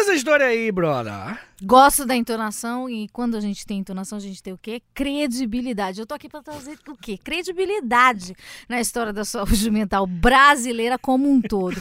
Essa 0.00 0.14
história 0.14 0.46
aí, 0.46 0.70
brother. 0.70 1.48
Gosto 1.60 2.06
da 2.06 2.14
entonação 2.14 2.88
e 2.88 3.08
quando 3.08 3.36
a 3.36 3.40
gente 3.40 3.66
tem 3.66 3.80
entonação, 3.80 4.16
a 4.16 4.20
gente 4.20 4.40
tem 4.40 4.52
o 4.52 4.58
quê? 4.58 4.80
Credibilidade. 4.94 5.98
Eu 5.98 6.06
tô 6.06 6.14
aqui 6.14 6.28
para 6.28 6.40
trazer 6.40 6.78
o 6.86 6.96
quê? 6.96 7.18
Credibilidade 7.18 8.36
na 8.68 8.80
história 8.80 9.12
da 9.12 9.24
saúde 9.24 9.68
mental 9.68 10.06
brasileira 10.06 10.96
como 10.96 11.28
um 11.28 11.40
todo. 11.40 11.74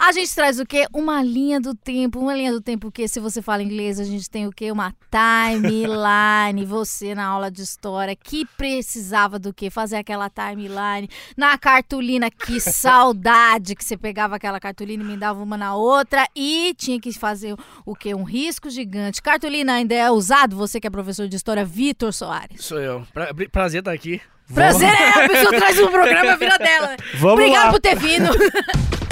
A 0.00 0.10
gente 0.10 0.34
traz 0.34 0.58
o 0.58 0.66
quê? 0.66 0.84
Uma 0.92 1.22
linha 1.22 1.60
do 1.60 1.76
tempo. 1.76 2.18
Uma 2.18 2.34
linha 2.34 2.50
do 2.50 2.60
tempo 2.60 2.90
que, 2.90 3.06
se 3.06 3.20
você 3.20 3.40
fala 3.40 3.62
inglês, 3.62 4.00
a 4.00 4.04
gente 4.04 4.28
tem 4.28 4.48
o 4.48 4.50
quê? 4.50 4.72
Uma 4.72 4.92
timeline. 5.08 6.66
Você 6.66 7.14
na 7.14 7.26
aula 7.26 7.52
de 7.52 7.62
história 7.62 8.16
que 8.16 8.44
precisava 8.56 9.38
do 9.38 9.54
quê? 9.54 9.70
Fazer 9.70 9.96
aquela 9.96 10.28
timeline 10.28 11.08
na 11.36 11.56
cartolina. 11.56 12.32
Que 12.32 12.58
saudade 12.58 13.76
que 13.76 13.84
você 13.84 13.96
pegava 13.96 14.34
aquela 14.34 14.58
cartolina 14.58 15.04
e 15.04 15.06
me 15.06 15.16
dava 15.16 15.40
uma 15.40 15.56
na 15.56 15.76
outra 15.76 16.26
e 16.34 16.74
tinha 16.76 17.00
que 17.00 17.12
fazer 17.12 17.54
o 17.84 17.94
quê? 17.94 18.14
Um 18.14 18.22
risco 18.24 18.68
gigante 18.70 19.22
Cartolina 19.22 19.74
ainda 19.74 19.94
é 19.94 20.10
usado? 20.10 20.56
Você 20.56 20.80
que 20.80 20.86
é 20.86 20.90
professor 20.90 21.28
de 21.28 21.36
história, 21.36 21.64
Vitor 21.64 22.12
Soares. 22.12 22.64
Sou 22.64 22.78
eu. 22.78 23.06
Pra, 23.12 23.30
prazer 23.50 23.80
estar 23.80 23.92
aqui. 23.92 24.20
Prazer 24.52 24.88
é 24.88 25.24
a 25.24 25.28
pessoa 25.28 25.50
traz 25.56 25.78
um 25.78 25.88
programa 25.92 26.36
vira 26.36 26.58
dela. 26.58 26.96
Vamos 27.14 27.40
Obrigado 27.40 27.66
lá. 27.66 27.72
por 27.72 27.80
ter 27.80 27.96
vindo. 27.96 28.30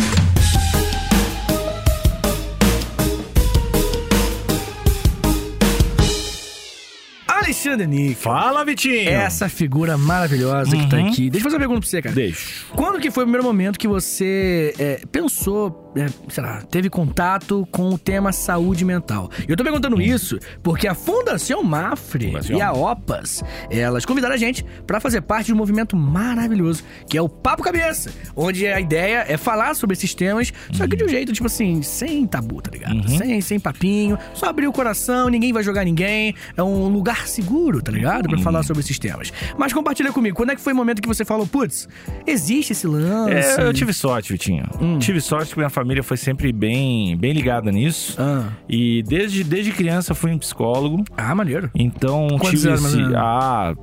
Alexandre 7.49 7.87
Nick. 7.87 8.15
Fala, 8.17 8.63
Vitinho! 8.63 9.09
Essa 9.09 9.49
figura 9.49 9.97
maravilhosa 9.97 10.77
que 10.77 10.87
tá 10.87 10.99
Uhum. 10.99 11.09
aqui. 11.09 11.31
Deixa 11.31 11.47
eu 11.47 11.51
fazer 11.51 11.57
uma 11.57 11.61
pergunta 11.61 11.81
pra 11.81 11.89
você, 11.89 12.03
cara. 12.03 12.15
Deixa. 12.15 12.67
Quando 12.75 13.01
que 13.01 13.11
foi 13.11 13.23
o 13.23 13.27
primeiro 13.27 13.43
momento 13.47 13.79
que 13.79 13.89
você 13.89 14.75
é, 14.79 15.01
pensou, 15.11 15.91
é, 15.97 16.09
sei 16.29 16.45
lá, 16.45 16.61
teve 16.71 16.91
contato 16.91 17.67
com 17.73 17.89
o 17.89 17.97
tema 17.99 18.33
saúde 18.33 18.85
mental? 18.85 19.31
Eu 19.49 19.57
tô 19.57 19.65
perguntando 19.65 19.99
isso 19.99 20.39
porque 20.63 20.87
a 20.87 20.95
Fundação 20.95 21.63
Mafre 21.63 22.27
Fundação. 22.27 22.55
e 22.55 22.61
a 22.61 22.71
OPAS, 22.71 23.43
elas 23.71 24.05
convidaram 24.05 24.35
a 24.35 24.39
gente 24.39 24.63
pra 24.87 25.01
fazer 25.01 25.23
parte 25.23 25.47
de 25.47 25.55
um 25.55 25.57
movimento 25.57 25.97
maravilhoso, 25.97 26.85
que 27.09 27.17
é 27.17 27.23
o 27.23 27.31
Papo 27.31 27.63
Cabeça, 27.63 28.11
onde 28.37 28.67
a 28.67 28.79
ideia 28.79 29.25
é 29.27 29.39
falar 29.39 29.73
sobre 29.75 29.95
esses 29.95 30.15
temas, 30.15 30.53
só 30.75 30.87
que 30.87 30.95
de 30.97 31.05
um 31.05 31.09
jeito, 31.09 31.33
tipo 31.33 31.47
assim, 31.47 31.81
sem 31.81 32.27
tabu, 32.27 32.61
tá 32.61 32.71
ligado? 32.71 32.97
Uhum. 32.97 33.09
Sem, 33.09 33.41
sem 33.41 33.59
papinho, 33.59 34.19
só 34.35 34.47
abrir 34.51 34.67
o 34.67 34.73
coração, 34.73 35.31
ninguém 35.31 35.51
vai 35.51 35.63
jogar 35.63 35.83
ninguém, 35.87 36.35
é 36.55 36.63
um 36.63 36.89
lugar 36.89 37.27
seguro, 37.43 37.81
tá 37.81 37.93
ligado? 37.93 38.25
Uhum. 38.27 38.31
Pra 38.35 38.39
falar 38.39 38.63
sobre 38.63 38.81
esses 38.83 38.99
temas. 38.99 39.33
Mas 39.57 39.73
compartilha 39.73 40.13
comigo, 40.13 40.37
quando 40.37 40.51
é 40.51 40.57
que 40.57 40.61
foi 40.61 40.73
o 40.73 40.77
momento 40.77 41.01
que 41.01 41.07
você 41.09 41.25
falou, 41.25 41.47
putz, 41.47 41.89
existe 42.27 42.73
esse 42.73 42.87
lance? 42.87 43.33
É, 43.33 43.63
eu 43.63 43.73
tive 43.73 43.93
sorte, 43.93 44.33
Vitinho. 44.33 44.65
Hum. 44.81 44.99
Tive 44.99 45.21
sorte 45.21 45.53
que 45.53 45.59
minha 45.59 45.71
família 45.71 46.03
foi 46.03 46.17
sempre 46.17 46.53
bem, 46.53 47.17
bem 47.17 47.33
ligada 47.33 47.71
nisso. 47.71 48.17
Ah, 48.19 48.49
E 48.69 49.03
desde, 49.05 49.45
desde 49.45 49.71
criança 49.73 50.15
fui 50.15 50.33
um 50.33 50.39
psicólogo. 50.39 51.05
ah 51.17 51.35
maneiro. 51.35 51.71
Então 51.75 52.27
Quantos 52.41 52.51
tive 52.61 52.69
anos, 52.69 52.85
esse. 52.85 53.03
Ah, 53.15 53.75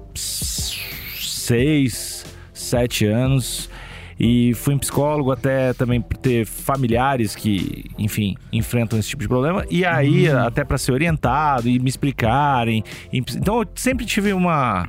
seis, 1.15 2.25
sete 2.53 3.05
anos. 3.05 3.69
E 4.19 4.53
fui 4.53 4.73
um 4.73 4.77
psicólogo 4.79 5.31
até 5.31 5.73
também 5.73 5.99
por 6.01 6.15
ter 6.17 6.45
familiares 6.45 7.35
que, 7.35 7.85
enfim, 7.99 8.35
enfrentam 8.51 8.97
esse 8.97 9.09
tipo 9.09 9.21
de 9.21 9.27
problema. 9.27 9.65
E 9.69 9.83
aí, 9.83 10.29
Uhum. 10.29 10.39
até 10.39 10.63
pra 10.63 10.77
ser 10.77 10.93
orientado 10.93 11.67
e 11.67 11.77
me 11.79 11.89
explicarem. 11.89 12.83
Então, 13.11 13.59
eu 13.61 13.67
sempre 13.75 14.05
tive 14.05 14.31
uma, 14.31 14.87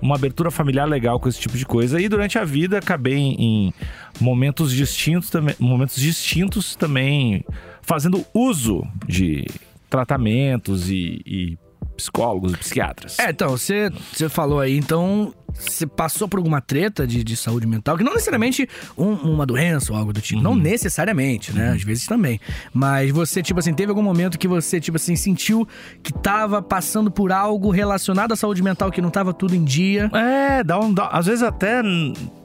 uma 0.00 0.14
abertura 0.14 0.50
familiar 0.50 0.86
legal 0.86 1.20
com 1.20 1.28
esse 1.28 1.38
tipo 1.38 1.56
de 1.58 1.66
coisa. 1.66 2.00
E 2.00 2.08
durante 2.08 2.38
a 2.38 2.44
vida, 2.44 2.78
acabei 2.78 3.14
em, 3.18 3.74
momentos 4.18 4.72
distintos 4.72 5.28
também, 5.28 5.54
momentos 5.58 5.96
distintos 5.96 6.74
também 6.74 7.44
fazendo 7.82 8.24
uso 8.32 8.82
de 9.06 9.44
tratamentos 9.90 10.88
e, 10.88 11.20
e 11.26 11.58
psicólogos 11.96 12.54
e 12.54 12.56
psiquiatras. 12.56 13.18
É, 13.18 13.30
então, 13.30 13.50
você, 13.50 13.90
você 14.12 14.28
falou 14.28 14.60
aí, 14.60 14.76
então, 14.78 15.34
você 15.54 15.86
passou 15.86 16.26
por 16.28 16.38
alguma 16.38 16.60
treta 16.60 17.06
de, 17.06 17.22
de 17.24 17.36
saúde 17.36 17.66
mental, 17.66 17.96
que 17.96 18.04
não 18.04 18.12
necessariamente 18.12 18.68
um- 18.96 19.12
uma 19.14 19.46
doença 19.46 19.92
ou 19.92 19.98
algo 19.98 20.12
do 20.12 20.20
tipo, 20.20 20.40
não 20.42 20.54
necessariamente, 20.54 21.52
né? 21.52 21.70
Às 21.72 21.82
vezes 21.82 22.06
também. 22.06 22.40
Mas 22.72 23.10
você, 23.10 23.42
tipo 23.42 23.58
assim, 23.60 23.72
teve 23.74 23.90
algum 23.90 24.02
momento 24.02 24.38
que 24.38 24.48
você, 24.48 24.80
tipo 24.80 24.96
assim, 24.96 25.16
sentiu 25.16 25.66
que 26.02 26.12
tava 26.12 26.60
passando 26.62 27.10
por 27.10 27.32
algo 27.32 27.70
relacionado 27.70 28.32
à 28.32 28.36
saúde 28.36 28.62
mental, 28.62 28.90
que 28.90 29.00
não 29.02 29.10
tava 29.10 29.32
tudo 29.32 29.54
em 29.54 29.64
dia. 29.64 30.10
É, 30.14 30.62
dá 30.64 30.78
um. 30.78 30.92
dá- 30.92 31.08
às 31.08 31.26
vezes 31.26 31.42
até 31.42 31.82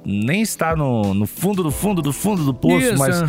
nem 0.06 0.42
está 0.42 0.76
no, 0.76 1.14
no 1.14 1.28
fundo 1.28 1.64
do 1.64 1.72
fundo 1.72 2.02
do 2.02 2.14
fundo 2.14 2.44
do 2.44 2.54
poço, 2.54 2.78
Isso, 2.88 2.98
mas 2.98 3.22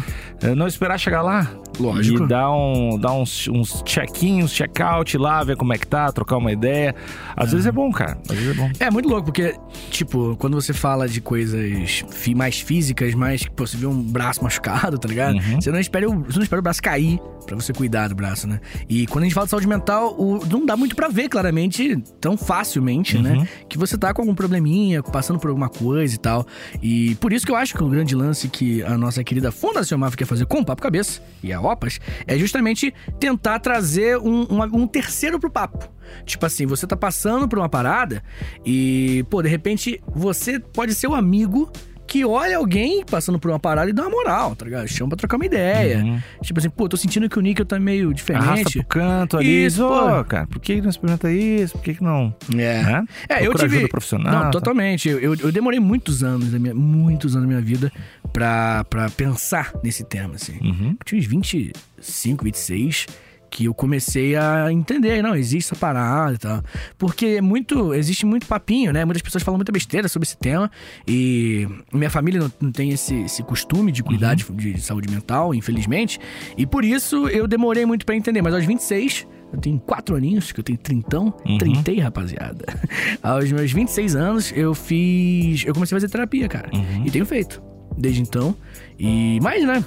é, 0.43 0.55
não 0.55 0.67
esperar 0.67 0.99
chegar 0.99 1.23
lá. 1.23 1.51
Lógico. 1.79 2.25
E 2.25 2.27
dar, 2.29 2.51
um, 2.53 2.99
dar 2.99 3.13
uns, 3.13 3.47
uns 3.49 3.83
check-ins, 3.85 4.51
check-out 4.53 5.17
lá, 5.17 5.43
ver 5.45 5.57
como 5.57 5.73
é 5.73 5.79
que 5.79 5.87
tá, 5.87 6.11
trocar 6.11 6.37
uma 6.37 6.51
ideia. 6.53 6.95
Às 7.37 7.53
vezes 7.53 7.67
é 7.67 7.73
bom, 7.73 7.91
cara. 7.93 8.19
Às 8.29 8.37
vezes 8.37 8.51
é 8.51 8.55
bom. 8.61 8.71
É 8.81 8.91
muito 8.91 9.09
louco, 9.09 9.27
porque, 9.27 9.55
tipo, 9.91 10.37
quando 10.37 10.55
você 10.55 10.73
fala 10.73 11.09
de 11.09 11.21
coisas 11.21 12.05
mais 12.35 12.61
físicas, 12.61 13.15
mais 13.15 13.43
que 13.45 13.51
você 13.57 13.77
vê 13.77 13.87
um 13.87 14.03
braço 14.03 14.43
machucado, 14.43 14.99
tá 14.99 15.09
ligado? 15.09 15.37
Uhum. 15.37 15.61
Você, 15.61 15.71
não 15.71 15.79
espera 15.81 16.09
o, 16.09 16.21
você 16.25 16.37
não 16.37 16.43
espera 16.43 16.61
o 16.61 16.63
braço 16.63 16.83
cair 16.83 17.19
pra 17.47 17.57
você 17.57 17.73
cuidar 17.73 18.09
do 18.09 18.15
braço, 18.15 18.47
né? 18.47 18.61
E 18.89 19.07
quando 19.07 19.23
a 19.23 19.27
gente 19.27 19.35
fala 19.35 19.47
de 19.47 19.51
saúde 19.51 19.67
mental, 19.67 20.15
o- 20.19 20.45
não 20.47 20.67
dá 20.67 20.77
muito 20.77 20.95
pra 20.95 21.09
ver 21.09 21.29
claramente, 21.29 21.97
tão 22.21 22.37
facilmente, 22.37 23.17
Uhum. 23.17 23.23
né? 23.23 23.49
Que 23.69 23.79
você 23.79 23.97
tá 23.97 24.13
com 24.13 24.23
algum 24.23 24.35
probleminha, 24.35 25.03
passando 25.03 25.39
por 25.39 25.49
alguma 25.49 25.69
coisa 25.69 26.15
e 26.15 26.19
tal. 26.19 26.47
E 26.83 27.15
por 27.17 27.33
isso 27.33 27.47
que 27.47 27.53
eu 27.53 27.57
acho 27.57 27.75
que 27.75 27.83
o 27.83 27.89
grande 27.89 28.15
lance 28.15 28.49
que 28.49 28.83
a 28.83 28.97
nossa 28.99 29.25
querida 29.25 29.51
Fundação 29.51 29.97
Maf 29.99 30.17
quer 30.17 30.27
fazer 30.27 30.45
com 30.47 30.61
o 30.61 30.65
Papo 30.65 30.83
Cabeça 30.83 31.23
e 31.43 31.53
a 31.53 31.61
OPAS 31.61 31.99
é 32.27 32.37
justamente 32.39 32.93
tentar 33.19 33.59
trazer 33.61 34.19
um, 34.19 34.45
uma- 34.45 34.67
um 34.67 34.87
terceiro 34.87 35.39
pro 35.41 35.51
papo. 35.51 35.89
Tipo 36.25 36.47
assim, 36.47 36.67
você 36.67 36.87
tá 36.87 36.97
passando 36.97 37.49
por 37.49 37.59
uma 37.59 37.69
parada 37.69 38.23
e, 38.65 39.25
pô, 39.31 39.43
de 39.43 39.49
repente 39.49 40.01
você 40.15 40.59
pode 40.59 40.95
ser 40.95 41.07
o 41.07 41.15
amigo 41.15 41.71
que 42.09 42.25
olha 42.25 42.57
alguém 42.57 43.05
passando 43.05 43.39
por 43.39 43.51
uma 43.51 43.61
parada 43.61 43.91
e 43.91 43.93
dá 43.93 44.03
uma 44.03 44.11
moral, 44.11 44.57
tá 44.57 44.65
ligado? 44.65 44.89
Chama 44.89 45.11
pra 45.11 45.19
trocar 45.19 45.37
uma 45.37 45.45
ideia. 45.45 45.99
Uhum. 45.99 46.19
Tipo 46.43 46.59
assim, 46.59 46.71
pô, 46.71 46.89
tô 46.89 46.97
sentindo 46.97 47.29
que 47.29 47.39
o 47.39 47.43
níquel 47.43 47.67
tá 47.67 47.79
meio 47.79 48.07
Arrasta 48.09 48.15
diferente. 48.15 48.79
pro 48.79 48.87
canto 48.87 49.37
ali. 49.37 49.67
Isso, 49.67 49.87
pô. 49.87 50.25
cara, 50.25 50.47
por 50.47 50.59
que 50.59 50.81
não 50.81 50.89
experimenta 50.89 51.31
isso? 51.31 51.75
Por 51.75 51.83
que 51.83 51.95
que 51.95 52.03
não? 52.03 52.35
É. 52.55 52.83
Né? 52.83 53.05
É, 53.29 53.47
eu 53.47 53.53
tive. 53.55 53.87
profissional. 53.89 54.33
Não, 54.33 54.41
tá? 54.45 54.51
totalmente. 54.51 55.07
Eu, 55.07 55.19
eu, 55.19 55.35
eu 55.35 55.53
demorei 55.53 55.79
muitos 55.79 56.25
anos 56.25 56.51
da 56.51 56.59
minha, 56.59 56.75
muitos 56.75 57.37
anos 57.37 57.47
da 57.47 57.55
minha 57.55 57.65
vida 57.65 57.93
pra, 58.33 58.85
pra 58.85 59.11
pensar 59.11 59.73
nesse 59.85 60.03
tema, 60.03 60.37
assim. 60.37 60.59
Uhum. 60.63 60.97
Eu 60.99 61.05
tinha 61.05 61.21
uns 61.21 61.27
25, 61.27 62.43
26 62.43 63.07
que 63.51 63.65
eu 63.65 63.75
comecei 63.75 64.37
a 64.37 64.73
entender, 64.73 65.23
não, 65.23 65.35
existe 65.35 65.73
essa 65.73 65.77
parada 65.81 66.35
e 66.35 66.39
tal. 66.39 66.63
Porque 66.97 67.27
é 67.27 67.41
muito, 67.41 67.95
existe 67.95 68.25
muito 68.27 68.47
papinho, 68.47 68.93
né? 68.93 69.05
Muitas 69.05 69.23
pessoas 69.23 69.43
falam 69.43 69.59
muita 69.59 69.73
besteira 69.73 70.09
sobre 70.09 70.27
esse 70.27 70.37
tema 70.37 70.71
e 71.07 71.67
minha 71.93 72.11
família 72.11 72.41
não, 72.41 72.53
não 72.61 72.73
tem 72.73 72.91
esse, 72.91 73.15
esse 73.23 73.43
costume 73.43 73.91
de 73.93 74.03
cuidar 74.03 74.35
de, 74.35 74.45
de 74.45 74.81
saúde 74.81 75.11
mental, 75.11 75.55
infelizmente. 75.55 76.21
E 76.57 76.67
por 76.67 76.85
isso 76.85 77.29
eu 77.29 77.47
demorei 77.47 77.87
muito 77.87 78.05
pra 78.05 78.15
entender, 78.15 78.43
mas 78.43 78.55
aos 78.55 78.65
26 78.65 79.27
eu 79.53 79.59
tenho 79.61 79.79
quatro 79.81 80.15
aninhos, 80.15 80.53
que 80.53 80.61
eu 80.61 80.65
tenho 80.65 80.79
trintão. 80.79 81.35
Uhum. 81.47 81.59
Trintei, 81.59 81.99
rapaziada. 82.01 82.67
Aos 83.23 83.51
meus 83.51 83.73
26 83.73 84.15
anos, 84.15 84.53
eu 84.55 84.75
fiz. 84.75 85.65
Eu 85.65 85.73
comecei 85.73 85.97
a 85.97 86.01
fazer 86.01 86.11
terapia, 86.11 86.49
cara. 86.49 86.69
Uhum. 86.75 87.07
E 87.07 87.11
tenho 87.11 87.25
feito. 87.25 87.63
Desde 87.97 88.21
então. 88.21 88.55
E. 88.99 89.39
Mas, 89.41 89.65
né? 89.65 89.83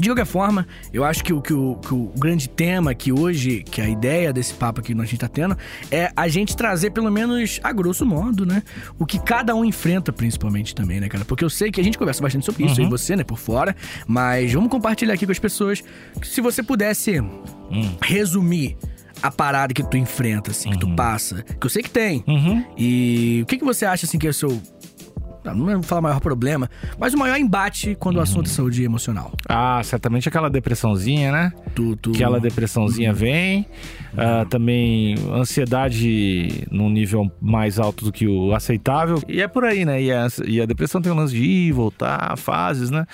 De 0.00 0.08
qualquer 0.08 0.26
forma, 0.26 0.66
eu 0.92 1.04
acho 1.04 1.22
que 1.22 1.32
o, 1.32 1.40
que, 1.40 1.52
o, 1.52 1.76
que 1.76 1.92
o 1.94 2.12
grande 2.16 2.48
tema 2.48 2.94
que 2.94 3.12
hoje, 3.12 3.62
que 3.62 3.80
a 3.80 3.88
ideia 3.88 4.32
desse 4.32 4.54
papo 4.54 4.80
que 4.82 4.92
a 4.92 4.96
gente 4.96 5.18
tá 5.18 5.28
tendo, 5.28 5.56
é 5.90 6.10
a 6.16 6.26
gente 6.28 6.56
trazer, 6.56 6.90
pelo 6.90 7.10
menos 7.10 7.60
a 7.62 7.72
grosso 7.72 8.04
modo, 8.06 8.46
né? 8.46 8.62
O 8.98 9.06
que 9.06 9.18
cada 9.18 9.54
um 9.54 9.64
enfrenta, 9.64 10.12
principalmente 10.12 10.74
também, 10.74 11.00
né, 11.00 11.08
cara? 11.08 11.24
Porque 11.24 11.44
eu 11.44 11.50
sei 11.50 11.70
que 11.70 11.80
a 11.80 11.84
gente 11.84 11.98
conversa 11.98 12.22
bastante 12.22 12.44
sobre 12.46 12.64
isso, 12.64 12.80
eu 12.80 12.86
e 12.86 12.88
você, 12.88 13.14
né, 13.14 13.24
por 13.24 13.38
fora. 13.38 13.76
Mas 14.06 14.52
vamos 14.52 14.70
compartilhar 14.70 15.14
aqui 15.14 15.26
com 15.26 15.32
as 15.32 15.38
pessoas. 15.38 15.82
Se 16.22 16.40
você 16.40 16.62
pudesse 16.62 17.20
Hum. 17.20 17.94
resumir 18.02 18.76
a 19.22 19.30
parada 19.30 19.72
que 19.74 19.82
tu 19.82 19.96
enfrenta, 19.96 20.50
assim, 20.50 20.70
que 20.70 20.78
tu 20.78 20.88
passa, 20.94 21.42
que 21.42 21.64
eu 21.66 21.70
sei 21.70 21.82
que 21.82 21.90
tem. 21.90 22.24
Uhum. 22.26 22.64
E 22.76 23.40
o 23.42 23.46
que, 23.46 23.58
que 23.58 23.64
você 23.64 23.84
acha, 23.84 24.06
assim, 24.06 24.18
que 24.18 24.26
é 24.26 24.30
o 24.30 24.34
seu. 24.34 24.60
Não 25.44 25.66
vou 25.66 25.82
falar 25.82 26.00
maior 26.02 26.20
problema, 26.20 26.68
mas 26.98 27.14
o 27.14 27.18
maior 27.18 27.38
embate 27.38 27.96
quando 27.98 28.16
o 28.16 28.20
assunto 28.20 28.46
é 28.46 28.50
saúde 28.50 28.82
emocional. 28.82 29.32
Ah, 29.48 29.80
certamente 29.84 30.28
aquela 30.28 30.50
depressãozinha, 30.50 31.32
né? 31.32 31.52
Tu, 31.74 31.96
tu... 31.96 32.10
Aquela 32.10 32.38
depressãozinha 32.40 33.12
vem. 33.12 33.66
Ah, 34.16 34.44
também 34.48 35.14
ansiedade 35.32 36.64
num 36.70 36.90
nível 36.90 37.30
mais 37.40 37.78
alto 37.78 38.04
do 38.04 38.12
que 38.12 38.26
o 38.26 38.54
aceitável. 38.54 39.22
E 39.28 39.40
é 39.40 39.48
por 39.48 39.64
aí, 39.64 39.84
né? 39.84 40.02
E 40.02 40.12
a, 40.12 40.26
e 40.46 40.60
a 40.60 40.66
depressão 40.66 41.00
tem 41.00 41.12
um 41.12 41.14
lance 41.16 41.34
de 41.34 41.42
ir 41.42 41.72
voltar, 41.72 42.36
fases, 42.36 42.90
né? 42.90 43.06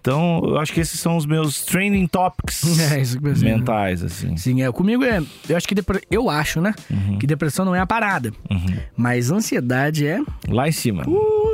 Então, 0.00 0.40
eu 0.44 0.58
acho 0.58 0.72
que 0.72 0.80
esses 0.80 0.98
são 0.98 1.16
os 1.16 1.26
meus 1.26 1.62
training 1.64 2.06
topics 2.06 2.80
É, 2.90 3.00
isso 3.00 3.16
que 3.18 3.22
pensei, 3.22 3.48
né? 3.50 3.56
mentais, 3.56 4.02
assim. 4.02 4.36
Sim, 4.36 4.62
é. 4.62 4.72
Comigo 4.72 5.04
é. 5.04 5.22
Eu 5.48 5.56
acho 5.56 5.68
que 5.68 5.74
depre- 5.74 6.02
eu 6.10 6.28
acho, 6.30 6.60
né? 6.60 6.74
Que 7.18 7.26
depressão 7.26 7.64
não 7.64 7.74
é 7.74 7.80
a 7.80 7.86
parada. 7.86 8.32
Uhum. 8.50 8.66
Mas 8.96 9.30
ansiedade 9.30 10.06
é. 10.06 10.20
Lá 10.48 10.66
em 10.68 10.72
cima. 10.72 11.04
Uh, 11.06 11.49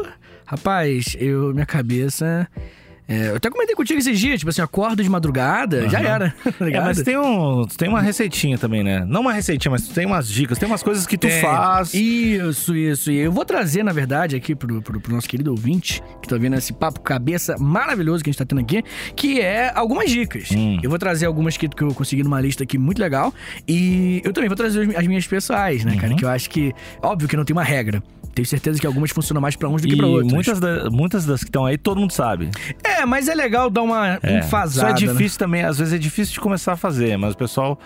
rapaz, 0.46 1.16
eu 1.18 1.52
minha 1.52 1.66
cabeça 1.66 2.48
É, 3.08 3.28
eu 3.30 3.36
até 3.36 3.48
comentei 3.48 3.72
contigo 3.76 4.00
esses 4.00 4.18
dias, 4.18 4.40
tipo 4.40 4.50
assim, 4.50 4.60
acordo 4.60 5.00
de 5.00 5.08
madrugada, 5.08 5.88
já 5.88 6.00
Aham. 6.00 6.08
era. 6.08 6.34
tá 6.58 6.68
É, 6.68 6.80
mas 6.80 7.00
tem, 7.02 7.16
um, 7.16 7.64
tem 7.78 7.88
uma 7.88 8.00
receitinha 8.02 8.58
também, 8.58 8.82
né? 8.82 9.04
Não 9.06 9.20
uma 9.20 9.32
receitinha, 9.32 9.70
mas 9.70 9.86
tem 9.86 10.04
umas 10.04 10.26
dicas, 10.28 10.58
tem 10.58 10.66
umas 10.68 10.82
coisas 10.82 11.06
que 11.06 11.16
tu 11.16 11.28
Tem. 11.28 11.40
faz. 11.40 11.94
Isso, 11.94 12.74
isso. 12.74 13.12
E 13.12 13.18
eu 13.18 13.30
vou 13.30 13.44
trazer, 13.44 13.84
na 13.84 13.92
verdade, 13.92 14.34
aqui 14.34 14.56
pro, 14.56 14.82
pro, 14.82 15.00
pro 15.00 15.14
nosso 15.14 15.28
querido 15.28 15.52
ouvinte, 15.52 16.02
que 16.20 16.26
tá 16.28 16.36
vendo 16.36 16.56
esse 16.56 16.72
papo 16.72 16.98
cabeça 17.00 17.54
maravilhoso 17.60 18.24
que 18.24 18.30
a 18.30 18.32
gente 18.32 18.38
tá 18.40 18.44
tendo 18.44 18.60
aqui, 18.60 18.82
que 19.14 19.40
é 19.40 19.70
algumas 19.72 20.10
dicas. 20.10 20.48
Hum. 20.50 20.80
Eu 20.82 20.90
vou 20.90 20.98
trazer 20.98 21.26
algumas 21.26 21.56
que, 21.56 21.68
que 21.68 21.82
eu 21.84 21.94
consegui 21.94 22.24
numa 22.24 22.40
lista 22.40 22.64
aqui 22.64 22.76
muito 22.76 22.98
legal. 23.00 23.32
E 23.68 24.20
eu 24.24 24.32
também 24.32 24.48
vou 24.48 24.56
trazer 24.56 24.82
as- 24.88 24.96
as 24.96 25.06
minhas 25.06 25.24
pessoais, 25.28 25.84
né, 25.84 25.92
Uhum. 25.92 25.98
cara? 25.98 26.14
Que 26.16 26.24
eu 26.24 26.28
acho 26.28 26.50
que. 26.50 26.74
Óbvio 27.00 27.28
que 27.28 27.36
não 27.36 27.44
tem 27.44 27.54
uma 27.54 27.62
regra. 27.62 28.02
Tenho 28.36 28.46
certeza 28.46 28.78
que 28.78 28.86
algumas 28.86 29.10
funcionam 29.10 29.40
mais 29.40 29.56
pra 29.56 29.66
uns 29.66 29.80
do 29.80 29.88
que 29.88 29.96
pra 29.96 30.06
outros. 30.06 30.30
muitas, 30.30 30.60
da- 30.60 30.90
muitas 30.90 31.24
das 31.24 31.40
que 31.40 31.46
estão 31.48 31.64
aí, 31.64 31.78
todo 31.78 31.98
mundo 31.98 32.12
sabe. 32.12 32.50
É, 32.84 33.04
mas 33.06 33.28
é 33.28 33.34
legal 33.34 33.70
dar 33.70 33.82
uma 33.82 34.20
É. 34.22 34.38
enfasada. 34.40 34.90
Só 34.98 35.04
é 35.04 35.06
né? 35.06 35.12
difícil 35.12 35.38
também, 35.38 35.62
às 35.64 35.78
vezes 35.78 35.94
é 35.94 35.98
difícil 35.98 36.34
de 36.34 36.40
começar 36.40 36.74
a 36.74 36.76
fazer, 36.76 37.16
mas 37.16 37.32
o 37.32 37.36
pessoal 37.38 37.80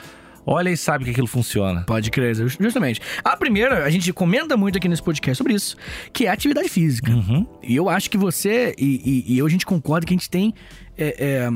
olha 0.44 0.68
e 0.70 0.76
sabe 0.76 1.04
que 1.04 1.10
aquilo 1.12 1.28
funciona. 1.28 1.84
Pode 1.86 2.10
crer, 2.10 2.34
just- 2.34 2.58
justamente. 2.60 3.00
A 3.22 3.36
primeira, 3.36 3.84
a 3.84 3.90
gente 3.90 4.12
comenta 4.12 4.56
muito 4.56 4.76
aqui 4.76 4.88
nesse 4.88 5.02
podcast 5.04 5.38
sobre 5.38 5.54
isso, 5.54 5.76
que 6.12 6.26
é 6.26 6.30
a 6.30 6.32
atividade 6.32 6.68
física. 6.68 7.12
Uhum. 7.12 7.46
E 7.62 7.76
eu 7.76 7.88
acho 7.88 8.10
que 8.10 8.18
você 8.18 8.74
e, 8.76 9.24
e- 9.28 9.34
e 9.34 9.38
eu, 9.38 9.46
a 9.46 9.48
gente 9.48 9.64
concorda 9.64 10.04
que 10.04 10.12
a 10.12 10.16
gente 10.16 10.28
tem. 10.28 10.52
É, 11.00 11.42
é, 11.44 11.50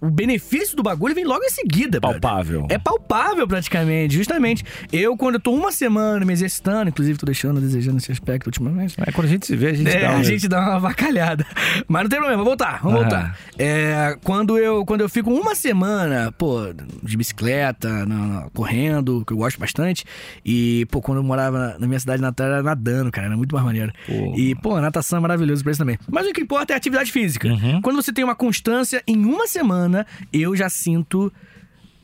o, 0.00 0.10
benefício 0.10 0.76
do 0.76 0.82
bagulho 0.82 1.14
vem 1.14 1.24
logo 1.24 1.42
em 1.44 1.50
seguida, 1.50 1.98
brother. 2.00 2.20
Palpável. 2.20 2.66
É 2.70 2.78
palpável 2.78 3.46
praticamente, 3.46 4.14
justamente. 4.14 4.64
Eu, 4.92 5.16
quando 5.16 5.36
eu 5.36 5.40
tô 5.40 5.52
uma 5.52 5.72
semana 5.72 6.24
me 6.24 6.32
exercitando, 6.32 6.88
inclusive 6.88 7.18
tô 7.18 7.26
deixando, 7.26 7.60
desejando 7.60 7.98
esse 7.98 8.10
aspecto 8.12 8.46
ultimamente. 8.46 8.94
É, 8.98 9.12
quando 9.12 9.26
a 9.26 9.30
gente 9.30 9.46
se 9.46 9.56
vê, 9.56 9.68
a 9.68 9.74
gente 9.74 9.88
É, 9.90 10.00
dá 10.02 10.10
um... 10.12 10.18
a 10.18 10.22
gente 10.22 10.48
dá 10.48 10.60
uma 10.60 10.74
avacalhada. 10.76 11.46
Mas 11.88 12.02
não 12.02 12.08
tem 12.10 12.18
problema, 12.18 12.42
vamos 12.42 12.44
voltar, 12.50 12.80
vamos 12.82 13.00
Aham. 13.00 13.08
voltar. 13.10 13.38
É, 13.58 14.16
quando, 14.24 14.58
eu, 14.58 14.84
quando 14.84 15.00
eu 15.02 15.08
fico 15.08 15.30
uma 15.32 15.54
semana, 15.54 16.32
pô, 16.32 16.60
de 17.02 17.16
bicicleta, 17.16 18.06
na- 18.06 18.16
na- 18.16 18.50
correndo, 18.54 19.24
que 19.26 19.32
eu 19.32 19.36
gosto 19.36 19.58
bastante. 19.58 20.04
E, 20.44 20.86
pô, 20.90 21.00
quando 21.00 21.18
eu 21.18 21.24
morava 21.24 21.76
na 21.78 21.86
minha 21.86 22.00
cidade 22.00 22.20
natal, 22.22 22.46
era 22.46 22.62
nadando, 22.62 23.10
cara, 23.10 23.26
era 23.28 23.36
muito 23.36 23.52
mais 23.54 23.64
maneiro. 23.64 23.92
Pô. 24.06 24.34
E, 24.36 24.54
pô, 24.56 24.76
a 24.76 24.80
natação 24.80 25.18
é 25.18 25.22
maravilhoso 25.22 25.62
pra 25.62 25.72
isso 25.72 25.78
também. 25.80 25.98
Mas 26.10 26.26
o 26.26 26.32
que 26.32 26.40
importa 26.40 26.72
é 26.72 26.74
a 26.74 26.76
atividade 26.76 27.12
física. 27.12 27.48
Uhum. 27.48 27.80
Quando 27.82 27.96
você 27.96 28.12
tem 28.12 28.24
uma 28.24 28.34
constância, 28.42 29.00
em 29.06 29.24
uma 29.24 29.46
semana, 29.46 30.04
eu 30.32 30.56
já 30.56 30.68
sinto 30.68 31.32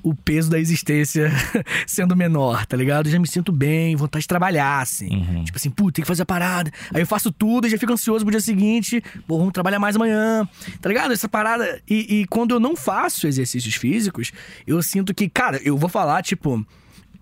o 0.05 0.15
peso 0.15 0.49
da 0.49 0.57
existência 0.57 1.33
sendo 1.85 2.15
menor, 2.15 2.65
tá 2.65 2.77
ligado? 2.77 3.07
Eu 3.07 3.13
já 3.13 3.19
me 3.19 3.27
sinto 3.27 3.51
bem, 3.51 3.97
vontade 3.97 4.23
de 4.23 4.29
trabalhar, 4.29 4.81
assim. 4.81 5.09
Uhum. 5.09 5.43
Tipo 5.43 5.59
assim, 5.59 5.69
puta, 5.69 5.95
tem 5.95 6.05
que 6.05 6.07
fazer 6.07 6.23
a 6.23 6.27
parada. 6.27 6.71
Aí 6.95 7.03
eu 7.03 7.07
faço 7.09 7.33
tudo 7.33 7.67
e 7.67 7.71
já 7.71 7.77
fico 7.77 7.93
ansioso 7.93 8.25
pro 8.25 8.31
dia 8.31 8.41
seguinte. 8.41 9.03
Pô, 9.27 9.37
vamos 9.37 9.53
trabalhar 9.53 9.81
mais 9.81 9.97
amanhã. 9.97 10.49
Tá 10.81 10.89
ligado? 10.89 11.13
Essa 11.13 11.29
parada. 11.29 11.83
E, 11.91 12.21
e 12.21 12.27
quando 12.29 12.55
eu 12.55 12.61
não 12.61 12.77
faço 12.77 13.27
exercícios 13.27 13.75
físicos, 13.75 14.31
eu 14.65 14.81
sinto 14.81 15.13
que, 15.13 15.29
cara, 15.29 15.61
eu 15.65 15.77
vou 15.77 15.89
falar, 15.89 16.23
tipo. 16.23 16.65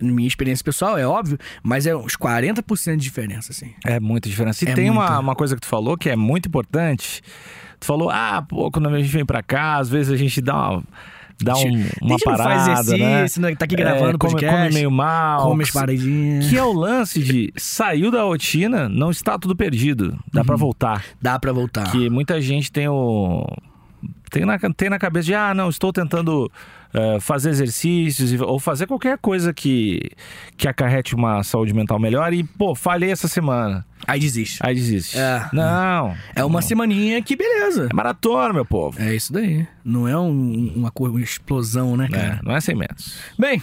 Minha 0.01 0.29
experiência 0.29 0.63
pessoal, 0.65 0.99
é 0.99 1.07
óbvio, 1.07 1.39
mas 1.63 1.87
é 1.87 1.97
uns 1.97 2.17
40% 2.17 2.97
de 2.97 3.03
diferença, 3.03 3.53
assim. 3.53 3.73
É 3.85 3.99
muita 3.99 4.29
diferença. 4.29 4.65
E 4.65 4.69
É 4.69 4.75
tem 4.75 4.91
uma, 4.91 5.19
uma 5.19 5.35
coisa 5.35 5.55
que 5.55 5.61
tu 5.63 5.67
falou 5.67 5.97
que 5.97 6.11
é 6.11 6.17
muito 6.17 6.49
importante. 6.49 7.23
Tu 7.81 7.87
falou, 7.87 8.11
ah, 8.11 8.45
pô, 8.47 8.71
quando 8.71 8.89
a 8.89 8.99
gente 8.99 9.09
vem 9.09 9.25
pra 9.25 9.43
cá, 9.43 9.77
às 9.77 9.89
vezes 9.89 10.13
a 10.13 10.17
gente 10.17 10.41
dá 10.41 10.71
uma, 10.71 10.83
dá 11.43 11.55
um, 11.57 11.87
uma 12.03 12.17
parada, 12.25 12.45
faz 12.45 12.89
exercício, 12.89 13.41
né? 13.43 13.51
né? 13.51 13.57
Tá 13.57 13.65
aqui 13.67 13.77
gravando 13.77 14.17
É, 14.17 14.19
come, 14.19 14.33
podcast. 14.33 14.57
come 14.63 14.75
meio 14.75 14.91
mal. 14.91 15.43
come 15.49 15.63
as 15.63 15.71
paradinhas. 15.71 16.49
Que 16.49 16.57
é 16.57 16.63
o 16.63 16.73
lance 16.73 17.23
de 17.23 17.53
saiu 17.57 18.11
da 18.11 18.23
rotina, 18.23 18.89
não 18.89 19.11
está 19.11 19.39
tudo 19.39 19.55
perdido. 19.57 20.19
Dá 20.33 20.41
Uhum. 20.41 20.47
pra 20.47 20.57
voltar. 20.57 21.05
Dá 21.21 21.39
pra 21.39 21.53
voltar. 21.53 21.91
Que 21.91 22.09
muita 22.11 22.41
gente 22.41 22.71
tem 22.73 22.89
o. 22.89 23.47
Tem 24.37 24.45
na, 24.47 24.59
tem 24.77 24.91
na 24.91 24.99
cabeça 24.99 25.27
de, 25.27 25.35
ah, 25.35 25.55
não, 25.55 25.69
estou 25.71 25.93
tentando 25.93 26.51
eh, 26.93 27.19
fazer 27.21 27.51
exercícios 27.51 28.39
ou 28.41 28.59
fazer 28.61 28.87
qualquer 28.87 29.17
coisa 29.19 29.53
que, 29.55 30.01
que 30.57 30.69
acarrete 30.69 31.15
uma 31.15 31.43
saúde 31.43 31.73
mental 31.73 31.99
melhor 31.99 32.33
e, 32.33 32.45
pô, 32.45 32.75
falhei 32.75 33.11
essa 33.11 33.29
semana. 33.29 33.85
Aí 34.07 34.21
desiste. 34.21 34.59
Aí 34.63 34.75
desiste. 34.75 35.19
É. 35.19 35.49
Não. 35.53 36.15
É 36.35 36.45
uma 36.45 36.61
semaninha 36.63 37.21
que 37.23 37.35
beleza. 37.35 37.89
É 37.91 37.95
maratona, 37.95 38.53
meu 38.53 38.65
povo. 38.65 39.01
É 39.01 39.15
isso 39.15 39.33
daí. 39.33 39.67
Não 39.85 40.07
é 40.07 40.17
um- 40.19 40.73
uma, 40.77 40.93
uma 40.97 41.21
explosão, 41.21 41.97
né, 41.97 42.07
É, 42.13 42.15
cara? 42.15 42.41
não 42.45 42.55
é 42.55 42.61
100 42.61 42.75
metros. 42.77 43.15
Bem, 43.39 43.63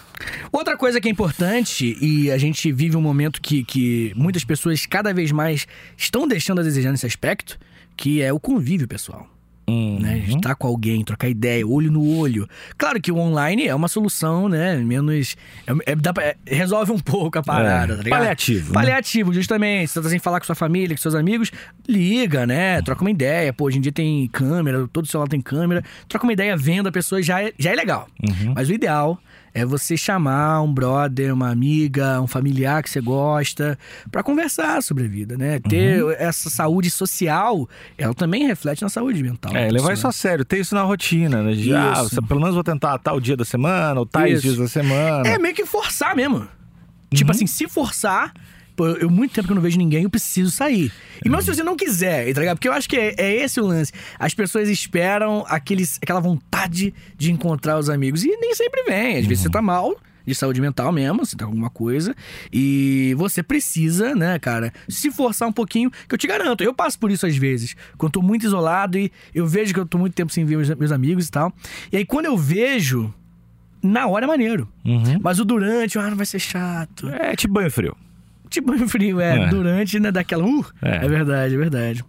outra 0.51 0.75
coisa 0.75 0.99
que 0.99 1.07
é 1.07 1.11
importante, 1.11 1.97
e 2.01 2.31
a 2.31 2.37
gente 2.37 2.71
vive 2.71 2.97
um 2.97 3.01
momento 3.01 3.39
que, 3.41 3.63
que 3.63 4.11
muitas 4.15 4.43
pessoas 4.43 4.85
cada 4.85 5.13
vez 5.13 5.31
mais 5.31 5.67
estão 5.95 6.27
deixando 6.27 6.59
a 6.61 6.63
desejar 6.63 6.91
nesse 6.91 7.05
aspecto, 7.05 7.57
que 7.95 8.21
é 8.21 8.33
o 8.33 8.39
convívio 8.39 8.87
pessoal. 8.87 9.27
Hum, 9.68 9.98
Né? 10.00 10.18
Estar 10.27 10.56
com 10.56 10.68
alguém, 10.68 11.04
trocar 11.06 11.30
ideia, 11.30 11.65
olho 11.65 11.89
no 11.89 12.18
olho. 12.18 12.48
Claro 12.77 13.00
que 13.01 13.12
o 13.12 13.18
online 13.18 13.65
é 13.68 13.74
uma 13.74 13.88
solução, 13.88 14.50
né? 14.50 14.75
Menos. 14.77 15.36
é- 15.65 15.92
é- 15.94 15.95
pra- 15.95 16.24
é- 16.24 16.36
resolve 16.45 16.92
um 16.92 17.00
pouco 17.00 17.38
a 17.39 17.42
parada, 17.44 17.94
É, 17.94 17.98
tá 17.98 18.04
ligado? 18.04 18.19
paliativo, 18.19 18.68
né? 18.68 18.74
Paliativo, 18.74 19.33
justamente. 19.33 19.88
Você 19.92 20.01
tá 20.01 20.10
sem 20.10 20.19
falar 20.19 20.39
com 20.42 20.45
sua 20.45 20.56
família, 20.56 20.95
com 20.95 21.01
seus 21.01 21.15
amigos, 21.15 21.51
liga, 21.88 22.45
né? 22.45 22.81
Troca 22.81 23.01
uma 23.01 23.12
ideia. 23.12 23.54
Pô, 23.54 23.65
hoje 23.65 23.77
em 23.77 23.81
dia 23.81 23.92
tem 23.92 24.27
câmera, 24.27 24.88
todo 24.92 25.07
celular 25.07 25.27
tem 25.30 25.39
câmera. 25.42 25.83
Troca 26.07 26.25
uma 26.25 26.33
ideia, 26.33 26.56
vendo 26.57 26.88
a 26.88 26.92
pessoa, 26.92 27.21
já 27.21 27.42
é, 27.42 27.54
já 27.57 27.71
é 27.71 27.75
legal. 27.75 28.07
Uhum. 28.21 28.54
Mas 28.56 28.69
o 28.69 28.74
ideal 28.74 29.18
é 29.53 29.65
você 29.65 29.95
chamar 29.95 30.61
um 30.61 30.73
brother, 30.73 31.33
uma 31.33 31.50
amiga, 31.50 32.19
um 32.21 32.27
familiar 32.27 32.81
que 32.81 32.89
você 32.89 33.00
gosta, 33.00 33.77
pra 34.11 34.23
conversar 34.23 34.81
sobre 34.81 35.05
a 35.05 35.07
vida, 35.07 35.38
né? 35.38 35.59
Ter 35.59 36.03
Uhum. 36.03 36.11
essa 36.11 36.50
saúde 36.50 36.89
social, 36.89 37.67
ela 37.97 38.13
também 38.13 38.47
reflete 38.47 38.81
na 38.81 38.89
saúde 38.89 39.21
mental. 39.21 39.55
É, 39.55 39.69
levar 39.69 39.94
isso 39.94 40.07
a 40.07 40.11
sério, 40.11 40.44
ter 40.44 40.59
isso 40.59 40.73
na 40.73 40.81
rotina, 40.83 41.44
né? 41.44 41.53
De, 41.53 41.73
ah, 41.73 42.01
você- 42.03 42.21
pelo 42.21 42.39
menos 42.39 42.55
vou 42.55 42.63
tentar 42.63 42.97
tal 42.97 43.19
dia 43.19 43.38
da 43.38 43.45
semana, 43.45 44.00
ou 44.00 44.05
tais 44.05 44.33
Isso. 44.33 44.41
dias 44.41 44.57
da 44.57 44.67
semana. 44.67 45.27
É 45.27 45.38
meio 45.38 45.53
que 45.53 45.65
forçar 45.65 46.15
mesmo. 46.15 46.47
Tipo 47.13 47.29
Uhum. 47.29 47.35
assim, 47.35 47.47
se 47.47 47.67
forçar. 47.67 48.33
Pô, 48.75 48.87
eu 48.87 49.09
muito 49.09 49.33
tempo 49.33 49.47
que 49.47 49.51
eu 49.51 49.55
não 49.55 49.61
vejo 49.61 49.77
ninguém, 49.77 50.03
eu 50.03 50.09
preciso 50.09 50.49
sair. 50.51 50.91
E 51.23 51.29
mesmo 51.29 51.43
se 51.43 51.55
você 51.55 51.63
não 51.63 51.75
quiser, 51.75 52.33
tá 52.33 52.39
ligado? 52.39 52.57
Porque 52.57 52.67
eu 52.67 52.73
acho 52.73 52.89
que 52.89 52.97
é, 52.97 53.15
é 53.17 53.35
esse 53.43 53.59
o 53.59 53.65
lance. 53.65 53.91
As 54.17 54.33
pessoas 54.33 54.69
esperam 54.69 55.45
aqueles, 55.47 55.99
aquela 56.01 56.19
vontade 56.19 56.93
de 57.17 57.31
encontrar 57.31 57.77
os 57.77 57.89
amigos. 57.89 58.23
E 58.23 58.35
nem 58.37 58.55
sempre 58.55 58.83
vem. 58.83 59.17
Às 59.17 59.25
vezes 59.25 59.43
você 59.43 59.49
tá 59.49 59.61
mal, 59.61 59.95
de 60.25 60.33
saúde 60.33 60.61
mental 60.61 60.91
mesmo, 60.91 61.25
você 61.25 61.35
tá 61.35 61.45
alguma 61.45 61.69
coisa. 61.69 62.15
E 62.51 63.13
você 63.17 63.43
precisa, 63.43 64.15
né, 64.15 64.39
cara, 64.39 64.73
se 64.87 65.11
forçar 65.11 65.47
um 65.47 65.51
pouquinho, 65.51 65.91
que 66.07 66.15
eu 66.15 66.17
te 66.17 66.27
garanto, 66.27 66.63
eu 66.63 66.73
passo 66.73 66.97
por 66.97 67.11
isso 67.11 67.25
às 67.25 67.35
vezes. 67.35 67.75
Quando 67.97 68.09
eu 68.09 68.13
tô 68.13 68.21
muito 68.21 68.45
isolado 68.45 68.97
e 68.97 69.11
eu 69.33 69.45
vejo 69.45 69.73
que 69.73 69.79
eu 69.79 69.85
tô 69.85 69.97
muito 69.97 70.13
tempo 70.13 70.31
sem 70.31 70.45
ver 70.45 70.57
meus, 70.57 70.69
meus 70.69 70.91
amigos 70.91 71.27
e 71.27 71.31
tal. 71.31 71.53
E 71.91 71.98
aí 71.98 72.05
quando 72.05 72.25
eu 72.25 72.38
vejo, 72.38 73.13
na 73.81 74.07
hora 74.07 74.25
é 74.25 74.27
maneiro. 74.27 74.67
Uhum. 74.86 75.19
Mas 75.21 75.39
o 75.39 75.45
durante, 75.45 76.00
ah, 76.00 76.09
não 76.09 76.17
vai 76.17 76.25
ser 76.25 76.39
chato. 76.39 77.09
É 77.09 77.36
tipo 77.36 77.53
banho 77.53 77.69
frio. 77.69 77.95
Tipo 78.53 78.72
banho 78.72 78.88
frio, 78.88 79.19
é. 79.19 79.36
É. 79.45 79.48
Durante, 79.48 80.00
né, 80.00 80.12
daquela. 80.12 80.45
Uh, 80.45 80.63
É. 80.79 80.98
é. 80.98 81.10
verdade, 81.10 81.55
é 81.55 81.57
verdade. 81.57 82.05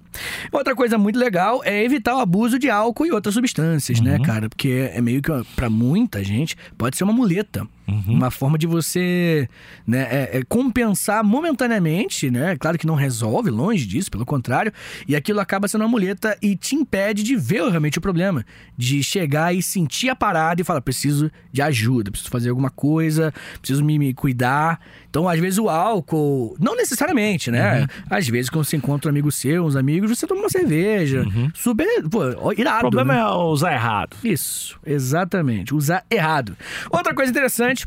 Outra 0.52 0.74
coisa 0.74 0.96
muito 0.98 1.18
legal 1.18 1.60
é 1.64 1.82
evitar 1.84 2.14
o 2.16 2.20
abuso 2.20 2.58
de 2.58 2.70
álcool 2.70 3.06
e 3.06 3.12
outras 3.12 3.34
substâncias, 3.34 4.00
né, 4.00 4.18
cara? 4.24 4.48
Porque 4.48 4.90
é 4.92 5.00
meio 5.00 5.20
que, 5.22 5.30
ó, 5.30 5.42
pra 5.56 5.68
muita 5.70 6.22
gente, 6.22 6.56
pode 6.78 6.96
ser 6.96 7.04
uma 7.04 7.12
muleta. 7.12 7.66
Uma 8.08 8.30
forma 8.30 8.56
de 8.56 8.66
você 8.66 9.46
né, 9.86 10.08
é- 10.10 10.38
é 10.38 10.42
compensar 10.42 11.22
momentaneamente, 11.22 12.30
né? 12.30 12.56
Claro 12.58 12.78
que 12.78 12.86
não 12.86 12.94
resolve, 12.94 13.50
longe 13.50 13.84
disso, 13.86 14.10
pelo 14.10 14.24
contrário. 14.24 14.72
E 15.06 15.14
aquilo 15.14 15.38
acaba 15.38 15.68
sendo 15.68 15.82
uma 15.82 15.88
muleta 15.88 16.34
e 16.40 16.56
te 16.56 16.74
impede 16.74 17.22
de 17.22 17.36
ver 17.36 17.62
realmente 17.68 17.98
o 17.98 18.00
problema. 18.00 18.42
De 18.76 19.02
chegar 19.02 19.54
e 19.54 19.62
sentir 19.62 20.08
a 20.08 20.16
parada 20.16 20.62
e 20.62 20.64
falar: 20.64 20.80
preciso 20.80 21.30
de 21.52 21.60
ajuda, 21.60 22.10
preciso 22.10 22.30
fazer 22.30 22.48
alguma 22.48 22.70
coisa, 22.70 23.32
preciso 23.60 23.84
me, 23.84 23.98
me 23.98 24.14
cuidar. 24.14 24.80
Então, 25.10 25.28
às 25.28 25.38
vezes, 25.38 25.58
o 25.58 25.68
álcool, 25.68 26.56
não 26.58 26.74
necessariamente, 26.76 27.50
né? 27.50 27.86
Às 28.08 28.26
vezes, 28.26 28.48
quando 28.50 28.64
você 28.64 28.76
encontra 28.78 29.10
um 29.10 29.12
amigo 29.12 29.30
seu, 29.30 29.62
uns 29.64 29.76
amigos, 29.76 30.03
você 30.08 30.26
toma 30.26 30.40
uma 30.42 30.48
cerveja. 30.48 31.24
Super, 31.54 31.86
pô, 32.08 32.52
irado. 32.56 32.88
O 32.88 32.90
problema 32.90 33.14
né? 33.14 33.20
é 33.20 33.24
usar 33.34 33.72
errado. 33.72 34.16
Isso, 34.24 34.78
exatamente. 34.84 35.74
Usar 35.74 36.04
errado. 36.10 36.56
Outra 36.90 37.14
coisa 37.14 37.30
interessante, 37.30 37.86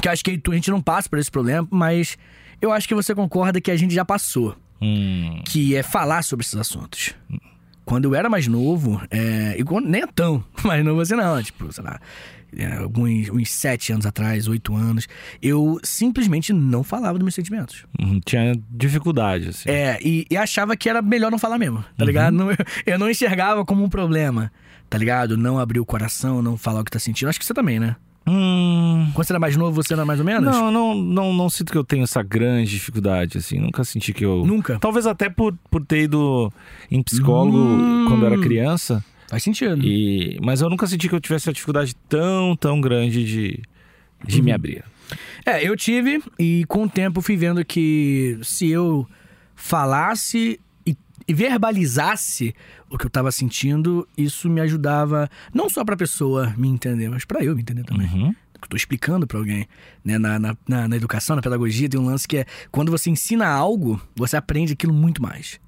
que 0.00 0.08
acho 0.08 0.24
que 0.24 0.40
a 0.48 0.54
gente 0.54 0.70
não 0.70 0.80
passa 0.80 1.08
por 1.08 1.18
esse 1.18 1.30
problema, 1.30 1.66
mas 1.70 2.16
eu 2.60 2.72
acho 2.72 2.86
que 2.88 2.94
você 2.94 3.14
concorda 3.14 3.60
que 3.60 3.70
a 3.70 3.76
gente 3.76 3.94
já 3.94 4.04
passou, 4.04 4.56
Hum. 4.80 5.42
que 5.46 5.74
é 5.76 5.82
falar 5.82 6.22
sobre 6.24 6.44
esses 6.44 6.56
assuntos. 6.56 7.14
Quando 7.84 8.06
eu 8.06 8.14
era 8.14 8.28
mais 8.30 8.46
novo, 8.48 9.00
é, 9.10 9.54
e 9.58 9.62
quando- 9.64 9.86
nem 9.88 10.02
é 10.02 10.06
tão 10.06 10.42
mais 10.64 10.82
novo 10.84 11.00
assim 11.02 11.14
não, 11.14 11.42
tipo, 11.42 11.70
sei 11.72 11.84
lá, 11.84 12.00
alguns 12.80 13.28
uns 13.30 13.50
sete 13.50 13.92
anos 13.92 14.06
atrás, 14.06 14.46
oito 14.48 14.74
anos, 14.74 15.06
eu 15.42 15.78
simplesmente 15.82 16.52
não 16.52 16.82
falava 16.84 17.18
dos 17.18 17.24
meus 17.24 17.34
sentimentos. 17.34 17.84
Hum, 18.00 18.20
Tinha 18.24 18.52
dificuldade, 18.70 19.48
assim. 19.48 19.68
É, 19.68 19.98
e, 20.02 20.26
e 20.30 20.36
achava 20.36 20.76
que 20.76 20.88
era 20.88 21.00
melhor 21.02 21.30
não 21.30 21.38
falar 21.38 21.58
mesmo, 21.58 21.84
tá 21.96 22.04
ligado? 22.04 22.34
Não- 22.34 22.48
eu 22.86 22.98
não 22.98 23.10
enxergava 23.10 23.64
como 23.64 23.82
um 23.84 23.88
problema, 23.88 24.52
tá 24.88 24.98
ligado? 24.98 25.36
Não 25.36 25.58
abrir 25.58 25.80
o 25.80 25.86
coração, 25.86 26.42
não 26.42 26.56
falar 26.56 26.80
o 26.80 26.84
que 26.84 26.90
tá 26.90 26.98
sentindo. 26.98 27.28
Acho 27.28 27.38
que 27.38 27.44
você 27.46 27.54
também, 27.54 27.78
né? 27.80 27.96
Hum. 28.26 29.10
Quando 29.12 29.26
você 29.26 29.32
era 29.32 29.38
mais 29.38 29.54
novo, 29.54 29.82
você 29.82 29.92
era 29.92 30.02
mais 30.06 30.18
ou 30.18 30.24
menos? 30.24 30.44
Não, 30.50 30.70
não, 30.72 30.94
não, 30.94 31.32
não 31.34 31.50
sinto 31.50 31.70
que 31.70 31.76
eu 31.76 31.84
tenho 31.84 32.04
essa 32.04 32.22
grande 32.22 32.70
dificuldade, 32.70 33.36
assim. 33.36 33.58
Nunca 33.58 33.84
senti 33.84 34.14
que 34.14 34.24
eu. 34.24 34.46
Nunca? 34.46 34.78
Talvez 34.78 35.06
até 35.06 35.28
por, 35.28 35.54
por 35.70 35.84
ter 35.84 36.04
ido 36.04 36.50
em 36.90 37.02
psicólogo 37.02 37.58
Hum. 37.58 38.06
quando 38.08 38.22
eu 38.24 38.32
era 38.32 38.40
criança. 38.40 39.04
Faz 39.34 39.42
sentido. 39.42 39.84
E, 39.84 40.38
mas 40.40 40.60
eu 40.60 40.70
nunca 40.70 40.86
senti 40.86 41.08
que 41.08 41.14
eu 41.16 41.20
tivesse 41.20 41.48
uma 41.48 41.52
dificuldade 41.52 41.92
tão, 42.08 42.54
tão 42.54 42.80
grande 42.80 43.24
de, 43.24 43.60
de 44.24 44.40
me 44.40 44.52
abrir. 44.52 44.84
É, 45.44 45.68
eu 45.68 45.76
tive 45.76 46.22
e 46.38 46.64
com 46.68 46.84
o 46.84 46.88
tempo 46.88 47.20
fui 47.20 47.36
vendo 47.36 47.64
que 47.64 48.38
se 48.44 48.68
eu 48.70 49.04
falasse 49.56 50.60
e, 50.86 50.96
e 51.26 51.34
verbalizasse 51.34 52.54
o 52.88 52.96
que 52.96 53.06
eu 53.06 53.10
tava 53.10 53.32
sentindo, 53.32 54.06
isso 54.16 54.48
me 54.48 54.60
ajudava 54.60 55.28
não 55.52 55.68
só 55.68 55.84
pra 55.84 55.96
pessoa 55.96 56.54
me 56.56 56.68
entender, 56.68 57.08
mas 57.08 57.24
pra 57.24 57.42
eu 57.42 57.56
me 57.56 57.62
entender 57.62 57.82
também. 57.82 58.06
Uhum. 58.06 58.32
que 58.32 58.66
eu 58.66 58.68
tô 58.68 58.76
explicando 58.76 59.26
pra 59.26 59.40
alguém. 59.40 59.66
Né? 60.04 60.16
Na, 60.16 60.38
na, 60.38 60.56
na, 60.68 60.86
na 60.86 60.96
educação, 60.96 61.34
na 61.34 61.42
pedagogia, 61.42 61.88
tem 61.88 61.98
um 61.98 62.06
lance 62.06 62.28
que 62.28 62.36
é 62.36 62.46
quando 62.70 62.92
você 62.92 63.10
ensina 63.10 63.48
algo, 63.48 64.00
você 64.14 64.36
aprende 64.36 64.74
aquilo 64.74 64.94
muito 64.94 65.20
mais. 65.20 65.58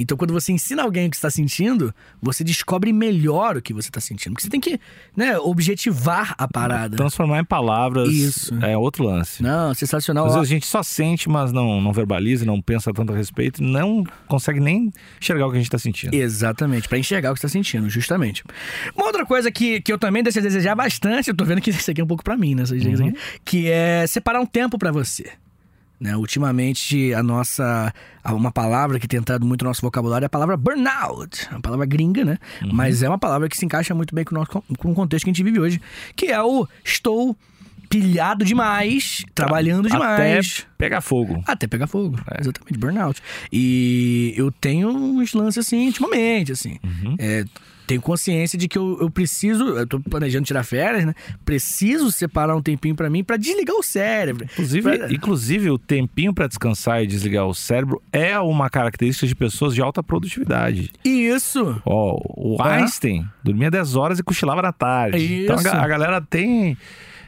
Então, 0.00 0.16
quando 0.16 0.32
você 0.32 0.50
ensina 0.50 0.82
alguém 0.82 1.08
o 1.08 1.10
que 1.10 1.16
está 1.16 1.30
sentindo, 1.30 1.94
você 2.22 2.42
descobre 2.42 2.90
melhor 2.90 3.58
o 3.58 3.62
que 3.62 3.74
você 3.74 3.90
está 3.90 4.00
sentindo. 4.00 4.32
Porque 4.32 4.44
você 4.44 4.48
tem 4.48 4.60
que 4.60 4.80
né, 5.14 5.38
objetivar 5.38 6.34
a 6.38 6.48
parada. 6.48 6.96
Transformar 6.96 7.40
em 7.40 7.44
palavras 7.44 8.08
Isso. 8.08 8.54
é 8.64 8.76
outro 8.76 9.04
lance. 9.04 9.42
Não, 9.42 9.74
sensacional. 9.74 10.26
Às 10.26 10.34
vezes 10.34 10.48
a 10.48 10.54
gente 10.54 10.66
só 10.66 10.82
sente, 10.82 11.28
mas 11.28 11.52
não, 11.52 11.82
não 11.82 11.92
verbaliza, 11.92 12.46
não 12.46 12.62
pensa 12.62 12.92
tanto 12.94 13.12
a 13.12 13.16
respeito, 13.16 13.62
não 13.62 14.02
consegue 14.26 14.58
nem 14.58 14.90
enxergar 15.20 15.46
o 15.46 15.50
que 15.50 15.56
a 15.56 15.60
gente 15.60 15.68
está 15.68 15.78
sentindo. 15.78 16.14
Exatamente, 16.14 16.88
pra 16.88 16.98
enxergar 16.98 17.30
o 17.30 17.34
que 17.34 17.40
você 17.40 17.46
tá 17.46 17.52
sentindo, 17.52 17.90
justamente. 17.90 18.42
Uma 18.96 19.04
outra 19.06 19.26
coisa 19.26 19.50
que, 19.50 19.82
que 19.82 19.92
eu 19.92 19.98
também 19.98 20.22
deixo 20.22 20.38
a 20.38 20.42
desejar 20.42 20.74
bastante, 20.74 21.28
eu 21.28 21.36
tô 21.36 21.44
vendo 21.44 21.60
que 21.60 21.68
isso 21.70 21.90
aqui 21.90 22.00
é 22.00 22.04
um 22.04 22.06
pouco 22.06 22.24
pra 22.24 22.36
mim, 22.36 22.54
né? 22.54 22.62
aqui, 22.62 23.18
que 23.44 23.70
é 23.70 24.06
separar 24.06 24.40
um 24.40 24.46
tempo 24.46 24.78
pra 24.78 24.90
você. 24.90 25.30
Né? 26.00 26.16
Ultimamente, 26.16 27.12
a 27.12 27.22
nossa. 27.22 27.92
Uma 28.24 28.50
palavra 28.50 28.98
que 28.98 29.06
tem 29.06 29.20
entrado 29.20 29.44
muito 29.44 29.62
no 29.62 29.68
nosso 29.68 29.82
vocabulário 29.82 30.24
é 30.24 30.26
a 30.26 30.30
palavra 30.30 30.56
burnout. 30.56 31.46
Uma 31.50 31.60
palavra 31.60 31.84
gringa, 31.84 32.24
né? 32.24 32.38
Mas 32.72 33.02
é 33.02 33.08
uma 33.08 33.18
palavra 33.18 33.48
que 33.48 33.56
se 33.56 33.66
encaixa 33.66 33.94
muito 33.94 34.14
bem 34.14 34.24
com 34.24 34.34
o, 34.34 34.38
nosso, 34.38 34.50
com 34.78 34.92
o 34.92 34.94
contexto 34.94 35.24
que 35.24 35.30
a 35.30 35.32
gente 35.32 35.44
vive 35.44 35.60
hoje. 35.60 35.80
Que 36.16 36.26
é 36.26 36.42
o 36.42 36.66
estou 36.82 37.36
pilhado 37.90 38.44
demais, 38.44 39.24
trabalhando 39.34 39.88
demais. 39.90 40.64
Até 40.64 40.68
pegar 40.78 41.00
fogo. 41.00 41.42
Até 41.44 41.66
pegar 41.66 41.88
fogo. 41.88 42.18
Exatamente, 42.40 42.78
burnout. 42.78 43.20
E 43.52 44.32
eu 44.36 44.50
tenho 44.52 44.88
uns 44.88 45.34
lances 45.34 45.66
assim, 45.66 45.88
ultimamente, 45.88 46.52
assim. 46.52 46.78
É, 47.18 47.44
tenho 47.90 48.00
consciência 48.00 48.56
de 48.58 48.68
que 48.68 48.78
eu, 48.78 48.96
eu 49.00 49.10
preciso, 49.10 49.64
eu 49.76 49.86
tô 49.86 49.98
planejando 50.00 50.44
tirar 50.46 50.62
férias, 50.62 51.04
né? 51.04 51.14
Preciso 51.44 52.10
separar 52.12 52.54
um 52.56 52.62
tempinho 52.62 52.94
pra 52.94 53.10
mim 53.10 53.24
pra 53.24 53.36
desligar 53.36 53.74
o 53.76 53.82
cérebro. 53.82 54.44
Inclusive, 54.52 54.96
Pra- 54.98 55.12
inclusive, 55.12 55.70
o 55.70 55.78
tempinho 55.78 56.32
para 56.32 56.46
descansar 56.46 57.02
e 57.02 57.06
desligar 57.06 57.46
o 57.46 57.54
cérebro 57.54 58.00
é 58.12 58.38
uma 58.38 58.70
característica 58.70 59.26
de 59.26 59.34
pessoas 59.34 59.74
de 59.74 59.82
alta 59.82 60.02
produtividade. 60.02 60.92
Isso! 61.04 61.82
Ó, 61.84 62.20
o 62.36 62.56
Ah. 62.62 62.74
Einstein 62.74 63.26
dormia 63.42 63.70
10 63.70 63.96
horas 63.96 64.18
e 64.18 64.22
cochilava 64.22 64.62
na 64.62 64.72
tarde. 64.72 65.42
Então 65.44 65.56
a, 65.56 65.60
Isso. 65.60 65.68
a 65.68 65.86
galera 65.88 66.20
tem. 66.20 66.76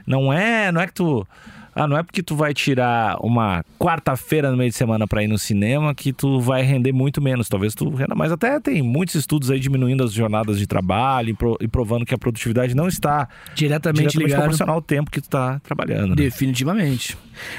Não 0.07 0.33
é, 0.33 0.71
não 0.71 0.81
é 0.81 0.87
que 0.87 0.95
tu. 0.95 1.26
Ah, 1.74 1.86
não 1.88 1.96
é 1.96 2.02
porque 2.02 2.22
tu 2.22 2.36
vai 2.36 2.52
tirar 2.52 3.16
uma 3.24 3.64
quarta-feira 3.78 4.50
no 4.50 4.56
meio 4.56 4.70
de 4.70 4.76
semana 4.76 5.06
pra 5.06 5.22
ir 5.22 5.28
no 5.28 5.38
cinema 5.38 5.94
que 5.94 6.12
tu 6.12 6.38
vai 6.40 6.62
render 6.62 6.92
muito 6.92 7.20
menos. 7.22 7.48
Talvez 7.48 7.74
tu 7.74 7.88
renda 7.90 8.14
mais. 8.14 8.30
Até 8.30 8.60
tem 8.60 8.82
muitos 8.82 9.14
estudos 9.14 9.50
aí 9.50 9.58
diminuindo 9.58 10.04
as 10.04 10.12
jornadas 10.12 10.58
de 10.58 10.66
trabalho 10.66 11.30
e, 11.30 11.34
pro- 11.34 11.56
provando 11.70 12.04
que 12.04 12.14
a 12.14 12.18
produtividade 12.18 12.74
não 12.74 12.88
está 12.88 13.28
Diretamente, 13.54 14.08
diretamente 14.12 14.34
proporcional 14.34 14.74
ao 14.76 14.82
tempo 14.82 15.10
que 15.10 15.20
tu 15.20 15.28
tá 15.30 15.60
trabalhando. 15.60 16.10
né? 16.10 16.14
Definitivamente. 16.16 17.16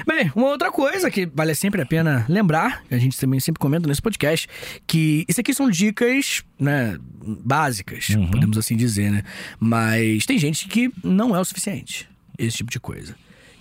Bem, 0.07 0.31
uma 0.35 0.47
outra 0.47 0.71
coisa 0.71 1.09
que 1.09 1.25
vale 1.25 1.55
sempre 1.55 1.81
a 1.81 1.85
pena 1.85 2.25
lembrar, 2.29 2.83
que 2.87 2.93
a 2.93 2.99
gente 2.99 3.19
também 3.19 3.39
sempre 3.39 3.59
comenta 3.59 3.87
nesse 3.87 4.01
podcast, 4.01 4.47
que 4.85 5.25
isso 5.27 5.41
aqui 5.41 5.53
são 5.53 5.69
dicas, 5.69 6.43
né, 6.59 6.97
básicas, 7.43 8.07
podemos 8.31 8.57
assim 8.57 8.77
dizer, 8.77 9.11
né? 9.11 9.23
Mas 9.59 10.25
tem 10.25 10.37
gente 10.37 10.67
que 10.67 10.91
não 11.03 11.35
é 11.35 11.39
o 11.39 11.45
suficiente, 11.45 12.07
esse 12.37 12.57
tipo 12.57 12.69
de 12.71 12.79
coisa. 12.79 13.15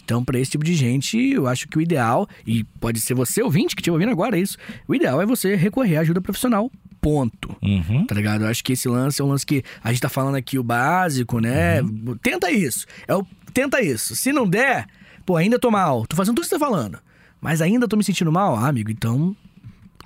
Então, 0.05 0.25
pra 0.25 0.39
esse 0.39 0.51
tipo 0.51 0.65
de 0.65 0.75
gente, 0.75 1.17
eu 1.17 1.47
acho 1.47 1.69
que 1.69 1.79
o 1.79 1.81
ideal, 1.81 2.29
e 2.47 2.65
pode 2.81 3.01
ser 3.01 3.15
você 3.15 3.43
ouvinte 3.43 3.75
que 3.75 3.81
estiver 3.81 3.95
ouvindo 3.95 4.11
agora 4.11 4.39
isso, 4.39 4.57
o 4.87 4.95
ideal 4.95 5.21
é 5.23 5.27
você 5.27 5.55
recorrer 5.55 5.97
à 5.97 6.01
ajuda 6.01 6.21
profissional. 6.21 6.71
Ponto. 7.01 7.57
Uhum. 7.63 8.07
Tá 8.07 8.15
ligado? 8.15 8.45
Eu 8.45 8.49
acho 8.49 8.63
que 8.63 8.75
esse 8.75 8.89
lance 8.89 9.21
é 9.21 9.25
um 9.25 9.29
lance 9.29 9.45
que 9.45 9.65
a 9.83 9.91
gente 9.91 10.01
tá 10.01 10.09
falando 10.09 10.37
aqui 10.37 10.59
o 10.59 10.63
básico, 10.63 11.41
né? 11.41 11.81
Tenta 12.23 12.51
isso. 12.51 12.87
É 13.09 13.15
o, 13.15 13.27
tenta 13.53 13.81
isso. 13.81 14.15
Se 14.15 14.33
não 14.33 14.49
der, 14.49 14.87
pô, 15.27 15.37
ainda 15.37 15.59
tô 15.59 15.71
mal. 15.71 16.07
Tô 16.07 16.15
fazendo 16.15 16.37
tudo 16.37 16.45
que 16.45 16.51
você 16.51 16.59
tá 16.59 16.65
falando. 16.65 16.99
Mas 17.41 17.61
ainda 17.61 17.89
tô 17.89 17.97
me 17.97 18.05
sentindo 18.05 18.31
mal, 18.31 18.55
ah, 18.55 18.69
amigo, 18.69 18.91
então 18.91 19.35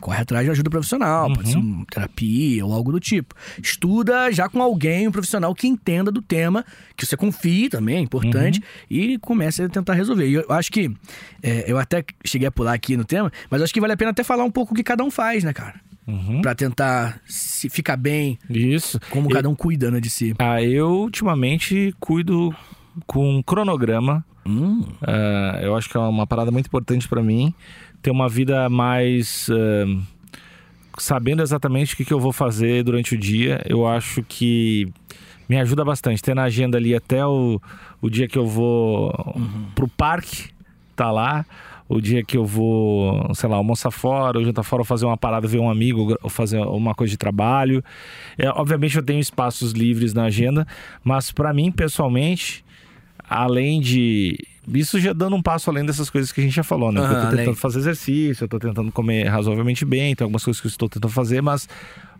corre 0.01 0.21
atrás 0.21 0.45
de 0.45 0.51
ajuda 0.51 0.71
profissional, 0.71 1.33
pode 1.33 1.51
ser 1.51 1.59
uma 1.59 1.85
terapia 1.87 2.65
ou 2.65 2.73
algo 2.73 2.93
do 2.93 3.01
tipo. 3.01 3.35
Estuda 3.63 4.31
já 4.33 4.49
com 4.49 4.63
alguém, 4.63 5.09
um 5.09 5.13
profissional 5.13 5.55
que 5.55 5.67
entenda 5.67 6.11
do 6.11 6.21
tema, 6.23 6.65
que 6.97 7.05
você 7.07 7.17
confie 7.17 7.69
também, 7.69 7.97
é 7.97 8.01
importante, 8.01 8.63
e 8.91 9.19
comece 9.19 9.63
a 9.63 9.69
tentar 9.69 9.95
resolver. 9.95 10.29
E 10.29 10.35
eu 10.35 10.45
acho 10.51 10.71
que, 10.71 10.91
é, 11.43 11.71
eu 11.71 11.79
até 11.79 12.05
cheguei 12.25 12.47
a 12.49 12.53
pular 12.53 12.73
aqui 12.75 12.97
no 12.97 13.05
tema, 13.05 13.31
mas 13.51 13.63
acho 13.63 13.73
que 13.73 13.81
vale 13.81 13.93
a 13.93 13.97
pena 13.97 14.11
até 14.11 14.23
falar 14.23 14.45
um 14.45 14.51
pouco 14.51 14.73
o 14.73 14.77
que 14.77 14.83
cada 14.83 15.03
um 15.03 15.11
faz, 15.11 15.43
né, 15.45 15.53
cara? 15.53 15.81
Pra 16.41 16.55
tentar 16.55 17.21
se 17.27 17.69
ficar 17.69 17.97
bem, 17.97 18.39
Isso. 18.49 19.01
como 19.11 19.29
cada 19.29 19.49
um 19.49 19.57
cuida, 19.57 19.91
né, 19.91 19.99
de 19.99 20.09
si. 20.09 20.35
Ah, 20.39 20.63
eu 20.63 20.89
ultimamente 20.89 21.93
cuido 21.99 22.55
com 23.07 23.39
um 23.39 23.43
cronograma. 23.43 24.25
Hum, 24.47 24.85
Ah, 25.03 25.59
eu 25.61 25.75
acho 25.75 25.89
que 25.91 25.97
é 25.97 26.01
uma 26.01 26.25
parada 26.25 26.53
muito 26.53 26.67
importante 26.67 27.09
pra 27.09 27.21
mim. 27.25 27.53
Ter 28.07 28.13
uma 28.13 28.29
vida 28.29 28.71
mais. 28.71 29.49
ah, 29.51 30.01
sabendo 30.97 31.43
exatamente 31.43 31.95
o 31.95 31.97
que, 31.97 32.05
que 32.05 32.13
eu 32.13 32.21
vou 32.21 32.33
fazer 32.33 32.85
durante 32.85 33.17
o 33.17 33.19
dia. 33.19 33.61
Eu 33.69 33.85
acho 33.85 34.23
que 34.23 34.87
me 35.49 35.59
ajuda 35.59 35.85
bastante. 35.85 36.23
Ter 36.23 36.33
na 36.33 36.45
agenda 36.45 36.79
ali 36.79 36.95
até 36.95 37.27
o, 37.27 37.61
o 38.01 38.09
dia 38.09 38.29
que 38.29 38.39
eu 38.39 38.47
vou 38.47 39.13
pro 39.75 39.89
parque, 39.89 40.51
tá 40.95 41.11
lá. 41.11 41.45
O 41.89 42.01
dia 42.01 42.23
que 42.23 42.37
eu 42.37 42.47
vou, 42.47 43.29
sei 43.35 43.49
lá, 43.49 43.57
almoçar 43.57 43.91
fora, 43.91 44.39
ou 44.39 44.45
jantar 44.45 44.63
fora, 44.63 44.83
ou 44.83 44.87
fazer 44.87 45.05
uma 45.05 45.17
parada, 45.17 45.49
ver 45.49 45.59
um 45.59 45.69
amigo, 45.69 46.17
ou 46.23 46.31
fazer 46.31 46.61
uma 46.61 46.95
coisa 46.95 47.11
de 47.11 47.17
trabalho. 47.17 47.83
É, 48.39 48.49
obviamente 48.51 48.97
eu 48.97 49.03
tenho 49.03 49.19
espaços 49.19 49.73
livres 49.73 50.15
na 50.15 50.27
agenda, 50.27 50.65
mas 51.03 51.33
pra 51.33 51.53
mim, 51.53 51.73
pessoalmente, 51.73 52.65
além 53.29 53.81
de. 53.81 54.39
Isso 54.69 54.99
já 54.99 55.13
dando 55.13 55.37
um 55.37 55.43
passo 55.43 55.71
além 55.71 55.85
dessas 55.85 56.11
coisas 56.11 56.33
que 56.33 56.41
a 56.41 56.45
gente 56.45 56.55
já 56.55 56.65
falou, 56.65 56.91
né? 56.91 57.01
Porque 57.01 57.15
eu 57.15 57.21
tô 57.21 57.29
tentando 57.29 57.41
além. 57.41 57.55
fazer 57.55 57.79
exercício, 57.79 58.45
eu 58.45 58.49
tô 58.49 58.59
tentando 58.59 58.91
comer 58.91 59.29
razoavelmente 59.29 59.85
bem, 59.85 60.15
tem 60.15 60.25
algumas 60.25 60.45
coisas 60.45 60.61
que 60.61 60.67
eu 60.67 60.71
estou 60.71 60.89
tentando 60.89 61.13
fazer, 61.13 61.41
mas 61.41 61.69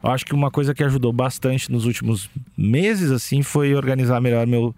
eu 0.03 0.11
acho 0.11 0.25
que 0.25 0.35
uma 0.35 0.51
coisa 0.51 0.75
que 0.75 0.85
ajudou 0.85 1.13
bastante 1.13 1.71
nos 1.71 1.85
últimos 1.85 2.31
meses, 2.57 3.11
assim, 3.11 3.43
foi 3.43 3.75
organizar 3.75 4.21
melhor 4.21 4.47
meu, 4.47 4.75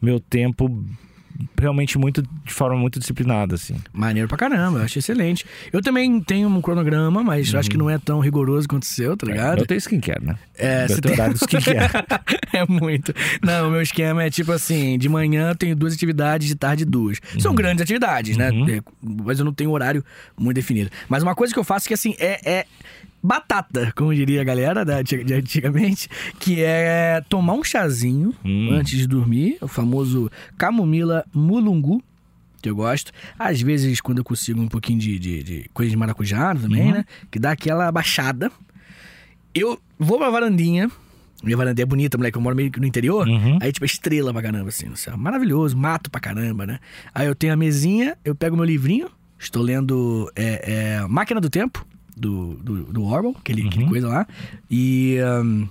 meu 0.00 0.20
tempo 0.20 0.84
realmente 1.60 1.98
muito 1.98 2.22
de 2.44 2.52
forma 2.52 2.76
muito 2.76 2.98
disciplinada, 2.98 3.54
assim. 3.54 3.76
maneiro 3.92 4.28
pra 4.28 4.36
caramba, 4.36 4.78
eu 4.78 4.84
acho 4.84 4.98
excelente. 4.98 5.44
Eu 5.72 5.80
também 5.82 6.20
tenho 6.20 6.48
um 6.48 6.60
cronograma, 6.60 7.22
mas 7.22 7.52
eu 7.52 7.58
acho 7.60 7.70
que 7.70 7.76
não 7.76 7.88
é 7.90 7.98
tão 7.98 8.20
rigoroso 8.20 8.68
quanto 8.68 8.82
o 8.82 8.86
seu, 8.86 9.16
tá 9.16 9.26
ligado? 9.26 9.58
Eu 9.60 9.66
tenho 9.66 9.78
skincare, 9.78 10.24
né? 10.24 10.36
É, 10.56 10.86
você 10.88 11.00
tem- 11.00 11.12
horário 11.12 11.34
skincare. 11.36 11.90
é 12.52 12.64
muito. 12.66 13.12
Não, 13.42 13.68
o 13.68 13.70
meu 13.70 13.82
esquema 13.82 14.22
é 14.24 14.30
tipo 14.30 14.52
assim: 14.52 14.98
de 14.98 15.08
manhã 15.08 15.50
eu 15.50 15.56
tenho 15.56 15.76
duas 15.76 15.92
atividades, 15.94 16.48
de 16.48 16.54
tarde 16.54 16.84
duas. 16.84 17.20
São 17.38 17.54
grandes 17.54 17.82
atividades, 17.82 18.36
né? 18.36 18.50
Uhum. 18.50 18.68
É, 18.68 18.80
Mas 19.02 19.38
eu 19.38 19.44
não 19.44 19.52
tenho 19.52 19.70
horário 19.70 20.04
muito 20.38 20.56
definido. 20.56 20.90
Mas 21.08 21.22
uma 21.22 21.34
coisa 21.34 21.52
que 21.52 21.58
eu 21.58 21.64
faço 21.64 21.86
que 21.88 21.94
assim 21.94 22.14
é. 22.18 22.40
é 22.60 22.66
Batata, 23.22 23.92
como 23.96 24.14
diria 24.14 24.40
a 24.40 24.44
galera 24.44 24.84
da, 24.84 25.02
de 25.02 25.16
antigamente, 25.34 26.08
que 26.38 26.62
é 26.62 27.20
tomar 27.28 27.54
um 27.54 27.64
chazinho 27.64 28.34
Hum. 28.44 28.68
antes 28.72 28.98
de 28.98 29.06
dormir, 29.06 29.58
o 29.60 29.66
famoso 29.68 30.30
camomila 30.56 31.24
mulungu, 31.34 32.02
que 32.62 32.70
eu 32.70 32.76
gosto. 32.76 33.12
Às 33.38 33.60
vezes, 33.60 34.00
quando 34.00 34.18
eu 34.18 34.24
consigo 34.24 34.60
um 34.60 34.68
pouquinho 34.68 34.98
de, 34.98 35.18
de, 35.18 35.42
de 35.42 35.70
coisa 35.74 35.90
de 35.90 35.96
maracujá 35.96 36.54
também, 36.54 36.86
Uhum. 36.86 36.92
né? 36.92 37.04
Que 37.30 37.38
dá 37.38 37.50
aquela 37.52 37.90
baixada. 37.90 38.50
Eu 39.54 39.78
vou 39.98 40.18
pra 40.18 40.30
varandinha. 40.30 40.90
Minha 41.42 41.56
varanda 41.56 41.80
é 41.82 41.84
bonita, 41.84 42.16
moleque. 42.16 42.36
Eu 42.38 42.42
moro 42.42 42.56
meio 42.56 42.70
que 42.70 42.80
no 42.80 42.86
interior. 42.86 43.26
Uhum. 43.28 43.58
Aí, 43.60 43.70
tipo, 43.72 43.84
é 43.84 43.86
estrela 43.86 44.32
pra 44.32 44.42
caramba, 44.42 44.68
assim, 44.68 44.86
no 44.86 44.96
céu. 44.96 45.16
Maravilhoso, 45.16 45.76
mato 45.76 46.10
pra 46.10 46.20
caramba, 46.20 46.66
né? 46.66 46.78
Aí 47.14 47.26
eu 47.26 47.34
tenho 47.34 47.52
a 47.52 47.56
mesinha, 47.56 48.16
eu 48.24 48.34
pego 48.34 48.56
meu 48.56 48.64
livrinho. 48.64 49.08
Estou 49.38 49.62
lendo 49.62 50.30
é, 50.34 50.98
é, 51.02 51.06
Máquina 51.06 51.40
do 51.40 51.50
Tempo, 51.50 51.86
do, 52.16 52.54
do, 52.54 52.84
do 52.84 53.04
Orwell, 53.04 53.36
aquele, 53.38 53.66
aquele 53.68 53.86
coisa 53.86 54.08
lá. 54.08 54.26
E. 54.70 55.18
ahn, 55.18 55.66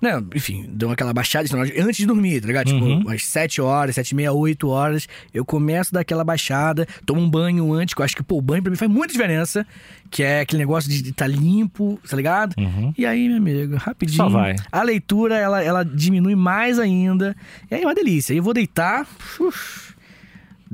não, 0.00 0.26
enfim, 0.34 0.66
dou 0.68 0.90
aquela 0.90 1.14
baixada 1.14 1.48
antes 1.78 1.96
de 1.96 2.04
dormir, 2.04 2.38
tá 2.40 2.46
ligado? 2.46 2.66
Tipo, 2.66 2.84
Uhum. 2.84 3.00
umas 3.02 3.24
7 3.24 3.62
horas, 3.62 3.94
7 3.94 4.10
e 4.10 4.14
meia, 4.14 4.32
8 4.32 4.68
horas, 4.68 5.08
eu 5.32 5.46
começo 5.46 5.90
a 5.92 5.94
dar 5.94 6.00
aquela 6.00 6.22
baixada, 6.22 6.86
tomo 7.06 7.22
um 7.22 7.30
banho 7.30 7.72
antes, 7.72 7.94
que 7.94 8.00
eu 8.02 8.04
acho 8.04 8.14
que, 8.14 8.22
pô, 8.22 8.36
o 8.36 8.42
banho 8.42 8.62
pra 8.62 8.70
mim 8.70 8.76
faz 8.76 8.90
muita 8.90 9.12
diferença, 9.12 9.66
que 10.10 10.22
é 10.22 10.40
aquele 10.40 10.60
negócio 10.60 10.90
de 10.90 11.08
estar 11.08 11.26
limpo, 11.26 11.98
tá 12.06 12.16
ligado? 12.16 12.54
Uhum. 12.58 12.92
E 12.98 13.06
aí, 13.06 13.28
meu 13.28 13.38
amigo, 13.38 13.76
rapidinho. 13.76 14.16
Só 14.18 14.28
vai. 14.28 14.56
A 14.70 14.82
leitura, 14.82 15.36
ela, 15.38 15.62
ela 15.62 15.82
diminui 15.84 16.34
mais 16.34 16.78
ainda. 16.78 17.34
E 17.70 17.74
aí 17.74 17.82
é 17.82 17.86
uma 17.86 17.94
delícia. 17.94 18.34
Aí 18.34 18.38
eu 18.38 18.42
vou 18.42 18.52
deitar. 18.52 19.06
uf, 19.40 19.93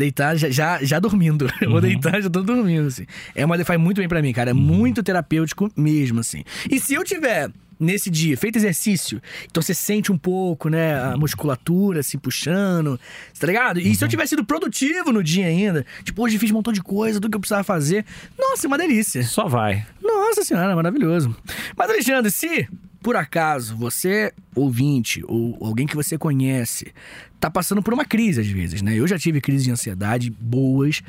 deitar 0.01 0.37
já, 0.37 0.51
já, 0.51 0.83
já 0.83 0.99
dormindo. 0.99 1.47
Eu 1.61 1.69
Uhum. 1.69 1.73
vou 1.75 1.81
deitar, 1.81 2.21
já 2.21 2.29
tô 2.29 2.43
dormindo, 2.43 2.89
assim. 2.89 3.07
É 3.35 3.45
uma, 3.45 3.63
faz 3.65 3.79
muito 3.81 3.99
bem 3.99 4.09
pra 4.09 4.21
mim, 4.21 4.33
cara. 4.33 4.51
É 4.51 4.55
muito 4.55 5.03
terapêutico 5.03 5.71
mesmo, 5.77 6.19
assim. 6.21 6.43
E 6.69 6.81
se 6.81 6.95
eu 6.95 7.05
tiver 7.05 7.51
nesse 7.79 8.11
dia, 8.11 8.37
feito 8.37 8.57
exercício. 8.57 9.23
Então 9.51 9.63
você 9.63 9.73
sente 9.73 10.13
um 10.13 10.19
pouco, 10.19 10.69
né, 10.69 11.01
a 11.01 11.17
musculatura 11.17 12.03
se 12.03 12.19
puxando, 12.19 13.01
tá 13.39 13.47
ligado? 13.47 13.81
E 13.81 13.95
se 13.95 14.05
eu 14.05 14.09
tivesse 14.09 14.31
sido 14.31 14.45
produtivo 14.45 15.11
no 15.13 15.23
dia 15.25 15.47
ainda, 15.47 15.87
tipo, 16.05 16.23
hoje 16.23 16.39
fiz 16.39 16.51
um 16.51 16.55
montão 16.55 16.75
de 16.75 16.83
coisa 16.83 17.19
do 17.19 17.31
que 17.31 17.37
eu 17.37 17.41
precisava 17.41 17.65
fazer, 17.65 18.05
nossa, 18.39 18.67
é 18.67 18.69
uma 18.69 18.77
delícia. 18.77 19.23
Só 19.23 19.49
vai. 19.49 19.87
Nossa 20.03 20.45
senhora, 20.45 20.77
maravilhoso. 20.77 21.35
Mas, 21.75 21.89
Alexandre, 21.89 22.31
se 22.31 22.69
por 23.03 23.17
acaso 23.17 23.75
você, 23.75 24.31
ouvinte, 24.55 25.23
ou 25.27 25.57
alguém 25.63 25.87
que 25.87 25.97
você 25.97 26.19
conhece, 26.19 26.93
tá 27.41 27.51
passando 27.51 27.83
por 27.83 27.93
uma 27.95 28.05
crise 28.05 28.41
às 28.41 28.47
vezes, 28.47 28.83
né? 28.83 28.95
Eu 28.97 29.07
já 29.09 29.19
tive 29.19 29.41
crises 29.41 29.65
de 29.65 29.71
ansiedade 29.71 30.31
boas, 30.31 31.03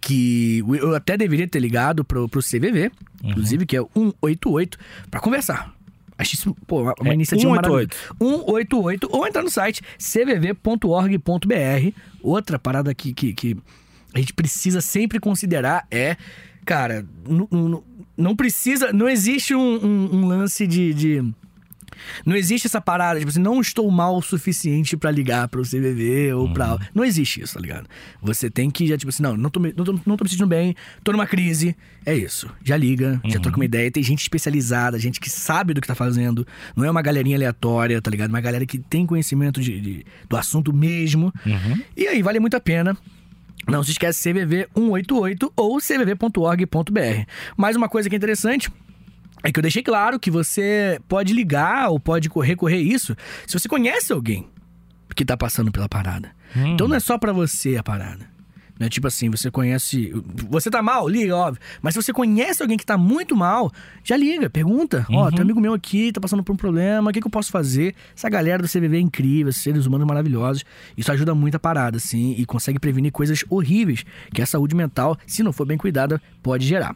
que 0.00 0.58
eu 0.80 0.94
até 0.94 1.16
deveria 1.16 1.48
ter 1.48 1.60
ligado 1.60 2.04
pro, 2.04 2.28
pro 2.28 2.40
CVV, 2.42 2.90
inclusive, 3.24 3.64
que 3.64 3.76
é 3.76 3.80
188, 3.94 4.78
pra 5.10 5.20
conversar. 5.20 5.74
Acho 6.18 6.34
isso, 6.34 6.56
pô, 6.66 6.82
uma, 6.82 6.94
uma 7.00 7.10
É, 7.10 7.14
iniciativa 7.14 7.50
188. 7.54 7.96
maravilhosa. 8.18 8.44
188, 8.46 9.08
ou 9.12 9.26
entrar 9.26 9.42
no 9.42 9.50
site 9.50 9.82
cvv.org.br. 9.98 11.92
Outra 12.22 12.58
parada 12.58 12.94
que, 12.94 13.12
que, 13.12 13.32
que 13.34 13.56
a 14.14 14.18
gente 14.18 14.32
precisa 14.32 14.80
sempre 14.80 15.20
considerar 15.20 15.86
é, 15.90 16.16
cara, 16.64 17.04
não 18.16 18.34
precisa, 18.34 18.92
não 18.92 19.08
existe 19.08 19.54
um, 19.54 19.60
um- 19.84 20.16
um 20.16 20.26
lance 20.26 20.66
de, 20.66 20.94
de- 20.94 21.32
Não 22.24 22.34
existe 22.36 22.66
essa 22.66 22.80
parada, 22.80 23.18
tipo 23.18 23.30
assim, 23.30 23.40
não 23.40 23.60
estou 23.60 23.90
mal 23.90 24.16
o 24.16 24.22
suficiente 24.22 24.96
pra 24.96 25.10
ligar 25.10 25.48
pro 25.48 25.62
CVV 25.62 26.32
ou 26.34 26.52
pra. 26.52 26.78
Não 26.94 27.04
existe 27.04 27.40
isso, 27.42 27.54
tá 27.54 27.60
ligado? 27.60 27.88
Você 28.22 28.48
tem 28.50 28.70
que 28.70 28.86
já, 28.86 28.96
tipo 28.96 29.10
assim, 29.10 29.22
não, 29.22 29.36
não 29.36 29.50
tô, 29.50 29.60
me- 29.60 29.74
não 29.76 29.84
tô, 29.84 29.92
não 30.04 30.16
tô 30.16 30.24
me 30.24 30.30
sentindo 30.30 30.46
bem, 30.46 30.74
tô 31.04 31.12
numa 31.12 31.26
crise. 31.26 31.76
É 32.04 32.14
isso. 32.14 32.48
Já 32.64 32.76
liga, 32.76 33.20
já 33.24 33.40
troca 33.40 33.56
uma 33.58 33.64
ideia. 33.64 33.90
Tem 33.90 34.02
gente 34.02 34.20
especializada, 34.22 34.98
gente 34.98 35.18
que 35.20 35.28
sabe 35.30 35.74
do 35.74 35.80
que 35.80 35.86
tá 35.88 35.94
fazendo. 35.94 36.46
Não 36.76 36.84
é 36.84 36.90
uma 36.90 37.02
galerinha 37.02 37.36
aleatória, 37.36 38.00
tá 38.00 38.10
ligado? 38.10 38.30
Uma 38.30 38.40
galera 38.40 38.64
que 38.64 38.78
tem 38.78 39.04
conhecimento 39.06 39.60
de, 39.60 39.80
de- 39.80 40.06
do 40.28 40.36
assunto 40.36 40.72
mesmo. 40.72 41.32
E 41.96 42.06
aí, 42.06 42.22
vale 42.22 42.38
muito 42.40 42.56
a 42.56 42.60
pena. 42.60 42.96
Não 43.68 43.82
se 43.82 43.90
esquece 43.90 44.30
CVV 44.32 44.68
188 44.76 45.52
ou 45.56 45.80
cvv.org.br. 45.80 47.24
Mais 47.56 47.74
uma 47.76 47.88
coisa 47.88 48.08
que 48.08 48.14
é 48.14 48.18
interessante 48.18 48.70
é 49.42 49.52
que 49.52 49.58
eu 49.58 49.62
deixei 49.62 49.82
claro 49.82 50.18
que 50.18 50.30
você 50.30 51.00
pode 51.08 51.32
ligar 51.32 51.88
ou 51.90 52.00
pode 52.00 52.28
co- 52.28 52.40
recorrer 52.40 52.78
isso 52.80 53.16
se 53.46 53.58
você 53.58 53.68
conhece 53.68 54.12
alguém 54.12 54.48
que 55.14 55.24
tá 55.24 55.36
passando 55.36 55.70
pela 55.72 55.88
parada. 55.88 56.30
Então 56.54 56.86
não 56.88 56.96
é 56.96 57.00
só 57.00 57.16
pra 57.18 57.32
você 57.32 57.76
a 57.76 57.82
parada. 57.82 58.34
Não 58.78 58.86
é 58.86 58.90
tipo 58.90 59.06
assim, 59.06 59.30
você 59.30 59.50
conhece. 59.50 60.12
Você 60.50 60.68
tá 60.70 60.82
mal? 60.82 61.08
Liga, 61.08 61.34
óbvio. 61.34 61.62
Mas 61.80 61.94
se 61.94 62.02
você 62.02 62.12
conhece 62.12 62.60
alguém 62.62 62.76
que 62.76 62.84
tá 62.84 62.98
muito 62.98 63.34
mal, 63.34 63.72
já 64.04 64.18
liga, 64.18 64.50
pergunta. 64.50 65.06
Ó, 65.10 65.30
tem 65.30 65.38
um 65.38 65.42
amigo 65.44 65.58
meu 65.62 65.72
aqui, 65.72 66.12
tá 66.12 66.20
passando 66.20 66.42
por 66.44 66.52
um 66.52 66.56
problema, 66.56 67.08
o 67.08 67.12
que, 67.12 67.18
que 67.22 67.26
eu 67.26 67.30
posso 67.30 67.50
fazer? 67.50 67.94
Essa 68.14 68.28
galera 68.28 68.62
do 68.62 68.68
CVV 68.68 68.98
é 68.98 69.00
incrível, 69.00 69.48
esses 69.48 69.62
seres 69.62 69.86
humanos 69.86 70.06
maravilhosos. 70.06 70.62
Isso 70.94 71.10
ajuda 71.10 71.34
muito 71.34 71.54
a 71.54 71.58
parada, 71.58 71.96
assim, 71.96 72.34
e 72.36 72.44
consegue 72.44 72.78
prevenir 72.78 73.12
coisas 73.12 73.42
horríveis 73.48 74.04
que 74.34 74.42
a 74.42 74.46
saúde 74.46 74.74
mental, 74.76 75.16
se 75.26 75.42
não 75.42 75.54
for 75.54 75.64
bem 75.66 75.78
cuidada, 75.78 76.20
pode 76.42 76.66
gerar. 76.66 76.94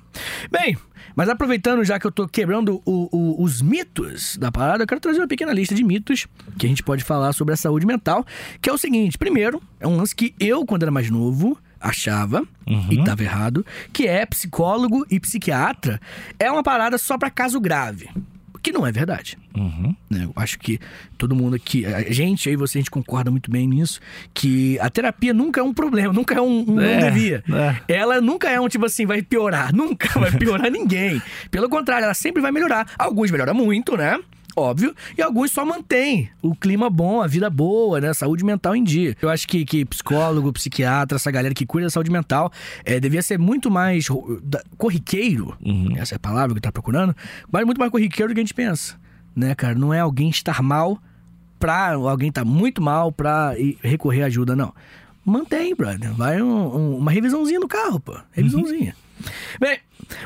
Bem, 0.50 0.76
mas 1.16 1.28
aproveitando 1.28 1.84
já 1.84 1.98
que 1.98 2.06
eu 2.06 2.10
tô 2.12 2.26
quebrando 2.28 2.80
o- 2.84 3.08
o- 3.10 3.42
os 3.42 3.60
mitos 3.62 4.36
da 4.36 4.50
parada, 4.52 4.82
eu 4.82 4.86
quero 4.86 5.00
trazer 5.00 5.18
uma 5.20 5.28
pequena 5.28 5.52
lista 5.52 5.74
de 5.74 5.82
mitos 5.84 6.26
que 6.58 6.66
a 6.66 6.68
gente 6.68 6.82
pode 6.82 7.04
falar 7.04 7.32
sobre 7.32 7.54
a 7.54 7.56
saúde 7.56 7.86
mental, 7.86 8.24
que 8.60 8.68
é 8.68 8.72
o 8.72 8.78
seguinte: 8.78 9.18
primeiro, 9.18 9.62
é 9.78 9.86
um 9.86 9.96
lance 9.96 10.14
que 10.14 10.34
eu, 10.40 10.64
quando 10.66 10.82
era 10.82 10.90
mais 10.90 11.10
novo, 11.10 11.58
achava 11.80 12.46
e 12.92 13.02
tava 13.04 13.22
errado, 13.22 13.64
que 13.92 14.06
é 14.06 14.24
psicólogo 14.26 15.04
e 15.10 15.18
psiquiatra. 15.18 16.00
É 16.38 16.50
uma 16.50 16.62
parada 16.62 16.98
só 16.98 17.16
pra 17.18 17.30
caso 17.30 17.58
grave. 17.60 18.08
Que 18.62 18.72
não 18.72 18.86
é 18.86 18.92
verdade. 18.92 19.38
Uhum. 19.56 19.94
né? 20.08 20.24
Eu 20.24 20.32
acho 20.36 20.58
que 20.58 20.78
todo 21.18 21.34
mundo 21.34 21.56
aqui, 21.56 21.84
a 21.86 22.12
gente 22.12 22.48
aí, 22.48 22.56
você, 22.56 22.78
a 22.78 22.80
gente 22.80 22.90
concorda 22.90 23.30
muito 23.30 23.50
bem 23.50 23.66
nisso, 23.66 24.00
que 24.32 24.78
a 24.78 24.88
terapia 24.88 25.34
nunca 25.34 25.60
é 25.60 25.64
um 25.64 25.74
problema, 25.74 26.12
nunca 26.12 26.34
é 26.34 26.40
um, 26.40 26.64
um 26.68 26.80
É, 26.80 27.00
não 27.00 27.08
devia. 27.10 27.42
é. 27.88 27.94
Ela 27.94 28.20
nunca 28.20 28.48
é 28.48 28.60
um 28.60 28.68
tipo 28.68 28.86
assim, 28.86 29.06
vai 29.06 29.22
piorar, 29.22 29.72
nunca 29.74 30.18
vai 30.18 30.30
piorar 30.30 30.70
ninguém. 30.70 31.20
Pelo 31.50 31.68
contrário, 31.68 32.04
ela 32.04 32.14
sempre 32.14 32.40
vai 32.40 32.52
melhorar. 32.52 32.86
Alguns 32.98 33.30
melhoram 33.30 33.54
muito, 33.54 33.96
né? 33.96 34.18
Óbvio, 34.60 34.94
e 35.16 35.22
alguns 35.22 35.50
só 35.50 35.64
mantêm 35.64 36.28
o 36.42 36.54
clima 36.54 36.90
bom, 36.90 37.22
a 37.22 37.26
vida 37.26 37.48
boa, 37.48 38.00
né? 38.00 38.12
Saúde 38.12 38.44
mental 38.44 38.76
em 38.76 38.84
dia. 38.84 39.16
Eu 39.22 39.28
acho 39.30 39.48
que, 39.48 39.64
que 39.64 39.84
psicólogo, 39.86 40.52
psiquiatra, 40.52 41.16
essa 41.16 41.30
galera 41.30 41.54
que 41.54 41.64
cuida 41.64 41.86
da 41.86 41.90
saúde 41.90 42.10
mental, 42.10 42.52
é, 42.84 43.00
devia 43.00 43.22
ser 43.22 43.38
muito 43.38 43.70
mais 43.70 44.06
corriqueiro, 44.76 45.56
essa 45.96 46.14
é 46.14 46.16
a 46.16 46.18
palavra 46.18 46.54
que 46.54 46.60
tá 46.60 46.70
procurando, 46.72 47.14
mas 47.50 47.64
muito 47.64 47.78
mais 47.78 47.90
corriqueiro 47.90 48.32
do 48.32 48.34
que 48.34 48.40
a 48.40 48.44
gente 48.44 48.54
pensa, 48.54 48.96
né, 49.34 49.54
cara? 49.54 49.74
Não 49.74 49.92
é 49.94 50.00
alguém 50.00 50.28
estar 50.30 50.62
mal 50.62 50.98
pra 51.58 51.92
alguém 51.94 52.32
tá 52.32 52.44
muito 52.44 52.80
mal 52.80 53.12
pra 53.12 53.54
recorrer 53.82 54.22
à 54.22 54.26
ajuda, 54.26 54.56
não. 54.56 54.72
Mantém, 55.24 55.74
brother. 55.74 56.12
Vai 56.14 56.40
um- 56.40 56.76
um- 56.76 56.96
uma 56.96 57.10
revisãozinha 57.10 57.60
no 57.60 57.68
carro, 57.68 58.00
pô. 58.00 58.16
Revisãozinha. 58.32 58.94
Bem, 59.60 59.78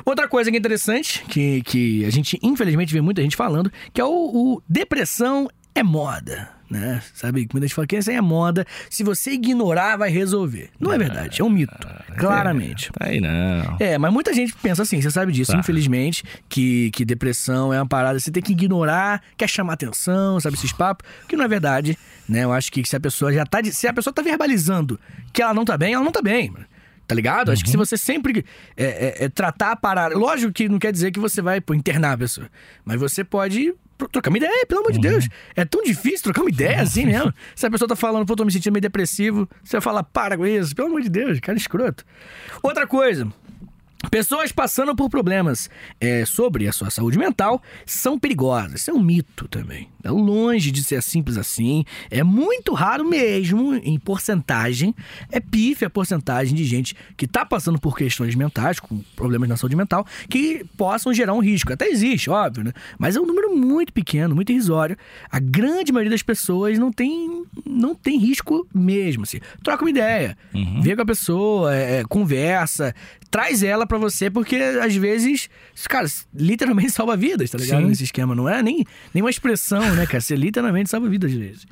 outra 0.04 0.28
coisa 0.28 0.50
que 0.50 0.56
é 0.56 0.58
interessante, 0.58 1.24
que, 1.28 1.62
que 1.62 2.04
a 2.04 2.10
gente 2.10 2.38
infelizmente 2.42 2.92
vê 2.92 3.00
muita 3.00 3.22
gente 3.22 3.36
falando, 3.36 3.70
que 3.92 4.00
é 4.00 4.04
o, 4.04 4.08
o 4.10 4.62
depressão 4.68 5.48
é 5.74 5.82
moda, 5.82 6.48
né? 6.70 7.02
Sabe? 7.12 7.48
Muita 7.52 7.66
gente 7.66 7.74
fala 7.74 7.86
que 7.86 7.96
isso 7.96 8.08
aí 8.10 8.16
é 8.16 8.20
moda, 8.20 8.64
se 8.88 9.02
você 9.02 9.32
ignorar 9.32 9.96
vai 9.96 10.08
resolver. 10.10 10.70
Não 10.78 10.92
é 10.92 10.98
verdade, 10.98 11.40
é 11.42 11.44
um 11.44 11.50
mito, 11.50 11.74
claramente. 12.16 12.92
Tá 12.92 13.06
aí 13.06 13.20
não. 13.20 13.76
É, 13.80 13.98
mas 13.98 14.12
muita 14.12 14.32
gente 14.32 14.54
pensa 14.62 14.82
assim, 14.82 15.00
você 15.00 15.10
sabe 15.10 15.32
disso, 15.32 15.50
Tá. 15.52 15.58
infelizmente, 15.58 16.22
que, 16.48 16.90
que 16.92 17.04
depressão 17.04 17.72
é 17.72 17.80
uma 17.80 17.88
parada, 17.88 18.18
você 18.20 18.30
tem 18.30 18.42
que 18.42 18.52
ignorar, 18.52 19.20
quer 19.36 19.48
chamar 19.48 19.72
atenção, 19.74 20.38
sabe, 20.38 20.56
esses 20.56 20.72
papos, 20.72 21.08
que 21.28 21.36
não 21.36 21.44
é 21.44 21.48
verdade, 21.48 21.98
né? 22.28 22.44
Eu 22.44 22.52
acho 22.52 22.70
que 22.70 22.84
se 22.88 22.94
a 22.94 23.00
pessoa 23.00 23.32
já 23.32 23.44
tá, 23.44 23.58
se 23.64 23.86
a 23.88 23.92
pessoa 23.92 24.14
tá 24.14 24.22
verbalizando 24.22 24.98
que 25.32 25.42
ela 25.42 25.52
não 25.52 25.64
tá 25.64 25.76
bem, 25.76 25.94
ela 25.94 26.04
não 26.04 26.12
tá 26.12 26.22
bem, 26.22 26.50
mano. 26.50 26.64
Tá 27.06 27.14
ligado? 27.14 27.52
Acho 27.52 27.62
que 27.62 27.70
se 27.70 27.76
você 27.76 27.96
sempre 27.96 28.44
é, 28.76 28.84
é, 28.84 29.24
é, 29.24 29.28
tratar 29.28 29.72
a 29.72 29.76
parada. 29.76 30.16
Lógico 30.16 30.52
que 30.52 30.68
não 30.68 30.78
quer 30.78 30.90
dizer 30.92 31.10
que 31.10 31.20
você 31.20 31.42
vai 31.42 31.60
pô, 31.60 31.74
internar 31.74 32.12
a 32.12 32.18
pessoa. 32.18 32.48
Mas 32.84 32.98
você 32.98 33.22
pode 33.22 33.74
trocar 34.10 34.30
uma 34.30 34.38
ideia, 34.38 34.66
pelo 34.66 34.80
amor 34.80 34.92
de 34.92 34.98
Deus. 34.98 35.28
É 35.54 35.64
tão 35.64 35.82
difícil 35.82 36.22
trocar 36.24 36.40
uma 36.42 36.50
ideia 36.50 36.80
assim 36.80 37.06
mesmo. 37.06 37.32
Se 37.54 37.66
a 37.66 37.70
pessoa 37.70 37.88
tá 37.88 37.96
falando, 37.96 38.26
pô, 38.26 38.34
tô 38.34 38.44
me 38.44 38.52
sentindo 38.52 38.72
meio 38.72 38.82
depressivo, 38.82 39.48
você 39.62 39.76
vai 39.76 39.80
falar, 39.80 40.02
para 40.02 40.36
com 40.36 40.46
isso, 40.46 40.74
pelo 40.74 40.88
amor 40.88 41.02
de 41.02 41.08
Deus, 41.08 41.40
cara 41.40 41.56
escroto. 41.58 42.04
Outra 42.62 42.86
coisa. 42.86 43.28
Pessoas 44.10 44.52
passando 44.52 44.94
por 44.94 45.08
problemas 45.10 45.70
é, 46.00 46.24
sobre 46.24 46.68
a 46.68 46.72
sua 46.72 46.90
saúde 46.90 47.18
mental 47.18 47.62
são 47.86 48.18
perigosas. 48.18 48.80
Isso 48.80 48.90
é 48.90 48.94
um 48.94 49.00
mito 49.00 49.48
também. 49.48 49.88
É 50.02 50.10
longe 50.10 50.70
de 50.70 50.82
ser 50.84 51.02
simples 51.02 51.38
assim. 51.38 51.84
É 52.10 52.22
muito 52.22 52.74
raro 52.74 53.04
mesmo, 53.08 53.74
em 53.76 53.98
porcentagem. 53.98 54.94
É 55.30 55.40
pífia 55.40 55.86
a 55.86 55.90
porcentagem 55.90 56.54
de 56.54 56.64
gente 56.64 56.94
que 57.16 57.24
está 57.24 57.44
passando 57.44 57.78
por 57.78 57.96
questões 57.96 58.34
mentais, 58.34 58.78
com 58.78 58.98
problemas 59.16 59.48
na 59.48 59.56
saúde 59.56 59.74
mental, 59.74 60.06
que 60.28 60.64
possam 60.76 61.12
gerar 61.12 61.32
um 61.32 61.40
risco. 61.40 61.72
Até 61.72 61.88
existe, 61.88 62.28
óbvio, 62.28 62.64
né? 62.64 62.72
Mas 62.98 63.16
é 63.16 63.20
um 63.20 63.26
número 63.26 63.56
muito 63.56 63.92
pequeno, 63.92 64.34
muito 64.34 64.52
irrisório. 64.52 64.96
A 65.30 65.40
grande 65.40 65.92
maioria 65.92 66.10
das 66.10 66.22
pessoas 66.22 66.78
não 66.78 66.92
tem, 66.92 67.44
não 67.64 67.94
tem 67.94 68.18
risco 68.18 68.66
mesmo. 68.74 69.22
Assim. 69.22 69.40
Troca 69.62 69.84
uma 69.84 69.90
ideia, 69.90 70.36
vê 70.82 70.94
com 70.94 71.02
a 71.02 71.06
pessoa, 71.06 71.74
é, 71.74 72.00
é, 72.00 72.04
conversa, 72.04 72.94
traz 73.30 73.62
ela 73.62 73.86
pra 73.98 74.10
você, 74.10 74.30
porque 74.30 74.56
às 74.56 74.94
vezes, 74.94 75.48
cara, 75.88 76.06
literalmente 76.34 76.90
salva 76.92 77.16
vidas, 77.16 77.50
tá 77.50 77.58
ligado? 77.58 77.82
Sim. 77.82 77.88
Nesse 77.88 78.04
esquema. 78.04 78.34
Não 78.34 78.48
é 78.48 78.62
nem, 78.62 78.84
nem 79.12 79.22
uma 79.22 79.30
expressão, 79.30 79.94
né, 79.94 80.06
cara? 80.06 80.20
Você 80.20 80.36
literalmente 80.36 80.90
salva 80.90 81.08
vidas 81.08 81.30
às 81.32 81.36
vezes. 81.38 81.66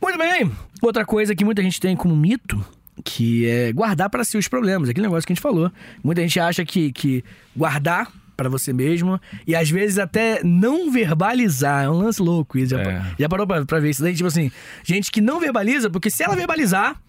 Muito 0.00 0.18
bem. 0.18 0.50
Outra 0.80 1.04
coisa 1.04 1.34
que 1.34 1.44
muita 1.44 1.62
gente 1.62 1.80
tem 1.80 1.96
como 1.96 2.14
mito, 2.16 2.64
que 3.04 3.46
é 3.46 3.72
guardar 3.72 4.08
pra 4.10 4.24
si 4.24 4.36
os 4.38 4.46
problemas. 4.48 4.88
Aquele 4.88 5.06
negócio 5.06 5.26
que 5.26 5.32
a 5.32 5.34
gente 5.34 5.42
falou. 5.42 5.70
Muita 6.04 6.20
gente 6.22 6.38
acha 6.38 6.64
que, 6.64 6.92
que 6.92 7.24
guardar 7.56 8.10
pra 8.36 8.48
você 8.48 8.72
mesmo 8.72 9.20
e 9.44 9.56
às 9.56 9.68
vezes 9.68 9.98
até 9.98 10.40
não 10.44 10.92
verbalizar. 10.92 11.84
É 11.84 11.90
um 11.90 11.94
lance 11.98 12.22
louco 12.22 12.56
isso. 12.56 12.70
Já, 12.70 12.80
É. 12.82 13.02
já 13.18 13.28
parou 13.28 13.44
pra, 13.46 13.64
pra 13.66 13.80
ver 13.80 13.90
isso 13.90 14.02
daí? 14.02 14.14
Tipo 14.14 14.28
assim, 14.28 14.50
gente 14.84 15.10
que 15.10 15.20
não 15.20 15.40
verbaliza, 15.40 15.90
porque 15.90 16.08
se 16.10 16.22
ela 16.22 16.36
verbalizar, 16.36 17.00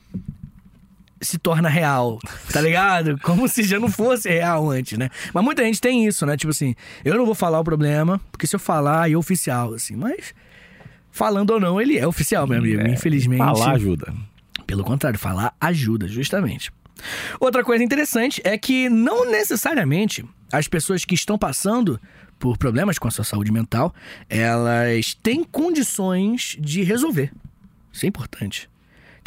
se 1.21 1.37
torna 1.37 1.69
real, 1.69 2.19
tá 2.51 2.61
ligado? 2.61 3.17
Como 3.23 3.47
se 3.47 3.63
já 3.63 3.79
não 3.79 3.89
fosse 3.89 4.29
real 4.29 4.69
antes, 4.69 4.97
né? 4.97 5.09
Mas 5.33 5.43
muita 5.43 5.63
gente 5.63 5.81
tem 5.81 6.05
isso, 6.05 6.25
né? 6.25 6.37
Tipo 6.37 6.51
assim, 6.51 6.75
eu 7.03 7.15
não 7.15 7.25
vou 7.25 7.35
falar 7.35 7.59
o 7.59 7.63
problema, 7.63 8.19
porque 8.31 8.47
se 8.47 8.55
eu 8.55 8.59
falar, 8.59 9.11
é 9.11 9.15
oficial, 9.15 9.73
assim. 9.73 9.95
Mas, 9.95 10.33
falando 11.11 11.51
ou 11.51 11.59
não, 11.59 11.79
ele 11.81 11.97
é 11.97 12.07
oficial, 12.07 12.47
meu 12.47 12.59
amigo. 12.59 12.81
É, 12.81 12.91
Infelizmente. 12.91 13.39
Falar 13.39 13.71
ajuda. 13.71 14.13
Pelo 14.65 14.83
contrário, 14.83 15.17
falar 15.19 15.53
ajuda, 15.59 16.07
justamente. 16.07 16.71
Outra 17.39 17.63
coisa 17.63 17.83
interessante 17.83 18.41
é 18.43 18.57
que 18.57 18.89
não 18.89 19.29
necessariamente 19.29 20.25
as 20.51 20.67
pessoas 20.67 21.05
que 21.05 21.15
estão 21.15 21.37
passando 21.37 21.99
por 22.37 22.57
problemas 22.57 22.97
com 22.97 23.07
a 23.07 23.11
sua 23.11 23.25
saúde 23.25 23.51
mental, 23.51 23.93
elas 24.29 25.13
têm 25.13 25.43
condições 25.43 26.55
de 26.59 26.83
resolver. 26.83 27.31
Isso 27.91 28.05
é 28.05 28.09
importante. 28.09 28.69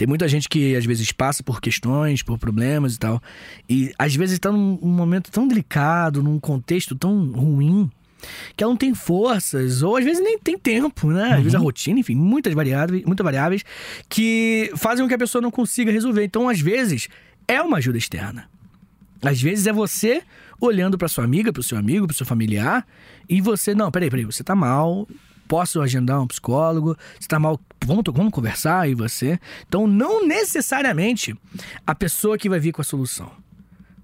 Tem 0.03 0.07
muita 0.09 0.27
gente 0.27 0.49
que 0.49 0.75
às 0.75 0.85
vezes 0.85 1.12
passa 1.12 1.45
por 1.45 1.61
questões, 1.61 2.25
por 2.25 2.37
problemas 2.37 2.97
e 2.97 2.99
tal, 2.99 3.23
e 3.71 3.93
às 3.97 4.17
vezes 4.17 4.33
está 4.33 4.51
num, 4.51 4.77
num 4.83 4.88
momento 4.88 5.31
tão 5.31 5.47
delicado, 5.47 6.25
num 6.25 6.41
contexto 6.41 6.97
tão 6.97 7.31
ruim, 7.31 7.88
que 8.57 8.65
ela 8.65 8.73
não 8.73 8.77
tem 8.77 8.97
forças, 8.97 9.81
ou 9.81 9.97
às 9.97 10.05
vezes 10.05 10.21
nem 10.21 10.41
tem 10.41 10.59
tempo, 10.59 11.12
né? 11.12 11.35
Às 11.35 11.38
vezes 11.45 11.55
a 11.55 11.61
rotina, 11.61 12.01
enfim, 12.01 12.17
muitas 12.17 12.53
variáveis, 12.53 13.05
muitas 13.05 13.23
variáveis 13.23 13.65
que 14.09 14.73
fazem 14.77 15.05
com 15.05 15.09
que 15.09 15.15
a 15.15 15.19
pessoa 15.19 15.41
não 15.41 15.53
consiga 15.53 15.93
resolver. 15.93 16.25
Então, 16.25 16.49
às 16.49 16.61
vezes, 16.61 17.09
é 17.47 17.62
uma 17.62 17.77
ajuda 17.77 17.97
externa. 17.97 18.51
Às 19.23 19.41
vezes 19.41 19.69
é 19.69 19.73
você 19.73 20.21
olhando 20.61 20.99
para 20.99 21.07
sua 21.07 21.23
amiga, 21.23 21.53
para 21.53 21.61
o 21.61 21.62
seu 21.62 21.79
amigo, 21.79 22.09
para 22.09 22.15
o 22.15 22.17
seu 22.17 22.27
familiar, 22.27 22.85
e 23.29 23.41
você, 23.41 23.73
não, 23.73 23.88
peraí, 23.88 24.11
peraí, 24.11 24.25
você 24.25 24.43
tá 24.43 24.57
mal, 24.57 25.07
posso 25.53 25.83
agendar 25.83 26.19
um 26.19 26.27
psicólogo, 26.27 26.97
você 27.21 27.29
tá 27.29 27.38
mal, 27.38 27.61
vamos, 27.85 28.03
vamos 28.11 28.33
conversar 28.33 28.88
e 28.88 28.95
você. 28.95 29.38
Então, 29.69 29.87
não 29.87 30.27
necessariamente 30.27 31.37
a 31.87 31.95
pessoa 31.95 32.38
que 32.38 32.49
vai 32.49 32.59
vir 32.59 32.73
com 32.73 32.81
a 32.81 32.85
solução. 32.85 33.31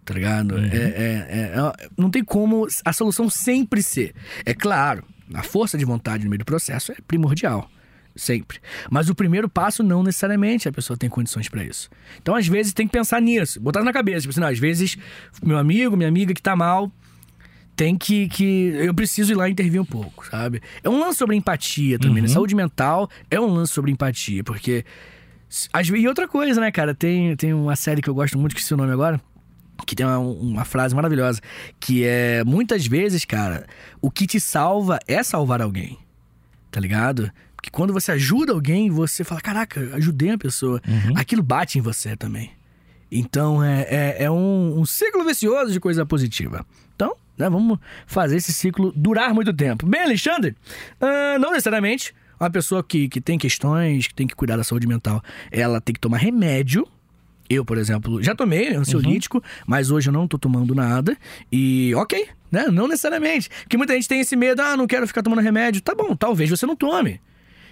Tá 0.04 0.12
ligado? 0.12 0.58
É, 0.58 0.66
é- 0.66 1.26
é- 1.30 1.58
é- 1.58 1.88
não 1.96 2.10
tem 2.10 2.22
como 2.22 2.66
a 2.84 2.92
solução 2.92 3.30
sempre 3.30 3.82
ser. 3.82 4.14
É 4.44 4.52
claro, 4.52 5.02
a 5.32 5.42
força 5.42 5.78
de 5.78 5.86
vontade 5.86 6.22
no 6.24 6.28
meio 6.28 6.40
do 6.40 6.44
processo 6.44 6.92
é 6.92 6.96
primordial. 7.06 7.70
Sempre. 8.14 8.58
Mas 8.90 9.08
o 9.08 9.14
primeiro 9.14 9.48
passo, 9.48 9.82
não 9.82 10.02
necessariamente 10.02 10.68
a 10.68 10.72
pessoa 10.72 10.98
tem 10.98 11.08
condições 11.08 11.48
pra 11.48 11.64
isso. 11.64 11.88
Então, 12.20 12.34
às 12.34 12.46
vezes, 12.46 12.74
tem 12.74 12.86
que 12.86 12.92
pensar 12.92 13.22
nisso, 13.22 13.58
botar 13.58 13.82
na 13.82 13.92
cabeça. 13.92 14.20
Tipo 14.20 14.32
assim, 14.32 14.40
não, 14.40 14.48
às 14.48 14.58
vezes, 14.58 14.98
meu 15.42 15.56
amigo, 15.56 15.96
minha 15.96 16.10
amiga 16.10 16.34
que 16.34 16.42
tá 16.42 16.54
mal, 16.54 16.92
tem 17.78 17.96
que, 17.96 18.28
que. 18.28 18.72
Eu 18.74 18.92
preciso 18.92 19.32
ir 19.32 19.36
lá 19.36 19.48
intervir 19.48 19.80
um 19.80 19.84
pouco, 19.84 20.26
sabe? 20.26 20.60
É 20.82 20.88
um 20.88 20.98
lance 20.98 21.16
sobre 21.16 21.36
empatia 21.36 21.96
também, 21.96 22.20
né? 22.20 22.28
Saúde 22.28 22.52
mental 22.52 23.08
é 23.30 23.40
um 23.40 23.46
lance 23.46 23.72
sobre 23.72 23.92
empatia, 23.92 24.42
porque. 24.42 24.84
às 25.72 25.86
E 25.86 26.08
outra 26.08 26.26
coisa, 26.26 26.60
né, 26.60 26.72
cara? 26.72 26.92
Tem, 26.92 27.36
tem 27.36 27.54
uma 27.54 27.76
série 27.76 28.02
que 28.02 28.10
eu 28.10 28.14
gosto 28.14 28.36
muito, 28.36 28.56
que 28.56 28.64
se 28.64 28.74
o 28.74 28.76
nome 28.76 28.92
agora. 28.92 29.20
Que 29.86 29.94
tem 29.94 30.04
uma, 30.04 30.18
uma 30.18 30.64
frase 30.64 30.92
maravilhosa. 30.92 31.40
Que 31.78 32.04
é: 32.04 32.42
muitas 32.42 32.84
vezes, 32.84 33.24
cara, 33.24 33.64
o 34.02 34.10
que 34.10 34.26
te 34.26 34.40
salva 34.40 34.98
é 35.06 35.22
salvar 35.22 35.62
alguém. 35.62 35.96
Tá 36.72 36.80
ligado? 36.80 37.30
Porque 37.54 37.70
quando 37.70 37.92
você 37.92 38.10
ajuda 38.10 38.52
alguém, 38.52 38.90
você 38.90 39.22
fala: 39.22 39.40
caraca, 39.40 39.94
ajudei 39.94 40.30
a 40.30 40.38
pessoa. 40.38 40.82
Aquilo 41.14 41.44
bate 41.44 41.78
em 41.78 41.80
você 41.80 42.16
também. 42.16 42.50
Então 43.08 43.62
é, 43.62 43.82
é, 43.82 44.24
é 44.24 44.30
um, 44.30 44.80
um 44.80 44.84
ciclo 44.84 45.24
vicioso 45.24 45.72
de 45.72 45.78
coisa 45.78 46.04
positiva. 46.04 46.66
Então, 46.96 47.14
né, 47.38 47.48
vamos 47.48 47.78
fazer 48.06 48.36
esse 48.36 48.52
ciclo 48.52 48.92
durar 48.94 49.32
muito 49.32 49.52
tempo. 49.52 49.86
Bem, 49.86 50.02
Alexandre, 50.02 50.56
ah, 51.00 51.38
não 51.38 51.52
necessariamente 51.52 52.14
uma 52.38 52.50
pessoa 52.50 52.82
que, 52.82 53.08
que 53.08 53.20
tem 53.20 53.38
questões, 53.38 54.06
que 54.06 54.14
tem 54.14 54.26
que 54.26 54.34
cuidar 54.34 54.56
da 54.56 54.64
saúde 54.64 54.86
mental, 54.86 55.22
ela 55.50 55.80
tem 55.80 55.92
que 55.92 56.00
tomar 56.00 56.18
remédio. 56.18 56.86
Eu, 57.48 57.64
por 57.64 57.78
exemplo, 57.78 58.22
já 58.22 58.34
tomei 58.34 58.74
ansiolítico, 58.74 59.42
mas 59.66 59.90
hoje 59.90 60.10
eu 60.10 60.12
não 60.12 60.28
tô 60.28 60.38
tomando 60.38 60.74
nada. 60.74 61.16
E 61.50 61.94
ok, 61.94 62.28
né? 62.52 62.66
Não 62.66 62.86
necessariamente. 62.86 63.48
Porque 63.62 63.76
muita 63.76 63.94
gente 63.94 64.06
tem 64.06 64.20
esse 64.20 64.36
medo, 64.36 64.60
ah, 64.60 64.76
não 64.76 64.86
quero 64.86 65.06
ficar 65.06 65.22
tomando 65.22 65.40
remédio. 65.40 65.80
Tá 65.80 65.94
bom, 65.94 66.14
talvez 66.14 66.50
você 66.50 66.66
não 66.66 66.76
tome. 66.76 67.20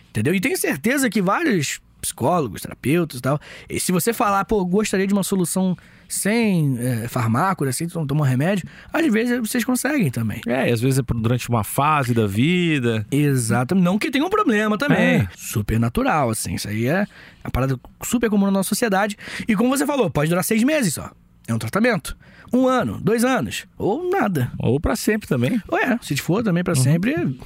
Entendeu? 0.08 0.34
E 0.34 0.40
tenho 0.40 0.56
certeza 0.56 1.10
que 1.10 1.20
vários 1.20 1.80
psicólogos, 2.00 2.62
terapeutas 2.62 3.18
e 3.18 3.22
tal, 3.22 3.40
e 3.68 3.80
se 3.80 3.92
você 3.92 4.12
falar, 4.12 4.44
pô, 4.44 4.64
gostaria 4.64 5.06
de 5.06 5.12
uma 5.12 5.24
solução 5.24 5.76
sem 6.08 6.78
é, 6.78 7.08
farmácia, 7.08 7.72
sem 7.72 7.88
tomar 7.88 8.26
remédio, 8.26 8.68
às 8.92 9.06
vezes 9.06 9.38
vocês 9.38 9.64
conseguem 9.64 10.10
também. 10.10 10.40
É, 10.46 10.68
e 10.68 10.72
às 10.72 10.80
vezes 10.80 10.98
é 10.98 11.02
durante 11.14 11.48
uma 11.48 11.64
fase 11.64 12.14
da 12.14 12.26
vida. 12.26 13.06
Exato. 13.10 13.74
Não 13.74 13.98
que 13.98 14.10
tenha 14.10 14.24
um 14.24 14.30
problema 14.30 14.76
também. 14.76 14.98
É. 14.98 15.28
Super 15.36 15.78
natural, 15.78 16.30
assim. 16.30 16.54
Isso 16.54 16.68
aí 16.68 16.86
é 16.86 17.06
uma 17.44 17.50
parada 17.50 17.78
super 18.02 18.30
comum 18.30 18.46
na 18.46 18.52
nossa 18.52 18.68
sociedade. 18.68 19.16
E 19.46 19.54
como 19.54 19.70
você 19.70 19.86
falou, 19.86 20.10
pode 20.10 20.28
durar 20.28 20.44
seis 20.44 20.62
meses 20.62 20.94
só. 20.94 21.10
É 21.46 21.54
um 21.54 21.58
tratamento. 21.58 22.16
Um 22.52 22.66
ano, 22.66 23.00
dois 23.00 23.24
anos. 23.24 23.66
Ou 23.76 24.08
nada. 24.10 24.52
Ou 24.58 24.80
pra 24.80 24.94
sempre 24.94 25.28
também. 25.28 25.60
Ou 25.68 25.78
é, 25.78 25.98
se 26.00 26.16
for 26.16 26.42
também 26.42 26.62
pra 26.62 26.74
sempre. 26.74 27.38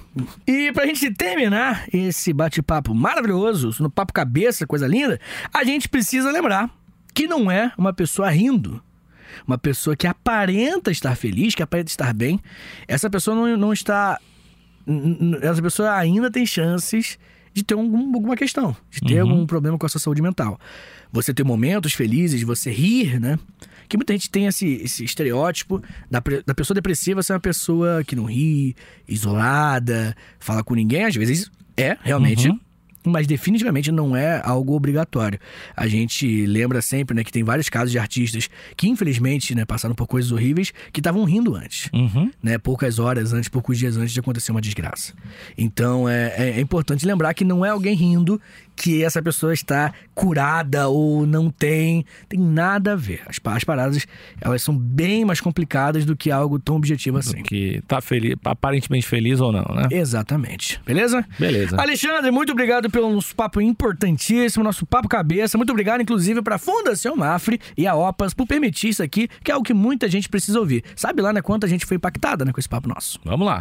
E 0.47 0.73
pra 0.73 0.87
gente 0.87 1.11
terminar 1.13 1.85
esse 1.93 2.33
bate-papo 2.33 2.95
maravilhoso, 2.95 3.75
no 3.83 3.91
papo 3.91 4.13
cabeça, 4.13 4.67
coisa 4.67 4.87
linda, 4.87 5.19
a 5.53 5.65
gente 5.65 5.89
precisa 5.89 6.31
lembrar 6.31 6.71
que 7.15 7.27
não 7.27 7.51
é 7.51 7.73
uma 7.77 7.93
pessoa 7.93 8.31
rindo. 8.31 8.83
Uma 9.47 9.57
pessoa 9.59 9.95
que 9.97 10.07
aparenta 10.07 10.91
estar 10.91 11.15
feliz, 11.17 11.55
que 11.55 11.63
aparenta 11.63 11.91
estar 11.91 12.13
bem. 12.13 12.41
Essa 12.89 13.09
pessoa 13.09 13.35
não, 13.37 13.57
não 13.57 13.73
está. 13.73 14.19
Essa 15.43 15.63
pessoa 15.63 15.95
ainda 15.95 16.31
tem 16.31 16.45
chances 16.45 17.19
de 17.53 17.63
ter 17.63 17.75
algum- 17.75 18.15
alguma 18.15 18.37
questão, 18.37 18.77
de 18.91 19.01
ter 19.01 19.19
algum 19.21 19.47
problema 19.47 19.79
com 19.79 19.87
a 19.87 19.89
sua 19.89 20.01
saúde 20.01 20.21
mental. 20.23 20.59
Você 21.13 21.33
ter 21.35 21.45
momentos 21.45 21.93
felizes, 21.93 22.43
você 22.43 22.71
rir, 22.71 23.21
né? 23.21 23.39
Que 23.89 23.97
muita 23.97 24.13
gente 24.13 24.31
tem 24.31 24.47
esse, 24.47 24.67
esse 24.83 25.05
estereótipo 25.05 25.83
da, 26.11 26.23
da 26.47 26.55
pessoa 26.55 26.75
depressiva 26.75 27.23
ser 27.23 27.33
uma 27.33 27.41
pessoa 27.41 28.03
que 28.05 28.15
não 28.17 28.25
ri, 28.25 28.77
isolada, 29.09 30.17
fala 30.39 30.63
com 30.63 30.75
ninguém. 30.75 31.05
Às 31.05 31.15
vezes 31.17 31.51
é, 31.77 31.97
realmente. 32.03 32.49
Mas 33.07 33.27
definitivamente 33.27 33.91
não 33.91 34.15
é 34.15 34.43
algo 34.45 34.75
obrigatório. 34.75 35.39
A 35.77 35.87
gente 35.89 36.45
lembra 36.47 36.83
sempre, 36.83 37.17
né, 37.17 37.25
que 37.25 37.33
tem 37.33 37.43
vários 37.43 37.69
casos 37.71 37.91
de 37.91 37.99
artistas 37.99 38.49
que, 38.77 38.89
infelizmente, 38.89 39.55
né, 39.55 39.65
passaram 39.65 39.95
por 39.95 40.07
coisas 40.07 40.31
horríveis 40.33 40.73
que 40.93 41.01
estavam 41.01 41.25
rindo 41.25 41.55
antes 41.55 41.89
Uhum. 41.95 42.31
né, 42.43 42.59
poucas 42.59 42.99
horas 42.99 43.33
antes, 43.33 43.49
poucos 43.49 43.79
dias 43.79 43.97
antes 43.97 44.13
de 44.13 44.21
acontecer 44.21 44.53
uma 44.53 44.61
desgraça. 44.61 45.15
Então 45.57 46.09
é, 46.09 46.35
é- 46.37 46.51
é 46.59 46.61
importante 46.61 47.07
lembrar 47.07 47.33
que 47.35 47.45
não 47.45 47.65
é 47.65 47.71
alguém 47.71 47.95
rindo 47.95 48.41
que 48.81 49.05
essa 49.05 49.23
pessoa 49.23 49.53
está 49.53 49.93
curada 50.15 50.89
ou 50.89 51.27
não 51.27 51.51
tem. 51.51 52.05
Tem 52.29 52.41
nada 52.41 52.95
a 52.95 52.97
ver. 52.97 53.21
As, 53.27 53.39
as 53.45 53.65
paradas 53.65 54.07
elas 54.41 54.63
são 54.63 54.77
bem 54.77 55.23
mais 55.25 55.41
complicadas 55.41 56.07
do 56.07 56.17
que 56.17 56.31
algo 56.31 56.59
tão 56.59 56.77
objetivo 56.77 57.19
assim. 57.19 57.43
Que 57.43 57.83
tá 57.87 58.01
feliz, 58.01 58.37
aparentemente 58.43 59.07
feliz 59.07 59.39
ou 59.39 59.53
não, 59.53 59.67
né? 59.75 59.89
Exatamente. 59.91 60.81
Beleza? 60.87 61.25
Beleza. 61.39 61.79
Alexandre, 61.79 62.31
muito 62.31 62.53
obrigado 62.53 62.89
pelo 62.89 63.13
nosso 63.13 63.37
papo 63.37 63.61
importantíssimo, 63.61 64.65
nosso 64.65 64.87
papo 64.87 65.09
cabeça. 65.09 65.59
Muito 65.59 65.71
obrigado, 65.71 66.01
inclusive, 66.01 66.41
para 66.41 66.55
a 66.55 66.59
Fundação 66.59 67.15
Mafre 67.17 67.61
e 67.77 67.87
a 67.87 67.95
OPAS 67.95 68.33
por 68.33 68.47
permitir 68.47 68.89
isso 68.89 69.03
aqui, 69.03 69.29
que 69.45 69.53
é 69.53 69.57
o 69.57 69.63
que 69.63 69.75
muita 69.75 70.09
gente 70.09 70.29
precisa 70.29 70.59
ouvir. 70.59 70.83
Sabe 70.97 71.21
lá, 71.21 71.33
né, 71.35 71.43
quanta 71.43 71.69
gente 71.69 71.85
foi 71.85 71.99
impactada 71.99 72.47
né, 72.47 72.53
com 72.53 72.59
esse 72.59 72.69
papo 72.69 72.89
nosso. 72.89 73.21
Vamos 73.25 73.47
lá. 73.47 73.61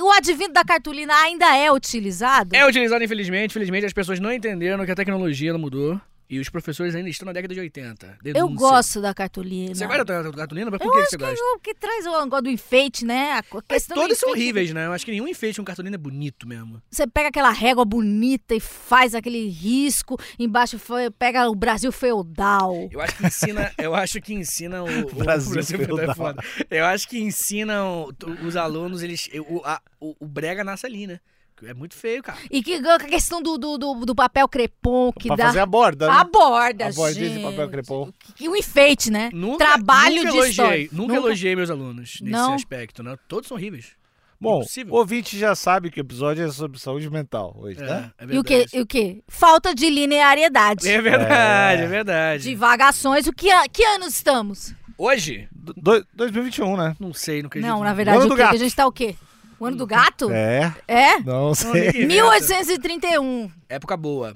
O 0.00 0.10
advindo 0.10 0.52
da 0.52 0.64
cartolina 0.64 1.14
ainda 1.22 1.56
é 1.56 1.70
utilizado? 1.70 2.54
É 2.54 2.66
utilizado, 2.66 3.04
infelizmente. 3.04 3.52
Infelizmente, 3.52 3.86
as 3.86 3.92
pessoas 3.92 4.18
não 4.18 4.32
entenderam 4.32 4.84
que 4.84 4.90
a 4.90 4.94
tecnologia 4.94 5.50
ela 5.50 5.58
mudou 5.58 6.00
e 6.34 6.40
os 6.40 6.48
professores 6.48 6.94
ainda 6.94 7.08
estão 7.08 7.26
na 7.26 7.32
década 7.32 7.54
de 7.54 7.60
80. 7.60 8.18
Eu 8.24 8.32
Denúncia. 8.34 8.56
gosto 8.56 9.00
da 9.00 9.14
cartolina. 9.14 9.74
Você 9.74 9.86
gosta 9.86 10.04
da 10.04 10.32
cartolina? 10.32 10.70
Mas 10.70 10.78
por 10.78 10.86
Eu 10.86 10.92
que 10.92 10.98
acho 10.98 11.10
você 11.10 11.16
que, 11.16 11.24
gosta? 11.24 11.44
o 11.44 11.58
que 11.60 11.74
traz 11.74 12.06
o 12.06 12.20
negócio 12.24 12.42
do 12.44 12.50
enfeite, 12.50 13.04
né? 13.04 13.32
A 13.32 13.42
questão 13.62 13.96
do 13.96 14.00
todos 14.02 14.18
são 14.18 14.30
horríveis, 14.30 14.72
né? 14.72 14.86
Eu 14.86 14.92
acho 14.92 15.04
que 15.04 15.10
nenhum 15.10 15.28
enfeite 15.28 15.58
com 15.58 15.64
cartolina 15.64 15.94
é 15.96 15.98
bonito 15.98 16.46
mesmo. 16.48 16.82
Você 16.90 17.06
pega 17.06 17.28
aquela 17.28 17.50
régua 17.50 17.84
bonita 17.84 18.54
e 18.54 18.60
faz 18.60 19.14
aquele 19.14 19.48
risco. 19.48 20.18
Embaixo 20.38 20.78
foi- 20.78 21.10
pega 21.10 21.48
o 21.48 21.54
Brasil 21.54 21.90
feudal. 21.92 22.88
Eu 22.90 23.00
acho 23.00 23.16
que 23.16 23.26
ensina, 23.26 23.72
eu 23.78 23.94
acho 23.94 24.20
que 24.20 24.34
ensina 24.34 24.82
o, 24.82 24.86
o 25.06 25.14
Brasil 25.14 25.62
feudal 25.62 25.98
é 25.98 26.04
feudal. 26.06 26.14
foda. 26.14 26.42
Eu 26.70 26.84
acho 26.86 27.08
que 27.08 27.18
ensinam 27.18 28.08
o- 28.08 28.46
os 28.46 28.56
alunos, 28.56 29.02
eles 29.02 29.28
o, 29.48 29.60
a- 29.64 29.80
o, 30.00 30.14
o 30.20 30.26
brega 30.26 30.64
nasce 30.64 30.86
ali, 30.86 31.06
né? 31.06 31.20
É 31.62 31.72
muito 31.72 31.94
feio, 31.94 32.22
cara. 32.22 32.38
E 32.50 32.62
que 32.62 32.74
a 32.74 32.98
questão 32.98 33.40
do, 33.40 33.56
do, 33.56 33.78
do, 33.78 33.94
do 34.06 34.14
papel 34.14 34.48
crepom 34.48 35.12
que 35.12 35.28
pra 35.28 35.36
dá. 35.36 35.46
fazer 35.46 35.60
a 35.60 35.66
borda, 35.66 36.06
né? 36.08 36.12
A 36.12 36.24
borda, 36.24 36.86
A 36.88 36.92
bordinha 36.92 37.28
de 37.28 37.34
gente. 37.36 37.44
papel 37.44 37.68
crepom. 37.70 38.12
E 38.40 38.48
o 38.48 38.56
enfeite, 38.56 39.10
né? 39.10 39.30
Nunca, 39.32 39.64
Trabalho 39.64 40.16
nunca 40.16 40.30
de 40.30 40.36
elogiei, 40.36 40.50
história. 40.50 40.88
Nunca, 40.92 41.14
elogiei 41.14 41.54
meus 41.56 41.70
alunos 41.70 41.96
nesse 42.20 42.24
Não. 42.24 42.54
aspecto, 42.54 43.02
né? 43.02 43.16
Todos 43.28 43.48
são 43.48 43.56
horríveis. 43.56 43.92
Bom, 44.40 44.58
Impossível. 44.58 44.92
o 44.94 44.96
ouvinte 44.98 45.38
já 45.38 45.54
sabe 45.54 45.90
que 45.90 46.00
o 46.00 46.02
episódio 46.02 46.44
é 46.44 46.50
sobre 46.50 46.78
saúde 46.78 47.08
mental 47.08 47.54
hoje, 47.56 47.80
É, 47.80 47.86
né? 47.86 48.10
é 48.18 48.24
E 48.24 48.26
o 48.38 48.42
verdade. 48.42 48.66
que, 48.70 48.76
e 48.76 48.80
o 48.80 48.86
que? 48.86 49.22
Falta 49.28 49.74
de 49.74 49.88
linearidade. 49.88 50.86
É 50.88 51.00
verdade, 51.00 51.82
é, 51.82 51.86
verdade. 51.86 52.42
Divagações. 52.42 53.26
O 53.26 53.32
que, 53.32 53.50
a- 53.50 53.68
que 53.68 53.82
anos 53.84 54.08
estamos? 54.14 54.74
Hoje? 54.98 55.48
Do- 55.52 56.04
2021, 56.14 56.76
né? 56.76 56.96
Não 57.00 57.14
sei, 57.14 57.42
não 57.42 57.46
acredito. 57.46 57.70
Não, 57.70 57.80
na 57.82 57.94
verdade, 57.94 58.26
o 58.26 58.34
gato. 58.34 58.54
A 58.54 58.58
gente 58.58 58.74
tá 58.76 58.86
o 58.86 58.92
quê? 58.92 59.14
O 59.58 59.66
ano 59.66 59.76
do 59.76 59.86
gato? 59.86 60.30
É, 60.30 60.74
É? 60.88 61.18
não 61.20 61.54
sei. 61.54 61.86
ninguém- 61.92 62.06
1831. 62.06 63.50
Época 63.68 63.96
boa. 63.96 64.34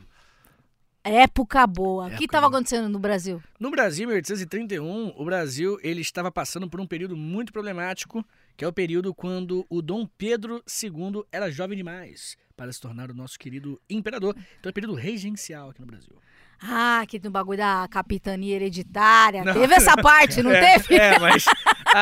Época 1.04 1.66
boa. 1.66 2.06
O 2.08 2.10
que 2.16 2.24
estava 2.24 2.48
acontecendo 2.48 2.88
no 2.88 2.98
Brasil? 2.98 3.42
No 3.58 3.70
Brasil, 3.70 4.04
em 4.04 4.08
1831, 4.08 5.14
o 5.16 5.24
Brasil 5.24 5.78
ele 5.82 6.00
estava 6.02 6.30
passando 6.30 6.68
por 6.68 6.80
um 6.80 6.86
período 6.86 7.16
muito 7.16 7.52
problemático, 7.52 8.24
que 8.56 8.64
é 8.64 8.68
o 8.68 8.72
período 8.72 9.14
quando 9.14 9.64
o 9.70 9.80
Dom 9.80 10.06
Pedro 10.18 10.62
II 10.82 11.22
era 11.32 11.50
jovem 11.50 11.78
demais 11.78 12.36
para 12.56 12.70
se 12.72 12.80
tornar 12.80 13.10
o 13.10 13.14
nosso 13.14 13.38
querido 13.38 13.80
imperador. 13.88 14.36
Então 14.58 14.68
é 14.68 14.72
período 14.72 14.94
regencial 14.94 15.70
aqui 15.70 15.80
no 15.80 15.86
Brasil. 15.86 16.14
Ah, 16.60 17.04
que 17.06 17.20
no 17.20 17.30
bagulho 17.30 17.58
da 17.58 17.86
capitania 17.88 18.56
hereditária. 18.56 19.44
Não. 19.44 19.54
Teve 19.54 19.74
essa 19.74 19.96
parte, 19.96 20.42
não 20.42 20.50
é, 20.52 20.76
teve? 20.78 20.96
É, 20.96 21.16
mas 21.20 21.44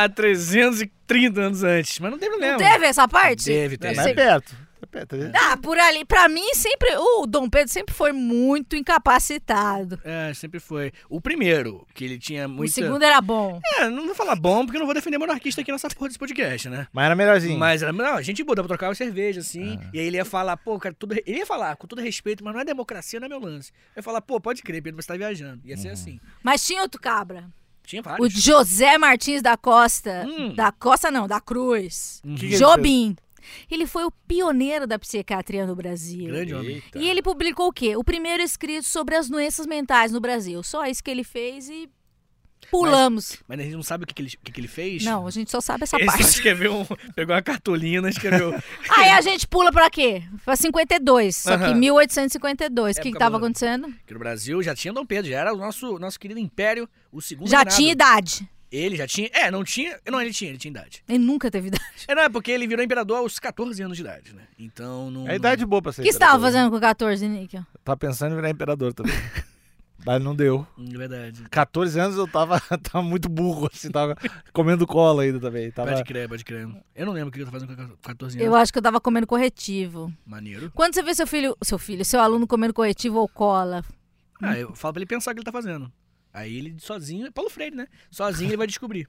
há 0.05 0.09
330 0.09 1.41
anos 1.41 1.63
antes. 1.63 1.99
Mas 1.99 2.11
não 2.11 2.19
tem 2.19 2.29
problema. 2.29 2.59
Não 2.59 2.59
teve 2.71 2.87
essa 2.87 3.07
parte? 3.09 3.45
Teve, 3.45 3.75
É, 3.75 3.79
teve. 3.79 3.95
mas 3.97 4.07
é 4.07 4.15
perto. 4.15 4.67
É, 4.93 5.05
tá 5.05 5.15
vendo? 5.17 5.35
Ah, 5.35 5.57
por 5.59 5.79
ali, 5.79 6.07
pra 6.07 6.27
mim 6.27 6.55
sempre, 6.55 6.89
o 6.97 7.27
Dom 7.27 7.51
Pedro 7.51 7.71
sempre 7.71 7.95
foi 7.95 8.13
muito 8.13 8.75
incapacitado. 8.77 10.01
É, 10.03 10.33
sempre 10.33 10.59
foi. 10.59 10.91
O 11.11 11.21
primeiro, 11.21 11.87
que 11.95 12.05
ele 12.05 12.19
tinha 12.19 12.49
muito. 12.49 12.71
O 12.71 12.73
segundo 12.73 13.03
era 13.03 13.21
bom. 13.21 13.61
É, 13.79 13.91
não 13.91 14.07
vou 14.07 14.15
falar 14.15 14.37
bom, 14.37 14.65
porque 14.65 14.77
eu 14.77 14.81
não 14.81 14.87
vou 14.87 14.95
defender 14.95 15.19
monarquista 15.19 15.61
aqui 15.61 15.71
nessa 15.73 15.89
porra 15.91 16.09
desse 16.09 16.19
podcast, 16.19 16.69
né? 16.71 16.87
Mas 16.93 17.05
era 17.07 17.15
melhorzinho. 17.15 17.59
Mas, 17.59 17.83
era- 17.83 17.93
não, 17.93 18.15
a 18.15 18.23
gente 18.23 18.43
boa, 18.43 18.55
dá 18.57 18.63
pra 18.63 18.69
trocar 18.69 18.89
uma 18.89 18.95
cerveja, 18.95 19.41
assim. 19.41 19.79
E 19.93 19.99
aí 20.01 20.07
ele 20.07 20.17
ia 20.17 20.25
falar, 20.25 20.57
pô, 20.57 20.79
cara, 20.79 20.95
tudo, 20.99 21.13
ele 21.27 21.39
ia 21.39 21.47
falar, 21.47 21.77
com 21.77 21.87
todo 21.87 22.01
respeito, 22.01 22.43
mas 22.43 22.55
não 22.55 22.61
é 22.61 22.65
democracia, 22.65 23.21
não 23.21 23.27
é 23.27 23.29
meu 23.29 23.41
lance. 23.41 23.73
Eu 23.95 24.01
ia 24.01 24.03
falar, 24.03 24.21
pô, 24.23 24.41
pode 24.41 24.63
crer, 24.63 24.83
Pedro, 24.83 25.03
você 25.03 25.09
tá 25.09 25.17
viajando. 25.17 25.61
Ia 25.65 25.77
ser 25.77 25.89
assim. 25.91 26.19
Mas 26.43 26.65
tinha 26.65 26.81
outro 26.81 27.01
cabra. 27.01 27.45
Tinha 27.87 28.03
O 28.03 28.05
vários. 28.05 28.33
José 28.33 28.99
Martins 28.99 29.41
da 29.41 29.57
Costa. 29.57 30.27
Hum. 30.27 30.55
Da 30.55 30.73
Costa 30.73 31.11
não, 31.11 31.27
da 31.27 31.41
Cruz. 31.41 32.21
Ele 32.25 32.57
Jobim. 32.57 33.17
Ele 33.71 33.87
foi 33.87 34.05
o 34.05 34.11
pioneiro 34.11 34.87
da 34.87 34.99
psiquiatria 34.99 35.67
no 35.67 35.77
Brasil. 35.77 36.27
Grande 36.27 36.53
homem. 36.53 36.83
E 36.97 37.09
ele 37.09 37.23
publicou 37.23 37.69
o 37.69 37.73
quê? 37.73 37.97
O 37.97 38.03
primeiro 38.03 38.43
escrito 38.43 38.85
sobre 38.85 39.15
as 39.15 39.29
doenças 39.29 39.67
mentais 39.67 40.11
no 40.11 40.21
Brasil. 40.21 40.63
Só 40.65 40.85
isso 40.85 41.03
que 41.03 41.11
ele 41.11 41.23
fez 41.23 41.69
e 41.69 41.89
pulamos. 42.71 43.37
Mas 43.47 43.61
a 43.61 43.63
gente 43.63 43.75
não 43.75 43.83
sabe 43.83 44.05
o 44.05 44.07
que, 44.07 44.15
que, 44.15 44.23
ele, 44.23 44.29
o 44.29 44.45
que, 44.45 44.53
que 44.53 44.61
ele 44.61 44.69
fez. 44.69 45.05
Não, 45.05 45.27
a 45.27 45.31
gente 45.31 45.51
só 45.51 45.61
sabe 45.61 45.85
essa 45.85 45.99
parte. 45.99 46.23
escreveu 46.23 46.75
um, 46.81 46.85
pegou 47.15 47.35
uma 47.35 47.43
cartolina, 47.43 48.09
escreveu. 48.09 48.55
Aí 48.97 49.11
a 49.11 49.21
gente 49.21 49.47
pula 49.47 49.73
pra 49.73 49.89
quê? 49.91 50.23
Pra 50.45 50.57
52. 50.57 51.37
Só 51.37 51.57
que 51.57 51.65
Aham. 51.65 51.75
1852. 51.75 52.97
O 52.97 53.01
que, 53.01 53.03
que 53.03 53.09
Época 53.09 53.19
tava 53.25 53.37
acontecendo? 53.37 53.93
que 54.07 54.13
no 54.13 54.19
Brasil 54.21 54.63
já 54.63 54.75
tinha 54.75 54.93
Dom 54.93 55.05
Pedro, 55.07 55.31
já 55.31 55.41
era 55.41 55.53
o 55.55 55.57
nosso, 55.57 55.99
nosso 55.99 56.19
querido 56.19 56.41
império, 56.41 56.89
o 57.13 57.21
segundo 57.21 57.49
Já 57.49 57.59
reinado. 57.59 57.77
tinha 57.77 57.93
idade. 57.93 58.49
Ele 58.71 58.97
já 58.97 59.07
tinha. 59.07 59.31
É, 59.33 59.49
não 59.51 59.63
tinha. 59.63 59.99
Não, 60.11 60.21
ele 60.21 60.33
tinha, 60.33 60.51
ele 60.51 60.59
tinha 60.59 60.71
idade. 60.71 61.03
Ele 61.09 61.19
nunca 61.21 61.49
teve 61.51 61.69
idade. 61.69 61.85
É, 62.09 62.15
não, 62.17 62.23
é 62.25 62.29
porque 62.29 62.51
ele 62.51 62.67
virou 62.67 62.85
imperador 62.85 63.19
aos 63.19 63.39
14 63.39 63.81
anos 63.81 63.97
de 63.97 64.03
idade, 64.03 64.35
né? 64.35 64.43
Então 64.59 65.09
não. 65.11 65.27
É 65.29 65.33
a 65.33 65.37
idade 65.37 65.65
boa 65.65 65.81
pra 65.81 65.93
ser 65.93 66.03
O 66.03 66.05
que 66.05 66.13
você 66.13 66.19
tava 66.19 66.37
imperador. 66.37 66.53
fazendo 66.53 66.71
com 66.73 66.81
14, 66.81 67.29
Níquel? 67.29 67.63
Tava 67.85 67.97
pensando 67.97 68.33
em 68.33 68.37
virar 68.37 68.51
imperador 68.51 68.93
também. 68.93 69.15
Mas 70.07 70.23
não 70.23 70.37
deu. 70.37 70.65
É 70.79 70.97
verdade. 70.97 71.43
14 71.51 71.99
anos 71.99 72.17
eu 72.17 72.29
tava, 72.29 72.61
tava 72.79 73.03
muito 73.03 73.29
burro, 73.29 73.69
assim, 73.73 73.91
tava 73.91 74.17
comendo 74.53 74.87
cola 74.87 75.25
ainda 75.25 75.41
também. 75.41 75.69
Tava... 75.73 75.91
Pode 75.91 76.05
crer, 76.05 76.29
pode 76.29 76.45
crer. 76.45 76.69
Eu 76.95 77.07
não 77.07 77.13
lembro 77.13 77.31
o 77.31 77.33
que 77.33 77.41
eu 77.41 77.47
tô 77.47 77.51
fazendo 77.51 77.77
com 77.77 77.97
14 77.97 78.37
anos. 78.37 78.47
Eu 78.47 78.55
acho 78.55 78.73
que 78.73 78.79
eu 78.79 78.83
tava 78.83 79.01
comendo 79.01 79.27
corretivo. 79.27 80.13
Maneiro. 80.25 80.71
Quando 80.73 80.95
você 80.95 81.03
vê 81.03 81.13
seu 81.13 81.27
filho, 81.27 81.57
seu 81.61 81.77
filho, 81.77 82.05
seu 82.05 82.21
aluno 82.21 82.47
comendo 82.47 82.73
corretivo 82.73 83.19
ou 83.19 83.29
cola, 83.29 83.85
Ah, 84.41 84.57
eu 84.57 84.75
falo 84.77 84.95
pra 84.95 85.01
ele 85.01 85.07
pensar 85.07 85.33
o 85.33 85.35
que 85.35 85.41
ele 85.41 85.45
tá 85.45 85.53
fazendo. 85.53 85.91
Aí 86.33 86.57
ele 86.57 86.77
sozinho, 86.79 87.33
Paulo 87.33 87.51
Freire, 87.51 87.75
né? 87.75 87.89
Sozinho 88.09 88.51
ele 88.51 88.57
vai 88.57 88.67
descobrir. 88.69 89.09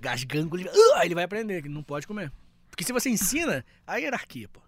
Gasgango, 0.00 0.56
ele, 0.56 0.68
uh, 0.68 0.94
aí 0.96 1.06
ele 1.06 1.14
vai 1.14 1.24
aprender 1.24 1.62
que 1.62 1.68
ele 1.68 1.74
não 1.74 1.82
pode 1.82 2.06
comer. 2.06 2.32
Porque 2.70 2.82
se 2.82 2.92
você 2.92 3.08
ensina, 3.08 3.64
a 3.86 3.98
hierarquia, 3.98 4.48
pô. 4.48 4.63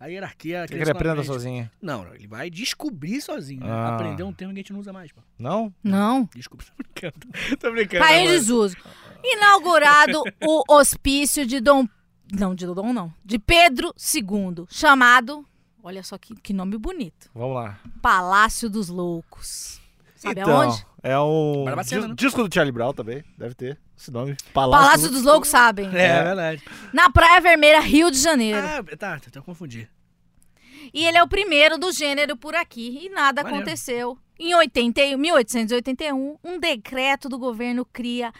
A 0.00 0.06
hierarquia. 0.06 0.64
que 0.66 0.74
ele 0.74 0.90
aprenda 0.90 1.22
sozinho? 1.22 1.70
Não, 1.80 2.04
não, 2.04 2.14
ele 2.14 2.26
vai 2.26 2.48
descobrir 2.48 3.20
sozinho. 3.20 3.60
né? 3.60 3.70
Ah. 3.70 3.94
Aprender 3.94 4.22
um 4.22 4.32
termo 4.32 4.54
que 4.54 4.60
a 4.60 4.62
gente 4.62 4.72
não 4.72 4.80
usa 4.80 4.92
mais, 4.94 5.12
pô. 5.12 5.20
Não? 5.38 5.72
não. 5.84 6.26
Desculpa, 6.34 6.64
tô 6.72 6.72
brincando. 6.82 7.58
Tô 7.58 7.70
brincando. 7.70 8.04
Caiu 8.04 8.20
em 8.20 8.24
mas- 8.28 8.40
desuso. 8.40 8.76
Inaugurado 9.22 10.22
o 10.42 10.64
hospício 10.74 11.46
de 11.46 11.60
Dom. 11.60 11.86
Não, 12.32 12.54
de 12.54 12.64
Dom 12.66 12.92
não. 12.92 13.12
De 13.24 13.38
Pedro 13.38 13.92
II, 14.14 14.64
chamado. 14.68 15.44
Olha 15.82 16.02
só 16.02 16.16
que, 16.18 16.34
que 16.34 16.52
nome 16.52 16.76
bonito. 16.78 17.30
Vamos 17.34 17.54
lá. 17.56 17.78
Palácio 18.02 18.68
dos 18.70 18.88
Loucos. 18.88 19.80
Sabe 20.16 20.40
então, 20.40 20.60
aonde? 20.62 20.86
é 21.02 21.18
o 21.18 21.64
Barbacena, 21.64 22.00
dis- 22.02 22.08
né? 22.10 22.14
disco 22.16 22.46
do 22.46 22.52
Charlie 22.54 22.72
Brown 22.72 22.92
também, 22.92 23.24
deve 23.38 23.54
ter 23.54 23.78
esse 24.00 24.10
nome. 24.10 24.36
Palácio, 24.52 24.86
Palácio 24.86 25.10
dos 25.10 25.22
Loucos, 25.22 25.48
sabem. 25.48 25.86
É, 25.94 26.06
é 26.06 26.22
verdade. 26.24 26.62
Na 26.92 27.10
Praia 27.10 27.40
Vermelha, 27.40 27.80
Rio 27.80 28.10
de 28.10 28.18
Janeiro. 28.18 28.58
Ah, 28.58 28.82
tá, 28.96 29.20
tá, 29.20 29.30
tá 29.30 29.42
confundir. 29.42 29.88
E 30.92 31.06
ele 31.06 31.18
é 31.18 31.22
o 31.22 31.28
primeiro 31.28 31.78
do 31.78 31.92
gênero 31.92 32.36
por 32.36 32.54
aqui. 32.54 33.00
E 33.02 33.08
nada 33.10 33.42
Maneiro. 33.42 33.62
aconteceu. 33.62 34.18
Em 34.38 34.54
80, 34.54 35.16
1881, 35.18 36.36
um 36.42 36.58
decreto 36.58 37.28
do 37.28 37.38
governo 37.38 37.84
cria 37.84 38.32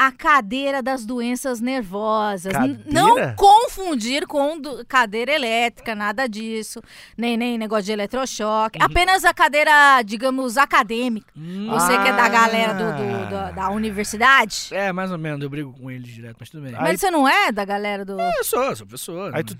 a 0.00 0.12
cadeira 0.12 0.80
das 0.80 1.04
doenças 1.04 1.60
nervosas. 1.60 2.52
Cadeira? 2.52 2.80
Não 2.86 3.34
confundir 3.34 4.26
com 4.28 4.60
do- 4.60 4.86
cadeira 4.86 5.32
elétrica, 5.32 5.92
nada 5.94 6.28
disso. 6.28 6.80
Nem, 7.16 7.36
nem 7.36 7.58
negócio 7.58 7.86
de 7.86 7.92
eletrochoque. 7.92 8.78
Apenas 8.80 9.24
a 9.24 9.34
cadeira, 9.34 10.00
digamos, 10.02 10.56
acadêmica. 10.56 11.26
Hum, 11.36 11.66
Você 11.70 11.98
que 11.98 12.08
é 12.08 12.12
da 12.12 12.24
Ah. 12.26 12.28
galera 12.28 12.74
do, 12.74 12.84
do- 12.96 13.30
da, 13.30 13.50
da 13.50 13.70
universidade. 13.70 14.68
É, 14.70 14.92
mais 14.92 15.10
ou 15.10 15.18
menos, 15.18 15.42
eu 15.42 15.50
brigo 15.50 15.72
com 15.72 15.90
eles 15.90 16.08
direto, 16.14 16.36
mas 16.38 16.48
tudo 16.48 16.62
bem. 16.62 16.74
Aí- 16.76 16.80
Mas 16.82 17.00
você 17.00 17.10
não 17.10 17.28
é 17.28 17.50
da 17.50 17.64
galera 17.64 18.04
do. 18.04 18.20
Eu 18.20 18.44
sou, 18.44 18.76
sou 18.76 18.86
professor. 18.86 19.34
Aí 19.34 19.42
tu 19.42 19.56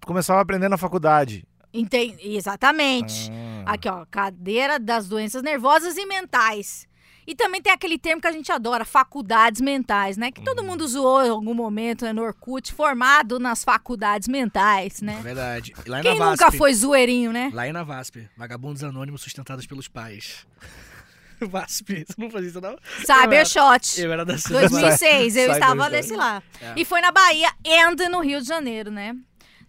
tu 0.00 0.06
começava 0.06 0.38
a 0.38 0.42
aprender 0.42 0.68
na 0.68 0.76
faculdade. 0.78 1.44
Enten- 1.72 2.16
Exatamente. 2.22 3.30
Ah. 3.66 3.72
Aqui, 3.72 3.88
ó, 3.88 4.04
cadeira 4.10 4.78
das 4.78 5.08
doenças 5.08 5.42
nervosas 5.42 5.96
e 5.96 6.06
mentais. 6.06 6.86
E 7.26 7.34
também 7.34 7.60
tem 7.62 7.72
aquele 7.72 7.98
termo 7.98 8.20
que 8.20 8.26
a 8.28 8.32
gente 8.32 8.50
adora, 8.52 8.84
faculdades 8.84 9.60
mentais, 9.60 10.16
né? 10.16 10.30
Que 10.30 10.42
todo 10.42 10.60
Uhum. 10.60 10.66
mundo 10.66 10.86
zoou 10.86 11.24
em 11.24 11.30
algum 11.30 11.54
momento 11.54 12.04
né, 12.04 12.12
no 12.12 12.22
Orkut, 12.22 12.72
formado 12.72 13.38
nas 13.38 13.64
faculdades 13.64 14.28
mentais, 14.28 15.02
É 15.02 15.04
né? 15.06 15.20
verdade. 15.22 15.72
E 15.84 15.88
lá 15.88 16.00
Quem 16.00 16.18
na 16.18 16.30
nunca 16.30 16.44
VASP. 16.46 16.58
foi 16.58 16.74
zoeirinho, 16.74 17.32
né? 17.32 17.50
Lá 17.52 17.70
na 17.72 17.82
VASP. 17.82 18.28
Vagabundos 18.36 18.84
anônimos 18.84 19.22
sustentados 19.22 19.66
pelos 19.66 19.88
pais. 19.88 20.46
VASP, 21.40 22.04
você 22.06 22.14
não 22.16 22.30
fazia 22.30 22.48
isso 22.50 22.60
não? 22.60 22.76
Cybershot. 23.04 24.00
Eu 24.00 24.12
era 24.12 24.24
da 24.24 24.38
Santa 24.38 24.68
2006, 24.68 25.36
eu 25.36 25.52
estava 25.52 25.88
nesse 25.88 26.14
lá. 26.14 26.42
É. 26.60 26.74
E 26.76 26.84
foi 26.84 27.00
na 27.00 27.10
Bahia 27.10 27.50
e 27.64 28.08
no 28.08 28.20
Rio 28.20 28.40
de 28.40 28.46
Janeiro, 28.46 28.90
né? 28.90 29.16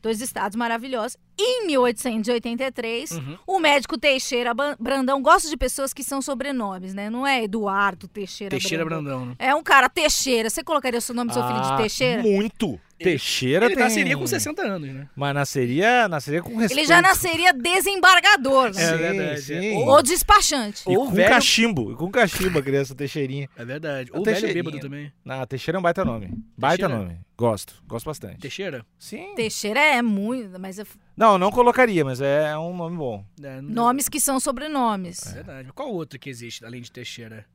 Dois 0.06 0.22
estados 0.22 0.56
maravilhosos. 0.56 1.18
Em 1.36 1.66
1883, 1.66 3.10
Uhum. 3.10 3.38
o 3.48 3.60
médico 3.60 3.98
Teixeira 3.98 4.52
Brandão 4.80 5.20
gosta 5.20 5.50
de 5.50 5.58
pessoas 5.58 5.94
que 5.94 6.04
são 6.04 6.22
sobrenomes, 6.22 6.94
né? 6.94 7.10
Não 7.10 7.26
é 7.26 7.44
Eduardo 7.44 8.08
Teixeira, 8.08 8.52
Teixeira 8.52 8.86
Brandão. 8.86 9.04
Brandão, 9.22 9.26
né? 9.32 9.36
É 9.40 9.56
um 9.56 9.64
cara 9.64 9.90
Teixeira. 9.90 10.48
Você 10.48 10.64
colocaria 10.64 11.00
o 11.00 11.02
seu 11.02 11.16
nome 11.16 11.30
do 11.32 11.34
seu 11.34 11.42
filho 11.48 11.60
de 11.60 11.68
Ah, 11.72 11.78
Teixeira? 11.78 12.22
Muito. 12.22 12.80
Teixeira 12.98 13.66
Ele 13.66 13.76
tem... 13.76 13.84
nasceria 13.84 14.18
com 14.18 14.26
60 14.26 14.62
anos, 14.62 14.94
né? 14.94 15.10
Mas 15.16 15.34
nasceria, 15.34 16.08
nasceria 16.08 16.42
com 16.42 16.56
respeito. 16.56 16.80
Ele 16.80 16.88
já 16.88 17.02
nasceria 17.02 17.52
desembargador, 17.54 18.74
né? 18.74 18.82
É 18.82 18.92
Sim, 18.92 18.98
verdade. 18.98 19.42
sim. 19.42 19.76
Ou- 19.76 19.88
Ou 19.90 20.02
despachante. 20.04 20.84
E 20.88 20.96
Ou 20.98 21.06
com 21.08 21.12
velho- 21.12 21.30
cachimbo. 21.30 21.92
E 21.92 21.96
com 21.96 22.10
cachimbo 22.10 22.60
a 22.60 22.62
criança 22.62 22.96
Teixeirinha. 22.96 23.50
É 23.58 23.66
verdade. 23.66 24.10
É 24.14 24.18
Ou 24.18 24.24
velho 24.24 24.54
bêbado 24.54 24.80
também. 24.80 25.12
Ah, 25.28 25.46
Teixeira 25.46 25.78
é 25.78 25.80
um 25.80 25.82
baita 25.82 26.06
nome. 26.06 26.32
Baita 26.58 26.88
Teixeira? 26.88 27.04
nome. 27.04 27.20
Gosto. 27.38 27.76
Gosto 27.86 28.06
bastante. 28.06 28.38
Teixeira? 28.40 28.86
Sim. 28.98 29.34
Teixeira 29.36 29.80
é 29.80 30.02
muito, 30.02 30.58
mas 30.60 30.80
é 30.80 30.86
Não, 31.18 31.38
não 31.38 31.52
colocaria, 31.52 32.06
mas 32.06 32.22
é 32.22 32.58
um 32.58 32.76
nome 32.76 32.96
bom. 32.98 33.26
É, 33.44 33.62
não- 33.62 33.70
nomes 33.88 34.08
que 34.08 34.20
são 34.22 34.40
sobrenomes. 34.40 35.26
É 35.28 35.34
verdade. 35.34 35.70
Qual 35.74 35.92
outro 35.92 36.18
que 36.18 36.30
existe, 36.30 36.64
além 36.64 36.82
de 36.82 36.92
Teixeira? 36.92 37.46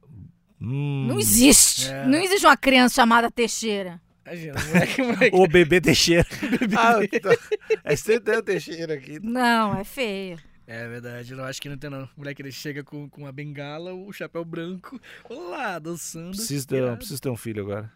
Hum. 0.61 1.07
Não 1.09 1.19
existe. 1.19 1.89
É. 1.89 2.05
Não 2.07 2.19
existe 2.19 2.45
uma 2.47 2.57
criança 2.57 2.97
chamada 2.97 3.31
Teixeira. 3.31 3.99
Imagina, 4.27 4.55
moleque, 4.67 5.03
moleque. 5.03 5.37
O 5.37 5.47
bebê 5.47 5.81
Teixeira. 5.81 6.27
ah, 6.79 7.21
tá. 7.21 7.79
É 7.85 7.97
sempre 7.97 8.21
tem 8.21 8.37
o 8.37 8.43
Teixeira 8.43 8.95
aqui. 8.95 9.19
Não, 9.21 9.77
é 9.77 9.85
feio. 9.85 10.39
É 10.67 10.87
verdade, 10.87 11.33
eu 11.33 11.45
acho 11.45 11.61
que 11.61 11.69
não 11.69 11.77
tem 11.77 11.91
não. 11.91 12.05
O 12.05 12.09
moleque 12.19 12.41
ele 12.43 12.53
chega 12.53 12.85
com, 12.85 13.09
com 13.09 13.27
a 13.27 13.33
bengala, 13.33 13.93
o 13.93 14.13
chapéu 14.13 14.45
branco, 14.45 15.01
lá, 15.29 15.81
dançando. 15.81 16.31
Preciso 16.31 16.69
ter, 16.69 16.77
Irado. 16.77 16.99
preciso 16.99 17.21
ter 17.21 17.29
um 17.29 17.37
filho 17.37 17.65
agora. 17.65 17.93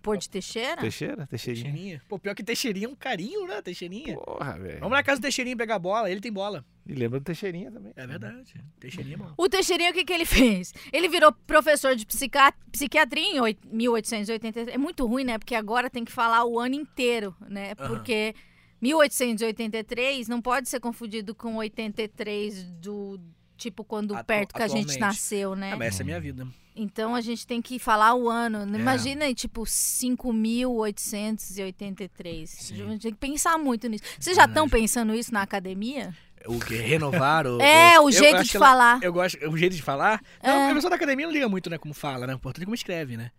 Pôr 0.00 0.16
de 0.16 0.30
Teixeira? 0.30 0.80
Teixeira? 0.80 1.26
Teixeirinha? 1.26 1.64
Teixeirinha. 1.64 2.02
Pô, 2.08 2.18
pior 2.18 2.34
que 2.34 2.42
Teixeirinha 2.44 2.86
é 2.86 2.88
um 2.88 2.94
carinho, 2.94 3.46
né? 3.46 3.60
Teixeirinha. 3.60 4.16
Porra, 4.16 4.58
velho. 4.58 4.80
Vamos 4.80 4.96
na 4.96 5.02
casa 5.02 5.20
do 5.20 5.22
Teixeirinha 5.22 5.56
pegar 5.56 5.78
bola, 5.78 6.10
ele 6.10 6.20
tem 6.20 6.32
bola. 6.32 6.64
E 6.86 6.94
lembra 6.94 7.20
do 7.20 7.24
Teixeirinha 7.24 7.70
também. 7.70 7.92
É 7.94 8.04
verdade. 8.06 8.54
Teixeirinha 8.80 9.14
é 9.14 9.18
bom. 9.18 9.32
O 9.36 9.48
Teixeirinha, 9.48 9.90
o 9.90 9.94
que, 9.94 10.04
que 10.04 10.12
ele 10.12 10.24
fez? 10.26 10.74
Ele 10.92 11.08
virou 11.08 11.30
professor 11.46 11.94
de 11.94 12.04
psica- 12.04 12.52
psiquiatria 12.72 13.22
em 13.24 13.38
oit- 13.40 13.60
1883. 13.70 14.66
É 14.68 14.76
muito 14.78 15.06
ruim, 15.06 15.22
né? 15.24 15.38
Porque 15.38 15.54
agora 15.54 15.88
tem 15.88 16.04
que 16.04 16.10
falar 16.10 16.44
o 16.44 16.58
ano 16.58 16.74
inteiro, 16.74 17.34
né? 17.48 17.72
Aham. 17.78 17.88
Porque 17.88 18.34
1883 18.80 20.26
não 20.28 20.42
pode 20.42 20.68
ser 20.68 20.80
confundido 20.80 21.34
com 21.36 21.54
83 21.56 22.64
do 22.64 23.20
tipo 23.56 23.84
quando 23.84 24.12
Atu- 24.16 24.26
perto 24.26 24.52
que 24.54 24.62
a 24.62 24.66
gente 24.66 24.98
nasceu, 24.98 25.54
né? 25.54 25.70
Ah, 25.72 25.76
mas 25.76 25.94
essa 25.94 26.02
é 26.02 26.04
a 26.04 26.06
minha 26.06 26.20
vida. 26.20 26.44
Então 26.74 27.14
a 27.14 27.20
gente 27.20 27.46
tem 27.46 27.60
que 27.62 27.78
falar 27.78 28.14
o 28.14 28.28
ano. 28.28 28.60
É. 28.74 28.78
Imagina, 28.78 29.32
tipo, 29.34 29.64
5.883. 29.66 32.46
Sim. 32.48 32.82
A 32.82 32.86
gente 32.92 33.02
tem 33.02 33.12
que 33.12 33.18
pensar 33.18 33.58
muito 33.58 33.88
nisso. 33.88 34.02
Vocês 34.18 34.36
já 34.36 34.46
estão 34.46 34.68
pensando 34.68 35.14
isso 35.14 35.32
na 35.32 35.42
academia? 35.42 36.14
O 36.46 36.58
que? 36.60 36.74
Renovar 36.76 37.46
o. 37.46 37.58
É, 37.62 37.98
o 38.00 38.08
eu 38.08 38.12
jeito 38.12 38.36
acho 38.36 38.44
de 38.44 38.50
que 38.50 38.56
ela- 38.56 38.66
falar. 38.66 38.98
Eu 39.02 39.12
gosto. 39.12 39.38
O 39.48 39.56
jeito 39.56 39.74
de 39.76 39.82
falar? 39.82 40.20
Não, 40.42 40.52
É. 40.68 40.70
a 40.70 40.74
pessoa 40.74 40.90
da 40.90 40.96
academia 40.96 41.26
não 41.26 41.32
liga 41.32 41.48
muito, 41.48 41.68
né? 41.70 41.78
Como 41.78 41.94
fala, 41.94 42.26
né? 42.26 42.34
O 42.34 42.36
importante 42.36 42.62
é 42.62 42.66
como 42.66 42.74
escreve, 42.74 43.16
né? 43.16 43.30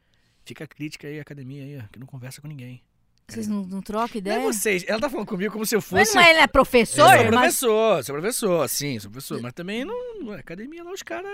Fica 0.45 0.63
a 0.63 0.67
crítica 0.67 1.07
aí, 1.07 1.19
academia 1.19 1.63
aí, 1.63 1.77
ó, 1.77 1.87
que 1.91 1.99
não 1.99 2.05
conversa 2.07 2.41
com 2.41 2.47
ninguém. 2.47 2.81
Vocês 3.25 3.47
não, 3.47 3.63
não 3.63 3.81
trocam 3.81 4.09
Não 4.15 4.19
ideia? 4.19 4.35
é 4.35 4.43
vocês. 4.43 4.83
Ela 4.85 4.99
tá 4.99 5.09
falando 5.09 5.25
comigo 5.27 5.53
como 5.53 5.65
se 5.65 5.73
eu 5.73 5.79
Mas 5.79 6.09
fosse. 6.09 6.15
não 6.15 6.21
é, 6.21 6.29
ele 6.31 6.39
é 6.39 6.47
professor? 6.47 6.99
Eu 7.03 7.07
sou 7.07 7.15
mas... 7.25 7.31
professor, 7.31 8.03
sou 8.03 8.15
professor, 8.15 8.69
sim, 8.69 8.99
sou 8.99 9.09
professor. 9.09 9.41
Mas 9.41 9.53
também 9.53 9.85
não. 9.85 10.19
não 10.19 10.33
é 10.33 10.39
academia 10.39 10.83
lá, 10.83 10.91
os 10.91 11.01
caras. 11.01 11.31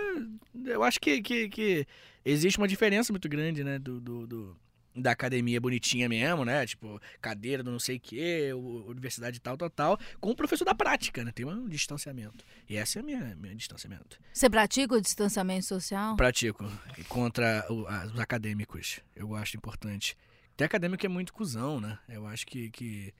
Eu 0.65 0.83
acho 0.83 0.99
que, 0.99 1.19
que, 1.21 1.49
que 1.49 1.87
existe 2.23 2.59
uma 2.59 2.67
diferença 2.67 3.11
muito 3.11 3.27
grande, 3.27 3.63
né? 3.63 3.79
Do, 3.79 3.99
do, 3.99 4.27
do- 4.27 4.57
da 5.01 5.11
academia 5.11 5.59
bonitinha 5.59 6.07
mesmo, 6.09 6.43
né? 6.45 6.65
Tipo, 6.65 6.99
cadeira 7.21 7.63
do 7.63 7.71
não 7.71 7.79
sei 7.79 7.97
o 7.97 7.99
quê, 7.99 8.51
universidade 8.87 9.39
tal, 9.39 9.57
tal, 9.57 9.69
tal, 9.69 9.99
com 10.19 10.31
o 10.31 10.35
professor 10.35 10.65
da 10.65 10.75
prática, 10.75 11.23
né? 11.23 11.31
Tem 11.31 11.45
um 11.45 11.67
distanciamento. 11.67 12.43
E 12.69 12.75
esse 12.75 12.97
é 12.97 13.01
o 13.01 13.05
meu, 13.05 13.19
meu 13.37 13.55
distanciamento. 13.55 14.19
Você 14.33 14.49
pratica 14.49 14.95
o 14.95 15.01
distanciamento 15.01 15.65
social? 15.65 16.15
Pratico 16.15 16.69
contra 17.07 17.65
o- 17.69 17.87
a- 17.87 18.05
os 18.13 18.19
acadêmicos. 18.19 18.99
Eu 19.15 19.35
acho 19.35 19.57
importante. 19.57 20.17
Tem 20.55 20.65
acadêmico 20.65 21.05
é 21.05 21.09
muito 21.09 21.33
cuzão, 21.33 21.79
né? 21.79 21.97
Eu 22.09 22.27
acho 22.27 22.45
que. 22.45 22.69
que 22.71 23.13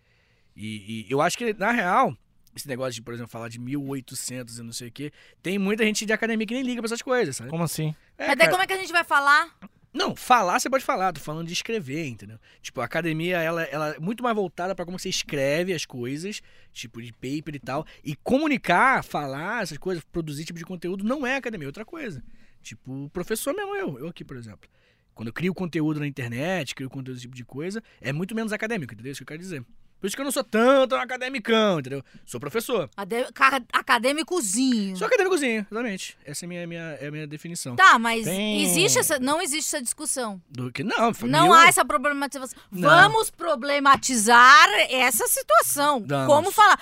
e, 0.55 1.05
e 1.07 1.11
eu 1.11 1.21
acho 1.21 1.37
que, 1.37 1.53
na 1.53 1.71
real, 1.71 2.13
esse 2.55 2.67
negócio 2.67 2.93
de, 2.95 3.01
por 3.01 3.13
exemplo, 3.13 3.31
falar 3.31 3.47
de 3.47 3.57
1800 3.59 4.59
e 4.59 4.63
não 4.63 4.73
sei 4.73 4.89
o 4.89 4.91
quê, 4.91 5.11
tem 5.41 5.57
muita 5.57 5.85
gente 5.85 6.05
de 6.05 6.11
academia 6.11 6.45
que 6.45 6.53
nem 6.53 6.63
liga 6.63 6.81
pra 6.81 6.87
essas 6.87 7.01
coisas, 7.01 7.37
sabe? 7.37 7.49
Como 7.49 7.63
assim? 7.63 7.95
É, 8.17 8.27
Mas 8.27 8.37
daí 8.37 8.37
cara. 8.39 8.51
como 8.51 8.63
é 8.63 8.67
que 8.67 8.73
a 8.73 8.77
gente 8.77 8.91
vai 8.91 9.03
falar? 9.05 9.55
Não, 9.91 10.15
falar 10.15 10.59
você 10.59 10.69
pode 10.69 10.85
falar, 10.85 11.13
tô 11.13 11.19
falando 11.19 11.47
de 11.47 11.53
escrever, 11.53 12.05
entendeu? 12.07 12.37
Tipo, 12.61 12.79
a 12.81 12.85
academia, 12.85 13.37
ela, 13.37 13.63
ela 13.63 13.95
é 13.95 13.99
muito 13.99 14.21
mais 14.21 14.35
voltada 14.35 14.75
pra 14.75 14.85
como 14.85 14.99
você 14.99 15.09
escreve 15.09 15.73
as 15.73 15.83
coisas, 15.83 16.41
tipo, 16.71 17.01
de 17.01 17.11
paper 17.11 17.55
e 17.55 17.59
tal. 17.59 17.85
E 18.03 18.15
comunicar, 18.15 19.03
falar 19.03 19.63
essas 19.63 19.79
coisas, 19.79 20.03
produzir 20.11 20.45
tipo 20.45 20.59
de 20.59 20.65
conteúdo, 20.65 21.03
não 21.03 21.25
é 21.25 21.37
academia, 21.37 21.65
é 21.65 21.69
outra 21.69 21.85
coisa. 21.85 22.23
Tipo, 22.61 23.05
o 23.05 23.09
professor 23.09 23.53
mesmo, 23.55 23.75
eu, 23.75 23.99
eu 23.99 24.07
aqui, 24.07 24.23
por 24.23 24.37
exemplo. 24.37 24.69
Quando 25.15 25.29
eu 25.29 25.33
crio 25.33 25.53
conteúdo 25.53 25.99
na 25.99 26.07
internet, 26.07 26.75
crio 26.75 26.89
conteúdo 26.89 27.15
desse 27.15 27.23
tipo 27.23 27.35
de 27.35 27.43
coisa, 27.43 27.83
é 27.99 28.13
muito 28.13 28.35
menos 28.35 28.53
acadêmico, 28.53 28.93
entendeu? 28.93 29.11
Isso 29.11 29.19
que 29.19 29.23
eu 29.23 29.27
quero 29.27 29.41
dizer. 29.41 29.65
Por 29.99 30.07
isso 30.07 30.15
que 30.15 30.21
eu 30.21 30.25
não 30.25 30.31
sou 30.31 30.43
tanto 30.43 30.95
academicão, 30.95 31.79
entendeu? 31.79 32.01
Sou 32.25 32.39
professor. 32.39 32.89
Ade- 32.95 33.31
ca- 33.33 33.61
Acadêmicozinho. 33.73 34.95
Sou 34.95 35.05
acadêmicozinho, 35.07 35.65
exatamente. 35.69 36.17
Essa 36.25 36.45
é 36.45 36.47
a 36.47 36.49
minha, 36.49 36.65
minha, 36.67 36.81
é 37.01 37.07
a 37.07 37.11
minha 37.11 37.27
definição. 37.27 37.75
Tá, 37.75 37.99
mas 37.99 38.23
Tem- 38.25 38.63
existe 38.63 38.97
essa, 38.99 39.19
não 39.19 39.41
existe 39.41 39.67
essa 39.75 39.83
discussão. 39.83 40.41
Do 40.49 40.71
que, 40.71 40.83
não, 40.83 41.11
Não 41.27 41.43
mil- 41.45 41.53
há 41.53 41.67
essa 41.67 41.83
problematização. 41.83 42.57
Não. 42.71 42.89
Vamos 42.89 43.29
problematizar 43.29 44.67
essa 44.89 45.27
situação. 45.27 46.03
Vamos. 46.07 46.27
Como 46.33 46.51
falar? 46.51 46.79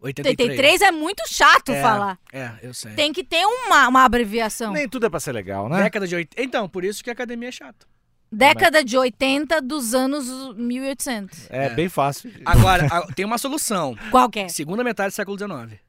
1883 0.00 0.80
é 0.82 0.90
muito 0.92 1.22
chato 1.28 1.72
É, 1.72 1.82
falar. 1.82 2.18
É, 2.32 2.52
eu 2.62 2.72
sei. 2.72 2.92
Tem 2.92 3.12
que 3.12 3.24
ter 3.24 3.44
uma, 3.44 3.88
uma 3.88 4.04
abreviação. 4.04 4.72
Nem 4.72 4.88
tudo 4.88 5.06
é 5.06 5.10
pra 5.10 5.18
ser 5.20 5.32
legal, 5.32 5.68
né? 5.68 5.82
Década 5.82 6.06
de 6.06 6.14
80. 6.14 6.42
Então, 6.42 6.68
por 6.68 6.84
isso 6.84 7.02
que 7.02 7.10
a 7.10 7.12
academia 7.12 7.48
é 7.48 7.52
chata. 7.52 7.86
Década 8.30 8.84
de 8.84 8.96
80 8.98 9.60
dos 9.62 9.94
anos 9.94 10.54
1800. 10.56 11.46
É, 11.50 11.66
É. 11.66 11.70
bem 11.70 11.88
fácil. 11.88 12.30
Agora, 12.44 12.86
a- 12.86 13.06
tem 13.14 13.24
uma 13.24 13.38
solução. 13.38 13.96
Qual 14.10 14.28
que 14.28 14.40
é? 14.40 14.48
Segunda 14.48 14.84
metade 14.84 15.12
do 15.12 15.14
século 15.16 15.38
XIX. 15.38 15.80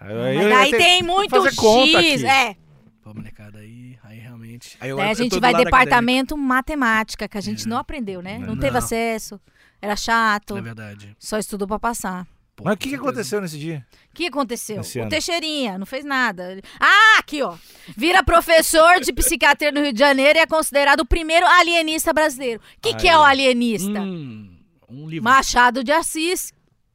Eu 0.00 0.68
tenho- 0.68 0.78
tem 0.78 1.02
muito 1.02 1.46
X. 1.46 1.58
aqui. 1.96 2.26
É. 2.26 2.56
Pô, 3.02 3.12
molecada, 3.14 3.58
aí, 3.58 3.98
aí 4.02 4.18
realmente. 4.18 4.76
Aí 4.80 4.90
eu, 4.90 4.96
Daí 4.96 5.10
a 5.10 5.14
gente 5.14 5.38
vai 5.38 5.54
departamento 5.54 6.36
matemática, 6.36 7.28
que 7.28 7.36
a 7.36 7.40
gente 7.40 7.68
não 7.68 7.78
aprendeu, 7.78 8.22
né? 8.22 8.38
Não, 8.38 8.48
Não. 8.54 8.56
teve 8.58 8.78
acesso. 8.78 9.40
Era 9.80 9.94
chato. 9.96 10.56
É 10.56 10.62
verdade. 10.62 11.14
Só 11.18 11.38
estudou 11.38 11.68
pra 11.68 11.78
passar. 11.78 12.26
Pô, 12.56 12.64
Mas 12.64 12.74
o 12.74 12.76
que, 12.76 12.90
que 12.90 12.94
aconteceu 12.94 13.40
nesse 13.40 13.58
dia? 13.58 13.84
O 14.12 14.14
que 14.14 14.26
aconteceu? 14.26 14.80
Esse 14.80 14.98
o 14.98 15.02
ano. 15.02 15.10
Teixeirinha 15.10 15.76
não 15.76 15.84
fez 15.86 16.04
nada. 16.04 16.60
Ah, 16.78 17.18
aqui, 17.18 17.42
ó. 17.42 17.56
Vira 17.96 18.22
professor 18.22 19.00
de 19.00 19.12
psiquiatria 19.12 19.72
no 19.72 19.80
Rio 19.80 19.92
de 19.92 19.98
Janeiro 19.98 20.38
e 20.38 20.42
é 20.42 20.46
considerado 20.46 21.00
o 21.00 21.06
primeiro 21.06 21.44
alienista 21.46 22.12
brasileiro. 22.12 22.60
O 22.60 22.80
que, 22.80 22.94
que 22.94 23.08
é 23.08 23.18
o 23.18 23.22
alienista? 23.22 24.00
Hum, 24.00 24.56
um 24.88 25.08
livro. 25.08 25.24
Machado 25.24 25.82
de 25.82 25.90
Assis. 25.90 26.52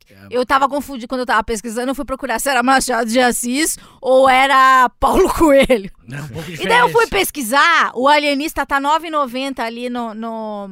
É. 0.09 0.27
Eu 0.31 0.45
tava 0.45 0.67
confundindo 0.67 1.07
quando 1.07 1.21
eu 1.21 1.25
tava 1.25 1.43
pesquisando, 1.43 1.91
eu 1.91 1.95
fui 1.95 2.05
procurar 2.05 2.39
se 2.39 2.49
era 2.49 2.63
Machado 2.63 3.09
de 3.09 3.19
Assis 3.19 3.77
ou 4.01 4.29
era 4.29 4.89
Paulo 4.99 5.31
Coelho. 5.35 5.91
Não, 6.09 6.25
um 6.25 6.27
pouco 6.29 6.49
E 6.51 6.67
daí 6.67 6.79
eu 6.79 6.89
fui 6.89 7.07
pesquisar, 7.07 7.91
o 7.93 8.07
Alienista 8.07 8.65
tá 8.65 8.77
R$ 8.77 8.83
9,90 8.83 9.59
ali 9.59 9.89
no, 9.89 10.13
no, 10.13 10.67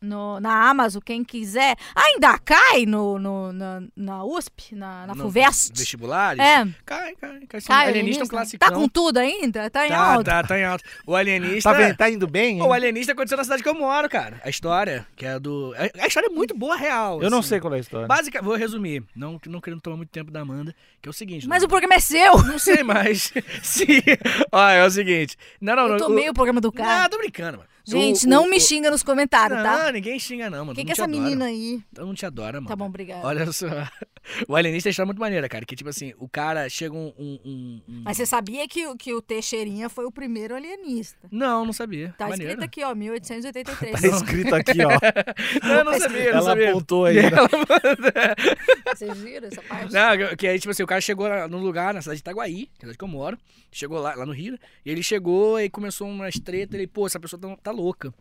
no- 0.00 0.40
na 0.40 0.68
Amazon, 0.68 1.00
quem 1.04 1.24
quiser. 1.24 1.76
Ainda 1.94 2.38
cai 2.38 2.84
no, 2.86 3.18
no- 3.18 3.52
na, 3.52 3.82
na 3.96 4.24
USP, 4.24 4.74
na, 4.74 5.06
na 5.06 5.14
No- 5.14 5.24
FUVEST. 5.24 5.78
Vestibulares? 5.78 6.38
É. 6.44 6.66
Cai, 6.84 7.14
cai. 7.16 7.40
cai. 7.48 7.60
Cai, 7.62 7.88
alienista 7.88 8.22
é 8.22 8.24
um 8.24 8.28
classicão. 8.28 8.68
Tá 8.68 8.74
com 8.74 8.88
tudo 8.88 9.18
ainda? 9.18 9.70
Tá 9.70 9.86
em 9.86 9.90
tá, 9.90 9.98
alta. 9.98 10.24
tá, 10.30 10.42
tá 10.44 10.58
em 10.58 10.64
alta. 10.64 10.84
O 11.06 11.14
alienista... 11.16 11.70
Tá, 11.70 11.76
vendo? 11.78 11.96
tá 11.96 12.10
indo 12.10 12.26
bem? 12.26 12.56
hein? 12.58 12.62
O 12.62 12.72
alienista 12.72 13.12
aconteceu 13.12 13.38
na 13.38 13.44
cidade 13.44 13.62
que 13.62 13.68
eu 13.68 13.74
moro, 13.74 14.08
cara. 14.08 14.40
A 14.44 14.50
história, 14.50 15.06
que 15.16 15.24
é 15.24 15.38
do... 15.38 15.74
A 15.78 16.02
a 16.02 16.06
história 16.06 16.26
é 16.26 16.30
muito 16.30 16.54
boa, 16.56 16.76
real. 16.76 17.22
Eu 17.22 17.30
não 17.30 17.38
assim. 17.38 17.48
sei 17.50 17.60
qual 17.60 17.72
é 17.74 17.76
a 17.76 17.80
história. 17.80 18.06
Básica, 18.06 18.42
vou 18.42 18.56
resumir, 18.56 19.02
não, 19.14 19.40
não 19.46 19.60
querendo 19.60 19.80
tomar 19.80 19.96
muito 19.96 20.10
tempo 20.10 20.30
da 20.30 20.40
Amanda, 20.40 20.74
que 21.00 21.08
é 21.08 21.10
o 21.10 21.12
seguinte. 21.12 21.46
Mas 21.48 21.62
não, 21.62 21.66
o 21.66 21.68
programa 21.68 21.94
é 21.94 22.00
seu. 22.00 22.42
não 22.42 22.58
sei 22.58 22.82
mais. 22.82 23.32
Sim. 23.62 24.02
Ó, 24.50 24.68
é 24.82 24.86
o 24.86 24.90
seguinte. 24.90 25.36
Não, 25.60 25.74
não, 25.76 25.84
Eu 25.84 25.88
não. 25.90 25.98
tomei 25.98 26.28
o 26.28 26.34
programa 26.34 26.60
do 26.60 26.70
cara. 26.72 27.08
tô 27.08 27.18
brincando, 27.18 27.58
mano. 27.58 27.71
Gente, 27.84 28.26
O- 28.26 28.28
não 28.28 28.44
o- 28.44 28.50
me 28.50 28.56
o- 28.56 28.60
xinga 28.60 28.90
nos 28.90 29.02
comentários, 29.02 29.58
Não, 29.58 29.64
tá? 29.64 29.92
ninguém 29.92 30.18
xinga, 30.18 30.48
não, 30.48 30.58
mano. 30.66 30.72
O 30.72 30.74
que, 30.74 30.82
mundo 30.82 30.90
essa 30.92 31.04
adora. 31.04 31.20
menina 31.22 31.44
aí? 31.46 31.80
Todo 31.94 32.06
mundo 32.06 32.16
te 32.16 32.26
adora, 32.26 32.60
mano. 32.60 32.68
Tá 32.68 32.76
bom, 32.76 32.86
obrigada. 32.86 33.26
Olha 33.26 33.50
só. 33.52 33.66
O 34.46 34.54
alienista 34.54 34.88
é 34.88 34.92
uma 35.00 35.06
muito 35.06 35.18
maneira, 35.18 35.48
cara. 35.48 35.64
Que 35.66 35.74
tipo 35.74 35.90
assim, 35.90 36.14
o 36.16 36.28
cara 36.28 36.68
chega 36.68 36.94
um. 36.94 37.12
um- 37.18 37.40
um- 37.44 37.82
Mas 38.04 38.16
você 38.16 38.24
sabia 38.24 38.68
que, 38.68 38.86
o- 38.86 38.96
que 38.96 39.12
o 39.12 39.20
Teixeirinha 39.20 39.88
foi 39.88 40.04
o 40.04 40.12
primeiro 40.12 40.54
alienista? 40.54 41.26
Não, 41.28 41.66
não 41.66 41.72
sabia. 41.72 42.14
Tá 42.16 42.28
maneiro. 42.28 42.52
escrito 42.52 42.64
aqui, 42.64 42.84
ó, 42.84 42.94
1883. 42.94 44.00
Tá 44.00 44.06
escrito 44.06 44.54
aqui, 44.54 44.78
ó. 44.84 44.90
Não, 45.66 45.74
eu 45.74 45.84
não 45.84 45.98
sabia, 45.98 46.18
eu 46.20 46.24
não 46.34 46.38
Ela 46.38 46.42
sabia. 46.42 46.70
apontou 46.70 47.04
aí. 47.06 47.16
né? 47.16 47.30
Vocês 48.94 49.18
viram 49.18 49.48
essa 49.48 49.62
parte? 49.62 49.92
Não, 49.92 50.36
que 50.36 50.46
aí, 50.46 50.58
tipo 50.58 50.70
assim, 50.70 50.82
o 50.82 50.86
cara 50.86 51.00
chegou 51.00 51.28
num 51.48 51.58
lugar, 51.60 51.92
na 51.92 52.00
cidade 52.00 52.18
de 52.18 52.20
Itaguaí, 52.22 52.66
que 52.66 52.70
é 52.70 52.76
a 52.76 52.80
cidade 52.80 52.98
que 52.98 53.04
eu 53.04 53.08
moro. 53.08 53.36
Chegou 53.72 53.98
lá, 54.00 54.14
lá 54.14 54.26
no 54.26 54.32
Rio? 54.32 54.58
E 54.84 54.90
ele 54.90 55.02
chegou 55.02 55.58
e 55.58 55.68
começou 55.70 56.06
umas 56.08 56.34
tretas. 56.38 56.74
Ele, 56.74 56.86
pô, 56.86 57.06
essa 57.06 57.18
pessoa 57.18 57.40
tá, 57.40 57.56
tá 57.60 57.71
louca. 57.72 58.12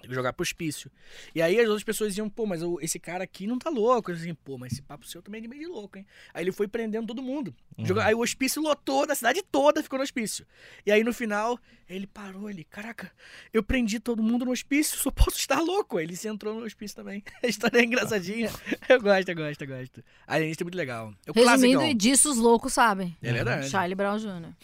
Tem 0.00 0.08
que 0.10 0.14
jogar 0.14 0.32
pro 0.32 0.42
hospício. 0.44 0.92
E 1.34 1.42
aí 1.42 1.58
as 1.58 1.66
outras 1.66 1.82
pessoas 1.82 2.10
diziam, 2.10 2.30
pô, 2.30 2.46
mas 2.46 2.60
esse 2.80 3.00
cara 3.00 3.24
aqui 3.24 3.48
não 3.48 3.58
tá 3.58 3.68
louco. 3.68 4.12
Eu 4.12 4.14
assim, 4.14 4.32
pô, 4.32 4.56
mas 4.56 4.70
esse 4.72 4.80
papo 4.82 5.04
seu 5.04 5.20
também 5.20 5.40
é 5.40 5.42
de 5.42 5.48
meio 5.48 5.62
de 5.62 5.66
louco, 5.66 5.98
hein? 5.98 6.06
Aí 6.32 6.44
ele 6.44 6.52
foi 6.52 6.68
prendendo 6.68 7.08
todo 7.08 7.20
mundo. 7.20 7.52
Joga- 7.78 8.04
Aí 8.04 8.14
o 8.14 8.20
hospício 8.20 8.62
lotou, 8.62 9.08
da 9.08 9.16
cidade 9.16 9.42
toda 9.50 9.82
ficou 9.82 9.98
no 9.98 10.04
hospício. 10.04 10.46
E 10.86 10.92
aí 10.92 11.02
no 11.02 11.12
final, 11.12 11.58
ele 11.88 12.06
parou, 12.06 12.48
ele, 12.48 12.62
caraca, 12.62 13.10
eu 13.52 13.60
prendi 13.60 13.98
todo 13.98 14.22
mundo 14.22 14.44
no 14.44 14.52
hospício, 14.52 14.96
só 14.96 15.10
posso 15.10 15.36
estar 15.36 15.58
louco. 15.60 15.96
Aí 15.98 16.04
ele 16.04 16.14
se 16.14 16.28
entrou 16.28 16.54
no 16.54 16.64
hospício 16.64 16.94
também. 16.96 17.24
A 17.42 17.48
história 17.48 17.80
é 17.80 17.84
engraçadinha. 17.84 18.52
Eu 18.88 19.02
gosto, 19.02 19.28
eu 19.30 19.34
gosto, 19.34 19.62
eu 19.62 19.66
gosto. 19.68 20.04
A 20.28 20.40
gente 20.40 20.60
é 20.60 20.64
muito 20.64 20.76
legal. 20.76 21.12
O 21.28 21.32
Resumindo, 21.32 21.80
e 21.90 21.94
disso 21.94 22.30
os 22.30 22.36
loucos 22.38 22.72
sabem. 22.72 23.16
É 23.20 23.32
verdade. 23.32 23.68
Charlie 23.68 23.96
Brown 23.96 24.16
Jr. 24.16 24.54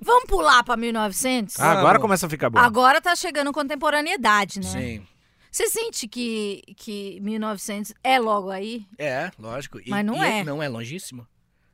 Vamos 0.00 0.24
pular 0.28 0.62
pra 0.64 0.76
1900? 0.76 1.58
Ah, 1.60 1.72
agora 1.72 1.98
começa 1.98 2.26
a 2.26 2.30
ficar 2.30 2.50
bom. 2.50 2.58
Agora 2.58 3.00
tá 3.00 3.14
chegando 3.16 3.52
contemporaneidade, 3.52 4.60
né? 4.60 4.66
Sim. 4.68 5.06
Você 5.50 5.68
sente 5.68 6.08
que, 6.08 6.62
que 6.76 7.20
1900 7.20 7.94
é 8.02 8.18
logo 8.18 8.50
aí? 8.50 8.84
É, 8.98 9.30
lógico. 9.38 9.78
E- 9.80 9.88
Mas 9.88 10.04
não 10.04 10.16
e 10.16 10.26
é. 10.28 10.44
Não 10.44 10.62
é 10.62 10.68
longíssimo. 10.68 11.26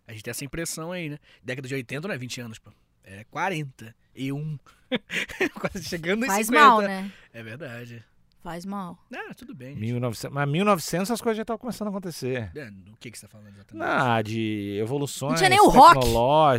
A 0.07 0.13
gente 0.13 0.23
tem 0.23 0.31
essa 0.31 0.45
impressão 0.45 0.93
aí, 0.93 1.09
né? 1.09 1.19
Década 1.43 1.67
de 1.67 1.75
80 1.75 2.09
não 2.09 2.15
é 2.15 2.19
20 2.19 2.41
anos, 2.41 2.59
pô. 2.59 2.71
É 3.05 3.25
40 3.31 3.95
e 4.15 4.33
1. 4.33 4.59
Quase 5.59 5.85
chegando 5.85 6.25
em 6.25 6.29
Faz 6.29 6.47
50. 6.47 6.65
mal, 6.67 6.81
né? 6.83 7.11
É 7.33 7.43
verdade. 7.43 8.05
Faz 8.43 8.65
mal. 8.65 8.99
Ah, 9.15 9.35
tudo 9.37 9.55
bem. 9.55 9.75
gente. 9.75 9.81
1900, 9.81 10.35
mas 10.35 10.49
1900 10.49 11.11
as 11.11 11.21
coisas 11.21 11.37
já 11.37 11.43
estavam 11.43 11.59
começando 11.59 11.89
a 11.89 11.91
acontecer. 11.91 12.51
É, 12.57 12.69
o 12.91 12.97
que, 12.99 13.11
que 13.11 13.19
você 13.19 13.27
tá 13.27 13.33
falando 13.33 13.49
exatamente? 13.49 13.87
Ah, 13.87 14.23
de 14.23 14.79
evoluções 14.81 15.33
Não 15.33 15.39
tinha 15.39 15.51
nem 15.51 15.61
o 15.61 15.69
rock. 15.69 16.07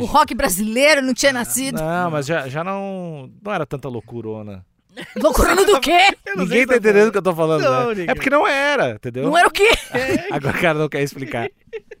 O 0.00 0.06
rock 0.06 0.34
brasileiro 0.34 1.02
não 1.02 1.12
tinha 1.12 1.32
nascido. 1.32 1.80
Não, 1.80 2.10
mas 2.10 2.26
já, 2.26 2.48
já 2.48 2.62
não, 2.62 3.30
não 3.42 3.52
era 3.52 3.66
tanta 3.66 3.88
loucurona. 3.88 4.64
Loucurando 5.16 5.64
do 5.64 5.80
quê? 5.80 6.14
Ninguém 6.36 6.66
tá 6.66 6.74
se 6.74 6.78
entendendo 6.78 7.08
o 7.08 7.12
que 7.12 7.18
eu 7.18 7.22
tô 7.22 7.34
falando, 7.34 7.62
Não, 7.62 7.94
né? 7.94 8.04
É 8.08 8.14
porque 8.14 8.28
não 8.28 8.46
era, 8.46 8.90
entendeu? 8.90 9.24
Não 9.24 9.36
era 9.36 9.48
o 9.48 9.50
quê? 9.50 9.70
Agora 10.30 10.56
o 10.56 10.60
cara 10.60 10.78
não 10.78 10.88
quer 10.88 11.02
explicar. 11.02 11.48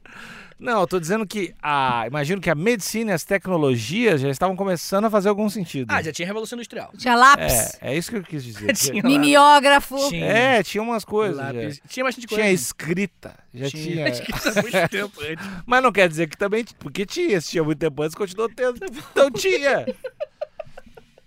Não, 0.62 0.82
eu 0.82 0.86
tô 0.86 1.00
dizendo 1.00 1.26
que 1.26 1.52
a, 1.60 2.04
imagino 2.06 2.40
que 2.40 2.48
a 2.48 2.54
medicina 2.54 3.10
e 3.10 3.14
as 3.14 3.24
tecnologias 3.24 4.20
já 4.20 4.30
estavam 4.30 4.54
começando 4.54 5.06
a 5.06 5.10
fazer 5.10 5.28
algum 5.28 5.50
sentido. 5.50 5.90
Ah, 5.90 6.00
já 6.00 6.12
tinha 6.12 6.24
Revolução 6.24 6.56
Industrial. 6.56 6.92
Tinha 6.96 7.16
lápis, 7.16 7.52
É, 7.80 7.90
é 7.90 7.96
isso 7.96 8.12
que 8.12 8.18
eu 8.18 8.22
quis 8.22 8.44
dizer. 8.44 8.72
Tinha 8.78 9.02
mimeógrafo. 9.02 9.96
Tinha. 10.08 10.24
É, 10.24 10.62
tinha 10.62 10.80
umas 10.80 11.04
coisas. 11.04 11.36
Lápis. 11.36 11.76
já. 11.78 11.82
Tinha 11.88 12.04
bastante 12.04 12.28
coisa. 12.28 12.42
Tinha 12.44 12.54
escrita. 12.54 13.34
Já 13.52 13.68
tinha. 13.70 14.08
Escrito 14.08 14.48
há 14.48 14.62
muito 14.62 14.86
tempo 14.88 15.20
antes. 15.20 15.46
Mas 15.66 15.82
não 15.82 15.90
quer 15.90 16.08
dizer 16.08 16.28
que 16.28 16.36
também. 16.38 16.64
Porque 16.78 17.04
tinha, 17.04 17.40
se 17.40 17.50
tinha 17.50 17.64
muito 17.64 17.80
tempo 17.80 18.00
antes, 18.00 18.14
continuou 18.14 18.48
tendo. 18.48 18.78
Então 19.10 19.32
tinha. 19.32 19.84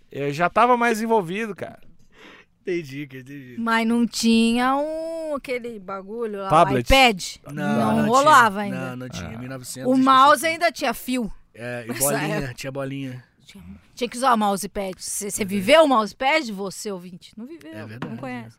Eu 0.09 0.31
já 0.31 0.49
tava 0.49 0.77
mais 0.77 1.01
envolvido, 1.01 1.53
cara. 1.53 1.79
Entendi, 2.67 3.03
entendi. 3.03 3.55
Mas 3.59 3.87
não 3.87 4.07
tinha 4.07 4.75
um, 4.75 5.35
aquele 5.35 5.77
bagulho 5.79 6.39
lá, 6.39 6.47
o 6.47 6.49
Tablet. 6.49 6.85
iPad. 6.85 7.23
Não, 7.53 8.07
rolava 8.07 8.63
tinha. 8.63 8.73
ainda. 8.75 8.89
Não, 8.89 8.95
não 8.95 9.09
tinha. 9.09 9.29
Ah. 9.35 9.37
1900. 9.39 9.91
O 9.91 9.95
mouse 9.97 10.45
ainda 10.45 10.71
tinha 10.71 10.93
fio. 10.93 11.31
É, 11.53 11.85
e 11.87 11.93
bolinha. 11.93 12.35
época. 12.37 12.53
Tinha 12.55 12.71
bolinha. 12.71 13.23
Tinha 13.93 14.09
que 14.09 14.17
usar 14.17 14.33
o 14.33 14.37
mousepad. 14.37 14.95
Você 15.01 15.29
você 15.31 15.45
viveu 15.45 15.83
o 15.83 15.87
mousepad, 15.87 16.51
você 16.51 16.91
ouvinte? 16.91 17.31
Não 17.37 17.45
viveu, 17.45 17.71
É 17.71 17.81
não 17.81 17.87
verdade. 17.87 18.17
conhece. 18.17 18.57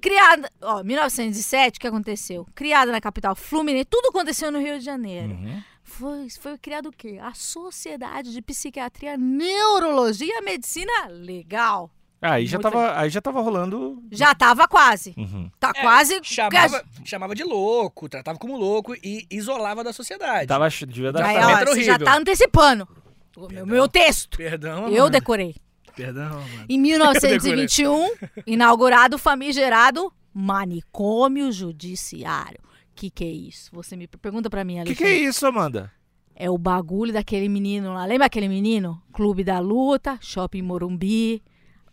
Criada, 0.00 0.52
ó, 0.60 0.84
1907, 0.84 1.78
o 1.78 1.80
que 1.80 1.86
aconteceu? 1.88 2.46
Criada 2.54 2.92
na 2.92 3.00
capital 3.00 3.34
Fluminense, 3.34 3.86
tudo 3.86 4.08
aconteceu 4.10 4.52
no 4.52 4.60
Rio 4.60 4.78
de 4.78 4.84
Janeiro. 4.84 5.32
Uhum. 5.32 5.62
Foi, 5.82 6.28
foi 6.38 6.58
criado 6.58 6.90
o 6.90 6.92
quê? 6.92 7.18
A 7.20 7.32
Sociedade 7.34 8.32
de 8.32 8.42
Psiquiatria, 8.42 9.16
Neurologia 9.16 10.38
e 10.38 10.42
Medicina 10.42 10.92
Legal. 11.08 11.90
Ah, 12.26 12.32
aí 12.34 12.46
já 12.46 12.58
Muito 12.58 12.70
tava, 12.70 12.98
aí 12.98 13.10
já 13.10 13.20
tava 13.20 13.40
rolando. 13.40 14.02
Já 14.10 14.34
tava 14.34 14.66
quase. 14.68 15.14
Uhum. 15.16 15.50
Tá 15.58 15.72
É, 15.74 15.80
quase. 15.82 16.20
Chamava, 16.22 16.84
chamava 17.04 17.34
de 17.34 17.44
louco, 17.44 18.08
tratava 18.08 18.38
como 18.38 18.56
louco 18.56 18.94
e 19.02 19.26
isolava 19.30 19.82
da 19.84 19.92
sociedade. 19.92 20.46
Tava 20.46 20.68
devia 20.68 21.12
dar. 21.12 21.24
Aí, 21.24 21.36
Tratamento 21.36 21.68
ó, 21.70 21.74
você 21.74 21.84
já 21.84 21.98
tá 21.98 22.16
antecipando 22.16 22.88
o 23.36 23.48
meu, 23.48 23.66
meu 23.66 23.88
texto. 23.88 24.36
Perdão, 24.36 24.84
Eu 24.88 25.04
mano. 25.04 25.10
decorei. 25.10 25.56
Perdão, 25.94 26.30
mano. 26.40 26.64
Em 26.68 26.78
1921, 26.80 28.10
inaugurado 28.46 29.16
o 29.16 29.18
famigerado 29.18 30.12
manicômio 30.32 31.50
judiciário. 31.52 32.60
Que 32.94 33.10
que 33.10 33.24
é 33.24 33.28
isso? 33.30 33.70
Você 33.72 33.94
me 33.96 34.06
pergunta 34.06 34.48
pra 34.48 34.64
mim, 34.64 34.80
O 34.80 34.84
que, 34.84 34.94
que 34.94 35.04
é 35.04 35.14
isso, 35.16 35.46
Amanda? 35.46 35.92
É 36.34 36.50
o 36.50 36.58
bagulho 36.58 37.12
daquele 37.12 37.48
menino 37.48 37.94
lá. 37.94 38.04
Lembra 38.04 38.26
aquele 38.26 38.48
menino? 38.48 39.02
Clube 39.12 39.42
da 39.44 39.58
Luta, 39.58 40.18
Shopping 40.20 40.62
Morumbi. 40.62 41.42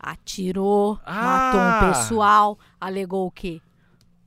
Atirou, 0.06 0.98
matou 1.06 1.60
Ah. 1.60 1.80
um 1.82 1.88
pessoal. 1.88 2.58
Alegou 2.80 3.26
o 3.26 3.30
quê? 3.30 3.60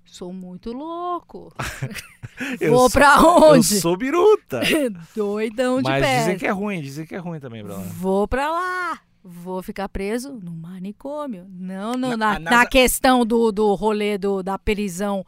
Sou 0.06 0.34
muito 0.34 0.72
louco. 0.74 1.54
Eu 2.60 2.72
Vou 2.74 2.90
pra 2.90 3.16
Eu 3.18 3.28
onde? 3.52 3.80
sou 3.80 3.96
biruta. 3.98 4.62
Doidão 5.16 5.78
de 5.78 5.90
Mas 5.90 6.04
pé. 6.04 6.20
dizem 6.20 6.38
que 6.38 6.46
é 6.48 6.52
ruim, 6.52 6.82
dizem 6.82 7.06
que 7.06 7.14
é 7.16 7.18
ruim 7.18 7.40
também, 7.40 7.64
Bruno. 7.64 7.84
Vou 7.84 8.28
pra 8.28 8.52
lá. 8.52 9.00
Vou 9.24 9.62
ficar 9.62 9.90
preso 9.90 10.34
no 10.42 10.52
manicômio. 10.52 11.46
Não 11.50 11.94
no- 11.94 12.10
Na- 12.12 12.18
na, 12.18 12.30
a 12.36 12.40
na 12.40 12.52
NASA- 12.52 12.66
questão 12.70 13.26
do, 13.26 13.52
do 13.52 13.74
rolê 13.76 14.18
do, 14.18 14.42
da 14.42 14.58
prisão 14.58 15.26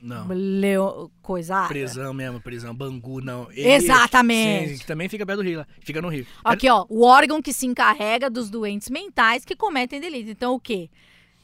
Não. 0.00 0.26
leo, 0.28 1.10
coisada. 1.20 1.68
Prisão 1.68 2.14
mesmo, 2.14 2.40
prisão, 2.40 2.74
Bangu, 2.74 3.20
não. 3.20 3.48
Exatamente. 3.52 4.70
Sim, 4.72 4.78
que 4.78 4.86
também 4.86 5.08
fica 5.08 5.26
perto 5.26 5.38
do 5.42 5.44
Rio 5.48 5.58
lá. 5.58 5.66
Fica 5.80 6.00
no 6.00 6.08
Rio. 6.08 6.26
Aqui, 6.44 6.68
ó, 6.70 6.84
o 6.88 7.02
órgão 7.04 7.42
que 7.42 7.52
se 7.52 7.66
encarrega 7.66 8.30
dos 8.30 8.48
doentes 8.50 8.88
mentais 8.90 9.44
que 9.44 9.56
cometem 9.56 10.00
delito. 10.00 10.30
Então, 10.30 10.54
o 10.54 10.60
quê? 10.60 10.88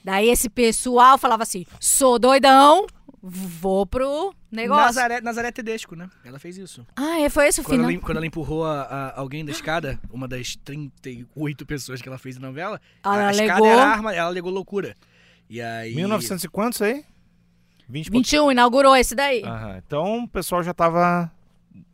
Daí 0.05 0.29
esse 0.29 0.49
pessoal 0.49 1.17
falava 1.19 1.43
assim: 1.43 1.65
sou 1.81 2.19
doidão, 2.19 2.87
vou 3.23 3.87
pro 3.87 4.35
negócio. 4.53 4.85
Nazaré, 4.85 5.21
Nazaré 5.21 5.51
Tedesco, 5.51 5.97
né? 5.97 6.09
Ela 6.25 6.39
fez 6.39 6.57
isso. 6.59 6.87
Ah, 6.95 7.21
é, 7.21 7.29
foi 7.29 7.49
esse 7.49 7.61
o 7.61 7.65
Quando 7.65 7.73
final. 7.79 7.91
ela, 7.91 8.01
quando 8.01 8.17
ela 8.19 8.27
empurrou 8.27 8.65
a- 8.67 8.83
a- 8.83 9.19
alguém 9.21 9.45
da 9.45 9.51
escada, 9.51 9.99
uma 10.13 10.29
das 10.29 10.57
38 10.57 11.65
pessoas 11.67 12.01
que 12.03 12.09
ela 12.09 12.19
fez 12.19 12.39
na 12.39 12.49
novela, 12.49 12.81
Ela 13.03 13.29
a 13.29 13.31
escada 13.31 13.53
alegou- 13.55 13.67
era 13.69 13.83
arma, 13.85 14.15
ela 14.15 14.29
alegou 14.29 14.51
loucura. 14.53 14.95
E 15.49 15.61
aí. 15.61 15.95
1900 15.95 16.45
e 16.45 16.49
quantos 16.49 16.81
aí? 16.83 17.05
20 17.89 18.07
e 18.07 18.11
21, 18.11 18.53
inaugurou 18.53 18.97
esse 18.97 19.15
daí. 19.15 19.43
Aham, 19.45 19.77
Então 19.85 20.25
o 20.25 20.29
pessoal 20.29 20.63
já 20.63 20.73
tava. 20.75 21.31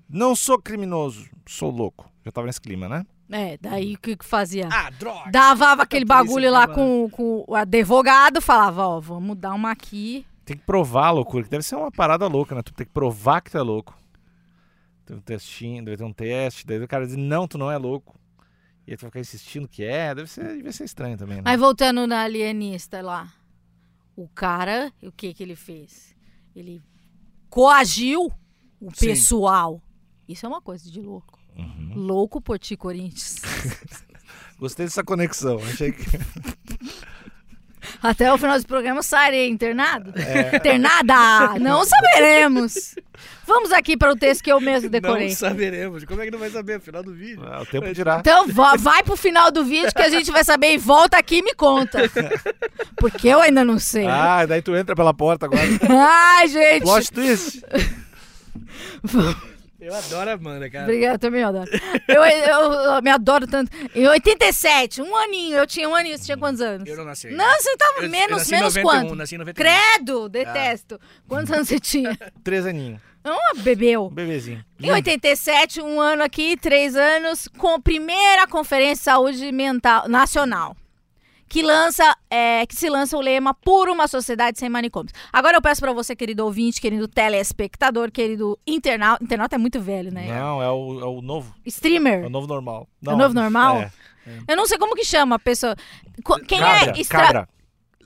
Não 0.09 0.34
sou 0.34 0.61
criminoso, 0.61 1.28
sou 1.47 1.70
louco. 1.70 2.11
Já 2.24 2.32
tava 2.32 2.47
nesse 2.47 2.61
clima, 2.61 2.88
né? 2.88 3.07
É, 3.30 3.57
daí 3.59 3.95
o 3.95 3.99
que 3.99 4.16
que 4.16 4.24
fazia? 4.24 4.68
Ah, 4.72 4.91
droga! 4.91 5.30
Dava 5.30 5.72
aquele 5.82 6.05
polícia 6.05 6.24
bagulho 6.24 6.51
lá 6.51 6.66
com, 6.66 7.09
com 7.11 7.45
o 7.47 7.55
advogado, 7.55 8.41
falava, 8.41 8.86
ó, 8.88 9.01
vamos 9.01 9.36
dar 9.36 9.55
uma 9.55 9.70
aqui. 9.70 10.26
Tem 10.45 10.57
que 10.57 10.64
provar 10.64 11.07
a 11.07 11.11
loucura, 11.12 11.45
que 11.45 11.51
deve 11.51 11.62
ser 11.62 11.76
uma 11.76 11.93
parada 11.93 12.26
louca, 12.26 12.57
né? 12.57 12.62
Tu 12.62 12.72
tem 12.72 12.84
que 12.84 12.93
provar 12.93 13.41
que 13.41 13.53
tu 13.53 13.59
é 13.59 13.62
louco. 13.62 13.97
Tem 15.07 15.16
um 15.16 15.20
testinho, 15.20 15.84
deve 15.84 15.97
ter 15.97 16.05
um 16.05 16.12
teste, 16.12 16.66
daí 16.66 16.82
o 16.82 16.88
cara 16.88 17.07
diz, 17.07 17.16
não, 17.16 17.47
tu 17.47 17.57
não 17.57 17.70
é 17.70 17.78
louco. 17.78 18.18
E 18.84 18.91
aí 18.91 18.97
tu 18.97 19.03
vai 19.03 19.11
ficar 19.11 19.20
insistindo 19.20 19.68
que 19.68 19.84
é, 19.84 20.12
deve 20.12 20.28
ser, 20.28 20.57
deve 20.57 20.72
ser 20.72 20.84
estranho 20.84 21.16
também, 21.16 21.36
né? 21.36 21.43
Aí 21.45 21.57
voltando 21.57 22.05
na 22.09 22.22
alienista 22.22 23.01
lá. 23.01 23.32
O 24.17 24.29
cara, 24.29 24.93
o 25.03 25.11
que 25.11 25.33
que 25.33 25.43
ele 25.43 25.57
fez? 25.57 26.15
Ele 26.55 26.83
coagiu 27.49 28.31
o 28.81 28.91
Sim. 28.95 29.07
pessoal. 29.07 29.83
Isso 30.29 30.47
é 30.47 30.49
uma 30.49 30.61
coisa 30.61 30.91
de 30.91 31.01
louco. 31.01 31.39
Uhum. 31.57 31.93
Louco 31.95 32.41
por 32.41 32.59
ti, 32.59 32.77
Corinthians. 32.77 33.37
Gostei 34.59 34.87
dessa 34.87 35.03
conexão, 35.03 35.59
achei 35.59 35.93
que... 35.93 36.05
Até 38.03 38.32
o 38.32 38.38
final 38.38 38.59
do 38.59 38.66
programa 38.66 39.03
sairei 39.03 39.49
internado? 39.49 40.12
É. 40.16 40.57
Internada! 40.57 41.59
Não 41.59 41.84
saberemos. 41.84 42.95
Vamos 43.47 43.72
aqui 43.72 43.97
para 43.97 44.12
o 44.12 44.16
texto 44.16 44.43
que 44.45 44.53
eu 44.53 44.61
mesmo 44.61 44.88
decorei. 44.88 45.28
Não 45.28 45.34
saberemos. 45.34 46.05
Como 46.05 46.22
é 46.22 46.24
que 46.24 46.30
não 46.30 46.38
vai 46.38 46.51
saber? 46.51 46.80
Final 46.80 47.03
do 47.03 47.12
vídeo. 47.12 47.43
Ah, 47.45 47.62
o 47.62 47.66
tempo 47.66 47.93
dirá. 47.93 48.18
Então 48.20 48.47
va- 48.49 48.76
vai 48.76 49.03
pro 49.03 49.16
final 49.16 49.51
do 49.51 49.64
vídeo 49.64 49.93
que 49.95 50.03
a 50.03 50.09
gente 50.09 50.30
vai 50.30 50.45
saber 50.45 50.72
e 50.74 50.78
volta 50.78 51.16
aqui 51.18 51.38
e 51.38 51.43
me 51.43 51.53
conta. 51.55 51.99
Porque 52.97 53.28
eu 53.28 53.41
ainda 53.41 53.64
não 53.64 53.78
sei. 53.78 54.07
Ah, 54.07 54.47
daí 54.47 54.62
tu 54.62 54.74
entra 54.76 54.95
pela 54.95 55.12
porta 55.12 55.47
agora. 55.47 55.62
Ai, 56.38 56.49
gente. 56.49 56.82
Plot 56.82 57.12
twist. 57.12 57.62
Eu 59.81 59.95
adoro 59.95 60.31
a 60.31 60.33
Amanda, 60.35 60.68
cara. 60.70 60.85
Obrigada, 60.85 61.14
eu 61.14 61.18
também 61.18 61.43
adoro. 61.43 61.70
Eu, 62.07 62.22
eu- 62.24 62.72
eu 62.95 63.03
me 63.03 63.11
adoro 63.11 63.47
tanto. 63.47 63.70
Em 63.95 64.07
87, 64.07 65.01
um 65.01 65.16
aninho, 65.16 65.57
eu 65.57 65.66
tinha 65.66 65.89
um 65.89 65.95
aninho, 65.95 66.18
você 66.18 66.24
tinha 66.24 66.37
quantos 66.37 66.61
anos? 66.61 66.89
Eu 66.89 66.97
não 66.97 67.05
nasci. 67.05 67.28
Não, 67.31 67.51
você 67.59 67.76
tava 67.76 67.99
Eu- 68.01 68.05
eu 68.05 68.11
menos, 68.11 68.49
em 68.49 68.51
menos 68.57 68.74
91, 68.74 68.83
quanto? 68.83 69.14
Nasci 69.14 69.35
em 69.35 69.39
91. 69.39 69.64
Credo, 69.64 70.28
detesto. 70.28 71.01
Quantos 71.26 71.51
anos 71.53 71.68
você 71.68 71.81
tinha? 71.81 72.16
Três 72.45 72.66
aninhos. 72.66 73.01
Ah, 73.22 73.53
bebeu. 73.57 74.09
Bebezinho. 74.11 74.64
Em 74.81 74.91
87, 74.91 75.81
um 75.83 76.01
ano 76.01 76.22
aqui, 76.22 76.57
três 76.57 76.97
anos, 76.97 77.49
com 77.59 77.74
a 77.74 77.78
primeira 77.81 78.47
Conferência 78.47 78.95
de 78.95 79.05
Saúde 79.05 79.53
Mental 79.53 80.09
Nacional. 80.09 80.74
Que, 81.51 81.62
lança, 81.62 82.16
é, 82.30 82.64
que 82.64 82.76
se 82.76 82.88
lança 82.88 83.16
o 83.16 83.20
lema 83.20 83.53
Por 83.53 83.88
uma 83.88 84.07
Sociedade 84.07 84.57
Sem 84.57 84.68
Manicômios. 84.68 85.12
Agora 85.32 85.57
eu 85.57 85.61
peço 85.61 85.80
pra 85.80 85.92
você, 85.92 86.14
querido 86.14 86.44
ouvinte, 86.44 86.80
querido 86.80 87.09
telespectador, 87.09 88.12
querido 88.12 88.57
internauta. 88.64 89.24
Internauta 89.24 89.57
é 89.57 89.59
muito 89.59 89.80
velho, 89.80 90.12
né? 90.14 90.28
Não, 90.28 90.62
é 90.62 90.70
o, 90.70 91.01
é 91.01 91.05
o 91.07 91.20
novo. 91.20 91.53
É 91.66 91.68
Streamer. 91.68 92.24
o 92.24 92.30
novo 92.30 92.46
normal. 92.46 92.88
o 93.05 93.16
novo 93.16 93.34
normal? 93.34 93.78
É. 93.78 93.90
Eu 94.46 94.57
não 94.57 94.64
sei 94.64 94.78
como 94.78 94.94
que 94.94 95.05
chama 95.05 95.34
a 95.34 95.38
pessoa. 95.40 95.74
Quem 96.46 96.61
cabra, 96.61 96.92
é, 96.96 97.01
extra- 97.01 97.18
cabra. 97.20 97.48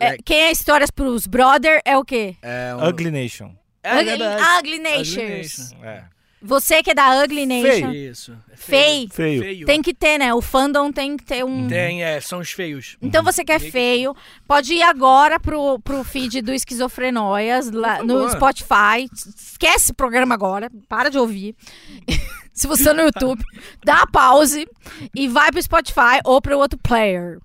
é, 0.01 0.17
quem 0.25 0.41
é 0.45 0.51
histórias 0.51 0.91
pros 0.91 1.27
brother 1.27 1.83
é 1.85 1.99
o 1.99 2.05
quê? 2.05 2.37
É 2.41 2.75
um... 2.75 2.89
Ugly 2.89 3.11
Nation. 3.11 3.55
É 3.83 4.01
Ugly. 4.01 4.25
Ugly 4.59 4.79
Nations. 4.79 5.71
Nation. 5.71 5.85
É. 5.85 6.14
Você 6.47 6.83
que 6.83 6.91
é 6.91 6.95
da 6.95 7.23
Ugly 7.23 7.47
Nation. 7.47 7.91
Isso. 7.91 8.37
É 8.53 8.57
Feio. 8.57 9.09
Feio. 9.11 9.43
Feio. 9.43 9.67
Tem 9.67 9.81
que 9.81 9.95
ter, 9.95 10.19
né? 10.19 10.35
O 10.35 10.43
fandom 10.43 10.93
tem 10.93 11.17
que 11.17 11.25
ter 11.25 11.43
um. 11.43 11.67
Tem, 11.67 12.05
é, 12.05 12.21
são 12.21 12.41
os 12.41 12.51
feios. 12.51 12.99
Então 13.01 13.25
você 13.25 13.43
que 13.43 13.51
é 13.53 13.59
feio, 13.59 14.15
pode 14.47 14.75
ir 14.75 14.83
agora 14.83 15.41
pro, 15.41 15.79
pro 15.79 16.05
feed 16.05 16.43
do 16.43 16.53
Esquizofrenóias 16.53 17.71
lá 17.71 18.03
no. 18.03 18.29
Spotify. 18.29 19.09
Esquece 19.15 19.93
o 19.93 19.95
programa 19.95 20.35
agora, 20.35 20.71
para 20.87 21.09
de 21.09 21.19
ouvir. 21.19 21.57
Se 22.53 22.67
você 22.67 22.91
é 22.91 22.93
no 22.93 23.03
YouTube, 23.03 23.43
dá 23.83 24.07
pause 24.07 24.69
e 25.15 25.27
vai 25.27 25.51
pro 25.51 25.63
Spotify 25.63 26.21
ou 26.25 26.43
pro 26.43 26.59
outro 26.59 26.79
player. 26.79 27.39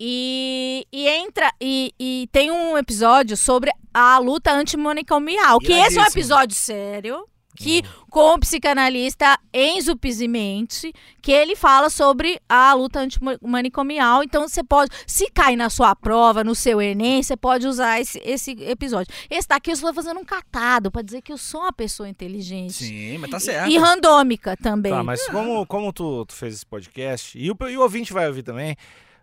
E, 0.00 0.84
e 0.92 1.06
entra 1.06 1.52
e, 1.60 1.94
e 1.98 2.28
tem 2.32 2.50
um 2.50 2.76
episódio 2.76 3.36
sobre 3.36 3.70
a 3.92 4.18
luta 4.18 4.52
antimanicomial, 4.52 5.60
que 5.60 5.72
esse 5.72 5.98
é 5.98 6.02
um 6.02 6.06
episódio 6.06 6.56
sério. 6.56 7.24
Que 7.56 7.82
com 8.10 8.34
o 8.34 8.38
psicanalista 8.38 9.38
Enzo 9.52 9.96
Pizzimente, 9.96 10.92
que 11.22 11.32
ele 11.32 11.54
fala 11.54 11.88
sobre 11.88 12.40
a 12.48 12.74
luta 12.74 13.00
antimanicomial. 13.00 14.22
Então 14.22 14.48
você 14.48 14.62
pode, 14.62 14.90
se 15.06 15.30
cair 15.30 15.56
na 15.56 15.70
sua 15.70 15.94
prova, 15.94 16.42
no 16.42 16.54
seu 16.54 16.80
Enem, 16.80 17.22
você 17.22 17.36
pode 17.36 17.66
usar 17.66 18.00
esse, 18.00 18.20
esse 18.24 18.52
episódio. 18.62 19.12
Esse 19.30 19.48
daqui 19.48 19.70
eu 19.70 19.74
estou 19.74 19.94
fazendo 19.94 20.18
um 20.20 20.24
catado 20.24 20.90
pra 20.90 21.02
dizer 21.02 21.22
que 21.22 21.32
eu 21.32 21.38
sou 21.38 21.60
uma 21.60 21.72
pessoa 21.72 22.08
inteligente. 22.08 22.84
Sim, 22.84 23.18
mas 23.18 23.30
tá 23.30 23.40
certo. 23.40 23.70
E 23.70 23.78
randômica 23.78 24.56
também. 24.56 24.92
Tá, 24.92 25.02
mas 25.02 25.26
como, 25.28 25.66
como 25.66 25.92
tu, 25.92 26.24
tu 26.26 26.34
fez 26.34 26.54
esse 26.54 26.66
podcast, 26.66 27.38
e 27.38 27.50
o, 27.50 27.56
e 27.68 27.76
o 27.76 27.82
ouvinte 27.82 28.12
vai 28.12 28.26
ouvir 28.26 28.42
também, 28.42 28.76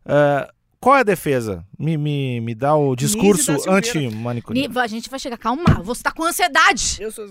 ah, 0.06 0.52
qual 0.82 0.98
é 0.98 1.00
a 1.00 1.04
defesa? 1.04 1.66
Me, 1.80 1.96
me, 1.96 2.42
me 2.42 2.54
dá 2.56 2.76
o 2.76 2.96
discurso. 2.96 3.52
Ni- 4.50 4.68
A 4.76 4.88
gente 4.88 5.10
vai 5.10 5.20
chegar, 5.20 5.38
calma, 5.38 5.64
você 5.84 6.04
tá 6.04 6.12
com 6.12 6.24
ansiedade. 6.26 6.98
Eu 7.00 7.12
sou... 7.12 7.26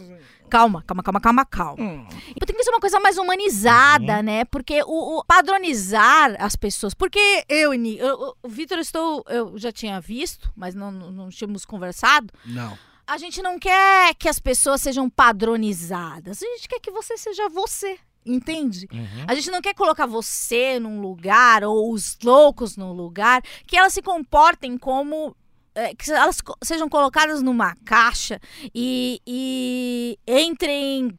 Calma, 0.48 0.82
calma, 0.86 1.02
calma, 1.02 1.20
calma, 1.20 1.44
calma. 1.44 1.82
Hum. 1.82 2.06
E 2.34 2.44
tem 2.46 2.56
que 2.56 2.64
ser 2.64 2.70
uma 2.70 2.80
coisa 2.80 2.98
mais 2.98 3.18
humanizada, 3.18 4.16
Uhum. 4.16 4.22
né? 4.22 4.44
Porque 4.46 4.82
o, 4.84 5.18
o 5.18 5.24
padronizar 5.24 6.34
as 6.40 6.56
pessoas. 6.56 6.94
Porque 6.94 7.44
eu, 7.48 7.74
e 7.74 7.78
Ni- 7.78 7.98
eu- 7.98 8.06
eu- 8.08 8.36
o 8.42 8.48
Vitor, 8.48 8.78
eu 8.78 8.82
estou. 8.82 9.24
Eu 9.28 9.58
já 9.58 9.70
tinha 9.70 10.00
visto, 10.00 10.50
mas 10.56 10.74
não, 10.74 10.90
não, 10.90 11.10
não 11.12 11.28
tínhamos 11.28 11.64
conversado. 11.64 12.32
Não. 12.46 12.76
A 13.06 13.18
gente 13.18 13.42
não 13.42 13.58
quer 13.58 14.14
que 14.14 14.28
as 14.28 14.38
pessoas 14.38 14.80
sejam 14.80 15.10
padronizadas. 15.10 16.42
A 16.42 16.46
gente 16.46 16.68
quer 16.68 16.80
que 16.80 16.90
você 16.90 17.16
seja 17.16 17.48
você. 17.48 17.98
Entende? 18.24 18.86
Uhum. 18.92 19.24
A 19.26 19.34
gente 19.34 19.50
não 19.50 19.62
quer 19.62 19.74
colocar 19.74 20.06
você 20.06 20.78
num 20.78 21.00
lugar 21.00 21.64
ou 21.64 21.92
os 21.92 22.18
loucos 22.22 22.76
num 22.76 22.92
lugar 22.92 23.42
que 23.66 23.76
elas 23.76 23.92
se 23.92 24.02
comportem 24.02 24.76
como. 24.76 25.34
é, 25.74 25.94
que 25.94 26.10
elas 26.10 26.38
sejam 26.62 26.88
colocadas 26.88 27.42
numa 27.42 27.74
caixa 27.84 28.38
e, 28.74 29.20
e 29.26 30.18
entrem 30.26 31.18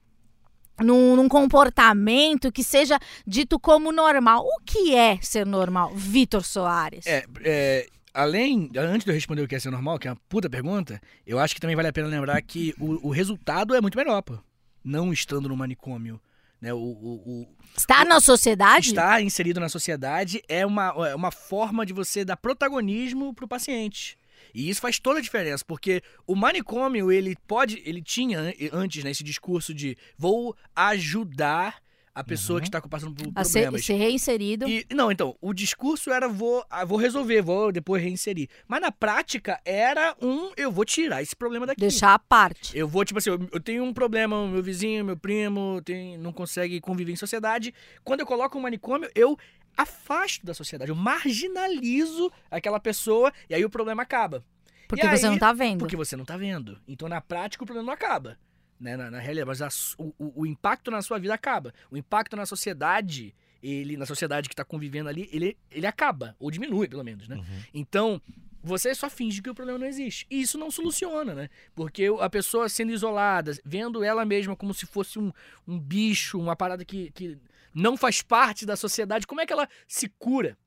num, 0.79 1.15
num 1.15 1.27
comportamento 1.27 2.51
que 2.51 2.63
seja 2.63 2.99
dito 3.25 3.59
como 3.59 3.91
normal. 3.91 4.43
O 4.45 4.61
que 4.63 4.95
é 4.95 5.17
ser 5.21 5.45
normal, 5.45 5.93
Vitor 5.95 6.43
Soares? 6.43 7.05
É, 7.07 7.23
é, 7.43 7.87
além, 8.13 8.69
antes 8.77 9.05
de 9.05 9.11
eu 9.11 9.15
responder 9.15 9.41
o 9.41 9.47
que 9.47 9.55
é 9.55 9.59
ser 9.59 9.71
normal, 9.71 9.97
que 9.97 10.07
é 10.07 10.11
uma 10.11 10.21
puta 10.29 10.49
pergunta, 10.49 11.01
eu 11.25 11.39
acho 11.39 11.55
que 11.55 11.61
também 11.61 11.75
vale 11.75 11.87
a 11.87 11.93
pena 11.93 12.07
lembrar 12.07 12.41
que 12.41 12.73
o, 12.79 13.07
o 13.07 13.11
resultado 13.11 13.73
é 13.73 13.81
muito 13.81 13.97
melhor, 13.97 14.21
pô. 14.21 14.37
Não 14.83 15.13
estando 15.13 15.47
no 15.47 15.55
manicômio. 15.55 16.19
Né? 16.61 16.73
O, 16.73 16.77
o- 16.77 17.41
o- 17.41 17.55
Está 17.75 18.05
na 18.05 18.19
sociedade? 18.21 18.89
estar 18.89 19.21
inserido 19.21 19.59
na 19.59 19.67
sociedade 19.69 20.41
é 20.47 20.65
uma, 20.65 20.93
é 21.09 21.15
uma 21.15 21.31
forma 21.31 21.85
de 21.85 21.91
você 21.93 22.23
dar 22.23 22.37
protagonismo 22.37 23.33
pro 23.33 23.47
paciente. 23.47 24.17
E 24.53 24.69
isso 24.69 24.81
faz 24.81 24.99
toda 24.99 25.19
a 25.19 25.21
diferença, 25.21 25.63
porque 25.65 26.01
o 26.27 26.35
manicômio, 26.35 27.11
ele 27.11 27.35
pode, 27.47 27.81
ele 27.85 28.01
tinha 28.01 28.39
an- 28.39 28.53
antes, 28.73 29.03
né, 29.03 29.11
esse 29.11 29.23
discurso 29.23 29.73
de 29.73 29.97
vou 30.17 30.55
ajudar 30.75 31.77
a 32.13 32.23
pessoa 32.23 32.59
que 32.59 32.67
está 32.67 32.81
passando 32.81 33.13
por 33.15 33.31
A 33.33 33.43
ser, 33.43 33.61
problemas. 33.63 33.85
ser 33.85 33.93
reinserido. 33.93 34.67
E, 34.67 34.85
não, 34.93 35.11
então, 35.11 35.35
o 35.41 35.53
discurso 35.53 36.11
era 36.11 36.27
vou, 36.27 36.65
ah, 36.69 36.83
vou 36.83 36.97
resolver, 36.97 37.41
vou 37.41 37.71
depois 37.71 38.03
reinserir. 38.03 38.49
Mas 38.67 38.81
na 38.81 38.91
prática 38.91 39.59
era 39.63 40.15
um 40.21 40.51
eu 40.57 40.71
vou 40.71 40.83
tirar 40.83 41.21
esse 41.21 41.35
problema 41.35 41.65
daqui. 41.65 41.79
Deixar 41.79 42.13
a 42.13 42.19
parte. 42.19 42.77
Eu 42.77 42.87
vou, 42.87 43.05
tipo 43.05 43.17
assim, 43.17 43.29
eu, 43.29 43.49
eu 43.53 43.59
tenho 43.59 43.83
um 43.83 43.93
problema, 43.93 44.45
meu 44.47 44.61
vizinho, 44.61 45.05
meu 45.05 45.15
primo, 45.17 45.81
tem, 45.85 46.17
não 46.17 46.33
consegue 46.33 46.81
conviver 46.81 47.13
em 47.13 47.15
sociedade. 47.15 47.73
Quando 48.03 48.19
eu 48.19 48.25
coloco 48.25 48.57
um 48.57 48.61
manicômio, 48.61 49.09
eu 49.15 49.37
afasto 49.77 50.45
da 50.45 50.53
sociedade, 50.53 50.91
eu 50.91 50.95
marginalizo 50.95 52.31
aquela 52.49 52.79
pessoa 52.79 53.31
e 53.49 53.55
aí 53.55 53.63
o 53.63 53.69
problema 53.69 54.03
acaba. 54.03 54.43
Porque 54.87 55.05
E 55.05 55.09
você 55.09 55.25
aí- 55.25 55.31
não 55.31 55.37
tá 55.39 55.53
vendo. 55.53 55.79
Porque 55.79 55.95
você 55.95 56.17
não 56.17 56.25
tá 56.25 56.35
vendo. 56.35 56.77
Então, 56.85 57.07
na 57.07 57.21
prática, 57.21 57.63
o 57.63 57.65
problema 57.65 57.85
não 57.87 57.93
acaba. 57.93 58.37
Né? 58.81 58.97
Na, 58.97 59.11
na 59.11 59.19
realidade, 59.19 59.47
mas 59.47 59.61
a 59.61 59.69
o, 59.99 60.11
o- 60.41 60.45
impacto 60.45 60.89
na 60.89 61.01
sua 61.03 61.19
vida 61.19 61.33
acaba. 61.35 61.71
O 61.91 61.95
impacto 61.95 62.35
na 62.35 62.47
sociedade, 62.47 63.35
ele, 63.61 63.95
na 63.95 64.07
sociedade 64.07 64.49
que 64.49 64.55
tá 64.55 64.65
convivendo 64.65 65.07
ali, 65.07 65.29
ele, 65.31 65.55
ele 65.71 65.85
acaba. 65.85 66.35
Ou 66.39 66.49
diminui, 66.49 66.87
pelo 66.87 67.03
menos, 67.03 67.27
né? 67.27 67.37
Então, 67.71 68.19
você 68.63 68.93
só 68.95 69.07
finge 69.07 69.39
que 69.39 69.49
o 69.51 69.53
problema 69.55 69.77
não 69.77 69.85
existe. 69.85 70.25
E 70.31 70.41
isso 70.41 70.57
não 70.57 70.71
soluciona, 70.71 71.35
né? 71.35 71.49
Porque 71.75 72.07
a 72.19 72.29
pessoa 72.29 72.67
sendo 72.67 72.91
isolada, 72.91 73.55
vendo 73.63 74.03
ela 74.03 74.25
mesma 74.25 74.55
como 74.55 74.73
se 74.73 74.87
fosse 74.87 75.19
um, 75.19 75.31
um 75.67 75.79
bicho, 75.79 76.39
uma 76.39 76.55
parada 76.55 76.83
que, 76.83 77.11
que 77.11 77.37
não 77.75 77.95
faz 77.95 78.23
parte 78.23 78.65
da 78.65 78.75
sociedade, 78.75 79.27
como 79.27 79.41
é 79.41 79.45
que 79.45 79.53
ela 79.53 79.69
se 79.87 80.09
cura? 80.09 80.57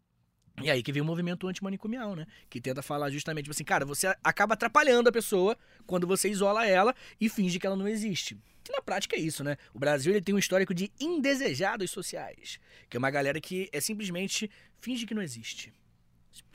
E 0.63 0.71
aí 0.71 0.83
que 0.83 0.93
vem 0.93 1.03
o 1.03 1.05
movimento 1.05 1.49
antimanicomial, 1.49 2.15
né? 2.15 2.27
Que 2.49 2.61
tenta 2.61 2.81
falar 2.81 3.11
justamente 3.11 3.45
tipo 3.45 3.55
assim, 3.55 3.65
cara, 3.65 3.85
você 3.85 4.15
acaba 4.23 4.55
atrapalhando 4.55 5.09
a 5.09 5.13
pessoa 5.13 5.57
quando 5.87 6.07
você 6.07 6.29
isola 6.29 6.67
ela 6.67 6.95
e 7.21 7.29
finge 7.29 7.59
que 7.59 7.67
ela 7.67 7.77
não 7.77 7.89
existe. 7.89 8.39
Que 8.63 8.73
na 8.73 8.81
prática 8.81 9.17
é 9.17 9.19
isso, 9.19 9.43
né? 9.43 9.57
O 9.75 9.79
Brasil 9.79 10.13
ele 10.13 10.23
tem 10.23 10.35
um 10.35 10.39
histórico 10.39 10.73
de 10.73 10.91
indesejados 10.99 11.91
sociais, 11.91 12.59
que 12.89 12.97
é 12.97 12.99
uma 12.99 13.11
galera 13.11 13.41
que 13.41 13.69
é 13.73 13.81
simplesmente 13.81 14.51
finge 14.79 15.05
que 15.05 15.15
não 15.15 15.23
existe. 15.23 15.73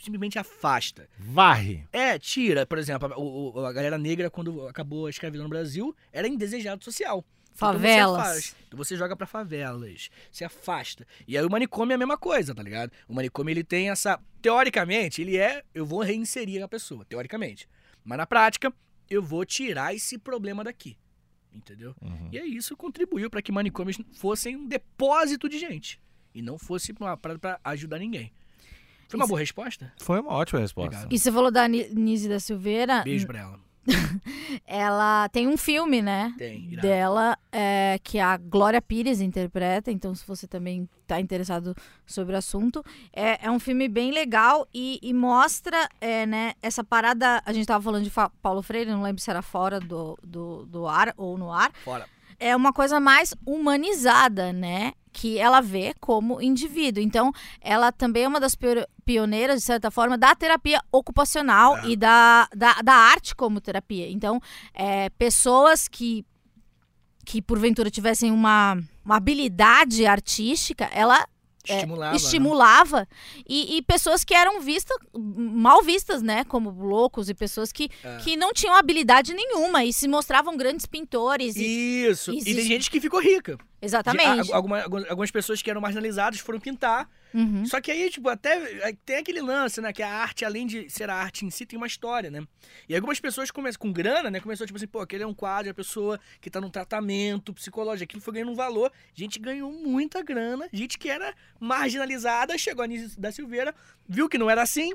Simplesmente 0.01 0.39
afasta. 0.39 1.09
Varre. 1.17 1.85
É, 1.91 2.17
tira, 2.17 2.65
por 2.65 2.77
exemplo, 2.77 3.61
a, 3.63 3.69
a 3.69 3.73
galera 3.73 3.97
negra, 3.97 4.29
quando 4.29 4.67
acabou 4.67 5.07
a 5.07 5.09
escravidão 5.09 5.43
no 5.43 5.49
Brasil, 5.49 5.95
era 6.11 6.27
indesejado 6.27 6.83
social. 6.83 7.23
Então 7.53 7.73
você 7.73 7.77
Favelas. 7.79 8.19
afasta. 8.19 8.55
Então 8.67 8.77
você 8.77 8.95
joga 8.95 9.15
pra 9.15 9.27
favelas, 9.27 10.09
se 10.31 10.43
afasta. 10.45 11.05
E 11.27 11.37
aí 11.37 11.43
o 11.45 11.49
manicômio 11.49 11.91
é 11.93 11.95
a 11.95 11.97
mesma 11.97 12.17
coisa, 12.17 12.53
tá 12.55 12.63
ligado? 12.63 12.91
O 13.07 13.13
manicômio 13.13 13.51
ele 13.51 13.63
tem 13.63 13.89
essa. 13.89 14.19
Teoricamente, 14.41 15.21
ele 15.21 15.37
é. 15.37 15.63
Eu 15.73 15.85
vou 15.85 16.01
reinserir 16.01 16.63
a 16.63 16.67
pessoa, 16.67 17.03
teoricamente. 17.05 17.67
Mas 18.03 18.17
na 18.17 18.25
prática, 18.25 18.73
eu 19.09 19.21
vou 19.21 19.43
tirar 19.45 19.93
esse 19.93 20.17
problema 20.17 20.63
daqui. 20.63 20.97
Entendeu? 21.53 21.95
Uhum. 22.01 22.29
E 22.31 22.37
aí 22.39 22.55
isso 22.55 22.77
contribuiu 22.77 23.29
pra 23.29 23.41
que 23.41 23.51
manicômios 23.51 23.97
fossem 24.13 24.55
um 24.55 24.67
depósito 24.67 25.49
de 25.49 25.57
gente. 25.59 25.99
E 26.33 26.41
não 26.41 26.57
fosse 26.59 26.93
uma 26.97 27.17
parada 27.17 27.39
pra 27.39 27.59
ajudar 27.63 27.97
ninguém. 27.99 28.31
Foi 29.09 29.17
uma 29.19 29.23
Isso- 29.25 29.29
boa 29.29 29.39
resposta? 29.39 29.91
Foi 29.99 30.19
uma 30.19 30.31
ótima 30.31 30.59
resposta. 30.59 30.87
Obrigado. 30.95 31.11
E 31.13 31.17
você 31.19 31.31
falou 31.31 31.49
da 31.51 31.67
Ni- 31.67 31.89
Nise 31.89 32.29
da 32.29 32.39
Silveira. 32.39 33.01
Beijo 33.03 33.25
pra 33.25 33.39
ela. 33.39 33.59
Ela 34.65 35.29
tem 35.29 35.47
um 35.47 35.57
filme, 35.57 36.01
né? 36.01 36.33
Tem. 36.37 36.69
Dela, 36.75 37.37
é, 37.51 37.99
que 38.03 38.19
a 38.19 38.37
Glória 38.37 38.81
Pires 38.81 39.21
interpreta. 39.21 39.91
Então, 39.91 40.13
se 40.13 40.25
você 40.25 40.47
também 40.47 40.87
tá 41.07 41.19
interessado 41.19 41.75
sobre 42.05 42.35
o 42.35 42.37
assunto, 42.37 42.83
é, 43.11 43.45
é 43.45 43.51
um 43.51 43.59
filme 43.59 43.87
bem 43.87 44.11
legal 44.11 44.67
e, 44.73 44.99
e 45.01 45.13
mostra, 45.13 45.89
é, 45.99 46.25
né, 46.25 46.53
essa 46.61 46.83
parada. 46.83 47.41
A 47.45 47.53
gente 47.53 47.65
tava 47.65 47.83
falando 47.83 48.03
de 48.03 48.11
Paulo 48.41 48.61
Freire, 48.61 48.91
não 48.91 49.01
lembro 49.01 49.21
se 49.21 49.29
era 49.29 49.41
fora 49.41 49.79
do, 49.79 50.17
do, 50.23 50.65
do 50.65 50.87
ar 50.87 51.13
ou 51.17 51.37
no 51.37 51.51
ar. 51.51 51.71
Fora. 51.83 52.05
É 52.39 52.55
uma 52.55 52.71
coisa 52.73 52.99
mais 52.99 53.33
humanizada, 53.45 54.53
né? 54.53 54.93
Que 55.11 55.37
ela 55.37 55.59
vê 55.61 55.93
como 55.99 56.41
indivíduo. 56.41 57.03
Então, 57.03 57.31
ela 57.59 57.91
também 57.91 58.23
é 58.23 58.27
uma 58.27 58.39
das 58.39 58.55
pio- 58.55 58.87
pioneiras, 59.03 59.59
de 59.59 59.65
certa 59.65 59.89
forma, 59.91 60.17
da 60.17 60.33
terapia 60.35 60.81
ocupacional 60.91 61.77
É. 61.79 61.87
e 61.89 61.95
da, 61.95 62.47
da, 62.55 62.73
da 62.81 62.93
arte 62.93 63.35
como 63.35 63.59
terapia. 63.59 64.09
Então, 64.09 64.39
é, 64.73 65.09
pessoas 65.11 65.87
que, 65.87 66.25
que 67.25 67.41
porventura 67.41 67.89
tivessem 67.89 68.31
uma, 68.31 68.77
uma 69.03 69.17
habilidade 69.17 70.05
artística, 70.05 70.85
ela 70.93 71.27
é, 71.67 71.75
Estimulava. 71.75 72.11
né? 72.11 72.15
estimulava 72.17 73.07
e, 73.47 73.77
e 73.77 73.81
pessoas 73.81 74.23
que 74.23 74.33
eram 74.33 74.61
vistas 74.61 74.97
mal 75.13 75.81
vistas, 75.83 76.21
né, 76.21 76.43
como 76.45 76.69
loucos 76.71 77.29
e 77.29 77.33
pessoas 77.33 77.71
que, 77.71 77.89
É. 78.03 78.17
que 78.17 78.37
não 78.37 78.53
tinham 78.53 78.73
habilidade 78.75 79.33
nenhuma 79.33 79.83
e 79.83 79.91
se 79.91 80.07
mostravam 80.07 80.55
grandes 80.55 80.85
pintores 80.85 81.55
e- 81.57 82.05
Isso. 82.09 82.31
E 82.31 82.37
Existe- 82.37 82.55
tem 82.55 82.65
gente 82.65 82.89
que 82.91 83.01
ficou 83.01 83.19
rica. 83.21 83.57
De- 83.81 83.85
exatamente 83.85 84.51
a- 84.51 84.55
alguma- 84.55 84.81
algumas 85.09 85.31
pessoas 85.31 85.61
que 85.61 85.69
eram 85.69 85.81
marginalizadas 85.81 86.39
foram 86.39 86.59
pintar. 86.59 87.09
Uhum. 87.33 87.63
Só 87.65 87.79
que 87.79 87.91
aí, 87.91 88.09
tipo, 88.09 88.27
até 88.27 88.91
tem 89.05 89.17
aquele 89.17 89.41
lance, 89.41 89.79
né? 89.79 89.93
Que 89.93 90.01
a 90.01 90.09
arte, 90.11 90.43
além 90.43 90.65
de 90.65 90.89
ser 90.89 91.09
a 91.09 91.15
arte 91.15 91.45
em 91.45 91.49
si, 91.51 91.63
tem 91.65 91.77
uma 91.77 91.85
história, 91.85 92.31
né? 92.31 92.43
E 92.87 92.95
algumas 92.95 93.19
pessoas 93.19 93.51
começam 93.51 93.79
com 93.79 93.91
grana, 93.93 94.31
né? 94.31 94.39
Começou, 94.39 94.65
tipo 94.65 94.77
assim, 94.77 94.87
pô, 94.87 94.99
aquele 94.99 95.23
é 95.23 95.27
um 95.27 95.33
quadro, 95.33 95.69
a 95.69 95.73
pessoa 95.73 96.19
que 96.41 96.49
tá 96.49 96.59
num 96.59 96.69
tratamento 96.71 97.53
psicológico, 97.53 98.03
aquilo 98.05 98.21
foi 98.21 98.33
ganhando 98.33 98.51
um 98.51 98.55
valor. 98.55 98.91
Gente 99.13 99.37
ganhou 99.39 99.71
muita 99.71 100.23
grana, 100.23 100.67
gente 100.73 100.97
que 100.97 101.07
era 101.07 101.33
marginalizada, 101.59 102.57
chegou 102.57 102.83
a 102.83 102.87
Nise 102.87 103.19
da 103.19 103.31
Silveira, 103.31 103.73
viu 104.07 104.27
que 104.27 104.37
não 104.37 104.49
era 104.49 104.61
assim. 104.63 104.91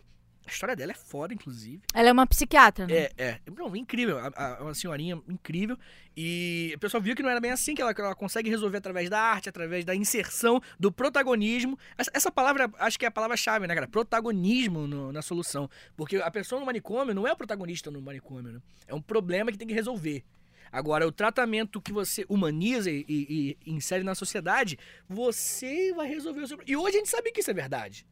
A 0.47 0.51
história 0.51 0.77
dela 0.77 0.93
é 0.93 0.95
foda, 0.95 1.33
inclusive. 1.33 1.81
Ela 1.95 2.11
é 2.11 2.13
uma 2.13 2.27
psiquiatra, 2.27 2.87
né? 2.87 2.95
É, 2.95 3.13
é. 3.17 3.41
Não, 3.57 3.75
incrível. 3.75 4.19
A- 4.19 4.59
uma 4.61 4.75
senhorinha 4.75 5.21
incrível. 5.29 5.79
E 6.17 6.73
a 6.75 6.79
pessoa 6.79 7.01
viu 7.01 7.17
que 7.17 7.23
não 7.23 7.31
era 7.31 7.41
bem 7.41 7.51
assim, 7.51 7.75
que 7.75 7.81
ela, 7.81 7.95
que 7.95 8.01
ela 8.01 8.15
consegue 8.15 8.51
resolver 8.51 8.77
através 8.77 9.09
da 9.09 9.19
arte, 9.19 9.49
através 9.49 9.85
da 9.87 9.95
inserção, 9.95 10.61
do 10.79 10.93
protagonismo. 10.93 11.79
Essa, 11.97 12.11
essa 12.13 12.31
palavra, 12.31 12.71
acho 12.79 12.99
que 12.99 13.05
é 13.07 13.09
a 13.09 13.11
palavra-chave, 13.11 13.67
né, 13.67 13.75
cara? 13.75 13.89
Protagonismo 13.89 14.87
no- 14.87 15.11
na 15.13 15.23
solução. 15.23 15.69
Porque 15.97 16.17
a 16.19 16.31
pessoa 16.31 16.61
no 16.61 16.67
manicômio 16.67 17.15
não 17.15 17.27
é 17.27 17.33
o 17.33 17.37
protagonista 17.37 17.91
no 17.91 18.01
manicômio, 18.03 18.53
né? 18.53 18.61
É 18.87 18.95
um 18.95 19.01
problema 19.03 19.51
que 19.51 19.57
tem 19.59 19.67
que 19.67 19.75
resolver. 19.75 20.23
Agora, 20.71 21.07
o 21.07 21.13
tratamento 21.13 21.81
que 21.81 21.93
você 21.93 22.27
humaniza 22.29 22.91
e, 22.91 23.05
e- 23.09 23.57
e 23.65 23.73
insere 23.73 24.05
na 24.05 24.15
sociedade, 24.15 24.79
você 25.09 25.93
vai 25.95 26.07
resolver 26.07 26.43
o 26.43 26.49
seu 26.49 26.59
E 26.67 26.77
hoje 26.77 26.97
a 26.97 26.99
gente 26.99 27.09
sabe 27.11 27.33
que 27.33 27.41
isso 27.41 27.51
é 27.51 27.55
verdade. 27.55 28.07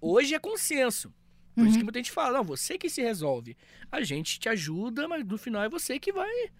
Hoje 0.00 0.34
é 0.34 0.38
consenso. 0.38 1.12
Por 1.60 1.68
isso 1.68 1.78
que 1.78 1.84
muita 1.84 1.98
gente 1.98 2.10
fala, 2.10 2.38
não, 2.38 2.44
você 2.44 2.78
que 2.78 2.88
se 2.88 3.02
resolve. 3.02 3.56
A 3.92 4.02
gente 4.02 4.38
te 4.40 4.48
ajuda, 4.48 5.06
mas 5.06 5.24
no 5.24 5.36
final 5.36 5.62
é 5.62 5.68
você 5.68 5.98
que 5.98 6.12
vai, 6.12 6.50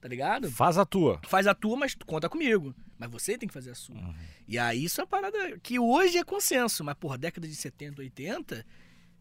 tá 0.00 0.08
ligado? 0.08 0.50
Faz 0.50 0.76
a 0.76 0.84
tua. 0.84 1.20
Faz 1.26 1.46
a 1.46 1.54
tua, 1.54 1.76
mas 1.76 1.94
conta 2.06 2.28
comigo. 2.28 2.74
Mas 2.98 3.10
você 3.10 3.38
tem 3.38 3.48
que 3.48 3.54
fazer 3.54 3.70
a 3.70 3.74
sua. 3.74 3.96
E 4.46 4.58
aí 4.58 4.84
isso 4.84 5.00
é 5.00 5.04
uma 5.04 5.08
parada 5.08 5.58
que 5.62 5.78
hoje 5.78 6.18
é 6.18 6.24
consenso, 6.24 6.84
mas 6.84 6.94
por 6.94 7.16
década 7.16 7.48
de 7.48 7.54
70, 7.54 8.02
80, 8.02 8.66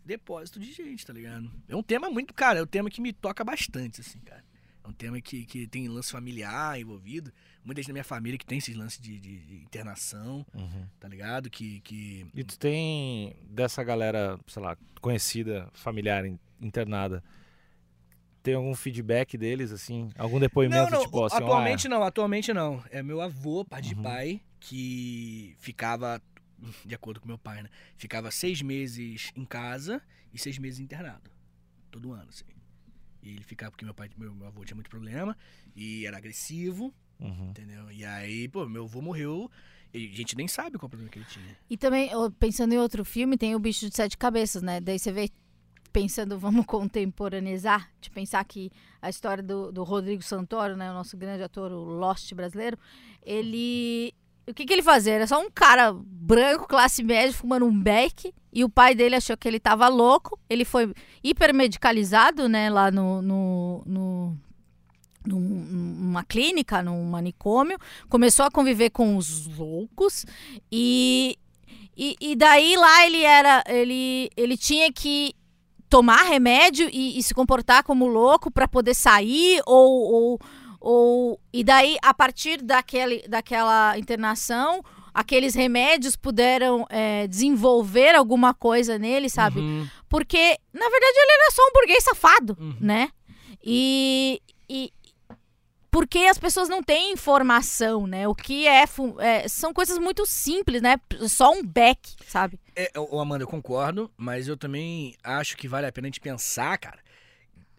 depósito 0.03 0.59
de 0.59 0.71
gente, 0.73 1.05
tá 1.05 1.13
ligado? 1.13 1.49
É 1.67 1.75
um 1.75 1.83
tema 1.83 2.09
muito, 2.09 2.33
cara, 2.33 2.59
é 2.59 2.63
um 2.63 2.67
tema 2.67 2.89
que 2.89 2.99
me 2.99 3.13
toca 3.13 3.43
bastante, 3.43 4.01
assim, 4.01 4.19
cara. 4.19 4.43
É 4.83 4.87
um 4.87 4.91
tema 4.93 5.21
que, 5.21 5.45
que 5.45 5.67
tem 5.67 5.87
lance 5.87 6.11
familiar 6.11 6.79
envolvido. 6.79 7.31
Muita 7.63 7.81
gente 7.81 7.89
na 7.89 7.93
minha 7.93 8.03
família 8.03 8.37
que 8.37 8.45
tem 8.45 8.57
esses 8.57 8.75
lances 8.75 8.99
de, 8.99 9.19
de- 9.19 9.39
de 9.45 9.55
internação, 9.63 10.45
tá 10.99 11.07
ligado? 11.07 11.49
Que, 11.49 11.81
que 11.81 12.25
E 12.33 12.43
tu 12.43 12.57
tem 12.57 13.35
dessa 13.49 13.83
galera, 13.83 14.39
sei 14.47 14.61
lá, 14.63 14.77
conhecida, 15.01 15.69
familiar, 15.73 16.25
in- 16.25 16.39
internada, 16.61 17.23
tem 18.41 18.53
algum 18.53 18.73
feedback 18.73 19.37
deles, 19.37 19.71
assim? 19.71 20.09
Algum 20.17 20.39
depoimento, 20.39 20.83
Não, 20.91 20.99
não, 20.99 21.05
tipo 21.05 21.25
assim, 21.25 21.35
atualmente 21.35 21.87
ó, 21.87 21.89
não, 21.89 22.03
atualmente 22.03 22.53
não. 22.53 22.83
É 22.89 23.03
meu 23.03 23.21
avô, 23.21 23.65
pai 23.65 23.81
de 23.81 23.93
Uhum. 23.95 24.01
pai, 24.03 24.41
que 24.59 25.53
ficava, 25.59 26.21
de 26.85 26.95
acordo 26.95 27.19
com 27.19 27.27
meu 27.27 27.37
pai, 27.37 27.61
né? 27.61 27.69
Ficava 27.97 28.31
seis 28.31 28.61
meses 28.61 29.31
em 29.35 29.43
casa 29.45 30.01
e 30.33 30.39
seis 30.39 30.57
meses 30.57 30.79
internado. 30.79 31.29
Todo 31.91 32.13
ano, 32.13 32.29
assim. 32.29 32.45
E 33.21 33.29
ele 33.31 33.43
ficava 33.43 33.71
porque 33.71 33.83
meu 33.83 33.93
pai, 33.93 34.09
meu, 34.17 34.33
meu 34.33 34.47
avô 34.47 34.63
tinha 34.63 34.75
muito 34.75 34.89
problema 34.89 35.37
e 35.75 36.05
era 36.05 36.17
agressivo, 36.17 36.93
Uhum. 37.19 37.49
entendeu? 37.49 37.91
E 37.91 38.05
aí, 38.05 38.47
pô, 38.47 38.65
meu 38.65 38.85
avô 38.85 39.01
morreu 39.01 39.49
e 39.93 40.07
a 40.07 40.15
gente 40.15 40.37
nem 40.37 40.47
sabe 40.47 40.77
qual 40.77 40.89
problema 40.89 41.11
que 41.11 41.19
ele 41.19 41.25
tinha. 41.25 41.57
E 41.69 41.75
também, 41.75 42.09
pensando 42.39 42.73
em 42.73 42.77
outro 42.77 43.03
filme, 43.03 43.37
tem 43.37 43.55
o 43.55 43.59
Bicho 43.59 43.89
de 43.89 43.95
Sete 43.95 44.17
Cabeças, 44.17 44.61
né? 44.61 44.79
Daí 44.79 44.99
você 44.99 45.11
vê, 45.11 45.29
pensando, 45.91 46.37
vamos 46.39 46.65
contemporaneizar, 46.65 47.91
de 47.99 48.09
pensar 48.09 48.43
que 48.45 48.71
a 49.01 49.09
história 49.09 49.43
do, 49.43 49.71
do 49.71 49.83
Rodrigo 49.83 50.21
Santoro, 50.21 50.77
né? 50.77 50.91
O 50.91 50.93
nosso 50.93 51.17
grande 51.17 51.43
ator, 51.43 51.71
o 51.71 51.83
Lost 51.83 52.33
brasileiro, 52.33 52.77
ele... 53.23 54.13
O 54.47 54.53
que, 54.53 54.65
que 54.65 54.73
ele 54.73 54.81
fazia? 54.81 55.13
Era 55.13 55.27
só 55.27 55.39
um 55.39 55.51
cara 55.51 55.93
branco, 55.93 56.67
classe 56.67 57.03
média, 57.03 57.31
fumando 57.31 57.67
um 57.67 57.83
beck, 57.83 58.33
e 58.51 58.63
o 58.63 58.69
pai 58.69 58.95
dele 58.95 59.15
achou 59.15 59.37
que 59.37 59.47
ele 59.47 59.59
tava 59.59 59.87
louco, 59.87 60.39
ele 60.49 60.65
foi 60.65 60.91
hipermedicalizado, 61.23 62.49
né, 62.49 62.67
lá 62.67 62.89
no, 62.89 63.21
no, 63.21 63.83
no, 63.85 64.37
num- 65.29 65.65
numa 66.01 66.23
clínica, 66.23 66.81
num 66.83 67.03
manicômio, 67.05 67.77
começou 68.09 68.45
a 68.45 68.51
conviver 68.51 68.89
com 68.89 69.15
os 69.17 69.45
loucos 69.57 70.25
e, 70.71 71.37
e, 71.97 72.15
e 72.19 72.35
daí 72.35 72.75
lá 72.75 73.05
ele 73.05 73.23
era. 73.23 73.63
Ele, 73.67 74.29
ele 74.35 74.57
tinha 74.57 74.91
que 74.91 75.33
tomar 75.89 76.23
remédio 76.23 76.89
e, 76.91 77.17
e 77.17 77.23
se 77.23 77.33
comportar 77.33 77.83
como 77.83 78.05
louco 78.07 78.51
para 78.51 78.67
poder 78.67 78.93
sair 78.93 79.61
ou, 79.65 80.13
ou, 80.13 80.39
ou 80.79 81.39
e 81.51 81.63
daí 81.63 81.97
a 82.03 82.13
partir 82.13 82.61
daquele, 82.61 83.27
daquela 83.27 83.97
internação 83.97 84.83
aqueles 85.11 85.55
remédios 85.55 86.15
puderam 86.15 86.85
é, 86.91 87.25
desenvolver 87.27 88.13
alguma 88.13 88.53
coisa 88.53 88.99
nele 88.99 89.27
sabe 89.29 89.59
Uhum. 89.59 89.87
porque 90.07 90.57
na 90.71 90.87
verdade 90.87 91.13
ele 91.17 91.31
era 91.31 91.51
só 91.51 91.63
um 91.63 91.73
burguês 91.73 92.03
safado 92.03 92.55
Uhum. 92.59 92.75
né 92.79 93.09
e, 93.65 94.39
e 94.69 94.93
porque 95.99 96.19
as 96.19 96.37
pessoas 96.37 96.69
não 96.69 96.81
têm 96.81 97.11
informação 97.11 98.07
né 98.07 98.25
o 98.25 98.33
que 98.33 98.65
é, 98.65 98.85
é, 99.19 99.47
são 99.49 99.73
coisas 99.73 99.97
muito 99.97 100.25
simples 100.25 100.81
né 100.81 100.95
só 101.27 101.51
um 101.51 101.61
beck 101.61 101.99
sabe 102.25 102.57
É, 102.73 102.89
ô, 102.97 103.19
Amanda, 103.19 103.43
eu 103.43 103.47
concordo, 103.47 104.09
mas 104.15 104.47
eu 104.47 104.55
também 104.55 105.13
acho 105.21 105.57
que 105.57 105.67
vale 105.67 105.85
a 105.87 105.91
pena 105.91 106.07
a 106.07 106.09
gente 106.09 106.21
pensar, 106.21 106.77
cara. 106.77 106.99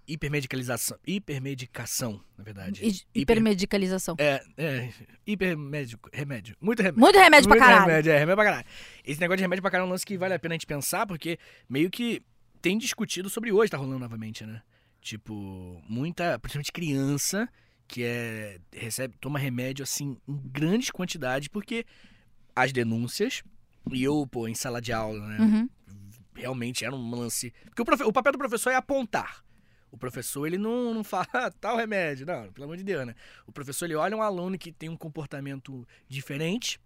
Hipermedicalização. 0.06 0.98
Hipermedicação, 1.06 2.20
na 2.36 2.44
verdade. 2.44 2.84
Hi- 2.84 3.06
hipermedicalização 3.14 4.16
É, 4.18 4.42
é. 4.58 4.90
Hipermédico. 5.26 6.10
Remédio. 6.12 6.54
Muito 6.60 6.80
remédio. 6.82 7.00
muito 7.00 7.18
remédio 7.18 7.48
pra 7.48 7.56
Muito 7.56 7.66
caralho 7.66 7.86
remédio, 7.88 8.12
é, 8.12 8.18
remédio 8.18 8.36
pra 8.36 8.44
caralho. 8.44 8.66
Esse 9.04 9.20
negócio 9.20 9.36
de 9.38 9.42
remédio 9.44 9.62
pra 9.62 9.70
caralho 9.70 9.86
é 9.86 9.88
um 9.88 9.92
lance 9.92 10.04
que 10.04 10.18
vale 10.18 10.34
a 10.34 10.38
pena 10.38 10.52
a 10.54 10.56
gente 10.56 10.66
pensar, 10.66 11.06
porque 11.06 11.38
meio 11.68 11.88
que 11.90 12.22
tem 12.60 12.76
discutido 12.76 13.30
sobre 13.30 13.50
hoje, 13.52 13.70
tá 13.70 13.78
rolando 13.78 13.98
novamente, 14.00 14.44
né? 14.44 14.60
Tipo, 15.00 15.80
muita, 15.88 16.38
principalmente 16.38 16.72
criança, 16.72 17.48
que 17.90 18.04
é, 18.04 18.58
recebe, 18.72 19.16
toma 19.20 19.38
remédio, 19.38 19.82
assim, 19.82 20.16
em 20.28 20.36
grandes 20.44 20.90
quantidades, 20.90 21.48
porque 21.48 21.84
as 22.54 22.72
denúncias, 22.72 23.42
e 23.90 24.02
eu, 24.04 24.26
pô, 24.30 24.46
em 24.46 24.54
sala 24.54 24.80
de 24.80 24.92
aula, 24.92 25.26
né? 25.26 25.38
Uhum. 25.40 25.68
realmente 26.34 26.84
era 26.84 26.94
um 26.94 27.10
lance. 27.10 27.52
Porque 27.64 27.82
o, 27.82 27.84
profe- 27.84 28.04
o 28.04 28.12
papel 28.12 28.32
do 28.32 28.38
professor 28.38 28.70
é 28.70 28.76
apontar. 28.76 29.44
O 29.90 29.98
professor, 29.98 30.46
ele 30.46 30.56
não, 30.56 30.94
não 30.94 31.02
fala 31.02 31.26
"Ah, 31.34 31.50
tal 31.50 31.76
remédio. 31.76 32.24
Não, 32.24 32.52
pelo 32.52 32.64
amor 32.66 32.76
de 32.76 32.84
Deus, 32.84 33.04
né? 33.06 33.14
O 33.46 33.50
professor, 33.50 33.86
ele 33.86 33.96
olha 33.96 34.16
um 34.16 34.22
aluno 34.22 34.56
que 34.56 34.70
tem 34.70 34.88
um 34.88 34.96
comportamento 34.96 35.86
diferente, 36.08 36.78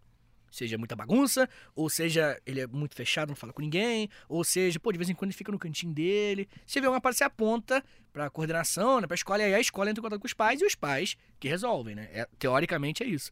seja 0.54 0.78
muita 0.78 0.94
bagunça, 0.94 1.48
ou 1.74 1.90
seja, 1.90 2.40
ele 2.46 2.60
é 2.60 2.66
muito 2.66 2.94
fechado, 2.94 3.30
não 3.30 3.36
fala 3.36 3.52
com 3.52 3.60
ninguém, 3.60 4.08
ou 4.28 4.44
seja, 4.44 4.78
pô, 4.78 4.92
de 4.92 4.98
vez 4.98 5.10
em 5.10 5.14
quando 5.14 5.30
ele 5.30 5.36
fica 5.36 5.50
no 5.50 5.58
cantinho 5.58 5.92
dele. 5.92 6.48
Se 6.64 6.80
vê 6.80 6.86
uma 6.86 7.00
parte, 7.00 7.18
você 7.18 7.24
aponta 7.24 7.84
pra 8.12 8.30
coordenação, 8.30 9.00
né, 9.00 9.06
pra 9.06 9.16
escola, 9.16 9.42
e 9.42 9.46
aí 9.46 9.54
a 9.54 9.60
escola 9.60 9.90
entra 9.90 10.00
em 10.00 10.04
contato 10.04 10.20
com 10.20 10.26
os 10.26 10.32
pais 10.32 10.60
e 10.60 10.64
os 10.64 10.74
pais 10.76 11.16
que 11.40 11.48
resolvem, 11.48 11.96
né? 11.96 12.08
É- 12.12 12.28
teoricamente 12.38 13.02
é 13.02 13.06
isso. 13.06 13.30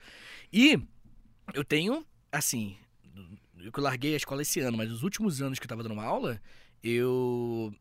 E 0.52 0.78
eu 1.54 1.64
tenho, 1.64 2.04
assim, 2.32 2.76
eu 3.56 3.70
larguei 3.78 4.14
a 4.14 4.16
escola 4.16 4.42
esse 4.42 4.58
ano, 4.58 4.76
mas 4.76 4.90
nos 4.90 5.04
últimos 5.04 5.40
anos 5.40 5.58
que 5.60 5.64
eu 5.64 5.68
tava 5.68 5.82
dando 5.82 5.92
uma 5.92 6.04
aula, 6.04 6.42
eu. 6.82 7.72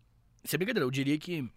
Sem 0.44 0.58
brincadeira, 0.58 0.86
eu 0.86 0.92
diria 0.92 1.18
que 1.18 1.50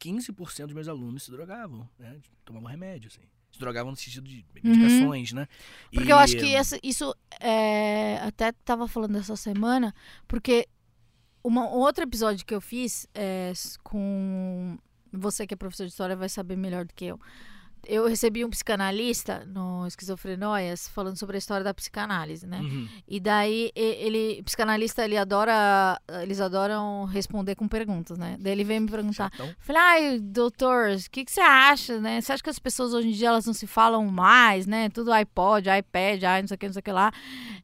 15% 0.00 0.66
dos 0.66 0.74
meus 0.74 0.88
alunos 0.88 1.22
se 1.22 1.30
drogavam, 1.30 1.88
né? 1.98 2.18
Tomavam 2.44 2.68
remédio, 2.68 3.08
assim. 3.08 3.22
Se 3.54 3.60
drogavam 3.60 3.92
no 3.92 3.96
sentido 3.96 4.26
de 4.28 4.44
medicações, 4.52 5.32
né? 5.32 5.42
Uhum. 5.42 5.88
Porque 5.94 6.08
E- 6.08 6.12
eu 6.12 6.18
acho 6.18 6.36
que 6.36 6.54
essa- 6.56 6.78
isso 6.82 7.14
é, 7.40 8.18
até 8.22 8.50
tava 8.50 8.88
falando 8.88 9.16
essa 9.16 9.36
semana, 9.36 9.94
porque 10.26 10.66
uma, 11.42 11.62
um 11.68 11.78
outro 11.78 12.02
episódio 12.02 12.44
que 12.44 12.52
eu 12.54 12.60
fiz 12.60 13.06
é, 13.14 13.52
com 13.84 14.76
você 15.12 15.46
que 15.46 15.54
é 15.54 15.56
professor 15.56 15.84
de 15.86 15.90
história 15.92 16.16
vai 16.16 16.28
saber 16.28 16.56
melhor 16.56 16.84
do 16.84 16.92
que 16.92 17.04
eu. 17.04 17.20
Eu 17.86 18.06
recebi 18.06 18.44
um 18.44 18.50
psicanalista 18.50 19.44
no 19.46 19.86
Esquizofrenóias 19.86 20.88
falando 20.88 21.16
sobre 21.16 21.36
a 21.36 21.38
história 21.38 21.64
da 21.64 21.74
psicanálise, 21.74 22.46
né? 22.46 22.60
Uhum. 22.60 22.88
E 23.08 23.20
daí 23.20 23.70
ele, 23.74 24.42
psicanalista, 24.42 25.04
ele 25.04 25.16
adora, 25.16 26.00
eles 26.22 26.40
adoram 26.40 27.04
responder 27.04 27.54
com 27.54 27.68
perguntas, 27.68 28.18
né? 28.18 28.36
Daí 28.40 28.52
ele 28.52 28.64
veio 28.64 28.80
me 28.80 28.90
perguntar. 28.90 29.30
Falei, 29.58 29.82
ai, 29.82 30.18
doutor, 30.20 30.90
o 30.90 31.10
que, 31.10 31.24
que 31.24 31.32
você 31.32 31.40
acha, 31.40 32.00
né? 32.00 32.20
Você 32.20 32.32
acha 32.32 32.42
que 32.42 32.50
as 32.50 32.58
pessoas 32.58 32.92
hoje 32.92 33.08
em 33.08 33.12
dia 33.12 33.28
elas 33.28 33.46
não 33.46 33.54
se 33.54 33.66
falam 33.66 34.06
mais, 34.06 34.66
né? 34.66 34.88
Tudo 34.88 35.12
iPod, 35.12 35.68
iPad, 35.68 36.22
ai, 36.24 36.42
não 36.42 36.48
sei 36.48 36.54
o 36.54 36.58
que, 36.58 36.66
não 36.66 36.72
sei 36.72 36.80
o 36.80 36.82
que 36.82 36.92
lá. 36.92 37.12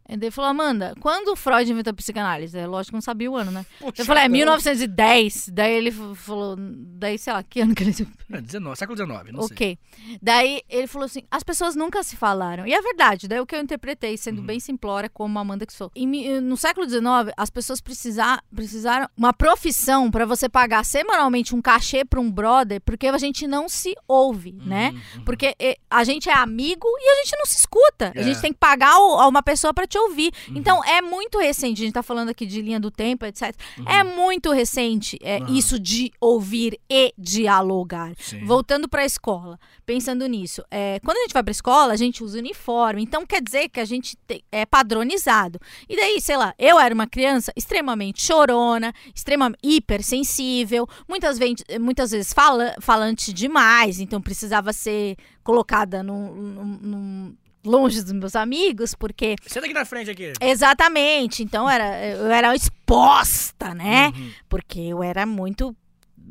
E 0.08 0.16
daí 0.16 0.26
ele 0.26 0.30
falou, 0.30 0.50
Amanda, 0.50 0.94
quando 1.00 1.28
o 1.28 1.36
Freud 1.36 1.70
inventou 1.70 1.92
a 1.92 1.94
psicanálise? 1.94 2.58
É 2.58 2.66
lógico 2.66 2.90
que 2.90 2.96
não 2.96 3.00
sabia 3.00 3.30
o 3.30 3.36
ano, 3.36 3.52
né? 3.52 3.64
Eu 3.96 4.04
falei, 4.04 4.24
é 4.24 4.28
1910. 4.28 5.50
Daí 5.52 5.72
ele 5.72 5.92
falou, 5.92 6.56
daí 6.58 7.16
sei 7.16 7.32
lá, 7.32 7.42
que 7.42 7.60
ano 7.60 7.74
que 7.74 7.84
ele... 7.84 7.94
É, 8.32 8.40
19, 8.40 8.76
século 8.76 8.96
XIX, 8.96 9.32
não 9.32 9.42
sei. 9.42 9.54
Ok. 9.54 9.78
Daí 10.20 10.62
ele 10.68 10.86
falou 10.86 11.06
assim: 11.06 11.22
as 11.30 11.42
pessoas 11.42 11.74
nunca 11.74 12.02
se 12.02 12.16
falaram. 12.16 12.66
E 12.66 12.72
é 12.72 12.80
verdade, 12.80 13.28
daí 13.28 13.40
o 13.40 13.46
que 13.46 13.54
eu 13.54 13.60
interpretei, 13.60 14.16
sendo 14.16 14.42
bem 14.42 14.58
simplória, 14.60 15.08
como 15.08 15.38
a 15.38 15.42
Amanda 15.42 15.66
que 15.66 15.72
sou. 15.72 15.90
Em 15.94 16.06
mi- 16.06 16.40
no 16.40 16.56
século 16.56 16.88
XIX, 16.88 17.32
as 17.36 17.50
pessoas 17.50 17.80
precisar, 17.80 18.42
precisaram 18.54 19.08
uma 19.16 19.32
profissão 19.32 20.10
pra 20.10 20.24
você 20.24 20.48
pagar 20.48 20.84
semanalmente 20.84 21.54
um 21.54 21.62
cachê 21.62 22.04
pra 22.04 22.20
um 22.20 22.30
brother, 22.30 22.80
porque 22.82 23.06
a 23.06 23.18
gente 23.18 23.46
não 23.46 23.68
se 23.68 23.94
ouve, 24.08 24.52
né? 24.64 24.94
Porque 25.24 25.54
eh, 25.58 25.76
a 25.90 26.04
gente 26.04 26.28
é 26.28 26.34
amigo 26.34 26.86
e 26.86 27.08
a 27.12 27.24
gente 27.24 27.36
não 27.38 27.46
se 27.46 27.56
escuta. 27.58 28.12
A 28.14 28.20
É. 28.20 28.22
gente 28.22 28.40
tem 28.40 28.52
que 28.52 28.58
pagar 28.58 28.98
o- 28.98 29.18
a 29.18 29.26
uma 29.28 29.42
pessoa 29.42 29.72
pra 29.74 29.86
te 29.86 29.98
ouvir. 29.98 30.32
Então 30.48 30.84
é 30.84 31.00
muito 31.02 31.38
recente. 31.38 31.82
A 31.82 31.84
gente 31.84 31.94
tá 31.94 32.02
falando 32.02 32.28
aqui 32.30 32.46
de 32.46 32.60
linha 32.60 32.80
do 32.80 32.90
tempo, 32.90 33.24
etc. 33.26 33.54
É 33.86 34.02
muito 34.04 34.50
recente 34.52 35.18
é, 35.22 35.38
isso 35.48 35.78
de 35.78 36.10
ouvir 36.20 36.78
e 36.90 37.12
dialogar. 37.18 38.12
Sim. 38.18 38.44
Voltando 38.44 38.88
pra 38.88 39.04
escola, 39.04 39.58
pensando 39.86 39.99
nisso, 40.28 40.62
é, 40.70 40.98
quando 41.04 41.18
a 41.18 41.20
gente 41.22 41.32
vai 41.32 41.42
pra 41.42 41.50
escola, 41.50 41.92
a 41.92 41.96
gente 41.96 42.22
usa 42.24 42.38
uniforme, 42.38 43.02
então 43.02 43.24
quer 43.26 43.42
dizer 43.42 43.68
que 43.68 43.80
a 43.80 43.84
gente 43.84 44.16
te- 44.26 44.44
é 44.50 44.64
padronizado. 44.66 45.60
E 45.88 45.96
daí, 45.96 46.20
sei 46.20 46.36
lá, 46.36 46.54
eu 46.58 46.78
era 46.78 46.94
uma 46.94 47.06
criança 47.06 47.52
extremamente 47.56 48.22
chorona, 48.22 48.92
extremamente 49.14 49.58
hipersensível, 49.62 50.88
muitas, 51.08 51.38
ven- 51.38 51.54
muitas 51.80 52.10
vezes 52.10 52.32
fala, 52.32 52.74
falante 52.80 53.32
demais, 53.32 54.00
então 54.00 54.20
precisava 54.20 54.72
ser 54.72 55.16
colocada 55.42 56.02
num- 56.02 56.34
num- 56.34 56.78
num- 56.80 57.36
longe 57.64 58.00
dos 58.02 58.12
meus 58.12 58.34
amigos, 58.34 58.94
porque 58.94 59.36
Senta 59.46 59.66
aqui 59.66 59.74
na 59.74 59.84
frente 59.84 60.10
aqui. 60.10 60.32
Exatamente. 60.40 61.42
Então 61.42 61.68
era, 61.68 62.06
eu 62.06 62.26
era 62.28 62.54
exposta, 62.56 63.74
né? 63.74 64.12
Uhum. 64.16 64.30
Porque 64.48 64.80
eu 64.80 65.02
era 65.02 65.26
muito. 65.26 65.76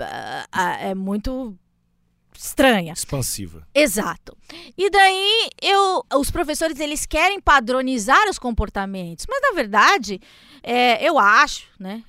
ah, 0.01 0.45
ah, 0.51 0.77
é 0.81 0.95
muito 0.95 1.55
estranha. 2.39 2.93
Expansiva. 2.93 3.67
Exato. 3.75 4.37
E 4.77 4.89
daí 4.89 5.49
eu, 5.61 6.05
os 6.15 6.31
professores 6.31 6.79
eles 6.79 7.05
querem 7.05 7.39
padronizar 7.41 8.29
os 8.29 8.39
comportamentos, 8.39 9.25
mas 9.27 9.41
na 9.41 9.51
verdade 9.51 10.21
é, 10.63 11.05
eu 11.05 11.19
acho, 11.19 11.67
né? 11.77 12.03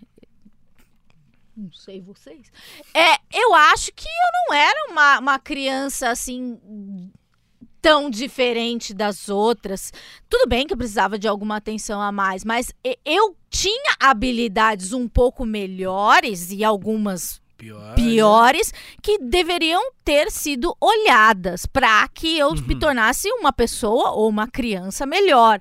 Não 1.56 1.72
sei 1.72 2.00
vocês. 2.00 2.50
É, 2.94 3.18
eu 3.32 3.54
acho 3.54 3.92
que 3.92 4.06
eu 4.06 4.32
não 4.46 4.54
era 4.54 4.90
uma, 4.90 5.18
uma 5.18 5.38
criança 5.38 6.08
assim 6.08 6.58
tão 7.82 8.08
diferente 8.08 8.94
das 8.94 9.28
outras. 9.28 9.92
Tudo 10.28 10.48
bem 10.48 10.66
que 10.66 10.72
eu 10.72 10.78
precisava 10.78 11.18
de 11.18 11.26
alguma 11.26 11.56
atenção 11.56 12.00
a 12.00 12.12
mais, 12.12 12.44
mas 12.44 12.72
eu 13.04 13.36
tinha 13.48 13.96
habilidades 13.98 14.92
um 14.92 15.08
pouco 15.08 15.44
melhores 15.44 16.52
e 16.52 16.62
algumas 16.62 17.39
Pior. 17.60 17.94
piores 17.94 18.72
que 19.02 19.18
deveriam 19.18 19.80
ter 20.02 20.30
sido 20.30 20.74
olhadas 20.80 21.66
para 21.66 22.08
que 22.08 22.38
eu 22.38 22.52
me 22.66 22.74
tornasse 22.78 23.30
uma 23.32 23.52
pessoa 23.52 24.10
ou 24.12 24.28
uma 24.28 24.48
criança 24.48 25.04
melhor. 25.06 25.60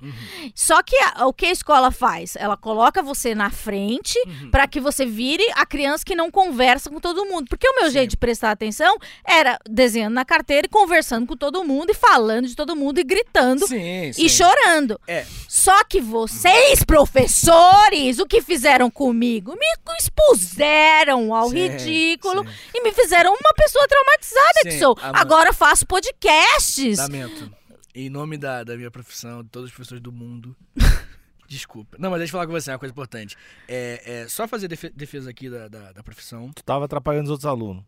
Só 0.54 0.82
que 0.82 0.96
a- 0.96 1.26
o 1.26 1.32
que 1.32 1.46
a 1.46 1.50
escola 1.52 1.90
faz? 1.90 2.34
Ela 2.36 2.56
coloca 2.56 3.02
você 3.02 3.34
na 3.34 3.50
frente 3.50 4.18
para 4.50 4.66
que 4.66 4.80
você 4.80 5.04
vire 5.06 5.44
a 5.54 5.64
criança 5.66 6.04
que 6.04 6.14
não 6.16 6.30
conversa 6.30 6.88
com 6.90 6.98
todo 6.98 7.24
mundo. 7.26 7.46
Porque 7.48 7.68
o 7.68 7.74
meu 7.80 7.90
jeito 7.90 8.10
de 8.10 8.16
prestar 8.16 8.50
atenção 8.50 8.96
era 9.24 9.58
desenhando 9.68 10.14
na 10.14 10.24
carteira 10.24 10.66
e 10.66 10.70
conversando 10.70 11.26
com 11.26 11.36
todo 11.36 11.62
mundo 11.64 11.90
e 11.90 11.94
falando 11.94 12.46
de 12.48 12.56
todo 12.56 12.74
mundo 12.74 12.98
e 12.98 13.04
gritando 13.04 13.66
Sim, 13.68 14.12
sim. 14.12 14.24
e 14.24 14.28
chorando. 14.28 14.98
É. 15.06 15.24
Só 15.48 15.84
que 15.84 16.00
vocês, 16.00 16.82
professores, 16.82 18.18
o 18.18 18.26
que 18.26 18.40
fizeram 18.40 18.90
comigo? 18.90 19.52
Me 19.52 19.94
expuseram 19.98 21.34
ao 21.34 21.50
Sim, 21.50 21.56
ridículo 21.92 22.44
sim. 22.44 22.54
e 22.74 22.82
me 22.82 22.92
fizeram 22.92 23.30
uma 23.32 23.54
pessoa 23.54 23.86
traumatizada 23.88 24.60
que 24.62 24.70
Sim, 24.72 24.78
sou. 24.78 24.96
Amanda. 25.00 25.18
Agora 25.18 25.52
faço 25.52 25.86
podcasts. 25.86 26.98
Lamento. 26.98 27.52
Em 27.94 28.08
nome 28.08 28.38
da, 28.38 28.62
da 28.64 28.76
minha 28.76 28.90
profissão, 28.90 29.42
de 29.42 29.48
todos 29.48 29.68
os 29.70 29.74
professores 29.74 30.02
do 30.02 30.12
mundo. 30.12 30.56
Desculpa. 31.48 31.96
Não, 31.98 32.10
mas 32.10 32.20
deixa 32.20 32.30
eu 32.30 32.32
falar 32.32 32.46
com 32.46 32.52
você, 32.52 32.70
é 32.70 32.74
uma 32.74 32.78
coisa 32.78 32.92
importante. 32.92 33.36
É, 33.66 34.22
é 34.22 34.28
só 34.28 34.46
fazer 34.46 34.68
defe- 34.68 34.90
defesa 34.90 35.30
aqui 35.30 35.50
da, 35.50 35.66
da, 35.66 35.92
da 35.92 36.02
profissão. 36.02 36.52
Tu 36.54 36.62
tava 36.62 36.84
atrapalhando 36.84 37.24
os 37.24 37.30
outros 37.30 37.46
alunos. 37.46 37.82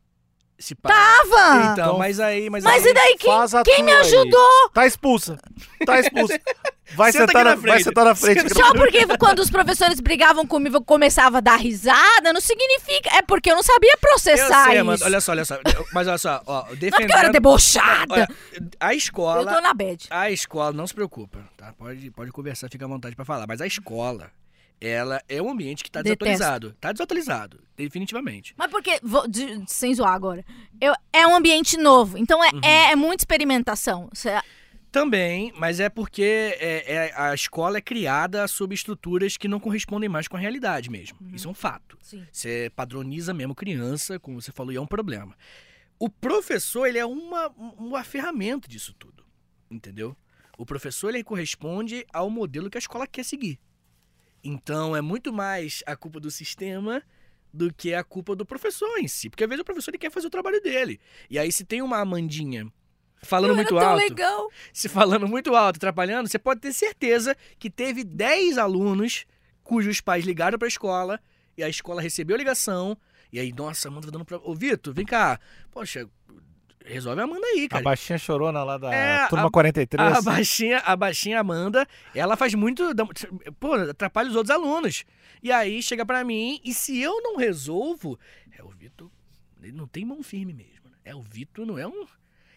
Se 0.59 0.74
pá. 0.76 0.88
Tava! 0.90 1.72
Então, 1.72 1.98
mas 1.98 2.20
aí. 2.20 2.48
Mas, 2.48 2.62
Mas 2.62 2.84
aí, 2.84 2.90
e 2.90 2.94
daí 2.94 3.16
quem, 3.18 3.30
faz 3.32 3.55
a 3.55 3.62
quem 3.64 3.82
me 3.82 3.90
aí. 3.92 4.00
ajudou? 4.00 4.70
Tá 4.72 4.86
expulsa. 4.86 5.36
Tá 5.84 5.98
expulsa. 5.98 6.40
Vai 6.94 7.11
Senta 7.11 7.26
sentar 7.26 7.46
aqui 7.46 7.48
na, 7.48 7.57
na 7.57 7.57
vai 7.62 7.70
frente. 7.70 7.84
sentar 7.84 8.05
na 8.05 8.14
frente. 8.14 8.55
Só 8.55 8.72
porque 8.74 9.07
quando 9.16 9.38
os 9.38 9.50
professores 9.50 9.98
brigavam 9.98 10.46
comigo 10.46 10.76
eu 10.76 10.82
começava 10.84 11.38
a 11.38 11.40
dar 11.40 11.57
risada, 11.57 12.34
não 12.34 12.40
significa. 12.40 13.16
É 13.16 13.22
porque 13.22 13.50
eu 13.50 13.55
não 13.57 13.62
sabia 13.62 13.92
Eu 13.94 13.98
processar 13.98 14.64
sei, 14.66 14.76
isso. 14.76 14.84
mas 14.84 15.00
olha 15.00 15.20
só, 15.22 15.32
olha 15.32 15.44
só. 15.46 15.59
Mas 15.94 16.07
olha 16.07 16.18
só, 16.18 16.42
ó, 16.46 16.66
Não 16.68 16.72
é 16.72 16.90
porque 16.90 17.05
eu 17.12 17.16
era 17.16 17.30
debochada. 17.30 18.12
Olha, 18.12 18.28
a 18.78 18.92
eu 18.92 18.98
escola. 18.98 19.55
tô 19.55 19.61
na 19.62 19.72
bad. 19.72 20.07
A 20.11 20.30
escola, 20.30 20.72
não 20.74 20.86
se 20.86 20.92
preocupa, 20.92 21.38
tá? 21.57 21.72
Pode, 21.78 22.11
pode 22.11 22.30
conversar, 22.30 22.68
fica 22.70 22.84
à 22.84 22.88
vontade 22.88 23.16
pra 23.16 23.24
falar. 23.24 23.46
Mas 23.48 23.62
a 23.62 23.66
escola, 23.66 24.30
ela 24.85 25.22
é 25.28 25.41
um 25.41 25.49
ambiente 25.51 25.85
que 25.85 25.91
tá 25.91 26.03
Detesto. 26.03 26.24
desatualizado. 26.24 26.76
Tá 26.80 26.91
desatualizado, 26.93 27.61
definitivamente. 27.76 28.53
Mas 28.57 28.70
porque, 28.70 28.99
vou, 29.03 29.28
de- 29.28 29.62
sem 29.68 29.95
zoar 29.95 30.12
agora, 30.12 30.45
eu, 30.80 30.93
é 31.12 31.26
um 31.26 31.35
ambiente 31.37 31.76
novo, 31.76 32.18
então 32.18 32.43
é, 32.43 32.51
Uhum. 32.51 32.61
é, 32.64 32.91
é 32.93 32.97
muita 32.97 33.22
experimentação. 33.22 34.09
Cê- 34.12 34.41
Também, 34.91 35.53
mas 35.57 35.80
é 35.80 35.89
porque 35.89 36.22
é, 36.61 36.93
é- 37.07 37.12
a 37.16 37.33
escola 37.35 37.78
é 37.78 37.80
criada 37.80 38.47
sob 38.47 38.74
estruturas 38.74 39.37
que 39.39 39.49
não 39.49 39.59
correspondem 39.61 40.09
mais 40.09 40.28
com 40.28 40.37
a 40.37 40.41
realidade 40.41 40.91
mesmo. 40.91 41.16
Isso 41.33 41.49
é 41.49 41.51
um 41.51 41.55
fato. 41.55 41.97
Sim. 42.03 42.26
Você 42.30 42.70
padroniza 42.76 43.33
mesmo 43.33 43.55
criança, 43.55 44.18
como 44.18 44.41
você 44.41 44.53
falou, 44.53 44.72
e 44.72 44.76
é 44.76 44.80
um 44.80 44.87
problema. 44.87 45.35
O 45.99 46.11
professor, 46.11 46.87
ele 46.87 46.99
é 46.99 47.07
uma, 47.07 47.49
uma 47.78 48.03
ferramenta 48.05 48.68
disso 48.68 48.93
tudo, 48.99 49.24
entendeu? 49.70 50.14
O 50.59 50.66
professor, 50.66 51.09
ele 51.09 51.24
corresponde 51.24 52.05
ao 52.12 52.28
modelo 52.28 52.68
que 52.68 52.76
a 52.76 52.80
escola 52.80 53.07
quer 53.07 53.24
seguir. 53.24 53.59
Então, 54.45 54.97
é 54.97 55.01
muito 55.01 55.32
mais 55.32 55.82
a 55.86 55.95
culpa 55.97 56.18
do 56.18 56.30
sistema 56.30 57.03
do 57.53 57.72
que 57.72 57.93
a 57.95 58.03
culpa 58.03 58.34
do 58.34 58.47
professor 58.47 58.99
em 58.99 59.07
si. 59.07 59.28
Porque 59.28 59.45
às 59.45 59.49
vezes 59.49 59.61
o 59.62 59.64
professor 59.64 59.90
ele 59.90 59.99
quer 59.99 60.11
fazer 60.11 60.26
o 60.26 60.30
trabalho 60.30 60.61
dele. 60.61 60.99
E 61.28 61.38
aí, 61.38 61.53
se 61.53 61.64
tem 61.64 61.82
uma 61.82 61.99
Amandinha 61.99 62.66
falando 63.22 63.51
Eu 63.51 63.57
muito 63.57 63.78
alto, 63.78 63.99
legal. 64.03 64.51
se 64.72 64.88
falando 64.88 65.28
muito 65.28 65.55
alto, 65.55 65.76
atrapalhando, 65.76 66.28
você 66.28 66.38
pode 66.38 66.61
ter 66.61 66.72
certeza 66.72 67.36
que 67.59 67.70
teve 67.70 68.03
10 68.03 68.59
alunos 68.59 69.26
cujos 69.62 70.01
pais 70.01 70.24
ligaram 70.24 70.59
pra 70.59 70.66
escola 70.66 71.20
e 71.57 71.62
a 71.62 71.68
escola 71.68 72.03
recebeu 72.03 72.34
a 72.34 72.38
ligação. 72.38 72.97
E 73.32 73.38
aí, 73.38 73.53
nossa, 73.53 73.88
a 73.88 73.90
Amanda 73.90 74.07
tá 74.09 74.12
dando 74.12 74.24
pra. 74.24 74.38
Ô, 74.38 74.55
Vitor, 74.55 74.93
vem 74.93 75.07
cá. 75.07 75.38
Poxa, 75.70 76.09
resolve 76.87 77.20
a 77.20 77.24
Amanda 77.24 77.47
aí, 77.47 77.64
A 77.66 77.68
cara. 77.68 77.83
baixinha 77.83 78.18
chorona 78.18 78.62
lá 78.64 78.78
da 78.78 78.93
É, 78.95 79.28
turma 79.28 79.49
a- 79.49 79.51
43. 79.51 80.16
A 80.18 80.22
baixinha, 80.22 80.78
a 80.78 80.97
baixinha 80.97 81.41
Amanda, 81.41 81.87
ela 82.14 82.37
faz 82.37 82.55
muito. 82.55 82.85
Pô, 83.61 83.74
atrapalha 83.74 84.28
os 84.28 84.37
outros 84.37 84.55
alunos. 84.55 85.05
E 85.43 85.51
aí 85.51 85.83
chega 85.83 86.05
pra 86.07 86.22
mim, 86.24 86.61
e 86.64 86.72
se 86.72 87.01
eu 87.01 87.20
não 87.22 87.37
resolvo, 87.37 88.18
é 88.57 88.62
o 88.62 88.68
Vitor. 88.68 89.11
Ele 89.62 89.72
não 89.72 89.87
tem 89.87 90.05
mão 90.05 90.22
firme 90.22 90.53
mesmo. 90.53 90.89
né? 90.91 90.97
É 91.05 91.14
o 91.14 91.20
Vitor, 91.22 91.64
não 91.66 91.78
é 91.78 91.87
um. 91.87 92.07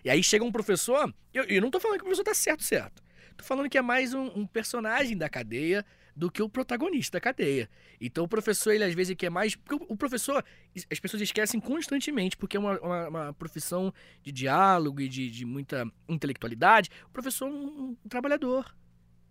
E 0.04 0.10
aí 0.10 0.24
chega 0.24 0.44
um 0.46 0.52
professor. 0.52 1.12
Eu, 1.34 1.44
eu 1.46 1.62
não 1.62 1.72
tô 1.72 1.80
falando 1.80 1.98
que 1.98 2.04
o 2.04 2.06
professor 2.06 2.24
tá 2.24 2.34
certo, 2.34 2.64
certo. 2.64 3.02
Tô 3.38 3.44
falando 3.44 3.70
que 3.70 3.78
é 3.78 3.82
mais 3.82 4.14
um, 4.14 4.26
um 4.36 4.46
personagem 4.48 5.18
da 5.18 5.28
cadeia 5.28 5.84
do 6.16 6.32
que 6.32 6.42
o 6.42 6.48
protagonista 6.48 7.18
da 7.18 7.22
cadeia. 7.22 7.70
Então 8.00 8.24
o 8.24 8.28
professor, 8.28 8.72
ele 8.72 8.84
às 8.84 8.94
vezes 8.94 9.16
quer 9.16 9.30
mais. 9.30 9.56
Porque 9.56 9.84
o, 9.88 9.98
professor, 9.98 10.44
as 10.90 11.00
pessoas 11.00 11.22
esquecem 11.22 11.60
constantemente, 11.60 12.38
porque 12.38 12.56
é 12.56 12.60
uma, 12.60 12.80
uma, 12.80 13.08
uma 13.10 13.34
profissão 13.34 13.94
de 14.24 14.32
diálogo 14.32 15.02
e 15.02 15.10
de, 15.10 15.30
de 15.30 15.46
muita 15.46 15.86
intelectualidade. 16.08 16.90
O 17.08 17.10
professor 17.10 17.48
é 17.48 17.52
um, 17.52 17.98
um 18.04 18.10
trabalhador. 18.10 18.74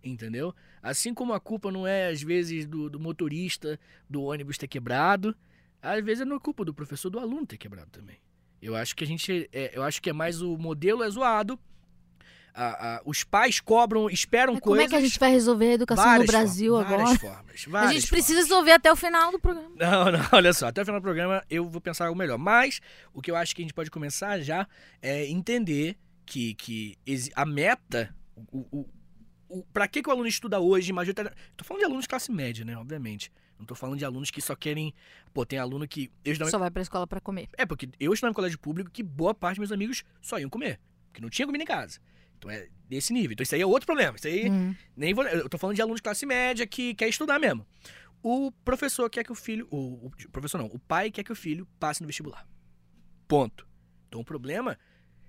Entendeu? 0.03 0.53
Assim 0.83 1.15
como 1.15 1.33
a 1.33 1.39
culpa 1.39 1.71
não 1.71 1.87
é, 1.87 2.09
às 2.09 2.21
vezes, 2.21 2.67
do, 2.67 2.91
do 2.91 2.99
motorista 2.99 3.79
do 4.07 4.21
ônibus 4.21 4.55
ter 4.55 4.67
quebrado, 4.67 5.35
às 5.81 6.03
vezes 6.05 6.27
não 6.27 6.35
é 6.35 6.39
culpa 6.39 6.63
do 6.63 6.75
professor 6.75 7.09
do 7.09 7.17
aluno 7.17 7.47
ter 7.47 7.57
quebrado 7.57 7.89
também. 7.89 8.17
Eu 8.61 8.75
acho 8.75 8.95
que 8.95 9.03
a 9.03 9.07
gente. 9.07 9.49
é, 9.51 9.75
eu 9.75 9.81
acho 9.81 10.01
que 10.01 10.09
é 10.09 10.13
mais 10.13 10.41
o 10.41 10.57
modelo 10.57 11.03
é 11.03 11.09
zoado. 11.09 11.59
A- 12.57 12.95
a- 12.95 13.01
os 13.03 13.21
pais 13.25 13.59
cobram, 13.59 14.09
esperam 14.09 14.53
Mas 14.53 14.61
como 14.61 14.75
coisas. 14.77 14.85
é 14.85 14.89
que 14.89 14.95
a 14.95 15.01
gente 15.05 15.19
vai 15.19 15.29
resolver 15.29 15.65
a 15.71 15.73
educação 15.73 16.05
várias 16.05 16.25
no 16.25 16.31
Brasil 16.31 16.71
formas, 16.71 16.87
agora? 16.87 17.03
Várias 17.03 17.21
formas. 17.21 17.65
A 17.67 17.69
várias 17.69 17.93
gente 18.01 18.07
precisa 18.09 18.33
formas. 18.33 18.49
resolver 18.49 18.71
até 18.71 18.91
o 18.91 18.95
final 18.95 19.31
do 19.31 19.39
programa. 19.39 19.69
Não, 19.75 20.05
não, 20.11 20.19
olha 20.31 20.53
só, 20.53 20.67
até 20.67 20.81
o 20.81 20.85
final 20.85 21.01
do 21.01 21.03
programa 21.03 21.43
eu 21.49 21.67
vou 21.69 21.81
pensar 21.81 22.05
algo 22.07 22.17
melhor. 22.17 22.37
Mas 22.37 22.79
o 23.13 23.21
que 23.21 23.29
eu 23.29 23.35
acho 23.35 23.53
que 23.53 23.61
a 23.61 23.65
gente 23.65 23.73
pode 23.73 23.91
começar 23.91 24.39
já 24.39 24.65
é 25.01 25.27
entender 25.27 25.97
que, 26.25 26.53
que 26.53 26.97
a 27.35 27.45
meta, 27.45 28.15
o, 28.51 28.59
o, 28.71 28.89
o, 29.49 29.63
pra 29.73 29.85
que, 29.87 30.01
que 30.01 30.07
o 30.07 30.11
aluno 30.13 30.27
estuda 30.27 30.57
hoje, 30.59 30.93
majoritariamente. 30.93 31.41
Tô 31.57 31.65
falando 31.65 31.81
de 31.81 31.85
alunos 31.85 32.03
de 32.05 32.09
classe 32.09 32.31
média, 32.31 32.63
né? 32.63 32.77
Obviamente. 32.77 33.31
Não 33.59 33.65
tô 33.65 33.75
falando 33.75 33.99
de 33.99 34.05
alunos 34.05 34.31
que 34.31 34.41
só 34.41 34.55
querem. 34.55 34.93
Pô, 35.33 35.45
tem 35.45 35.59
aluno 35.59 35.85
que. 35.87 36.09
Eu 36.23 36.31
estudava- 36.31 36.51
Só 36.51 36.57
vai 36.57 36.71
pra 36.71 36.81
escola 36.81 37.05
pra 37.05 37.19
comer. 37.19 37.49
É, 37.57 37.65
porque 37.65 37.89
eu 37.99 38.13
estudava 38.13 38.31
em 38.31 38.33
colégio 38.35 38.57
público 38.59 38.89
que 38.91 39.03
boa 39.03 39.33
parte 39.33 39.55
dos 39.55 39.67
meus 39.67 39.71
amigos 39.73 40.03
só 40.21 40.39
iam 40.39 40.49
comer. 40.49 40.79
Porque 41.07 41.21
não 41.21 41.29
tinha 41.29 41.45
comida 41.45 41.63
em 41.63 41.67
casa. 41.67 41.99
Então 42.37 42.49
é 42.51 42.67
desse 42.87 43.11
nível. 43.13 43.33
Então 43.33 43.43
isso 43.43 43.55
aí 43.55 43.61
é 43.61 43.65
outro 43.65 43.85
problema. 43.85 44.15
Isso 44.17 44.27
aí. 44.27 44.49
Hum. 44.49 44.75
Nem 44.95 45.13
vou, 45.13 45.25
eu 45.25 45.49
tô 45.49 45.57
falando 45.57 45.75
de 45.75 45.81
aluno 45.81 45.95
de 45.95 46.01
classe 46.03 46.25
média 46.25 46.65
que 46.67 46.93
quer 46.95 47.07
estudar 47.09 47.39
mesmo. 47.39 47.65
O 48.21 48.51
professor 48.63 49.09
quer 49.09 49.23
que 49.23 49.31
o 49.31 49.35
filho. 49.35 49.67
O, 49.71 50.07
o 50.07 50.29
professor 50.31 50.57
não, 50.57 50.67
o 50.67 50.79
pai 50.79 51.11
quer 51.11 51.23
que 51.23 51.31
o 51.31 51.35
filho 51.35 51.67
passe 51.79 52.01
no 52.01 52.07
vestibular. 52.07 52.47
Ponto. 53.27 53.67
Então 54.07 54.21
o 54.21 54.25
problema, 54.25 54.77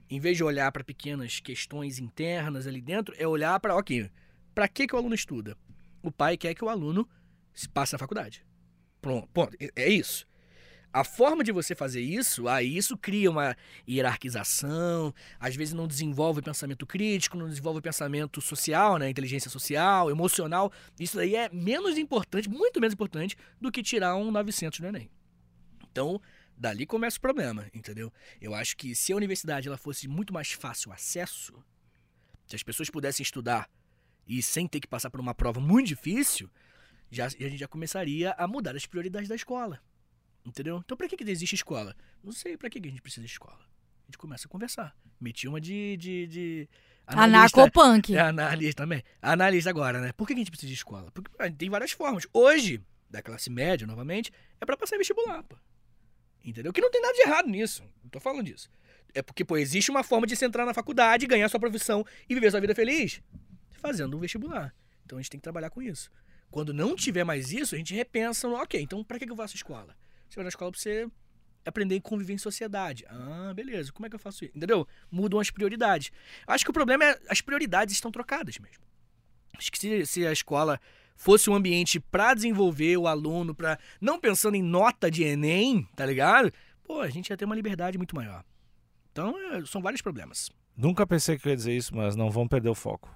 em 0.09 0.21
vez 0.21 0.37
de 0.37 0.45
olhar 0.45 0.71
para 0.73 0.85
pequenas 0.85 1.41
questões 1.41 1.99
internas 1.99 2.67
ali 2.67 2.81
dentro, 2.81 3.15
é 3.19 3.27
olhar 3.27 3.59
para, 3.61 3.75
ok, 3.77 4.11
para 4.55 4.69
que, 4.69 4.87
que 4.87 4.95
o 4.95 4.99
aluno 4.99 5.15
estuda? 5.15 5.57
O 6.03 6.11
pai 6.13 6.37
quer 6.37 6.55
que 6.55 6.65
o 6.65 6.69
aluno 6.69 7.09
se 7.53 7.69
passe 7.69 7.93
na 7.93 7.99
faculdade. 7.99 8.45
Pronto, 9.01 9.29
ponto. 9.33 9.57
É- 9.61 9.71
É 9.77 9.89
isso. 9.89 10.27
A 10.93 11.05
forma 11.05 11.45
de 11.45 11.53
você 11.53 11.75
fazer 11.75 12.01
isso, 12.01 12.49
aí 12.49 12.77
isso 12.77 12.97
cria 12.97 13.31
uma 13.31 13.55
hierarquização, 13.87 15.13
às 15.39 15.55
vezes 15.55 15.75
não 15.75 15.87
desenvolve 15.87 16.41
pensamento 16.41 16.87
crítico, 16.87 17.37
não 17.37 17.49
desenvolve 17.49 17.83
pensamento 17.83 18.41
social, 18.41 18.97
né, 18.97 19.11
inteligência 19.11 19.51
social, 19.51 20.11
emocional. 20.11 20.73
Isso 20.99 21.17
daí 21.17 21.37
é 21.37 21.51
menos 21.51 21.99
importante, 21.99 22.49
muito 22.49 22.81
menos 22.81 22.95
importante 22.95 23.37
do 23.61 23.71
que 23.71 23.83
tirar 23.83 24.17
um 24.17 24.31
900 24.31 24.81
no 24.81 24.89
Enem. 24.89 25.11
Então, 25.91 26.21
dali 26.57 26.87
começa 26.87 27.19
o 27.19 27.21
problema, 27.21 27.67
entendeu? 27.75 28.11
Eu 28.41 28.55
acho 28.55 28.77
que 28.77 28.95
se 28.95 29.13
a 29.13 29.17
universidade 29.17 29.69
ela 29.69 29.77
fosse 29.77 30.09
muito 30.09 30.33
mais 30.33 30.53
fácil 30.53 30.93
acesso, 30.93 31.63
se 32.47 32.57
as 32.57 32.63
pessoas 32.63 32.89
pudessem 32.89 33.23
estudar 33.23 33.69
e 34.27 34.43
sem 34.43 34.67
ter 34.67 34.81
que 34.81 34.89
passar 34.89 35.11
por 35.11 35.21
uma 35.21 35.35
prova 35.35 35.61
muito 35.61 35.89
difícil, 35.89 36.51
já, 37.11 37.27
a 37.27 37.29
gente 37.29 37.59
já 37.59 37.69
começaria 37.69 38.33
a 38.33 38.47
mudar 38.47 38.75
as 38.75 38.87
prioridades 38.87 39.29
da 39.29 39.35
escola. 39.35 39.81
Entendeu? 40.47 40.81
Então, 40.85 40.97
pra 40.97 41.09
que, 41.09 41.17
que 41.17 41.29
existe 41.29 41.55
escola? 41.57 41.95
Não 42.23 42.33
sei 42.33 42.57
pra 42.57 42.71
que, 42.71 42.81
que 42.81 42.87
a 42.87 42.91
gente 42.91 43.03
precisa 43.03 43.27
de 43.27 43.33
escola. 43.33 43.59
A 43.59 44.07
gente 44.07 44.17
começa 44.19 44.47
a 44.47 44.51
conversar. 44.51 44.97
Meti 45.21 45.49
uma 45.49 45.61
de. 45.61 45.97
de, 45.97 46.27
de 46.29 46.69
analista- 47.07 47.61
Anarcopunk. 47.61 48.15
é 48.15 48.21
analista 48.21 48.83
também. 48.85 49.03
Analista 49.21 49.69
agora, 49.71 50.01
né? 50.01 50.13
Por 50.13 50.27
que 50.27 50.35
que 50.35 50.39
a 50.41 50.43
gente 50.45 50.51
precisa 50.51 50.69
de 50.69 50.75
escola? 50.77 51.11
Porque 51.11 51.31
tem 51.59 51.69
várias 51.69 51.91
formas. 51.91 52.27
Hoje, 52.33 52.81
da 53.11 53.21
classe 53.21 53.51
média, 53.51 53.87
novamente, 53.87 54.31
é 54.61 54.65
pra 54.65 54.77
passar 54.77 54.95
em 54.95 54.99
vestibular, 54.99 55.43
pô. 55.43 55.57
Entendeu? 56.45 56.73
Que 56.73 56.81
não 56.81 56.91
tem 56.93 57.03
nada 57.03 57.15
de 57.15 57.23
errado 57.23 57.49
nisso. 57.49 57.83
Não 58.05 58.09
tô 58.11 58.21
falando 58.21 58.45
disso. 58.45 58.71
É 59.13 59.23
porque, 59.23 59.45
pô, 59.45 59.57
existe 59.57 59.91
uma 59.91 60.05
forma 60.05 60.27
de 60.27 60.37
você 60.37 60.45
entrar 60.45 60.65
na 60.65 60.73
faculdade, 60.75 61.27
ganhar 61.27 61.49
sua 61.49 61.59
profissão 61.59 62.05
e 62.29 62.35
viver 62.35 62.51
sua 62.53 62.61
vida 62.61 62.75
feliz 62.75 63.21
fazendo 63.81 64.17
um 64.17 64.21
vestibular. 64.21 64.73
Então 65.05 65.19
a 65.19 65.23
gente 65.23 65.31
tem 65.31 65.41
que 65.41 65.45
trabalhar 65.45 65.71
com 65.71 65.83
isso. 65.83 66.11
Quando 66.51 66.73
não 66.73 66.95
tiver 66.95 67.25
mais 67.25 67.51
isso, 67.53 67.75
a 67.75 67.79
gente 67.79 67.95
repensa, 67.95 68.49
ok, 68.49 68.81
então 68.81 69.03
pra 69.03 69.19
que 69.19 69.27
que 69.27 69.33
eu 69.33 69.37
faço 69.37 69.57
escola? 69.57 69.97
Você 70.29 70.37
vai 70.37 70.45
na 70.45 70.49
escola 70.49 70.71
pra 70.71 70.81
você 70.81 71.09
aprender 71.65 71.97
a 71.97 72.01
conviver 72.01 72.33
em 72.33 72.39
sociedade. 72.39 73.05
Ah, 73.09 73.53
beleza, 73.55 73.93
como 73.93 74.07
é 74.07 74.09
que 74.09 74.15
eu 74.15 74.21
faço 74.21 74.45
isso? 74.45 74.57
Entendeu? 74.57 74.87
Mudam 75.11 75.41
as 75.41 75.51
prioridades. 75.51 76.13
Acho 76.47 76.65
que 76.65 76.71
o 76.71 76.75
problema 76.75 77.05
é 77.05 77.21
as 77.29 77.41
prioridades 77.41 77.95
estão 77.95 78.11
trocadas 78.11 78.59
mesmo. 78.59 78.85
Acho 79.57 79.73
que 79.73 79.79
se, 79.79 80.07
se 80.07 80.27
a 80.27 80.33
escola 80.33 80.81
fosse 81.17 81.49
um 81.49 81.55
ambiente 81.55 81.99
pra 81.99 82.35
desenvolver 82.35 82.97
o 82.97 83.07
aluno, 83.07 83.55
para 83.55 83.79
não 84.01 84.21
pensando 84.21 84.55
em 84.55 84.63
nota 84.63 85.11
de 85.11 85.25
Enem, 85.25 85.89
tá 85.97 86.05
ligado? 86.05 86.53
Pô, 86.85 87.01
a 87.01 87.09
gente 87.09 87.31
ia 87.31 87.37
ter 87.37 87.45
uma 87.45 87.55
liberdade 87.55 87.97
muito 87.97 88.15
maior. 88.15 88.45
Então, 89.11 89.35
é, 89.53 89.65
são 89.65 89.81
vários 89.81 90.03
problemas. 90.03 90.51
Nunca 90.77 91.07
pensei 91.07 91.39
que 91.39 91.49
eu 91.49 91.51
ia 91.51 91.57
dizer 91.57 91.75
isso, 91.75 91.97
mas 91.97 92.15
não 92.15 92.31
vamos 92.31 92.51
perder 92.51 92.69
o 92.69 92.75
foco. 92.75 93.11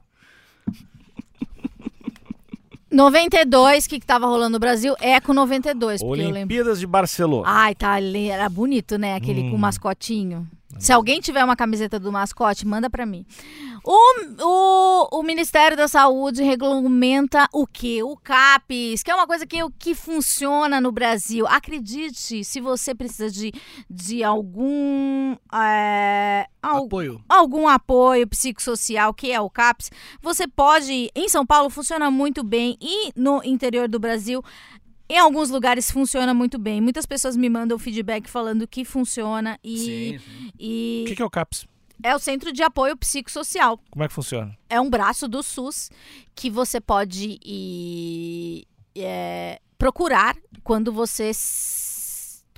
92, 2.90 3.84
o 3.84 3.88
que, 3.88 4.00
que 4.00 4.06
tava 4.06 4.26
rolando 4.26 4.50
no 4.50 4.58
Brasil? 4.58 4.94
Eco 5.00 5.32
92, 5.32 6.02
eu 6.02 6.08
lembro. 6.10 6.34
Olimpíadas 6.36 6.80
de 6.80 6.86
Barcelona. 6.86 7.44
Ai, 7.46 7.74
tá, 7.74 8.00
era 8.00 8.48
bonito, 8.48 8.98
né? 8.98 9.14
Aquele 9.14 9.42
com 9.44 9.52
o 9.52 9.54
Hum. 9.54 9.58
mascotinho. 9.58 10.46
Se 10.78 10.92
alguém 10.92 11.20
tiver 11.20 11.44
uma 11.44 11.56
camiseta 11.56 11.98
do 11.98 12.10
mascote, 12.12 12.66
manda 12.66 12.88
pra 12.88 13.04
mim. 13.04 13.26
O, 13.84 13.98
o, 14.42 15.18
o 15.18 15.22
Ministério 15.22 15.76
da 15.76 15.88
Saúde 15.88 16.42
regulamenta 16.42 17.48
o 17.52 17.66
quê? 17.66 18.02
O 18.02 18.16
CAPES, 18.16 19.02
que 19.02 19.10
é 19.10 19.14
uma 19.14 19.26
coisa 19.26 19.46
que, 19.46 19.58
que 19.78 19.94
funciona 19.94 20.80
no 20.80 20.92
Brasil. 20.92 21.46
Acredite, 21.46 22.44
se 22.44 22.60
você 22.60 22.94
precisa 22.94 23.30
de, 23.30 23.52
de 23.90 24.22
algum, 24.22 25.34
é, 25.52 26.46
al- 26.62 26.84
Apoio. 26.84 27.22
algum 27.28 27.66
apoio 27.68 28.26
psicossocial, 28.28 29.12
que 29.12 29.32
é 29.32 29.40
o 29.40 29.50
CAPS, 29.50 29.90
você 30.22 30.46
pode. 30.46 31.10
Em 31.14 31.28
São 31.28 31.44
Paulo 31.44 31.68
funciona 31.70 32.10
muito 32.10 32.42
bem 32.44 32.76
e 32.80 33.10
no 33.16 33.42
interior 33.44 33.88
do 33.88 33.98
Brasil 33.98 34.42
Em 35.10 35.18
alguns 35.18 35.50
lugares 35.50 35.90
funciona 35.90 36.32
muito 36.32 36.56
bem. 36.56 36.80
Muitas 36.80 37.04
pessoas 37.04 37.36
me 37.36 37.50
mandam 37.50 37.76
feedback 37.80 38.30
falando 38.30 38.66
que 38.68 38.84
funciona 38.84 39.58
e, 39.62 39.78
Sim, 39.78 40.18
sim. 40.18 40.52
e 40.58 41.02
O 41.04 41.08
que, 41.08 41.16
que 41.16 41.22
é 41.22 41.24
o 41.24 41.30
CAPS? 41.30 41.66
é 42.02 42.14
o 42.14 42.18
Centro 42.18 42.52
de 42.52 42.62
Apoio 42.62 42.96
Psicossocial. 42.96 43.78
Como 43.90 44.04
é 44.04 44.08
que 44.08 44.14
funciona? 44.14 44.56
É 44.68 44.80
um 44.80 44.88
braço 44.88 45.28
do 45.28 45.42
SUS 45.42 45.90
que 46.34 46.48
você 46.48 46.80
pode 46.80 47.38
ir, 47.44 48.64
é, 48.96 49.60
procurar 49.76 50.36
quando 50.62 50.92
você 50.92 51.32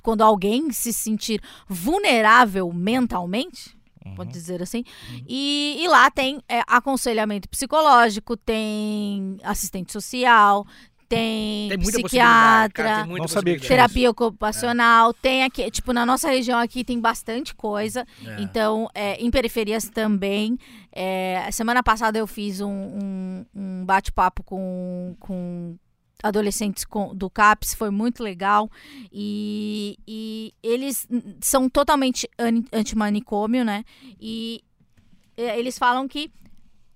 quando 0.03 0.21
alguém 0.21 0.71
se 0.71 0.91
sentir 0.93 1.41
vulnerável 1.67 2.71
mentalmente 2.73 3.75
pode 4.17 4.31
dizer 4.33 4.61
assim 4.61 4.83
e, 5.25 5.77
e 5.79 5.87
lá 5.87 6.11
tem 6.11 6.41
é, 6.49 6.61
aconselhamento 6.67 7.47
psicológico 7.47 8.35
tem 8.35 9.37
assistente 9.43 9.93
social 9.93 10.67
tem, 11.13 11.69
Tem 11.69 11.79
psiquiatra 11.79 12.83
Cara, 12.83 12.95
tem 13.01 13.07
muita 13.09 13.23
Não 13.23 13.27
sabia 13.27 13.57
que 13.59 13.67
terapia 13.67 14.09
ocupacional 14.09 15.13
tem 15.13 15.43
aqui 15.43 15.69
tipo 15.71 15.93
na 15.93 16.05
nossa 16.05 16.29
região 16.29 16.59
aqui 16.59 16.83
tem 16.83 16.99
bastante 16.99 17.53
coisa 17.55 18.05
É. 18.25 18.41
então, 18.41 18.87
é, 18.93 19.15
em 19.23 19.29
periferias 19.31 19.89
também. 19.89 20.57
É, 20.91 21.49
semana 21.51 21.81
passada 21.83 22.17
eu 22.19 22.27
fiz 22.27 22.61
um, 22.61 22.69
um- 22.69 23.45
um 23.55 23.85
bate-papo 23.85 24.43
com, 24.43 25.15
com 25.19 25.75
adolescentes 26.21 26.85
com- 26.85 27.13
do 27.13 27.29
CAPS, 27.29 27.73
foi 27.73 27.89
muito 27.89 28.23
legal. 28.23 28.69
E, 29.11 29.97
e 30.07 30.53
eles 30.63 31.07
são 31.41 31.69
totalmente 31.69 32.29
ani- 32.37 32.65
antimanicômio, 32.71 33.65
né? 33.65 33.83
E 34.19 34.61
é, 35.35 35.59
eles 35.59 35.77
falam 35.77 36.07
que 36.07 36.31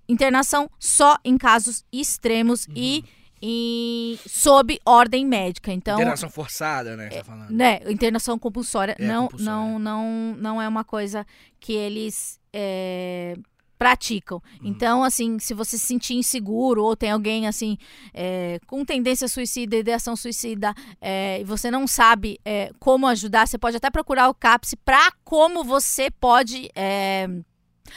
internação 0.08 0.70
só 0.80 1.18
em 1.26 1.38
casos 1.38 1.84
extremos 1.92 2.68
e 2.76 3.04
em- 3.42 4.18
sob 4.28 4.80
ordem 4.86 5.26
médica. 5.26 5.72
Então, 5.72 5.96
Interação 6.00 6.30
forçada, 6.30 6.96
né? 6.96 7.10
Tá 7.10 7.24
falando. 7.24 7.50
né, 7.52 7.80
internação 7.88 8.38
compulsória 8.40 8.96
É, 9.00 9.06
não, 9.06 9.24
compulsória. 9.28 9.52
não, 9.52 9.80
não, 9.80 10.36
não 10.38 10.62
é 10.62 10.68
uma 10.68 10.84
coisa 10.84 11.26
que 11.60 11.74
eles 11.74 12.40
é, 12.54 13.36
praticam. 13.78 14.42
Uhum. 14.62 14.68
Então, 14.70 15.04
assim, 15.04 15.38
se 15.38 15.54
você 15.54 15.78
se 15.78 15.86
sentir 15.86 16.16
inseguro 16.16 16.84
ou 16.84 16.96
tem 16.96 17.12
alguém 17.12 17.48
assim 17.48 17.78
é, 18.14 18.60
com 18.66 18.84
tendência 18.84 19.28
suicida, 19.28 19.76
ideação 19.76 20.16
suicida, 20.16 20.74
é, 21.00 21.40
e 21.42 21.44
você 21.44 21.70
não 21.70 21.86
sabe 21.86 22.40
é, 22.44 22.72
como 22.80 23.06
ajudar, 23.08 23.48
você 23.48 23.58
pode 23.58 23.78
até 23.78 23.90
procurar 23.92 24.30
o 24.30 24.34
CAPS 24.34 24.74
para 24.84 25.12
como 25.24 25.64
você 25.64 26.10
pode 26.10 26.70
é, 26.76 27.28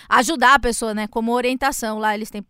ajudar 0.08 0.54
a 0.54 0.58
pessoa, 0.58 0.92
né? 0.92 1.06
Como 1.06 1.32
orientação 1.32 1.98
lá, 1.98 2.14
eles 2.14 2.30
têm 2.30 2.44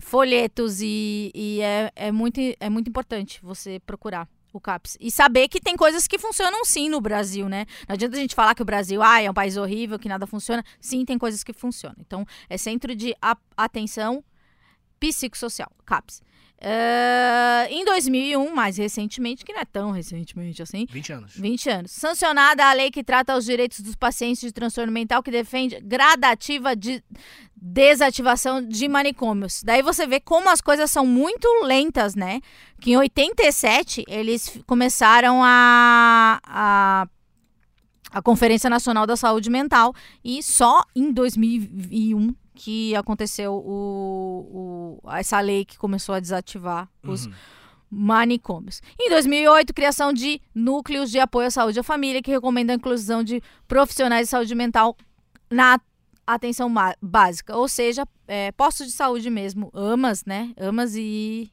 folhetos 0.00 0.80
e, 0.80 1.30
e 1.34 1.60
é, 1.60 1.92
é, 1.94 2.12
muito, 2.12 2.40
é 2.58 2.70
muito 2.70 2.88
importante 2.88 3.40
você 3.42 3.80
procurar 3.80 4.28
o 4.52 4.60
CAPS. 4.60 4.98
E 5.00 5.10
saber 5.10 5.48
que 5.48 5.60
tem 5.60 5.76
coisas 5.76 6.06
que 6.06 6.18
funcionam 6.18 6.64
sim 6.64 6.88
no 6.88 7.00
Brasil, 7.00 7.48
né? 7.48 7.66
Não 7.88 7.94
adianta 7.94 8.16
a 8.16 8.20
gente 8.20 8.34
falar 8.34 8.54
que 8.54 8.62
o 8.62 8.66
Brasil 8.66 9.02
ah, 9.02 9.20
é 9.20 9.30
um 9.30 9.34
país 9.34 9.56
horrível, 9.56 9.98
que 9.98 10.08
nada 10.08 10.26
funciona. 10.26 10.62
Sim, 10.80 11.04
tem 11.04 11.18
coisas 11.18 11.42
que 11.42 11.52
funcionam. 11.52 11.96
Então, 12.00 12.26
é 12.48 12.58
Centro 12.58 12.94
de 12.94 13.14
Atenção 13.56 14.22
Psicossocial, 15.00 15.72
CAPS. 15.86 16.22
Eh, 16.64 17.66
em 17.70 17.84
2001, 17.84 18.54
mais 18.54 18.76
recentemente, 18.76 19.44
que 19.44 19.52
não 19.52 19.60
é 19.60 19.64
tão 19.64 19.90
recentemente 19.90 20.62
assim, 20.62 20.86
20 20.88 21.12
anos. 21.12 21.32
20 21.36 21.70
anos. 21.70 21.90
Sancionada 21.90 22.64
a 22.64 22.72
lei 22.72 22.88
que 22.88 23.02
trata 23.02 23.36
os 23.36 23.44
direitos 23.44 23.80
dos 23.80 23.96
pacientes 23.96 24.42
de 24.42 24.52
transtorno 24.52 24.92
mental 24.92 25.24
que 25.24 25.32
defende 25.32 25.80
gradativa 25.80 26.76
de 26.76 27.02
desativação 27.56 28.64
de 28.64 28.86
manicômios. 28.86 29.60
Daí 29.64 29.82
você 29.82 30.06
vê 30.06 30.20
como 30.20 30.48
as 30.48 30.60
coisas 30.60 30.88
são 30.88 31.04
muito 31.04 31.48
lentas, 31.64 32.14
né? 32.14 32.40
Que 32.80 32.92
em 32.92 32.96
87 32.96 34.04
eles 34.06 34.56
começaram 34.64 35.42
a, 35.42 36.40
a 36.44 37.08
a 38.12 38.20
Conferência 38.20 38.68
Nacional 38.68 39.06
da 39.06 39.16
Saúde 39.16 39.48
Mental 39.48 39.94
e 40.22 40.42
só 40.42 40.84
em 40.94 41.10
2001 41.10 42.34
que 42.54 42.94
aconteceu 42.96 43.52
o, 43.54 44.98
o- 45.04 45.10
essa 45.12 45.40
lei 45.40 45.64
que 45.64 45.76
começou 45.78 46.14
a 46.14 46.20
desativar 46.20 46.88
os 47.02 47.26
Uhum. 47.26 47.32
manicômios. 47.90 48.80
Em 48.98 49.10
2008, 49.10 49.74
criação 49.74 50.12
de 50.12 50.40
núcleos 50.54 51.10
de 51.10 51.18
apoio 51.18 51.48
à 51.48 51.50
saúde 51.50 51.78
à 51.78 51.82
família 51.82 52.22
que 52.22 52.30
recomendam 52.30 52.74
a 52.74 52.76
inclusão 52.76 53.22
de 53.22 53.42
profissionais 53.68 54.26
de 54.26 54.30
saúde 54.30 54.54
mental 54.54 54.96
na 55.50 55.78
atenção 56.26 56.72
básica, 57.02 57.56
ou 57.56 57.68
seja, 57.68 58.06
é, 58.28 58.52
postos 58.52 58.86
de 58.86 58.92
saúde 58.92 59.28
mesmo, 59.28 59.70
AMAS, 59.74 60.24
né? 60.24 60.52
AMAS 60.56 60.94
e 60.96 61.50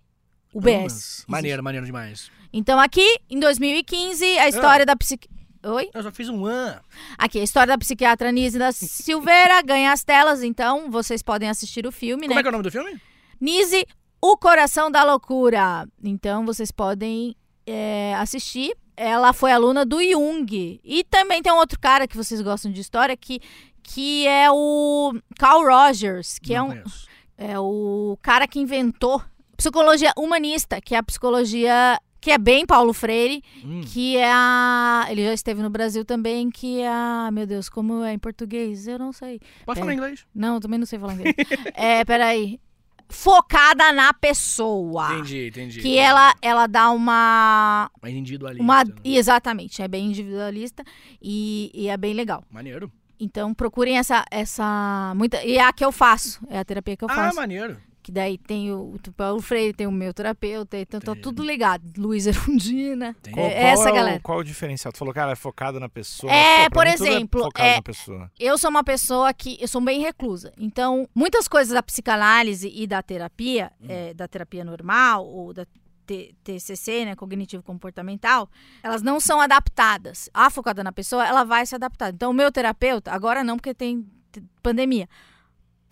UBS. 0.53 0.75
Amas. 0.79 1.25
Maneiro, 1.27 1.63
maneiro 1.63 1.85
demais. 1.85 2.31
Então 2.53 2.79
aqui, 2.79 3.17
em 3.29 3.39
2015, 3.39 4.25
a 4.37 4.47
história 4.47 4.85
da 4.85 4.95
psiqui... 4.95 5.27
Oi? 5.63 5.89
Eu 5.93 6.03
só 6.03 6.11
fiz 6.11 6.29
um 6.29 6.45
an. 6.45 6.79
Aqui, 7.17 7.39
a 7.39 7.43
história 7.43 7.67
da 7.73 7.77
psiquiatra 7.77 8.31
Nise 8.31 8.57
da 8.57 8.71
Silveira 8.71 9.61
ganha 9.61 9.91
as 9.91 10.03
telas, 10.03 10.41
então 10.41 10.89
vocês 10.89 11.21
podem 11.21 11.49
assistir 11.49 11.85
o 11.85 11.91
filme, 11.91 12.23
Como 12.23 12.35
né? 12.35 12.39
é 12.39 12.43
que 12.43 12.47
é 12.47 12.49
o 12.49 12.51
nome 12.53 12.63
do 12.63 12.71
filme? 12.71 12.99
Nise, 13.41 13.85
O 14.21 14.37
Coração 14.37 14.89
da 14.89 15.03
Loucura. 15.03 15.87
Então 16.03 16.45
vocês 16.45 16.71
podem 16.71 17.35
é, 17.67 18.15
assistir. 18.15 18.73
Ela 18.95 19.31
foi 19.33 19.51
aluna 19.51 19.85
do 19.85 20.01
Jung. 20.01 20.79
E 20.83 21.03
também 21.05 21.41
tem 21.41 21.51
um 21.51 21.57
outro 21.57 21.79
cara 21.79 22.07
que 22.07 22.17
vocês 22.17 22.41
gostam 22.41 22.71
de 22.71 22.79
história 22.81 23.15
que, 23.17 23.39
que 23.83 24.27
é 24.27 24.49
o 24.51 25.13
Carl 25.37 25.63
Rogers, 25.63 26.37
que 26.39 26.53
é, 26.53 26.57
Não 26.57 26.65
um, 26.65 26.69
conheço. 26.69 27.07
é 27.37 27.59
o 27.59 28.17
cara 28.21 28.47
que 28.47 28.59
inventou 28.59 29.21
psicologia 29.57 30.13
humanista, 30.17 30.79
que 30.81 30.95
é 30.95 30.97
a 30.97 31.03
psicologia 31.03 31.99
que 32.21 32.31
é 32.31 32.37
bem 32.37 32.65
Paulo 32.65 32.93
Freire, 32.93 33.43
Hum. 33.63 33.81
que 33.85 34.17
é 34.17 34.31
a. 34.31 35.07
Ele 35.09 35.23
já 35.25 35.33
esteve 35.33 35.61
no 35.61 35.69
Brasil 35.69 36.03
também, 36.03 36.49
que 36.49 36.79
é 36.81 36.87
a. 36.89 37.29
Meu 37.31 37.45
Deus, 37.47 37.69
como 37.69 38.03
é 38.03 38.13
em 38.13 38.19
português? 38.19 38.87
Eu 38.87 38.99
não 38.99 39.11
sei. 39.13 39.39
Pode 39.65 39.79
É. 39.79 39.81
falar 39.81 39.93
inglês. 39.93 40.25
Não, 40.35 40.55
eu 40.55 40.59
também 40.59 40.77
não 40.79 40.85
sei 40.85 40.99
falar 40.99 41.13
inglês. 41.13 41.35
é, 41.75 42.03
peraí. 42.05 42.59
Focada 43.11 43.91
na 43.91 44.13
pessoa. 44.13 45.13
Entendi, 45.15 45.47
entendi. 45.47 45.81
Que 45.81 45.97
ela, 45.97 46.31
ela 46.43 46.67
dá 46.67 46.91
uma. 46.91 47.89
Mais 48.01 48.13
individualista. 48.13 48.63
uma 48.63 48.83
né? 48.83 48.93
Exatamente, 49.03 49.81
é 49.81 49.87
bem 49.87 50.05
individualista 50.07 50.83
e, 51.19 51.71
e 51.73 51.87
é 51.87 51.97
bem 51.97 52.13
legal. 52.13 52.43
Maneiro. 52.51 52.91
Então 53.19 53.51
procurem 53.53 53.97
essa. 53.97 54.23
essa 54.29 55.11
muita, 55.15 55.43
e 55.43 55.57
é 55.57 55.63
a 55.63 55.73
que 55.73 55.83
eu 55.83 55.91
faço, 55.91 56.39
é 56.49 56.59
a 56.59 56.63
terapia 56.63 56.95
que 56.95 57.03
eu 57.03 57.09
Ah, 57.09 57.15
faço. 57.15 57.35
maneiro. 57.35 57.77
Que 58.01 58.13
daí 58.13 58.37
tem 58.37 58.71
o, 58.71 58.95
o 58.95 59.11
Paulo 59.11 59.41
Freire, 59.41 59.73
tem 59.73 59.85
o 59.85 59.91
meu 59.91 60.13
terapeuta, 60.13 60.77
então 60.77 60.99
tá 61.01 61.11
Entendi. 61.11 61.21
tudo 61.21 61.43
ligado. 61.43 61.83
Luiz 61.97 62.25
Erundina. 62.27 63.15
Qual, 63.33 63.45
É, 63.45 63.49
qual 63.51 63.65
essa 63.73 63.89
é 63.89 63.91
o- 63.91 63.95
galera. 63.95 64.19
qual 64.21 64.37
é 64.37 64.41
o 64.41 64.43
diferencial? 64.43 64.91
Tu 64.93 64.97
falou, 64.97 65.13
cara, 65.13 65.33
é 65.33 65.35
focado 65.35 65.79
na 65.79 65.89
pessoa. 65.89 66.31
É, 66.31 66.69
Pô, 66.69 66.75
por 66.79 66.87
tudo 66.87 67.05
exemplo, 67.05 67.49
é- 67.57 67.75
na 67.75 67.81
pessoa. 67.81 68.31
eu 68.39 68.57
sou 68.57 68.69
uma 68.69 68.83
pessoa 68.83 69.33
que 69.33 69.57
eu 69.59 69.67
sou 69.67 69.81
bem 69.81 69.99
reclusa. 70.01 70.53
Então, 70.57 71.07
muitas 71.13 71.47
coisas 71.47 71.73
da 71.73 71.83
psicanálise 71.83 72.71
e 72.73 72.87
da 72.87 73.01
terapia, 73.03 73.71
é, 73.87 74.13
da 74.13 74.27
terapia 74.27 74.63
normal 74.63 75.25
ou 75.27 75.53
da 75.53 75.65
TCC, 76.43 77.05
né, 77.05 77.15
cognitivo 77.15 77.61
comportamental, 77.61 78.49
elas 78.81 79.01
não 79.01 79.19
são 79.19 79.39
adaptadas. 79.39 80.29
A 80.33 80.49
focada 80.49 80.83
na 80.83 80.91
pessoa, 80.91 81.27
ela 81.27 81.43
vai 81.43 81.65
se 81.65 81.75
adaptar. 81.75 82.09
Então, 82.13 82.31
o 82.31 82.33
meu 82.33 82.51
terapeuta, 82.51 83.11
agora 83.11 83.43
não 83.43 83.57
porque 83.57 83.73
tem 83.75 84.05
pandemia. 84.63 85.07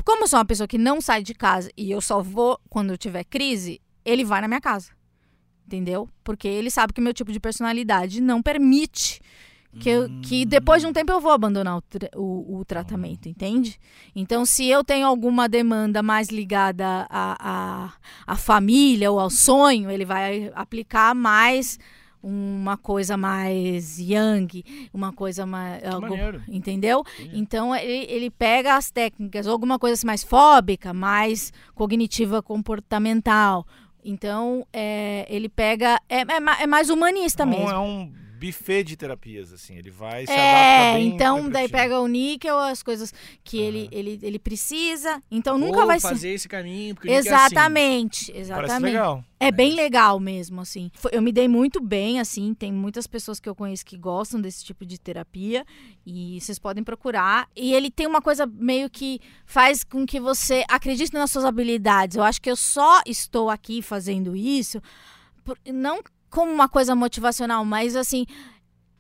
Como 0.08 0.24
eu 0.24 0.28
sou 0.28 0.40
uma 0.40 0.46
pessoa 0.46 0.68
que 0.70 0.78
não 0.78 1.02
sai 1.02 1.22
de 1.22 1.34
casa 1.34 1.70
e 1.76 1.92
eu 1.92 2.00
só 2.00 2.22
vou 2.22 2.58
quando 2.70 2.92
eu 2.92 2.98
tiver 2.98 3.26
crise, 3.26 3.82
ele 4.06 4.24
vai 4.24 4.40
na 4.40 4.48
minha 4.48 4.62
casa. 4.62 4.92
Entendeu? 5.66 6.08
Porque 6.24 6.48
ele 6.48 6.72
sabe 6.72 6.94
que 6.94 7.02
o 7.02 7.04
meu 7.04 7.14
tipo 7.14 7.30
de 7.30 7.42
personalidade 7.42 8.22
não 8.22 8.42
permite 8.42 9.20
que, 9.82 9.90
eu- 9.90 10.10
que 10.22 10.46
depois 10.46 10.82
de 10.82 10.88
um 10.88 10.94
tempo 10.94 11.12
eu 11.12 11.20
vou 11.20 11.32
abandonar 11.34 11.76
o, 11.78 11.82
tra- 11.82 12.10
o- 12.16 12.58
o 12.60 12.64
tratamento, 12.66 13.28
entende? 13.28 13.78
Então, 14.16 14.46
se 14.46 14.66
eu 14.66 14.82
tenho 14.82 15.06
alguma 15.06 15.50
demanda 15.50 16.02
mais 16.02 16.30
ligada 16.30 17.06
à, 17.10 17.36
à, 17.86 17.94
à 18.26 18.36
família 18.38 19.12
ou 19.12 19.20
ao 19.20 19.30
sonho, 19.30 19.92
ele 19.92 20.06
vai 20.06 20.50
aplicar 20.56 21.14
mais 21.14 21.78
uma 22.30 22.76
coisa 22.76 23.16
mais 23.16 23.98
young, 23.98 24.48
uma 24.94 25.14
coisa 25.14 25.46
mais. 25.46 25.82
algo- 25.86 26.08
entendeu? 26.50 27.04
Então, 27.34 27.74
ele, 27.74 28.06
ele 28.12 28.30
pega 28.30 28.76
as 28.76 28.92
técnicas, 28.92 29.48
alguma 29.48 29.80
coisa 29.80 29.94
assim 29.94 30.06
mais 30.08 30.24
fóbica, 30.24 30.94
mais 30.94 31.54
cognitiva 31.74 32.42
comportamental. 32.42 33.66
Então, 34.04 34.66
é, 34.74 35.26
ele 35.30 35.48
pega. 35.50 36.00
É, 36.10 36.22
é 36.22 36.64
é 36.64 36.68
mais 36.68 36.90
humanista 36.90 37.44
Então, 37.44 37.60
mesmo. 37.60 37.70
é 37.72 37.80
um 37.80 38.12
buffet 38.38 38.84
de 38.84 38.96
terapias, 38.96 39.52
assim. 39.52 39.76
Ele 39.76 39.90
vai 39.90 40.26
se 40.26 40.32
É, 40.32 40.94
bem 40.94 41.08
então 41.08 41.50
daí 41.50 41.68
pega 41.68 42.00
o 42.00 42.08
níquel, 42.08 42.58
as 42.58 42.84
coisas 42.84 43.14
que 43.44 43.58
ele, 43.58 43.90
ele, 43.92 44.20
ele 44.22 44.40
precisa. 44.40 45.22
Então 45.30 45.58
nunca 45.58 45.80
Vou 45.80 45.88
vai 45.88 46.00
ser. 46.00 46.10
fazer 46.10 46.30
esse 46.30 46.48
caminho, 46.48 46.96
porque 46.96 47.08
ele 47.10 47.24
quer 47.24 47.34
assim. 47.34 47.46
Exatamente, 47.54 48.26
Parece 48.32 48.42
exatamente. 48.42 48.84
legal. 48.92 49.24
É 49.40 49.52
bem 49.52 49.76
legal 49.76 50.20
mesmo, 50.20 50.62
assim. 50.62 50.90
Eu 51.12 51.22
me 51.22 51.32
dei 51.32 51.48
muito 51.48 51.80
bem, 51.80 52.20
assim. 52.20 52.56
Tem 52.56 52.72
muitas 52.74 53.06
pessoas 53.06 53.40
que 53.40 53.48
eu 53.48 53.54
conheço 53.54 53.86
que 53.86 53.96
gostam 53.96 54.42
desse 54.42 54.66
tipo 54.66 54.84
de 54.84 55.00
terapia. 55.00 55.64
E 56.04 56.40
vocês 56.42 56.58
podem 56.58 56.84
procurar. 56.84 57.48
E 57.56 57.72
ele 57.74 57.92
tem 57.92 58.08
uma 58.08 58.22
coisa 58.22 58.48
meio 58.48 58.90
que 58.90 59.20
faz 59.46 59.84
com 59.84 60.08
que 60.08 60.20
você 60.20 60.64
acredite 60.68 61.14
nas 61.14 61.30
suas 61.30 61.46
habilidades. 61.46 62.18
Eu 62.18 62.24
acho 62.24 62.42
que 62.42 62.50
eu 62.50 62.56
só 62.56 63.02
estou 63.06 63.50
aqui 63.50 63.82
fazendo 63.82 64.36
isso 64.36 64.82
não 65.72 66.02
como 66.38 66.52
uma 66.52 66.70
coisa 66.70 66.94
motivacional, 66.96 67.66
mas 67.66 67.96
assim, 67.96 68.24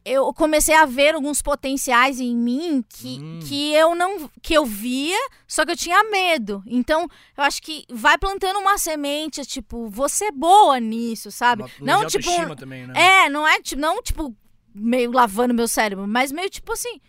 eu 0.03 0.33
comecei 0.33 0.73
a 0.73 0.85
ver 0.85 1.13
alguns 1.13 1.39
potenciais 1.39 2.19
em 2.19 2.35
mim 2.35 2.83
que, 2.89 3.19
Hum. 3.21 3.39
que 3.47 3.73
eu 3.73 3.93
não 3.93 4.27
que 4.41 4.55
eu 4.55 4.65
via, 4.65 5.19
só 5.47 5.63
que 5.63 5.71
eu 5.71 5.77
tinha 5.77 6.01
medo. 6.05 6.63
Então, 6.65 7.07
eu 7.37 7.43
acho 7.43 7.61
que 7.61 7.83
vai 7.89 8.17
plantando 8.17 8.57
uma 8.57 8.77
semente, 8.79 9.45
tipo, 9.45 9.87
você 9.87 10.25
é 10.25 10.31
boa 10.31 10.79
nisso, 10.79 11.29
sabe? 11.31 11.61
Uma- 11.61 11.69
não 11.79 12.05
tipo 12.07 12.27
autoestima 12.29 12.55
também, 12.55 12.87
né? 12.87 12.93
É, 13.25 13.29
não 13.29 13.47
é 13.47 13.61
tipo, 13.61 13.79
não 13.81 14.01
tipo 14.01 14.35
meio 14.73 15.11
lavando 15.11 15.53
meu 15.53 15.67
cérebro, 15.67 16.07
mas 16.07 16.31
meio 16.31 16.49
tipo 16.49 16.71
assim, 16.73 16.99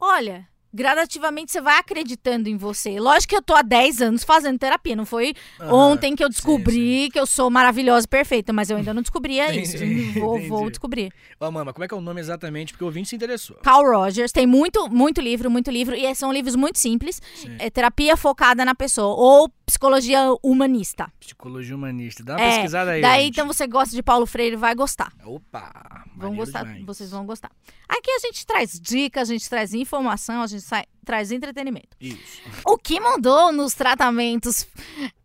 olha, 0.00 0.48
gradativamente 0.72 1.52
você 1.52 1.60
vai 1.60 1.78
acreditando 1.78 2.48
em 2.48 2.56
você. 2.56 2.98
Lógico 3.00 3.30
que 3.30 3.36
eu 3.36 3.42
tô 3.42 3.54
há 3.54 3.62
10 3.62 4.00
anos 4.02 4.24
fazendo 4.24 4.58
terapia, 4.58 4.94
não 4.96 5.06
foi 5.06 5.34
Aham. 5.60 5.72
ontem 5.74 6.14
que 6.14 6.22
eu 6.22 6.28
Sim, 6.28 6.32
descobri 6.34 7.10
que 7.12 7.18
eu 7.18 7.26
sou 7.26 7.50
maravilhosa 7.50 8.06
e 8.06 8.08
perfeita, 8.08 8.52
mas 8.52 8.70
eu 8.70 8.76
ainda 8.76 8.92
não 8.94 9.02
descobria 9.02 9.48
Entendi, 9.54 9.84
isso. 9.84 10.18
Vou, 10.18 10.38
vou 10.40 10.70
descobrir. 10.70 11.12
Ó, 11.40 11.50
mama, 11.50 11.72
como 11.72 11.84
é 11.84 11.88
que 11.88 11.94
é 11.94 11.96
o 11.96 12.00
nome 12.00 12.20
exatamente? 12.20 12.72
Porque 12.72 12.84
o 12.84 12.86
ouvinte 12.86 13.08
se 13.08 13.16
interessou. 13.16 13.56
Carl 13.62 13.84
Rogers 13.84 14.32
tem 14.32 14.46
muito, 14.46 14.88
muito 14.88 15.20
livro, 15.20 15.50
muito 15.50 15.70
livro, 15.70 15.94
e 15.94 16.14
são 16.14 16.32
livros 16.32 16.54
muito 16.54 16.78
simples. 16.78 17.20
Sim. 17.34 17.56
É 17.58 17.70
terapia 17.70 18.16
focada 18.16 18.64
na 18.64 18.74
pessoa, 18.74 19.14
ou 19.14 19.50
psicologia 19.68 20.20
humanista. 20.42 21.12
Psicologia 21.20 21.76
humanista. 21.76 22.24
Dá 22.24 22.36
uma 22.36 22.40
É, 22.42 22.50
pesquisada 22.54 22.92
aí. 22.92 23.02
Daí, 23.02 23.24
gente. 23.24 23.32
então, 23.34 23.46
você 23.46 23.66
gosta 23.66 23.94
de 23.94 24.02
Paulo 24.02 24.24
Freire, 24.26 24.56
vai 24.56 24.74
gostar. 24.74 25.12
Opa! 25.24 26.04
Vão 26.16 26.34
gostar, 26.34 26.64
demais. 26.64 26.84
vocês 26.84 27.10
vão 27.10 27.24
gostar. 27.26 27.50
Aqui 27.88 28.10
a 28.10 28.18
gente 28.18 28.44
traz 28.46 28.80
dicas, 28.80 29.28
a 29.28 29.32
gente 29.32 29.48
traz 29.48 29.72
informação, 29.74 30.42
a 30.42 30.46
gente 30.46 30.62
sai- 30.62 30.86
traz 31.04 31.30
entretenimento. 31.30 31.96
Isso. 32.00 32.42
O 32.66 32.76
que 32.76 32.98
mudou 32.98 33.52
nos 33.52 33.74
tratamentos 33.74 34.66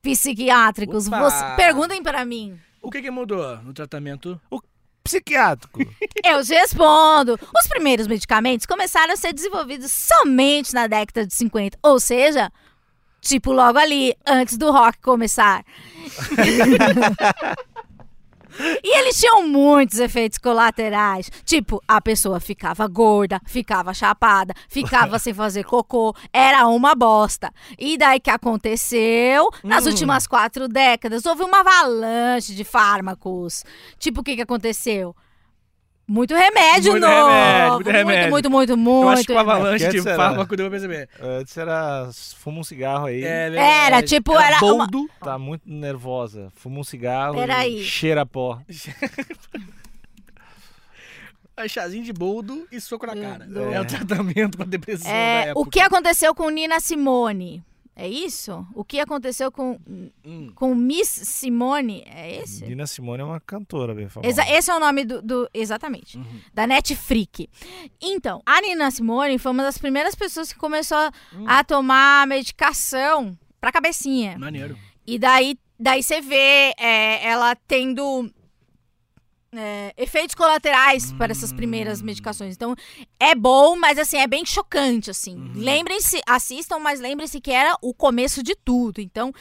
psiquiátricos? 0.02 1.08
Você, 1.08 1.44
perguntem 1.56 2.04
para 2.04 2.24
mim. 2.26 2.60
O 2.82 2.92
que, 2.92 3.02
que 3.02 3.10
mudou 3.10 3.58
no 3.64 3.74
tratamento? 3.74 4.40
Psiquiátrico. 5.04 5.80
Eu 6.24 6.44
te 6.44 6.54
respondo. 6.54 7.34
Os 7.60 7.68
primeiros 7.68 8.08
medicamentos 8.08 8.66
começaram 8.66 9.14
a 9.14 9.18
ser 9.18 9.34
desenvolvidos 9.34 9.92
somente 9.92 10.74
na 10.74 10.88
década 10.88 11.26
de 11.26 11.34
50, 11.34 11.78
ou 11.84 12.00
seja, 12.00 12.52
tipo 13.24 13.52
logo 13.52 13.80
ali, 13.80 14.16
antes 14.26 14.58
do 14.58 14.72
rock 14.72 15.00
começar. 15.00 15.64
E 18.84 19.00
eles 19.00 19.20
tinham 19.20 19.48
muitos 19.48 20.00
efeitos 20.00 20.38
colaterais. 20.38 21.30
Tipo, 21.44 21.82
a 21.88 22.00
pessoa 22.00 22.40
ficava 22.40 22.88
gorda, 22.88 23.42
ficava 23.46 23.94
chapada, 23.94 24.54
ficava 24.70 25.18
sem 25.18 25.34
fazer 25.34 25.64
cocô. 25.64 26.16
Era 26.32 26.68
uma 26.68 26.94
bosta. 26.94 27.52
E 27.80 27.98
daí 27.98 28.20
que 28.20 28.30
aconteceu? 28.30 29.50
Nas 29.64 29.86
últimas 29.86 30.28
quatro 30.28 30.68
décadas, 30.68 31.26
houve 31.26 31.44
uma 31.44 31.62
avalanche 31.62 32.54
de 32.54 32.64
fármacos. 32.64 33.64
Tipo, 33.98 34.22
o 34.22 34.24
que, 34.24 34.36
que 34.36 34.44
aconteceu? 34.44 35.16
Muito 36.14 36.36
remédio 36.36 36.92
Muito 36.92 37.08
novo. 37.08 37.28
remédio, 37.32 37.74
muito 37.74 37.90
remédio. 37.90 38.30
Muito, 38.30 38.50
muito, 38.52 38.78
muito, 38.78 39.04
Eu 39.06 39.10
acho 39.10 39.24
que 39.26 39.32
o 39.34 39.40
avalanche 39.40 39.80
de 39.90 39.98
Antes 39.98 40.06
era- 40.06 40.16
fármaco 40.16 40.56
deu 40.56 40.66
pra 40.70 40.72
perceber. 40.80 41.10
Antes 41.20 41.58
era. 41.58 42.08
Fuma 42.38 42.60
um 42.60 42.64
cigarro 42.64 43.08
aí. 43.08 43.24
É, 43.24 43.56
Era, 43.56 44.04
tipo, 44.04 44.38
era 44.38 44.58
uma- 44.64 44.86
boldo. 44.86 45.10
Tá 45.20 45.40
muito 45.40 45.64
nervosa. 45.66 46.52
Fuma 46.56 46.80
um 46.82 46.84
cigarro. 46.84 47.34
Peraí. 47.34 47.84
Cheira 47.84 48.28
pó. 48.28 48.60
É 51.56 51.68
chazinho 51.68 52.04
de 52.04 52.12
boldo 52.12 52.68
e 52.72 52.82
soco 52.82 53.06
na 53.06 53.16
cara. 53.16 53.46
Do- 53.46 53.72
É 53.72 53.80
o 53.80 53.86
tratamento 53.86 54.58
pra 54.58 54.66
depressão 54.66 55.10
da 55.12 55.16
É, 55.16 55.42
época. 55.50 55.60
o 55.60 55.66
que 55.70 55.80
aconteceu 55.80 56.34
com 56.34 56.50
Nina 56.50 56.80
Simone? 56.80 57.64
É 57.96 58.08
isso? 58.10 58.66
O 58.74 58.84
que 58.84 59.00
aconteceu 59.00 59.52
com, 59.52 59.80
Hum. 60.26 60.52
com 60.56 60.74
Miss 60.74 61.10
Simone? 61.10 62.04
É 62.08 62.38
esse? 62.42 62.66
Nina 62.66 62.88
Simone 62.88 63.22
é 63.22 63.26
uma 63.26 63.40
cantora 63.40 63.94
bem 63.94 64.10
famosa. 64.10 64.30
Exa- 64.30 64.50
esse 64.50 64.72
é 64.72 64.76
o 64.76 64.80
nome 64.80 65.06
do. 65.06 65.22
do- 65.22 65.50
exatamente. 65.54 66.18
Uhum. 66.18 66.40
Da 66.54 66.66
Netflix. 66.66 67.46
Então, 68.02 68.42
a 68.46 68.60
Nina 68.62 68.90
Simone 68.90 69.38
foi 69.38 69.52
uma 69.52 69.62
das 69.64 69.78
primeiras 69.78 70.16
pessoas 70.16 70.52
que 70.52 70.58
começou 70.58 70.98
a, 70.98 71.12
Hum. 71.36 71.44
a 71.48 71.64
tomar 71.64 72.26
medicação 72.28 73.38
pra 73.62 73.72
cabecinha. 73.72 74.38
Maneiro. 74.40 74.76
E 75.06 75.20
daí, 75.20 75.56
daí 75.80 76.02
você 76.02 76.20
vê 76.20 76.74
é, 76.80 77.26
ela 77.28 77.56
tendo 77.68 78.30
é, 79.56 79.94
efeitos 79.98 80.36
colaterais 80.36 81.12
para 81.14 81.32
essas 81.32 81.52
primeiras 81.54 82.02
Hum. 82.02 82.06
medicações. 82.06 82.56
Então, 82.56 82.76
é 83.20 83.34
bom, 83.36 83.76
mas 83.76 83.98
assim, 84.00 84.18
é 84.18 84.28
bem 84.28 84.46
chocante, 84.46 85.10
assim. 85.12 85.36
Uhum. 85.36 85.52
Lembrem-se, 85.56 86.22
assistam, 86.28 86.80
mas 86.80 87.00
lembrem-se 87.00 87.40
que 87.40 87.52
era 87.52 87.76
o 87.82 87.94
começo 87.94 88.42
de 88.44 88.56
tudo. 88.56 89.00
Então, 89.02 89.34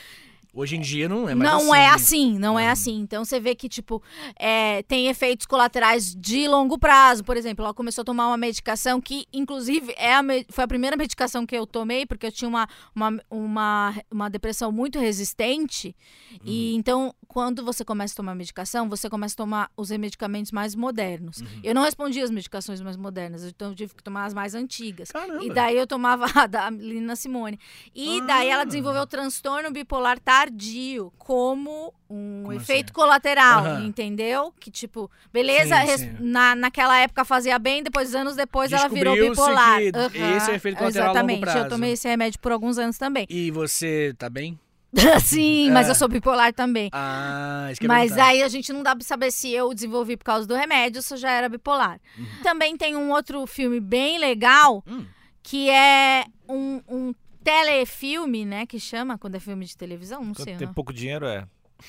Hoje 0.55 0.77
em 0.77 0.81
dia 0.83 1.09
não 1.09 1.27
é 1.27 1.35
mais 1.35 1.51
não 1.51 1.73
assim. 1.73 1.81
é 1.81 1.89
assim, 1.89 2.39
não 2.39 2.59
é 2.59 2.67
Uhum. 2.67 2.73
assim. 2.73 3.01
Então 3.01 3.25
você 3.25 3.41
vê 3.41 3.55
que, 3.55 3.71
tipo, 3.71 4.03
é, 4.39 4.83
tem 4.83 5.07
efeitos 5.09 5.47
colaterais 5.47 6.15
de 6.15 6.47
longo 6.47 6.79
prazo. 6.79 7.25
Por 7.25 7.39
exemplo, 7.39 7.65
ela 7.65 7.73
começou 7.73 8.03
a 8.03 8.05
tomar 8.05 8.27
uma 8.29 8.37
medicação 8.37 9.01
que, 9.01 9.25
inclusive, 9.33 9.95
é 9.97 10.13
a 10.13 10.21
foi 10.51 10.65
a 10.65 10.69
primeira 10.69 10.95
medicação 10.95 11.47
que 11.47 11.57
eu 11.57 11.67
tomei, 11.67 12.05
porque 12.05 12.27
eu 12.27 12.31
tinha 12.33 12.51
uma, 12.51 12.69
uma, 12.95 13.19
uma, 13.31 13.95
uma 14.11 14.29
depressão 14.29 14.71
muito 14.71 14.99
resistente. 14.99 15.97
E 16.45 16.75
então, 16.75 17.15
quando 17.33 17.64
você 17.64 17.85
começa 17.85 18.12
a 18.12 18.16
tomar 18.16 18.35
medicação, 18.35 18.89
você 18.89 19.09
começa 19.09 19.35
a 19.35 19.37
tomar 19.39 19.70
os 19.76 19.91
medicamentos 19.91 20.53
mais 20.53 20.74
modernos. 20.74 21.43
Eu 21.64 21.74
não 21.74 21.83
respondi 21.83 22.20
às 22.20 22.30
medicações 22.30 22.80
mais 22.83 22.97
modernas, 22.97 23.43
então 23.45 23.70
eu 23.70 23.74
tive 23.74 23.95
que 23.95 24.03
tomar 24.03 24.26
as 24.26 24.35
mais 24.35 24.55
antigas. 24.55 25.11
Caramba. 25.11 25.43
E 25.43 25.51
daí 25.51 25.76
eu 25.76 25.87
tomava 25.87 26.26
a 26.39 26.47
da 26.47 26.68
Lina 26.68 27.16
Simone. 27.16 27.59
E 27.95 28.20
daí 28.26 28.49
ela 28.49 28.64
desenvolveu 28.64 29.07
transtorno 29.07 29.70
bipolar 29.70 30.20
tardio 30.20 31.11
como 31.16 31.95
um 32.11 32.43
Como 32.43 32.53
efeito 32.53 32.91
assim? 32.91 32.93
colateral, 32.93 33.64
Aham. 33.64 33.87
entendeu? 33.87 34.53
Que 34.61 34.70
tipo, 34.70 35.11
beleza, 35.33 35.74
Sim, 35.87 35.97
sim. 35.97 36.16
Na, 36.20 36.55
naquela 36.55 36.99
época 36.99 37.24
fazia 37.24 37.59
bem, 37.59 37.83
depois 37.83 38.14
anos 38.14 38.37
depois 38.37 38.70
ela 38.70 38.89
virou 38.89 39.16
bipolar. 39.16 39.80
Aham, 39.95 40.37
esse 40.37 40.51
é 40.51 40.53
o 40.53 40.57
efeito 40.57 40.76
colateral 40.76 41.07
Exatamente, 41.14 41.57
eu 41.57 41.68
tomei 41.68 41.93
esse 41.93 42.07
remédio 42.07 42.39
por 42.41 42.53
alguns 42.53 42.76
anos 42.76 42.99
também. 42.99 43.26
E 43.30 43.51
você 43.51 44.14
tá 44.18 44.28
bem? 44.28 44.59
Sim, 45.24 45.70
mas 45.70 45.88
É. 45.88 45.90
eu 45.90 45.95
sou 45.95 46.07
bipolar 46.09 46.53
também. 46.53 46.90
Ah, 46.93 47.68
isso 47.70 47.80
que 47.80 47.86
é 47.86 47.88
Mas 47.88 48.16
aí 48.18 48.43
a 48.43 48.49
gente 48.49 48.72
não 48.72 48.82
dá 48.82 48.95
pra 48.95 49.05
saber 49.05 49.30
se 49.30 49.51
eu 49.51 49.72
desenvolvi 49.72 50.16
por 50.16 50.24
causa 50.24 50.47
do 50.47 50.55
remédio 50.55 50.99
ou 50.99 51.03
se 51.03 51.14
eu 51.14 51.18
já 51.18 51.30
era 51.30 51.49
bipolar. 51.49 51.99
Também 52.43 52.76
tem 52.76 52.95
um 52.97 53.11
outro 53.11 53.47
filme 53.47 53.80
bem 53.80 54.18
legal, 54.18 54.84
Hum. 54.86 55.05
que 55.43 55.70
é 55.70 56.24
um, 56.49 56.82
um 56.88 57.14
telefilme, 57.43 58.45
né? 58.45 58.66
Que 58.66 58.78
chama 58.78 59.16
quando 59.16 59.36
é 59.36 59.40
filme 59.40 59.64
de 59.64 59.76
televisão, 59.76 60.22
não 60.24 60.34
sei. 60.34 60.45
Quando 60.45 60.55
o 60.55 60.59
tem 60.59 60.66
nome. 60.66 60.74
pouco 60.74 60.93
dinheiro, 60.93 61.26
é. 61.26 61.47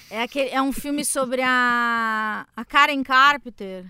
É, 0.09 0.21
aquele, 0.23 0.49
é 0.49 0.61
um 0.61 0.71
filme 0.71 1.03
sobre 1.05 1.41
a, 1.43 2.47
a 2.55 2.65
Karen 2.65 3.03
Carpenter. 3.03 3.85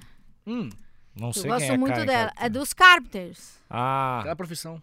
Hum, 0.45 0.70
Não 1.18 1.28
Eu 1.30 1.34
sei 1.34 1.43
gosto 1.49 1.66
quem 1.66 1.76
é 1.76 1.78
muito 1.78 1.93
Karen 1.93 2.05
dela. 2.05 2.26
Carpenter. 2.26 2.45
É 2.45 2.49
dos 2.49 2.74
Carpenters. 2.74 3.59
Ah, 3.70 4.20
aquela 4.20 4.36
profissão. 4.36 4.82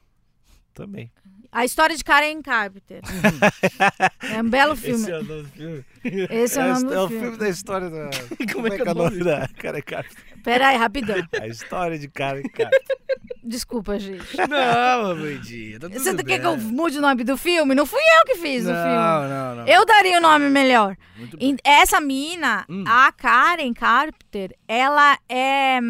Também. 0.81 1.11
A 1.53 1.65
história 1.65 1.97
de 1.97 2.05
Karen 2.05 2.41
Carpenter. 2.43 3.01
é 4.33 4.41
um 4.41 4.49
belo 4.49 4.77
filme. 4.77 5.03
Esse 5.03 5.11
é 5.11 5.19
o 5.19 5.25
nome 5.25 5.43
do 5.43 5.49
filme. 5.49 5.85
Esse 6.31 6.59
é 6.61 6.63
o 6.63 6.69
nome 6.69 6.85
é 6.93 6.95
do 6.97 7.05
o 7.05 7.09
filme. 7.09 7.23
filme 7.25 7.37
da 7.39 7.49
história 7.49 7.91
da. 7.91 8.11
Como 8.53 8.67
é 8.69 8.71
que 8.77 8.83
é 8.89 8.93
o 8.93 8.95
nome? 8.95 9.19
da 9.25 9.49
Karen 9.49 9.83
Carpenter? 9.83 10.25
Pera 10.45 10.69
aí, 10.69 10.77
rapidão. 10.77 11.17
A 11.41 11.47
história 11.49 11.99
de 11.99 12.07
Karen 12.09 12.43
Carpenter. 12.43 12.97
Desculpa, 13.43 13.99
gente. 13.99 14.37
Não, 14.49 15.11
Amandinha, 15.11 15.81
tá 15.81 15.89
tudo 15.89 15.99
Você 15.99 16.13
bem. 16.15 16.25
quer 16.25 16.39
que 16.41 16.47
eu 16.47 16.57
mude 16.57 16.99
o 16.99 17.01
nome 17.03 17.25
do 17.25 17.37
filme? 17.37 17.75
Não 17.75 17.85
fui 17.85 18.01
eu 18.21 18.27
que 18.27 18.37
fiz 18.37 18.63
o 18.65 18.69
filme. 18.69 18.95
Não, 18.95 19.29
não, 19.29 19.55
não. 19.57 19.67
Eu 19.67 19.85
daria 19.85 20.19
o 20.19 20.21
nome 20.21 20.49
melhor. 20.51 20.97
Muito 21.17 21.37
bem. 21.37 21.57
Essa 21.65 22.01
mina, 22.01 22.65
Hum. 22.69 22.85
a 22.87 23.11
Karen 23.11 23.73
Carpenter, 23.75 24.55
ela 24.69 25.19
é. 25.29 25.81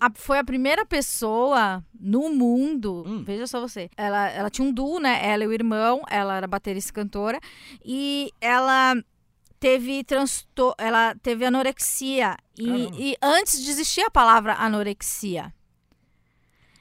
A- 0.00 0.10
foi 0.14 0.38
a 0.38 0.44
primeira 0.44 0.84
pessoa 0.86 1.84
no 1.98 2.28
mundo. 2.30 3.04
Hum. 3.06 3.22
Veja 3.24 3.46
só 3.46 3.60
você. 3.60 3.88
Ela, 3.96 4.28
ela 4.30 4.50
tinha 4.50 4.66
um 4.66 4.72
duo, 4.72 4.98
né? 5.00 5.20
Ela 5.26 5.44
e 5.44 5.46
o 5.46 5.52
irmão. 5.52 6.02
Ela 6.10 6.36
era 6.36 6.46
baterista 6.46 6.90
e 6.90 6.94
cantora. 6.94 7.40
E 7.84 8.30
ela 8.40 8.94
teve 9.58 10.04
transtorno. 10.04 10.74
Ela 10.78 11.14
teve 11.22 11.44
anorexia. 11.44 12.36
E, 12.58 13.10
e 13.10 13.16
antes 13.22 13.62
de 13.62 13.70
existir 13.70 14.02
a 14.02 14.10
palavra 14.10 14.54
anorexia. 14.54 15.52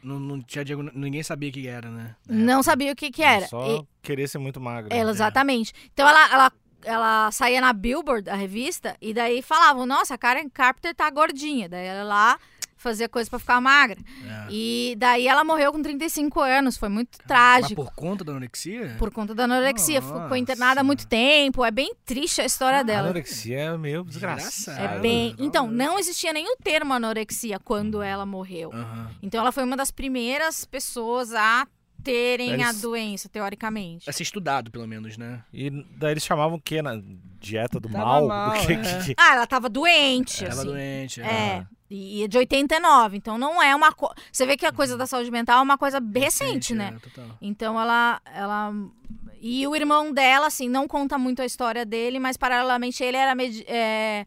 Não, 0.03 0.19
não 0.19 0.39
tinha 0.41 0.63
diagon- 0.63 0.91
ninguém 0.93 1.23
sabia 1.23 1.49
o 1.49 1.51
que 1.51 1.67
era, 1.67 1.89
né? 1.89 2.15
Não 2.29 2.61
sabia 2.61 2.91
o 2.91 2.95
que, 2.95 3.09
que 3.09 3.23
era. 3.23 3.47
Só 3.47 3.65
E- 3.77 3.87
querer 4.03 4.27
ser 4.27 4.37
muito 4.37 4.61
magro. 4.61 4.93
Ela, 4.93 5.09
exatamente. 5.09 5.73
Então 5.91 6.07
ela, 6.07 6.31
ela, 6.31 6.51
ela 6.83 7.31
saía 7.31 7.59
na 7.59 7.73
Billboard, 7.73 8.29
a 8.29 8.35
revista, 8.35 8.95
e 9.01 9.15
daí 9.15 9.41
falavam, 9.41 9.83
nossa, 9.87 10.13
a 10.13 10.17
Karen 10.17 10.47
Carpenter 10.47 10.93
tá 10.93 11.09
gordinha. 11.09 11.67
Daí 11.67 11.87
ela 11.87 12.03
lá 12.03 12.39
fazia 12.85 13.09
coisa 13.09 13.27
pra 13.29 13.39
ficar 13.39 13.59
magra. 13.59 13.97
É. 14.25 14.47
E 14.49 14.95
daí 14.97 15.27
ela 15.27 15.43
morreu 15.43 15.71
com 15.71 15.81
35 15.81 16.39
anos, 16.39 16.77
foi 16.77 16.87
muito 16.87 17.17
Mas 17.17 17.27
trágico. 17.27 17.83
por 17.83 17.91
conta 17.93 18.23
da 18.23 18.31
anorexia? 18.31 18.95
Por 18.99 19.11
conta 19.11 19.33
da 19.33 19.45
anorexia. 19.45 19.99
Nossa. 20.01 20.21
Ficou 20.23 20.37
internada 20.37 20.81
há 20.81 20.83
muito 20.83 21.07
tempo. 21.07 21.65
É 21.65 21.71
bem 21.71 21.93
triste 22.05 22.41
a 22.41 22.45
história 22.45 22.79
A 22.79 22.83
dela. 22.83 23.05
anorexia 23.09 23.57
é 23.59 23.77
meio 23.77 24.03
desgraçada. 24.03 24.45
É 24.45 24.49
Desgraçado. 24.81 25.01
bem. 25.01 25.35
Então, 25.39 25.65
Realmente. 25.65 25.87
não 25.87 25.99
existia 25.99 26.31
nem 26.31 26.45
o 26.47 26.55
termo 26.57 26.93
anorexia 26.93 27.59
quando 27.59 28.01
ela 28.01 28.25
morreu. 28.25 28.71
Aham. 28.73 29.09
Então, 29.23 29.41
ela 29.41 29.51
foi 29.51 29.63
uma 29.63 29.75
das 29.75 29.89
primeiras 29.91 30.63
pessoas 30.65 31.33
a 31.33 31.67
terem 32.03 32.63
a 32.63 32.69
Eles- 32.69 32.81
doença, 32.81 33.27
teoricamente. 33.27 34.07
A 34.07 34.13
ser 34.13 34.21
estudado, 34.21 34.69
pelo 34.69 34.87
menos, 34.87 35.17
né? 35.17 35.41
E 35.51 35.71
daí 35.97 36.11
eles 36.11 36.23
chamavam 36.23 36.57
o 36.57 36.61
quê? 36.61 36.79
Na, 36.79 37.01
dieta 37.39 37.79
do 37.79 37.89
Tava 37.89 38.05
mal? 38.05 38.27
mal, 38.29 38.51
Que- 38.65 38.73
é. 38.73 39.03
que- 39.03 39.15
Ah, 39.17 39.33
ela 39.35 39.47
tava 39.47 39.67
doente, 39.69 40.43
Tava 40.45 40.53
assim. 40.61 40.65
doente. 40.67 41.21
É. 41.21 41.65
E 41.89 42.23
é 42.23 42.27
de 42.27 42.37
89, 42.37 43.17
então 43.17 43.37
não 43.37 43.61
é 43.61 43.75
uma 43.75 43.91
coisa. 43.91 44.15
Você 44.31 44.45
vê 44.45 44.57
que 44.57 44.65
a 44.65 44.71
coisa 44.71 44.97
da 44.97 45.05
saúde 45.05 45.29
mental 45.29 45.59
é 45.59 45.61
uma 45.61 45.77
coisa 45.77 45.99
recente, 46.13 46.73
né? 46.73 46.93
é, 46.95 46.99
total. 46.99 47.37
Então 47.41 47.79
ela, 47.79 48.19
ela. 48.33 48.73
E 49.39 49.67
o 49.67 49.75
irmão 49.75 50.11
dela, 50.11 50.47
assim, 50.47 50.67
não 50.67 50.87
conta 50.87 51.17
muito 51.17 51.41
a 51.41 51.45
história 51.45 51.85
dele, 51.85 52.17
mas 52.17 52.37
paralelamente 52.37 53.03
ele 53.03 53.17
era. 53.17 53.33
é, 53.67 54.25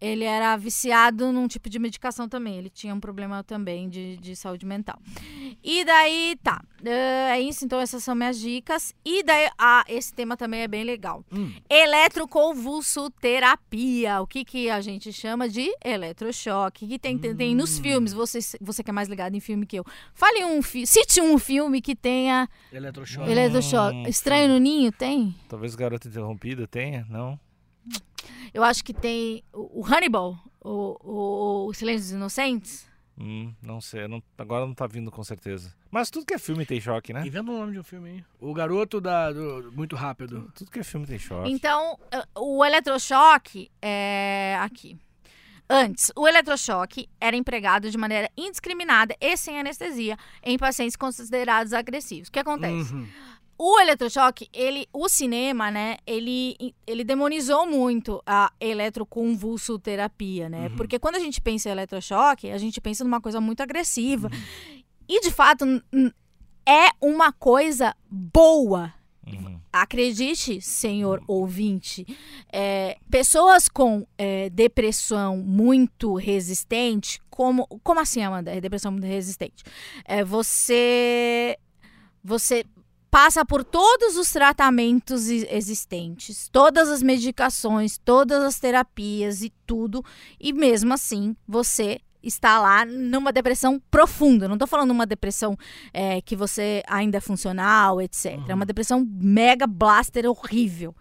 Ele 0.00 0.24
era 0.24 0.56
viciado 0.56 1.30
num 1.30 1.46
tipo 1.46 1.68
de 1.68 1.78
medicação 1.78 2.28
também. 2.28 2.56
Ele 2.56 2.70
tinha 2.70 2.94
um 2.94 3.00
problema 3.00 3.44
também 3.44 3.88
de, 3.88 4.16
de 4.16 4.34
saúde 4.34 4.64
mental. 4.64 4.98
E 5.62 5.84
daí, 5.84 6.36
tá. 6.42 6.62
É 6.82 7.38
isso, 7.38 7.66
então 7.66 7.78
essas 7.78 8.02
são 8.02 8.14
minhas 8.14 8.38
dicas. 8.38 8.94
E 9.04 9.22
daí, 9.22 9.50
ah, 9.58 9.84
esse 9.86 10.14
tema 10.14 10.38
também 10.38 10.62
é 10.62 10.68
bem 10.68 10.84
legal. 10.84 11.22
Hum. 11.30 11.52
Eletroconvulsoterapia. 11.68 14.20
O 14.22 14.26
que, 14.26 14.42
que 14.44 14.70
a 14.70 14.80
gente 14.80 15.12
chama 15.12 15.48
de 15.48 15.70
eletrochoque. 15.84 16.86
Que 16.86 16.98
tem, 16.98 17.18
tem, 17.18 17.34
tem 17.36 17.54
nos 17.54 17.78
filmes. 17.78 18.12
Você, 18.12 18.38
você 18.60 18.82
que 18.82 18.90
é 18.90 18.92
mais 18.92 19.08
ligado 19.08 19.34
em 19.34 19.40
filme 19.40 19.66
que 19.66 19.78
eu. 19.78 19.84
Fale 20.14 20.44
um 20.44 20.62
filme. 20.62 20.86
Cite 20.86 21.20
um 21.20 21.38
filme 21.38 21.80
que 21.82 21.94
tenha 21.94 22.48
Eletrochoque. 22.72 23.30
eletrochoque. 23.30 23.96
Hum, 23.96 24.06
Estranho 24.06 24.48
no 24.48 24.58
Ninho 24.58 24.90
tem? 24.92 25.34
Talvez 25.48 25.74
Garota 25.74 26.08
Interrompida 26.08 26.66
tenha, 26.66 27.06
não? 27.10 27.38
Eu 28.52 28.62
acho 28.64 28.82
que 28.84 28.92
tem 28.92 29.42
o, 29.52 29.84
Hannibal. 29.84 30.38
O, 30.60 30.96
o, 31.00 31.66
o 31.68 31.74
Silêncio 31.74 32.02
dos 32.02 32.12
Inocentes. 32.12 32.88
Hum, 33.18 33.52
não 33.62 33.80
sei. 33.80 34.08
não- 34.08 34.22
agora 34.38 34.64
não 34.66 34.74
tá 34.74 34.86
vindo 34.86 35.10
com 35.10 35.22
certeza. 35.22 35.74
Mas 35.90 36.10
tudo 36.10 36.24
que 36.24 36.34
é 36.34 36.38
filme 36.38 36.64
tem 36.64 36.80
choque, 36.80 37.12
né? 37.12 37.26
Inventa 37.26 37.50
o 37.50 37.58
nome 37.58 37.72
de 37.72 37.78
um 37.78 37.82
filme 37.82 38.08
aí. 38.10 38.24
O 38.40 38.54
garoto 38.54 39.00
da, 39.00 39.30
do, 39.32 39.70
muito 39.72 39.94
rápido. 39.96 40.50
Tudo 40.54 40.70
que 40.70 40.78
é 40.78 40.82
filme 40.82 41.06
tem 41.06 41.18
choque. 41.18 41.50
Então, 41.50 41.98
eh, 42.12 42.24
o 42.38 42.64
eletrochoque 42.64 43.70
é 43.82 44.56
aqui. 44.60 44.98
Antes, 45.68 46.10
o 46.16 46.26
eletrochoque 46.26 47.08
era 47.20 47.36
empregado 47.36 47.90
de 47.90 47.96
maneira 47.98 48.28
indiscriminada 48.36 49.14
e 49.20 49.36
sem 49.36 49.60
anestesia 49.60 50.16
em 50.42 50.58
pacientes 50.58 50.96
considerados 50.96 51.72
agressivos. 51.72 52.28
O 52.28 52.32
que 52.32 52.38
acontece? 52.40 52.92
Uhum. 52.92 53.06
O 53.62 53.78
eletrochoque, 53.78 54.48
ele, 54.54 54.88
o 54.90 55.06
cinema, 55.06 55.70
né, 55.70 55.98
ele, 56.06 56.56
ele 56.86 57.04
demonizou 57.04 57.66
muito 57.66 58.22
a 58.24 58.50
eletroconvulsoterapia, 58.58 60.48
né? 60.48 60.68
Uhum. 60.68 60.76
Porque 60.76 60.98
quando 60.98 61.16
a 61.16 61.18
gente 61.18 61.42
pensa 61.42 61.68
em 61.68 61.72
eletrochoque, 61.72 62.50
a 62.50 62.56
gente 62.56 62.80
pensa 62.80 63.04
numa 63.04 63.20
coisa 63.20 63.38
muito 63.38 63.62
agressiva. 63.62 64.30
E, 65.06 65.20
de 65.20 65.30
fato, 65.30 65.66
é 66.66 66.88
uma 67.02 67.32
coisa 67.34 67.94
boa. 68.10 68.94
Uhum. 69.26 69.60
Acredite, 69.70 70.62
senhor 70.62 71.22
ouvinte, 71.28 72.06
é, 72.50 72.96
pessoas 73.10 73.68
com 73.68 74.06
é, 74.16 74.48
depressão 74.48 75.36
muito 75.36 76.14
resistente, 76.14 77.20
como, 77.28 77.66
como 77.84 78.00
assim, 78.00 78.22
Amanda? 78.22 78.52
É 78.52 78.58
depressão 78.58 78.90
muito 78.90 79.06
resistente? 79.06 79.62
É, 80.06 80.24
você, 80.24 81.58
você 82.24 82.64
passa 83.10 83.44
por 83.44 83.64
todos 83.64 84.16
os 84.16 84.30
tratamentos 84.30 85.28
existentes, 85.28 86.48
todas 86.50 86.88
as 86.88 87.02
medicações, 87.02 87.98
todas 87.98 88.42
as 88.42 88.60
terapias 88.60 89.42
e 89.42 89.52
tudo, 89.66 90.04
e 90.38 90.52
mesmo 90.52 90.94
assim 90.94 91.34
você 91.46 92.00
está 92.22 92.60
lá 92.60 92.84
numa 92.84 93.32
depressão 93.32 93.80
profunda. 93.90 94.46
Não 94.46 94.54
estou 94.54 94.68
falando 94.68 94.90
uma 94.90 95.06
depressão 95.06 95.56
é, 95.92 96.20
que 96.20 96.36
você 96.36 96.82
ainda 96.86 97.18
é 97.18 97.20
funcional, 97.20 98.00
etc. 98.00 98.38
É 98.48 98.54
uma 98.54 98.66
depressão 98.66 99.06
mega 99.10 99.66
blaster 99.66 100.26
horrível. 100.26 100.94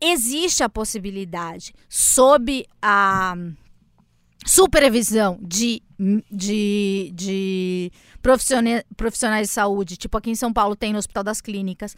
Existe 0.00 0.62
a 0.62 0.68
possibilidade, 0.68 1.72
sob 1.88 2.66
a 2.80 3.34
supervisão 4.44 5.38
de, 5.40 5.82
de, 6.30 7.12
de 7.14 7.92
professione- 8.22 8.84
profissionais 8.96 9.48
de 9.48 9.52
saúde, 9.52 9.96
tipo 9.96 10.16
aqui 10.16 10.30
em 10.30 10.34
São 10.34 10.52
Paulo 10.52 10.76
tem 10.76 10.92
no 10.92 10.98
Hospital 10.98 11.24
das 11.24 11.40
Clínicas, 11.40 11.96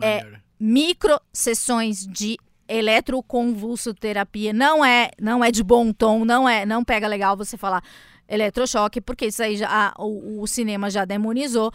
É, 0.00 0.22
micro 0.60 1.18
sessões 1.32 2.06
de 2.06 2.38
eletroconvulsoterapia. 2.68 4.52
Não 4.52 4.84
é, 4.84 5.10
não 5.20 5.42
é 5.42 5.50
de 5.50 5.62
bom 5.62 5.92
tom, 5.92 6.24
não 6.24 6.48
é, 6.48 6.66
não 6.66 6.84
pega 6.84 7.06
legal 7.08 7.36
você 7.36 7.56
falar 7.56 7.82
eletrochoque, 8.28 9.00
porque 9.00 9.26
isso 9.26 9.42
aí 9.42 9.56
já 9.56 9.94
o, 9.98 10.42
o 10.42 10.46
cinema 10.46 10.90
já 10.90 11.04
demonizou. 11.04 11.72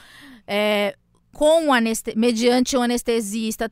É, 0.48 0.96
com 1.34 1.74
aneste 1.74 2.14
mediante 2.16 2.76
um 2.76 2.82
anestesista, 2.82 3.70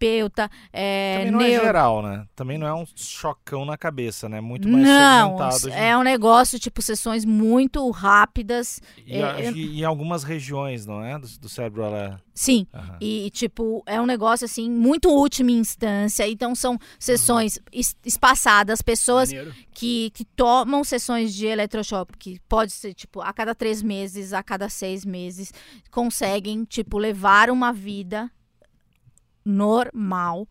terapeuta, 0.00 0.50
é, 0.72 1.18
Também 1.18 1.30
não 1.30 1.40
é 1.42 1.48
neuro- 1.50 1.64
geral, 1.66 2.02
né? 2.02 2.26
Também 2.34 2.58
não 2.58 2.66
é 2.66 2.74
um 2.74 2.84
chocão 2.96 3.64
na 3.64 3.76
cabeça, 3.76 4.28
né? 4.28 4.40
Muito 4.40 4.66
mais 4.68 4.84
Não, 4.84 5.36
segmentado. 5.36 5.68
é 5.70 5.96
um 5.96 6.02
negócio 6.02 6.58
tipo 6.58 6.80
sessões 6.80 7.24
muito 7.24 7.88
rápidas. 7.90 8.80
E, 9.06 9.16
é- 9.16 9.50
em 9.50 9.84
algumas 9.84 10.24
regiões, 10.24 10.86
não 10.86 11.04
é? 11.04 11.18
Do, 11.18 11.28
do 11.38 11.48
cérebro 11.48 11.82
ela. 11.82 12.20
Sim, 12.34 12.66
Aham. 12.72 12.96
E, 13.00 13.30
tipo, 13.30 13.82
é 13.84 14.00
um 14.00 14.06
negócio, 14.06 14.46
assim, 14.46 14.70
muito 14.70 15.10
última 15.10 15.50
instância. 15.50 16.26
Então, 16.26 16.54
são 16.54 16.78
sessões 16.98 17.58
es- 17.70 17.94
espaçadas, 18.04 18.80
pessoas 18.80 19.28
Maneiro. 19.30 19.54
que, 19.74 20.10
que 20.14 20.24
tomam 20.24 20.82
sessões 20.82 21.34
de 21.34 21.44
eletrochoque, 21.46 22.14
que 22.18 22.40
pode 22.48 22.72
ser, 22.72 22.94
tipo, 22.94 23.20
a 23.20 23.30
cada 23.34 23.54
três 23.54 23.82
meses, 23.82 24.32
a 24.32 24.42
cada 24.42 24.70
seis 24.70 25.04
meses, 25.04 25.52
conseguem, 25.90 26.64
tipo, 26.64 26.96
levar 26.96 27.50
uma 27.50 27.72
vida 27.74 28.30
normal. 29.44 30.46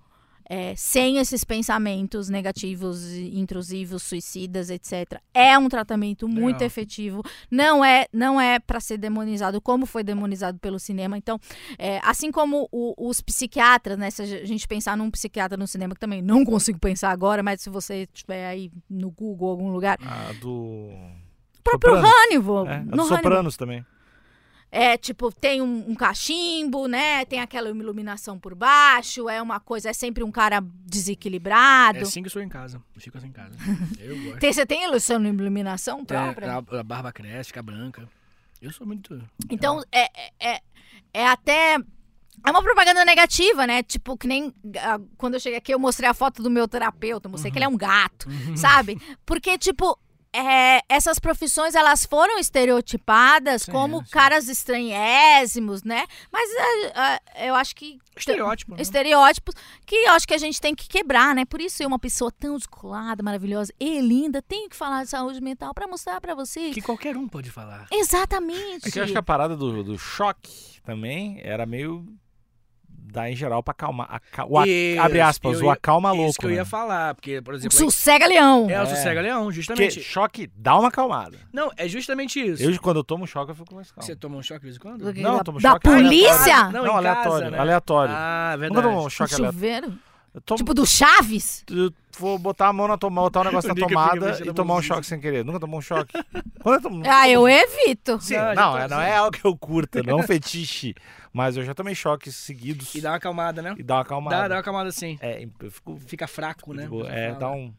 é, 0.51 0.73
sem 0.75 1.17
esses 1.19 1.43
pensamentos 1.43 2.27
negativos, 2.27 3.05
intrusivos, 3.13 4.01
suicidas, 4.01 4.71
etc. 4.71 5.21
É 5.31 5.55
um 5.59 5.69
tratamento 5.69 6.27
muito 6.27 6.63
efetivo. 6.63 7.21
Não 7.51 7.85
é, 7.85 8.07
não 8.11 8.41
é 8.41 8.57
para 8.57 8.79
ser 8.79 8.97
demonizado 8.97 9.61
como 9.61 9.85
foi 9.85 10.03
demonizado 10.03 10.57
pelo 10.57 10.79
cinema. 10.79 11.15
Então, 11.15 11.39
é, 11.77 11.99
assim 12.03 12.31
como 12.31 12.67
o- 12.71 12.95
os 12.97 13.21
psiquiatras, 13.21 13.95
né? 13.95 14.09
Se 14.09 14.23
a 14.23 14.25
gente 14.43 14.67
pensar 14.67 14.97
num 14.97 15.11
psiquiatra 15.11 15.55
no 15.55 15.67
cinema, 15.67 15.93
que 15.93 15.99
também 15.99 16.19
não 16.19 16.43
consigo 16.43 16.79
pensar 16.79 17.11
agora, 17.11 17.43
mas 17.43 17.61
se 17.61 17.69
você 17.69 18.07
estiver 18.11 18.47
aí 18.47 18.71
no 18.89 19.11
Google, 19.11 19.51
algum 19.51 19.69
lugar. 19.71 19.99
A 20.01 20.33
do. 20.41 20.49
O 20.49 21.61
próprio 21.63 21.93
Sopranos. 21.93 22.11
Hannibal. 22.25 22.67
É, 22.67 22.79
no 22.79 22.85
do 22.85 23.01
Hannibal. 23.01 23.17
Sopranos 23.17 23.55
também. 23.55 23.85
É, 24.71 24.97
tipo, 24.97 25.31
tem 25.31 25.61
um, 25.61 25.89
um 25.89 25.95
cachimbo, 25.95 26.87
né? 26.87 27.25
Tem 27.25 27.39
aquela 27.39 27.69
iluminação 27.69 28.37
por 28.37 28.53
baixo, 28.53 29.27
é 29.27 29.41
uma 29.41 29.59
coisa, 29.59 29.89
é 29.89 29.93
sempre 29.93 30.23
um 30.23 30.31
cara 30.31 30.61
desequilibrado. 30.85 31.97
É 31.97 32.01
assim 32.01 32.21
que 32.21 32.27
eu 32.27 32.31
sou 32.31 32.41
em 32.41 32.49
casa. 32.49 32.81
Eu 32.95 33.01
fico 33.01 33.17
assim 33.17 33.27
em 33.27 33.31
casa. 33.31 33.55
Eu 33.99 34.15
gosto. 34.23 34.39
Tem- 34.39 34.53
você 34.53 34.65
tem 34.65 34.83
iluminação, 34.83 35.25
iluminação 35.25 36.05
própria? 36.05 36.45
É, 36.45 36.79
a, 36.79 36.83
barba 36.83 37.11
cresce, 37.11 37.47
fica 37.47 37.63
branca. 37.63 38.07
Eu 38.61 38.71
sou 38.71 38.85
muito. 38.85 39.19
Então, 39.49 39.81
é, 39.91 40.03
é, 40.03 40.31
é, 40.39 40.61
é 41.13 41.27
até. 41.27 41.77
É 42.45 42.51
uma 42.51 42.61
propaganda 42.61 43.03
negativa, 43.03 43.65
né? 43.65 43.81
Tipo, 43.83 44.15
que 44.17 44.27
nem 44.27 44.53
ah, 44.77 44.99
quando 45.17 45.33
eu 45.33 45.39
cheguei 45.39 45.57
aqui, 45.57 45.73
eu 45.73 45.79
mostrei 45.79 46.07
a 46.07 46.13
foto 46.13 46.43
do 46.43 46.49
meu 46.49 46.67
terapeuta, 46.67 47.27
eu 47.27 47.31
mostrei 47.31 47.51
que 47.51 47.57
ele 47.57 47.65
é 47.65 47.69
um 47.69 47.77
gato, 47.77 48.27
sabe? 48.55 49.01
Porque, 49.25 49.57
tipo. 49.57 49.97
É, 50.33 50.81
essas 50.87 51.17
profissões 51.17 51.73
elas 51.73 52.05
foram 52.05 52.37
estereotipadas 52.37 53.63
Sim, 53.63 53.71
como 53.71 53.99
sim. 54.03 54.11
caras 54.11 54.47
estranhésimos, 54.47 55.83
né? 55.83 56.05
Mas 56.31 56.49
é, 56.51 57.19
é, 57.45 57.49
eu 57.49 57.55
acho 57.55 57.75
que 57.75 57.99
Estereótipo. 58.15 58.75
né? 58.75 58.81
estereótipos 58.81 59.55
que 59.85 59.95
eu 59.95 60.11
acho 60.11 60.27
que 60.27 60.33
a 60.33 60.37
gente 60.37 60.59
tem 60.61 60.75
que 60.75 60.87
quebrar, 60.87 61.33
né? 61.33 61.45
Por 61.45 61.59
isso 61.61 61.81
eu, 61.81 61.87
uma 61.87 61.97
pessoa 61.99 62.31
tão 62.31 62.57
descolada, 62.57 63.23
maravilhosa 63.23 63.73
e 63.79 63.99
linda, 64.01 64.41
tenho 64.41 64.69
que 64.69 64.75
falar 64.75 65.03
de 65.03 65.09
saúde 65.09 65.41
mental 65.41 65.73
pra 65.73 65.87
mostrar 65.87 66.21
pra 66.21 66.35
você. 66.35 66.69
Que 66.71 66.81
qualquer 66.81 67.17
um 67.17 67.27
pode 67.27 67.49
falar. 67.49 67.87
Exatamente. 67.91 68.87
É 68.87 68.91
que 68.91 68.99
eu 68.99 69.03
acho 69.03 69.13
que 69.13 69.17
a 69.19 69.23
parada 69.23 69.55
do, 69.55 69.83
do 69.83 69.97
choque 69.97 70.79
também 70.83 71.39
era 71.43 71.65
meio. 71.65 72.05
Dar 73.11 73.27
em 73.29 73.35
geral 73.35 73.63
pra 73.63 73.71
acalmar. 73.71 74.07
aca- 74.11 74.45
o 74.45 74.57
a- 74.59 74.67
Isso, 74.67 75.01
abre 75.01 75.19
aspas, 75.19 75.59
eu 75.59 75.65
o 75.67 75.71
acalma 75.71 76.11
louco. 76.11 76.29
Isso 76.29 76.39
que 76.39 76.45
eu 76.45 76.49
né? 76.51 76.55
ia 76.57 76.65
falar, 76.65 77.15
porque, 77.15 77.41
por 77.41 77.55
exemplo. 77.55 77.75
Sossega 77.75 78.27
leão. 78.27 78.69
É 78.69 78.79
o 78.79 78.83
É. 78.83 78.85
sossega 78.85 79.19
leão, 79.21 79.43
Porque 79.45 79.55
justamente. 79.55 80.01
choque 80.03 80.49
dá 80.55 80.77
uma 80.77 80.89
acalmada. 80.89 81.37
Não, 81.51 81.71
é 81.75 81.87
justamente 81.87 82.39
isso. 82.39 82.61
Eu, 82.63 82.79
quando 82.79 82.97
eu 82.97 83.03
tomo 83.03 83.25
choque, 83.25 83.51
eu 83.51 83.55
fico 83.55 83.73
mais 83.73 83.91
calmo. 83.91 84.05
Você 84.05 84.15
toma 84.15 84.37
um 84.37 84.43
choque 84.43 84.59
de 84.59 84.65
vez 84.65 84.75
em 84.75 84.79
quando? 84.79 85.01
Não, 85.15 85.37
da, 85.37 85.43
tomo 85.43 85.59
da 85.59 85.71
choque 85.71 85.87
polícia? 85.89 86.31
aleatório. 86.55 86.71
Não, 86.73 86.85
Não, 86.85 86.93
em 86.93 86.97
aleatório. 86.97 87.31
casa, 87.31 87.49
né? 87.51 87.57
Aleatório. 87.59 88.13
Ah, 88.15 88.55
verdade. 88.59 88.81
tomou 88.83 89.01
um 89.01 89.05
Um 89.05 89.09
choque 89.09 89.33
aleatório. 89.33 89.53
chuveiro? 89.53 89.93
Eu 90.33 90.41
tomo, 90.41 90.57
Tipo 90.59 90.73
do 90.73 90.85
Chaves? 90.85 91.63
eu 91.71 91.91
vou 92.17 92.37
botar 92.37 92.67
a 92.67 92.73
mão 92.73 92.87
na 92.87 92.97
tomada, 92.97 93.25
botar 93.25 93.41
o 93.41 93.43
negócio 93.45 93.71
O 93.71 93.75
na 93.75 93.87
tomada 93.87 94.25
mexendo 94.27 94.49
e 94.49 94.53
tomar 94.53 94.75
um 94.75 94.81
choque 94.81 95.05
sem 95.05 95.19
querer. 95.19 95.43
Nunca 95.43 95.59
tomou 95.59 95.79
um 95.79 95.81
choque. 95.81 96.13
Quando 96.61 96.75
eu 96.75 96.81
tomo, 96.81 97.03
Ah, 97.07 97.27
eu 97.29 97.47
evito. 97.47 98.19
Sim, 98.21 98.35
Não, 98.35 98.53
não, 98.55 98.77
é, 98.77 98.87
não 98.87 98.97
assim. 98.99 99.07
é 99.09 99.15
algo 99.15 99.31
que 99.37 99.45
eu 99.45 99.57
curta, 99.57 100.03
não 100.03 100.19
é 100.19 100.21
um 100.21 100.23
fetiche. 100.23 100.93
Mas 101.31 101.57
eu 101.57 101.63
já 101.63 101.73
tomei 101.75 101.93
choques 101.93 102.35
seguidos 102.35 102.93
E 102.95 103.01
dá 103.01 103.11
uma 103.11 103.17
acalmada, 103.17 103.61
né? 103.61 103.75
e 103.77 103.83
dá 103.83 103.95
uma 103.95 104.01
acalmada. 104.01 104.35
Dá, 104.37 104.47
dá 104.47 104.55
uma 104.55 104.61
acalmada 104.61 104.91
sim. 104.91 105.17
É, 105.21 105.47
eu 105.59 105.71
fico. 105.71 105.97
Fica 106.05 106.27
fraco, 106.27 106.73
né? 106.73 106.89
É, 107.07 107.33
dá 107.33 107.51
um. 107.51 107.73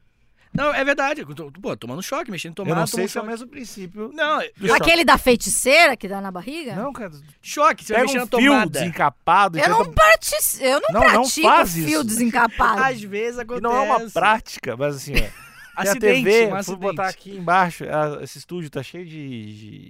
Não, 0.53 0.75
é 0.75 0.85
verdade. 0.85 1.25
Pô, 1.63 1.77
tomando 1.77 2.03
choque, 2.03 2.31
mexendo 2.31 2.51
em 2.53 2.55
tomate. 2.55 2.71
Eu 2.73 2.81
não 2.81 2.87
sei 2.87 3.07
tomando 3.07 3.09
se 3.09 3.19
é 3.19 3.21
o 3.21 3.23
choque. 3.23 3.31
mesmo 3.31 3.47
princípio. 3.49 4.11
Não. 4.13 4.41
Aquele 4.75 5.05
da 5.05 5.17
feiticeira 5.17 5.97
que 5.97 6.09
dá 6.09 6.21
na 6.21 6.31
barriga? 6.31 6.75
Não, 6.75 6.93
cara. 6.93 7.13
choque, 7.41 7.85
você 7.85 7.93
vai 7.93 8.03
Pega 8.03 8.13
mexer 8.13 8.19
um 8.19 8.21
na 8.21 8.39
fio 8.43 8.51
tomada. 8.53 8.71
desencapado 8.71 9.59
Eu 9.59 9.69
não, 9.69 9.85
tenta- 9.85 9.93
prati... 9.93 10.35
eu 10.61 10.81
não, 10.81 10.89
Não, 10.91 11.01
não 11.13 11.23
pratico 11.23 11.47
faz 11.49 11.73
fio 11.75 11.87
isso. 11.89 12.05
desencapado. 12.05 12.83
Às 12.83 13.01
vezes 13.03 13.39
E 13.39 13.43
acontece. 13.43 13.63
não 13.63 13.77
é 13.77 13.81
uma 13.81 14.11
prática, 14.11 14.77
mas 14.77 14.97
assim, 14.97 15.13
ó. 15.15 15.17
Tem 15.81 15.89
a 15.89 15.93
Acidente, 15.93 16.25
TV, 16.25 16.47
um 16.47 16.49
fui 16.51 16.59
acidente. 16.59 16.81
botar 16.81 17.09
aqui 17.09 17.31
embaixo, 17.37 17.85
ah, 17.85 18.19
esse 18.23 18.37
estúdio 18.39 18.69
tá 18.69 18.83
cheio 18.83 19.07
de, 19.07 19.11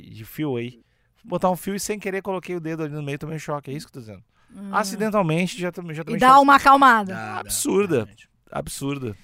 de, 0.04 0.10
de 0.10 0.24
fio 0.24 0.56
aí. 0.56 0.72
Fui 1.16 1.28
botar 1.30 1.50
um 1.50 1.56
fio 1.56 1.74
e 1.74 1.80
sem 1.80 1.98
querer 1.98 2.22
coloquei 2.22 2.54
o 2.54 2.60
dedo 2.60 2.84
ali 2.84 2.92
no 2.92 3.02
meio, 3.02 3.18
tomei 3.18 3.36
um 3.36 3.40
choque, 3.40 3.70
é 3.70 3.74
isso 3.74 3.86
que 3.86 3.98
eu 3.98 4.02
tô 4.02 4.06
dizendo. 4.06 4.22
Acidentalmente 4.72 5.58
já 5.60 5.72
tomei, 5.72 5.94
já 5.96 6.02
E 6.02 6.04
tomei 6.04 6.20
dá 6.20 6.28
choque. 6.28 6.40
uma 6.42 6.54
acalmada. 6.56 7.12
Dá, 7.14 7.34
dá, 7.34 7.40
Absurda. 7.40 8.08
Absurda. 8.52 9.16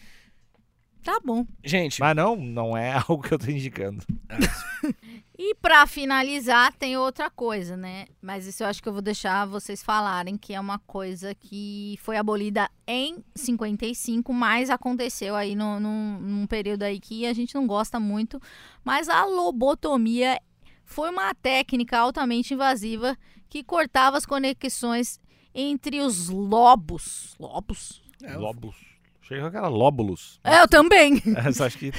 Tá 1.06 1.20
bom. 1.24 1.46
Gente, 1.62 2.00
Mas 2.00 2.16
não, 2.16 2.34
não 2.34 2.76
é 2.76 2.94
algo 3.08 3.22
que 3.22 3.32
eu 3.32 3.38
tô 3.38 3.48
indicando. 3.48 4.04
E 5.38 5.54
pra 5.56 5.86
finalizar, 5.86 6.72
tem 6.72 6.96
outra 6.96 7.28
coisa, 7.28 7.76
né? 7.76 8.06
Mas 8.22 8.46
isso 8.46 8.62
eu 8.62 8.68
acho 8.68 8.82
que 8.82 8.88
eu 8.88 8.92
vou 8.94 9.02
deixar 9.02 9.44
vocês 9.44 9.82
falarem, 9.82 10.38
que 10.38 10.54
é 10.54 10.58
uma 10.58 10.78
coisa 10.78 11.34
que 11.34 11.98
foi 12.00 12.16
abolida 12.16 12.70
em 12.86 13.22
55, 13.34 14.32
mas 14.32 14.70
aconteceu 14.70 15.36
aí 15.36 15.54
no, 15.54 15.78
num, 15.78 16.18
num 16.20 16.46
período 16.46 16.84
aí 16.84 16.98
que 16.98 17.26
a 17.26 17.34
gente 17.34 17.54
não 17.54 17.66
gosta 17.66 18.00
muito. 18.00 18.40
Mas 18.82 19.10
a 19.10 19.26
lobotomia 19.26 20.40
foi 20.86 21.10
uma 21.10 21.34
técnica 21.34 21.98
altamente 21.98 22.54
invasiva 22.54 23.14
que 23.50 23.62
cortava 23.62 24.16
as 24.16 24.24
conexões 24.24 25.20
entre 25.54 26.00
os 26.00 26.30
lobos. 26.30 27.36
Lobos? 27.38 28.02
É, 28.22 28.34
Lóbulos. 28.38 28.85
Chega 29.26 29.42
com 29.42 29.46
aquela 29.48 29.68
lóbulos. 29.68 30.38
É, 30.44 30.60
eu 30.60 30.68
também. 30.68 31.20
Essa 31.36 31.66
acho 31.66 31.78
que. 31.78 31.92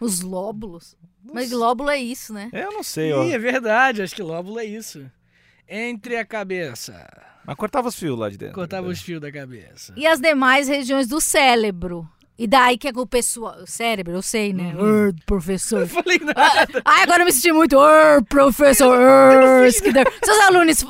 Os 0.00 0.20
lóbulos. 0.20 0.96
Mas 1.22 1.50
lóbulo 1.50 1.90
é 1.90 1.98
isso, 1.98 2.32
né? 2.32 2.50
Eu 2.52 2.72
não 2.72 2.82
sei, 2.82 3.12
ó. 3.12 3.24
Ih, 3.24 3.32
é 3.32 3.38
verdade, 3.38 4.02
acho 4.02 4.14
que 4.14 4.22
lóbulo 4.22 4.58
é 4.58 4.64
isso. 4.64 5.08
Entre 5.68 6.16
a 6.16 6.24
cabeça. 6.24 7.08
Mas 7.46 7.56
cortava 7.56 7.88
os 7.88 7.94
fios 7.94 8.18
lá 8.18 8.28
de 8.28 8.38
dentro. 8.38 8.54
Cortava 8.54 8.88
os 8.88 9.00
fios 9.00 9.20
da 9.20 9.30
cabeça. 9.30 9.92
E 9.96 10.06
as 10.06 10.18
demais 10.20 10.66
regiões 10.68 11.06
do 11.06 11.20
cérebro. 11.20 12.08
E 12.38 12.46
daí 12.46 12.78
que 12.78 12.88
é 12.88 12.92
o 12.94 13.06
pessoal. 13.06 13.56
O 13.62 13.66
cérebro, 13.66 14.14
eu 14.14 14.22
sei, 14.22 14.52
né? 14.52 14.74
Ur, 14.74 15.14
professor. 15.26 15.82
Eu 15.82 15.86
falei 15.88 16.18
nada. 16.18 16.82
Ai, 16.84 17.02
agora 17.02 17.22
eu 17.22 17.26
me 17.26 17.32
senti 17.32 17.52
muito. 17.52 17.76
Ur, 17.76 18.24
professor. 18.28 18.98
Ur, 18.98 19.66
skidor. 19.66 20.04
Seus 20.24 20.38
alunos 20.40 20.82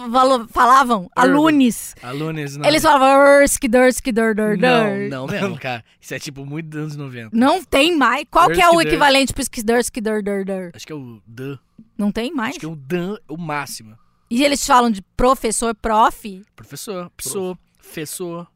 falavam? 0.51 1.11
Alunos. 1.15 1.95
Alunos, 2.03 2.57
não. 2.57 2.67
Eles 2.67 2.83
falavam. 2.83 3.39
Ur, 3.41 3.43
skidor, 3.45 3.89
skidor, 3.89 4.35
dor, 4.35 4.57
Não, 4.57 4.85
dor. 4.85 5.09
não 5.11 5.27
mesmo, 5.27 5.59
cara. 5.59 5.85
Isso 6.01 6.15
é 6.15 6.19
tipo 6.19 6.47
muito 6.47 6.69
dos 6.69 6.81
anos 6.81 6.97
90. 6.97 7.31
Não 7.37 7.63
tem 7.63 7.97
mais. 7.97 8.25
Qual 8.31 8.49
que 8.49 8.61
é 8.63 8.71
o 8.71 8.81
equivalente 8.81 9.33
pro 9.33 9.43
skidor, 9.43 9.79
skidor, 9.81 10.23
dor, 10.23 10.45
dor? 10.45 10.71
Acho 10.75 10.87
que 10.87 10.93
é 10.93 10.97
o 10.97 11.21
dan. 11.27 11.59
Não 11.99 12.11
tem 12.13 12.33
mais. 12.33 12.51
Acho 12.51 12.61
que 12.61 12.67
é 12.67 12.69
o 12.69 12.77
dan, 12.77 13.17
o 13.29 13.37
máximo. 13.37 13.97
E 14.31 14.43
eles 14.45 14.65
falam 14.67 14.91
de 14.91 15.03
professor, 15.17 15.75
prof. 15.75 16.43
Professor, 16.57 17.11
psô, 17.17 17.57
fessor. 17.81 18.47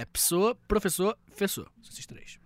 É 0.00 0.04
psô, 0.04 0.54
professor, 0.68 1.16
fessor. 1.34 1.64
São 1.82 1.92
esses 1.92 2.06
três. 2.06 2.38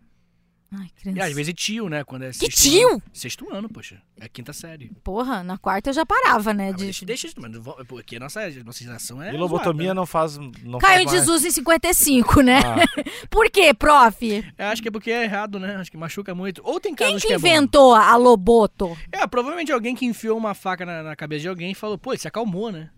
Ai, 0.74 0.86
E 0.86 1.00
criança. 1.02 1.24
às 1.26 1.32
vezes 1.34 1.52
tio, 1.52 1.86
né? 1.90 2.02
Quando 2.02 2.22
é 2.22 2.28
Que 2.30 2.38
sexto 2.38 2.62
tio? 2.62 2.88
Ano. 2.92 3.02
Sexto 3.12 3.52
ano, 3.54 3.68
poxa. 3.68 4.00
É 4.18 4.24
a 4.24 4.28
quinta 4.28 4.54
série. 4.54 4.90
Porra, 5.04 5.44
na 5.44 5.58
quarta 5.58 5.90
eu 5.90 5.94
já 5.94 6.06
parava, 6.06 6.54
né? 6.54 6.68
Ah, 6.68 6.70
mas 6.70 6.76
de- 6.78 6.84
deixa, 6.84 7.04
deixa 7.04 7.26
isso. 7.26 7.36
Vou- 7.60 7.84
Porque 7.84 8.16
a 8.16 8.20
nossa, 8.20 8.40
nossa 8.64 8.82
geração 8.82 9.22
é. 9.22 9.34
E 9.34 9.36
lobotomia 9.36 9.88
zoada, 9.88 9.94
não 9.94 10.06
faz. 10.06 10.38
Não 10.38 10.78
Caiu 10.78 11.02
em 11.02 11.04
faz 11.04 11.04
mais- 11.04 11.10
Jesus 11.12 11.44
em 11.44 11.50
55, 11.50 12.40
né? 12.40 12.60
Ah, 12.60 12.76
Por 13.28 13.50
quê, 13.50 13.74
prof? 13.74 14.24
Eu 14.56 14.66
acho 14.68 14.80
que 14.80 14.88
é 14.88 14.90
porque 14.90 15.10
é 15.10 15.24
errado, 15.24 15.58
né? 15.60 15.76
Acho 15.76 15.90
que 15.90 15.96
machuca 15.98 16.34
muito. 16.34 16.62
Ou 16.64 16.80
tem 16.80 16.94
Quem 16.94 17.06
casos 17.08 17.20
que 17.20 17.28
que 17.28 17.34
é 17.34 17.38
bom. 17.38 17.46
inventou 17.46 17.94
a 17.94 18.16
Loboto? 18.16 18.96
É, 19.12 19.26
provavelmente 19.26 19.70
alguém 19.70 19.94
que 19.94 20.06
enfiou 20.06 20.38
uma 20.38 20.54
faca 20.54 20.86
na, 20.86 21.02
na 21.02 21.14
cabeça 21.14 21.42
de 21.42 21.48
alguém 21.48 21.72
e 21.72 21.74
falou, 21.74 21.98
pô, 21.98 22.12
ele 22.14 22.18
se 22.20 22.28
acalmou, 22.28 22.72
né? 22.72 22.88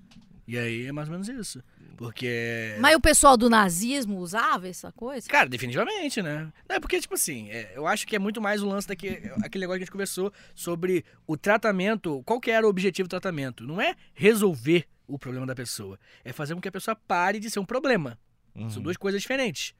E 0.47 0.57
aí 0.57 0.87
é 0.87 0.93
mais 0.93 1.09
ou 1.09 1.13
menos 1.13 1.29
isso. 1.29 1.61
Porque. 1.95 2.77
Mas 2.81 2.97
o 2.97 3.01
pessoal 3.01 3.37
do 3.37 3.49
nazismo 3.49 4.19
usava 4.19 4.69
essa 4.69 4.93
coisa? 4.93 5.29
Cara, 5.29 5.49
definitivamente, 5.49 6.23
né? 6.23 6.53
Não, 6.69 6.77
é 6.77 6.81
porque, 6.81 7.01
tipo 7.01 7.15
assim, 7.15 7.51
é, 7.51 7.73
eu 7.75 7.87
acho 7.87 8.07
que 8.07 8.17
é 8.17 8.19
muito 8.19 8.41
mais 8.41 8.63
o 8.63 8.69
lance 8.69 8.89
daquele 8.89 9.31
aquele 9.43 9.63
negócio 9.63 9.79
que 9.79 9.83
a 9.83 9.87
gente 9.87 9.93
conversou 9.93 10.33
sobre 10.55 11.05
o 11.27 11.37
tratamento. 11.37 12.23
Qual 12.25 12.41
que 12.41 12.51
era 12.51 12.67
o 12.67 12.71
objetivo 12.71 13.09
do 13.09 13.11
tratamento? 13.11 13.67
Não 13.67 13.81
é 13.81 13.95
resolver 14.13 14.87
o 15.07 15.19
problema 15.19 15.47
da 15.47 15.55
pessoa. 15.55 15.99
É 16.25 16.33
fazer 16.33 16.55
com 16.55 16.61
que 16.61 16.69
a 16.69 16.73
pessoa 16.73 16.97
pare 16.97 17.39
de 17.39 17.51
ser 17.51 17.61
um 17.61 17.65
problema. 17.65 18.19
uhum. 18.55 18.71
São 18.71 18.83
duas 18.83 18.97
coisas 18.97 19.21
diferentes. 19.21 19.75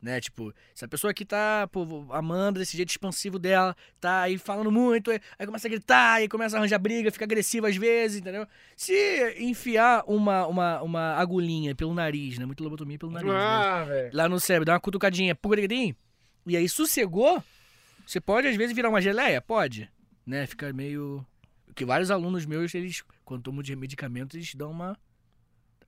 Né? 0.00 0.20
Tipo, 0.20 0.52
se 0.74 0.84
a 0.84 0.88
pessoa 0.88 1.12
que 1.14 1.24
tá 1.24 1.68
pô, 1.72 2.06
amando 2.10 2.60
desse 2.60 2.76
jeito 2.76 2.90
expansivo 2.90 3.38
dela, 3.38 3.74
tá 3.98 4.22
aí 4.22 4.36
falando 4.36 4.70
muito, 4.70 5.10
aí 5.10 5.20
aí 5.38 5.46
começa 5.46 5.66
a 5.66 5.70
gritar, 5.70 6.12
aí 6.14 6.28
começa 6.28 6.56
a 6.56 6.60
arranjar 6.60 6.78
briga, 6.78 7.10
fica 7.10 7.24
agressiva 7.24 7.68
às 7.68 7.76
vezes, 7.76 8.20
entendeu? 8.20 8.46
Se 8.76 9.34
enfiar 9.38 10.04
uma, 10.06 10.46
uma, 10.46 10.82
uma 10.82 11.14
agulhinha 11.14 11.74
pelo 11.74 11.94
nariz, 11.94 12.38
né? 12.38 12.44
Muito 12.44 12.62
lobotomia 12.62 12.98
pelo 12.98 13.10
nariz, 13.10 13.30
né? 13.30 13.38
Ah, 13.38 13.84
velho. 13.84 14.10
Lá 14.12 14.28
no 14.28 14.38
cérebro, 14.38 14.66
dá 14.66 14.74
uma 14.74 14.80
cutucadinha, 14.80 15.34
pugadinho, 15.34 15.96
e 16.46 16.56
aí 16.56 16.68
sossegou, 16.68 17.42
você 18.06 18.20
pode 18.20 18.46
às 18.46 18.54
vezes 18.54 18.76
virar 18.76 18.90
uma 18.90 19.00
geleia? 19.00 19.40
Pode, 19.40 19.90
né? 20.24 20.46
Fica 20.46 20.72
meio... 20.72 21.26
Porque 21.66 21.84
vários 21.84 22.10
alunos 22.10 22.46
meus, 22.46 22.74
eles, 22.74 23.02
quando 23.24 23.42
tomam 23.42 23.62
de 23.62 23.74
medicamentos, 23.74 24.36
eles 24.36 24.54
dão 24.54 24.70
uma 24.70 24.96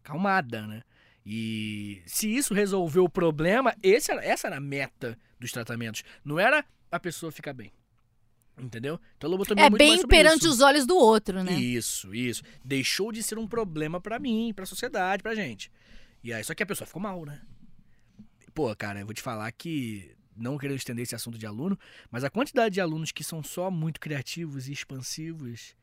acalmada, 0.02 0.66
né? 0.66 0.82
E 1.30 2.00
se 2.06 2.34
isso 2.34 2.54
resolveu 2.54 3.04
o 3.04 3.08
problema, 3.08 3.76
esse 3.82 4.10
essa 4.12 4.46
era 4.46 4.56
a 4.56 4.60
meta 4.60 5.18
dos 5.38 5.52
tratamentos. 5.52 6.02
Não 6.24 6.40
era 6.40 6.64
a 6.90 6.98
pessoa 6.98 7.30
ficar 7.30 7.52
bem. 7.52 7.70
Entendeu? 8.58 8.98
Então 9.18 9.28
a 9.28 9.30
lobotomia 9.30 9.66
É 9.66 9.68
mais 9.68 9.78
bem 9.78 10.06
perante 10.06 10.46
isso. 10.46 10.50
os 10.50 10.60
olhos 10.62 10.86
do 10.86 10.96
outro, 10.96 11.44
né? 11.44 11.52
Isso, 11.52 12.14
isso. 12.14 12.42
Deixou 12.64 13.12
de 13.12 13.22
ser 13.22 13.38
um 13.38 13.46
problema 13.46 14.00
pra 14.00 14.18
mim, 14.18 14.54
pra 14.56 14.64
sociedade, 14.64 15.22
pra 15.22 15.34
gente. 15.34 15.70
E 16.24 16.32
aí, 16.32 16.42
só 16.42 16.54
que 16.54 16.62
a 16.62 16.66
pessoa 16.66 16.86
ficou 16.86 17.02
mal, 17.02 17.22
né? 17.26 17.42
Pô, 18.54 18.74
cara, 18.74 19.00
eu 19.00 19.04
vou 19.04 19.14
te 19.14 19.20
falar 19.20 19.52
que, 19.52 20.16
não 20.34 20.56
querendo 20.56 20.78
estender 20.78 21.02
esse 21.02 21.14
assunto 21.14 21.36
de 21.36 21.44
aluno, 21.44 21.78
mas 22.10 22.24
a 22.24 22.30
quantidade 22.30 22.72
de 22.72 22.80
alunos 22.80 23.12
que 23.12 23.22
são 23.22 23.42
só 23.42 23.70
muito 23.70 24.00
criativos 24.00 24.66
e 24.66 24.72
expansivos, 24.72 25.76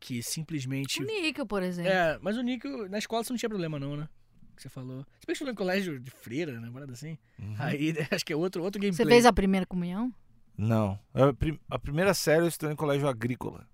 que 0.00 0.22
simplesmente. 0.22 1.02
O 1.02 1.06
níquel, 1.06 1.44
por 1.46 1.62
exemplo. 1.62 1.92
É, 1.92 2.18
mas 2.22 2.38
o 2.38 2.42
Nico, 2.42 2.88
na 2.88 2.96
escola 2.98 3.22
você 3.22 3.32
não 3.34 3.38
tinha 3.38 3.50
problema, 3.50 3.78
não, 3.78 3.94
né? 3.94 4.08
Que 4.56 4.62
você 4.62 4.68
falou. 4.70 5.00
Se 5.20 5.26
bem 5.26 5.26
que 5.26 5.32
estudou 5.32 5.52
em 5.52 5.56
colégio 5.56 6.00
de 6.00 6.10
freira, 6.10 6.58
né? 6.58 6.70
Parada 6.72 6.92
assim. 6.92 7.18
Aí 7.58 7.94
acho 8.10 8.24
que 8.24 8.32
é 8.32 8.36
outro, 8.36 8.62
outro 8.62 8.80
gameplay. 8.80 9.04
Você 9.04 9.08
fez 9.08 9.26
a 9.26 9.32
primeira 9.32 9.66
comunhão? 9.66 10.12
Não. 10.56 10.98
A, 11.12 11.32
prim- 11.34 11.60
a 11.70 11.78
primeira 11.78 12.14
série 12.14 12.42
eu 12.44 12.48
estudei 12.48 12.72
em 12.72 12.76
colégio 12.76 13.06
agrícola. 13.06 13.66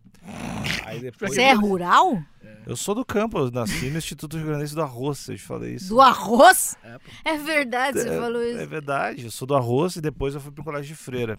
Aí 0.85 0.99
depois. 1.01 1.33
Você 1.33 1.43
é 1.43 1.53
rural? 1.53 2.21
Eu 2.67 2.77
sou 2.77 2.95
do 2.95 3.05
campo, 3.05 3.39
eu 3.39 3.51
nasci 3.51 3.91
no 3.91 3.99
Instituto 3.99 4.37
Rio 4.37 4.47
Grandense 4.47 4.75
do 4.75 4.83
Arroz, 4.83 5.29
eu 5.29 5.37
te 5.37 5.43
falei 5.43 5.75
isso. 5.75 5.89
Do 5.89 6.01
arroz? 6.01 6.77
É. 6.85 6.99
É 7.35 7.39
verdade, 7.39 8.01
você 8.01 8.09
falou 8.19 8.41
É 8.43 8.51
isso. 8.51 8.69
verdade, 8.69 9.25
eu 9.25 9.31
sou 9.31 9.47
do 9.47 9.55
arroz 9.55 9.97
e 9.97 10.01
depois 10.01 10.35
eu 10.35 10.41
fui 10.41 10.51
pro 10.53 10.63
colégio 10.65 10.95
de 10.95 11.01
freira. 11.01 11.39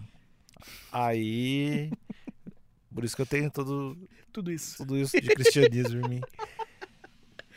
Aí. 0.92 1.90
Por 2.94 3.04
isso 3.04 3.16
que 3.16 3.22
eu 3.22 3.26
tenho 3.26 3.50
todo, 3.50 3.96
Tudo 4.32 4.52
isso. 4.52 4.76
tudo 4.76 4.96
isso 4.96 5.20
de 5.20 5.28
cristianismo 5.28 6.06
em 6.06 6.08
mim. 6.08 6.20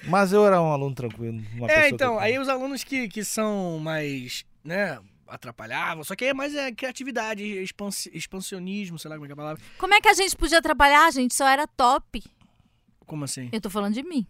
Mas 0.07 0.31
eu 0.33 0.45
era 0.45 0.61
um 0.61 0.71
aluno 0.71 0.95
tranquilo. 0.95 1.41
Uma 1.55 1.65
É, 1.67 1.75
pessoa 1.75 1.87
então, 1.87 1.97
tranquila. 2.15 2.21
aí 2.23 2.39
os 2.39 2.47
alunos 2.49 2.83
que, 2.83 3.07
que 3.07 3.23
são 3.23 3.79
mais, 3.79 4.45
né, 4.63 4.99
atrapalhavam, 5.27 6.03
só 6.03 6.15
que 6.15 6.23
aí 6.23 6.29
é 6.31 6.33
mais 6.33 6.55
é, 6.55 6.71
criatividade, 6.71 7.43
expansi- 7.43 8.09
expansionismo, 8.13 8.97
sei 8.97 9.09
lá 9.09 9.15
como 9.15 9.25
é 9.25 9.27
que 9.27 9.31
é 9.31 9.33
a 9.33 9.37
palavra. 9.37 9.63
Como 9.77 9.93
é 9.93 9.99
que 10.01 10.07
a 10.07 10.13
gente 10.13 10.35
podia 10.35 10.59
atrapalhar? 10.59 11.05
A 11.07 11.11
gente 11.11 11.35
só 11.35 11.47
era 11.47 11.67
top. 11.67 12.23
Como 13.05 13.23
assim? 13.23 13.49
Eu 13.51 13.61
tô 13.61 13.69
falando 13.69 13.93
de 13.93 14.03
mim. 14.03 14.25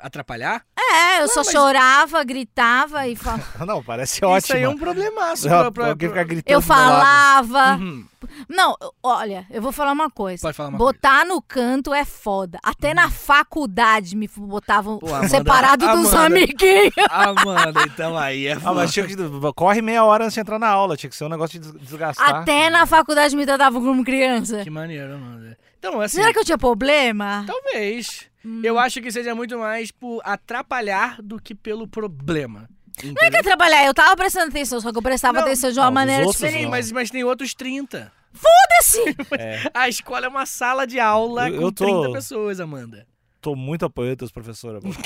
Atrapalhar? 0.00 0.62
É, 0.78 1.22
eu 1.22 1.28
só 1.28 1.40
mas- 1.40 1.50
chorava, 1.52 2.24
gritava 2.24 3.06
e 3.06 3.14
falava. 3.16 3.44
Não, 3.66 3.82
parece 3.82 4.14
Isso 4.16 4.26
ótimo. 4.26 4.56
aí 4.56 4.62
é 4.64 4.68
um 4.68 4.76
problemaço. 4.78 5.48
Não, 5.48 5.58
pra- 5.62 5.70
pra- 5.72 5.88
alguém 5.88 6.08
pra- 6.08 6.18
ficar 6.20 6.28
gritando 6.28 6.54
Eu 6.54 6.60
falava. 6.62 7.76
Uhum. 7.76 8.06
Não, 8.48 8.74
olha, 9.02 9.46
eu 9.50 9.62
vou 9.62 9.70
falar 9.70 9.92
uma 9.92 10.10
coisa. 10.10 10.42
Pode 10.42 10.56
falar 10.56 10.70
uma 10.70 10.78
Botar 10.78 11.24
no 11.24 11.40
canto 11.40 11.94
é 11.94 12.04
foda. 12.04 12.58
Até 12.62 12.92
na 12.92 13.08
faculdade 13.10 14.16
me 14.16 14.28
botavam 14.36 14.98
Pô, 14.98 15.08
Amanda- 15.08 15.28
separado 15.28 15.86
dos 15.86 16.12
Amanda. 16.12 16.26
amiguinhos. 16.26 16.92
Amanda, 17.10 17.82
então 17.84 18.18
aí 18.18 18.46
é 18.48 18.52
Ah, 18.64 18.72
mas 18.74 18.92
tinha 18.92 19.06
que. 19.06 19.14
Corre 19.54 19.80
meia 19.82 20.04
hora 20.04 20.24
antes 20.24 20.34
de 20.34 20.40
entrar 20.40 20.58
na 20.58 20.68
aula, 20.68 20.96
tinha 20.96 21.08
que 21.10 21.16
ser 21.16 21.24
um 21.24 21.28
negócio 21.28 21.58
de 21.60 21.70
des- 21.72 21.80
desgastar. 21.88 22.28
Até 22.42 22.68
na 22.70 22.86
faculdade 22.86 23.36
me 23.36 23.46
tratavam 23.46 23.80
como 23.82 24.04
criança. 24.04 24.62
Que 24.64 24.70
maneiro, 24.70 25.14
Amanda. 25.14 25.56
Então, 25.78 26.00
assim, 26.00 26.16
Será 26.16 26.32
que 26.32 26.38
eu 26.40 26.44
tinha 26.44 26.58
problema? 26.58 27.44
talvez. 27.46 28.27
Hum. 28.44 28.60
Eu 28.64 28.78
acho 28.78 29.00
que 29.00 29.10
seja 29.10 29.34
muito 29.34 29.58
mais 29.58 29.90
por 29.90 30.20
atrapalhar 30.24 31.20
do 31.22 31.40
que 31.40 31.54
pelo 31.54 31.86
problema. 31.88 32.68
Não 33.02 33.14
é 33.22 33.30
que 33.30 33.36
eu 33.36 33.42
trabalhar, 33.42 33.84
eu 33.86 33.94
tava 33.94 34.16
prestando 34.16 34.48
atenção, 34.48 34.80
só 34.80 34.90
que 34.90 34.98
eu 34.98 35.02
prestava 35.02 35.38
Não, 35.38 35.46
atenção 35.46 35.70
de 35.70 35.78
uma 35.78 35.86
não, 35.86 35.92
maneira 35.92 36.26
diferente. 36.26 36.62
não. 36.64 36.70
mas, 36.70 36.90
mas 36.90 37.10
tem 37.10 37.22
outros 37.22 37.54
30. 37.54 38.10
Foda-se! 38.32 39.16
É, 39.38 39.70
A 39.74 39.88
escola 39.88 40.26
é 40.26 40.28
uma 40.28 40.44
sala 40.46 40.86
de 40.86 40.98
aula 40.98 41.48
Eu- 41.48 41.56
com 41.56 41.62
eu 41.62 41.72
tô- 41.72 41.84
30 42.02 42.12
pessoas, 42.12 42.58
Amanda. 42.60 43.06
tô 43.40 43.54
muito 43.54 43.84
apoiando 43.84 44.16
teus 44.16 44.32
professores. 44.32 44.82
amor. 44.84 44.96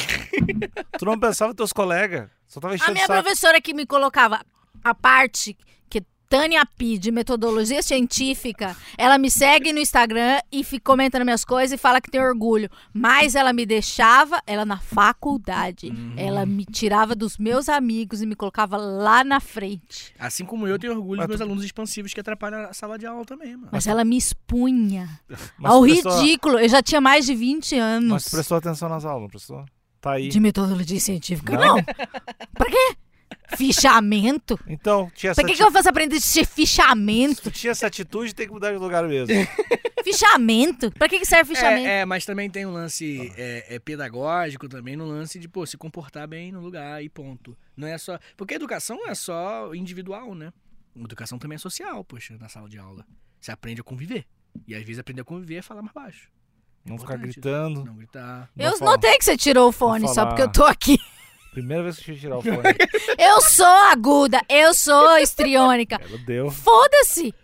tu 0.98 1.04
não 1.04 1.18
pensava 1.18 1.52
em 1.52 1.54
teus 1.54 1.72
colegas. 1.72 2.28
Só 2.46 2.60
tava 2.60 2.72
A 2.74 2.76
enchendo 2.76 2.92
minha 2.94 3.06
saco. 3.06 3.22
professora 3.22 3.60
que 3.60 3.74
me 3.74 3.84
colocava 3.86 4.40
a 4.82 4.94
parte 4.94 5.56
Tânia 6.32 6.64
Pi, 6.64 6.96
de 6.96 7.10
metodologia 7.10 7.82
científica, 7.82 8.74
ela 8.96 9.18
me 9.18 9.30
segue 9.30 9.70
no 9.70 9.78
Instagram 9.78 10.40
e 10.50 10.64
fica 10.64 10.82
comentando 10.90 11.24
minhas 11.24 11.44
coisas 11.44 11.72
e 11.72 11.76
fala 11.76 12.00
que 12.00 12.10
tem 12.10 12.22
orgulho. 12.22 12.70
Mas 12.90 13.34
ela 13.34 13.52
me 13.52 13.66
deixava, 13.66 14.40
ela 14.46 14.64
na 14.64 14.78
faculdade, 14.78 15.88
Uhum. 15.88 16.14
ela 16.16 16.46
me 16.46 16.64
tirava 16.64 17.14
dos 17.14 17.36
meus 17.36 17.68
amigos 17.68 18.22
e 18.22 18.26
me 18.26 18.34
colocava 18.34 18.78
lá 18.78 19.22
na 19.22 19.40
frente. 19.40 20.14
Assim 20.18 20.46
como 20.46 20.66
eu 20.66 20.78
tenho 20.78 20.94
orgulho 20.94 21.18
Mas 21.18 21.26
dos 21.26 21.36
meus 21.36 21.40
tu- 21.40 21.44
alunos 21.44 21.64
expansivos 21.66 22.14
que 22.14 22.20
atrapalham 22.20 22.60
a 22.62 22.72
sala 22.72 22.98
de 22.98 23.04
aula 23.04 23.26
também, 23.26 23.54
mano. 23.54 23.68
Mas 23.70 23.86
ela 23.86 24.02
me 24.02 24.16
expunha 24.16 25.10
Mas 25.59 25.70
ao 25.70 25.82
prestou- 25.82 26.18
ridículo. 26.18 26.59
Eu 26.59 26.68
já 26.70 26.82
tinha 26.82 27.00
mais 27.00 27.26
de 27.26 27.34
20 27.34 27.76
anos 27.76 28.09
Mas 28.10 28.28
prestou 28.30 28.56
atenção 28.56 28.88
nas 28.88 29.04
aulas, 29.04 29.28
prestou? 29.30 29.64
Tá 30.00 30.12
aí. 30.12 30.28
de 30.30 30.40
metodologia 30.40 30.98
científica. 30.98 31.52
Não? 31.59 31.76
Não. 31.76 31.84
pra 32.54 32.70
quê? 32.70 32.96
Fichamento? 33.56 34.59
Então, 34.66 35.10
tinha 35.14 35.30
essa, 35.30 35.40
Pra 35.42 35.50
que, 35.50 35.56
que 35.56 35.62
eu 35.62 35.70
faço 35.70 35.88
aprender 35.88 36.16
esse 36.16 36.44
fichamento? 36.44 37.42
tu 37.42 37.50
tinha 37.50 37.70
essa 37.70 37.86
atitude, 37.86 38.34
tem 38.34 38.46
que 38.46 38.52
mudar 38.52 38.72
de 38.72 38.78
lugar 38.78 39.06
mesmo. 39.06 39.34
Fichamento? 40.04 40.90
Pra 40.92 41.09
que, 41.09 41.18
que 41.18 41.24
serve 41.26 41.54
fichamento? 41.54 41.86
É, 41.86 42.00
é, 42.00 42.04
mas 42.04 42.24
também 42.24 42.50
tem 42.50 42.66
um 42.66 42.72
lance 42.72 43.32
é, 43.36 43.76
é 43.76 43.78
pedagógico 43.78 44.68
também 44.68 44.96
no 44.96 45.06
lance 45.06 45.38
de, 45.38 45.48
pô, 45.48 45.64
se 45.64 45.76
comportar 45.76 46.26
bem 46.26 46.50
no 46.50 46.60
lugar 46.60 47.02
e 47.02 47.09
ponto. 47.09 47.56
Não 47.76 47.86
é 47.86 47.96
só. 47.98 48.18
Porque 48.36 48.54
a 48.54 48.56
educação 48.56 48.96
não 48.96 49.09
é 49.09 49.14
só 49.14 49.72
individual, 49.74 50.34
né? 50.34 50.52
A 50.96 51.00
educação 51.04 51.38
também 51.38 51.54
é 51.56 51.59
social, 51.59 52.02
poxa, 52.04 52.36
na 52.38 52.48
sala 52.48 52.68
de 52.68 52.78
aula. 52.78 53.06
Você 53.40 53.52
aprende 53.52 53.80
a 53.80 53.84
conviver. 53.84 54.26
E 54.66 54.74
às 54.74 54.82
vezes 54.82 54.98
aprender 54.98 55.22
a 55.22 55.24
conviver 55.24 55.56
é 55.56 55.62
falar 55.62 55.82
mais 55.82 55.94
baixo. 55.94 56.28
Não 56.84 56.98
ficar 56.98 57.14
Importante. 57.14 57.32
gritando. 57.34 57.84
Não 57.84 57.94
gritar. 57.94 58.50
não 58.56 58.66
Eu 58.66 58.76
falar. 58.78 58.90
notei 58.92 59.16
que 59.16 59.24
você 59.24 59.36
tirou 59.36 59.68
o 59.68 59.72
fone 59.72 60.09
só 60.09 60.26
porque 60.26 60.42
eu 60.42 60.50
tô 60.50 60.64
aqui. 60.64 60.98
Primeira 61.52 61.82
vez 61.84 61.98
que 61.98 62.10
eu 62.12 62.18
tirar 62.18 62.38
o 62.38 62.42
fone. 62.42 62.56
Eu 63.18 63.40
sou 63.42 63.66
aguda, 63.66 64.40
eu 64.48 64.72
sou 64.74 65.18
estriônica. 65.18 66.00
Ela 66.02 66.18
deu. 66.26 66.50
Foda-se! 66.50 67.34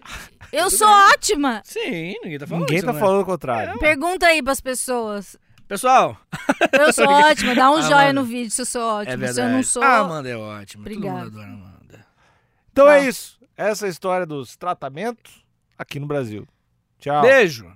Eu 0.51 0.71
sou 0.71 0.89
ótima! 0.89 1.61
Sim, 1.65 2.15
ninguém 2.23 2.39
tá 2.39 2.47
falando 2.47 2.63
Ninguém 2.63 2.79
isso, 2.79 2.87
tá 2.87 2.93
não 2.93 2.99
é? 2.99 3.03
falando 3.03 3.21
o 3.21 3.25
contrário. 3.27 3.79
Pergunta 3.79 4.27
aí 4.27 4.43
pras 4.43 4.61
pessoas. 4.63 5.37
Pessoal, 5.69 6.17
Eu 6.73 6.91
sou 6.93 7.05
ótima, 7.09 7.55
dá 7.55 7.71
um 7.71 7.77
Ah, 7.77 7.83
joia 7.83 8.07
mano. 8.07 8.23
no 8.23 8.27
vídeo 8.27 8.51
se 8.51 8.63
eu 8.63 8.67
sou 8.67 8.81
é 8.81 8.85
ótima. 9.03 9.17
verdade. 9.19 9.35
se 9.35 9.41
eu 9.43 9.49
não 9.51 9.63
sou. 9.63 9.83
A 9.83 9.99
Amanda 9.99 10.29
é 10.31 10.37
ótima. 10.37 10.81
Obrigada. 10.81 11.25
Todo 11.25 11.33
mundo 11.33 11.39
adora 11.41 11.53
Amanda. 11.53 12.07
Então 12.73 12.87
Tá. 12.87 12.97
é 12.97 13.05
isso. 13.07 13.39
Essa 13.57 13.85
é 13.85 13.89
a 13.89 13.91
história 13.91 14.25
dos 14.27 14.57
tratamentos 14.57 15.45
aqui 15.79 16.01
no 16.01 16.07
Brasil. 16.07 16.49
Tchau. 16.99 17.21
Beijo. 17.21 17.71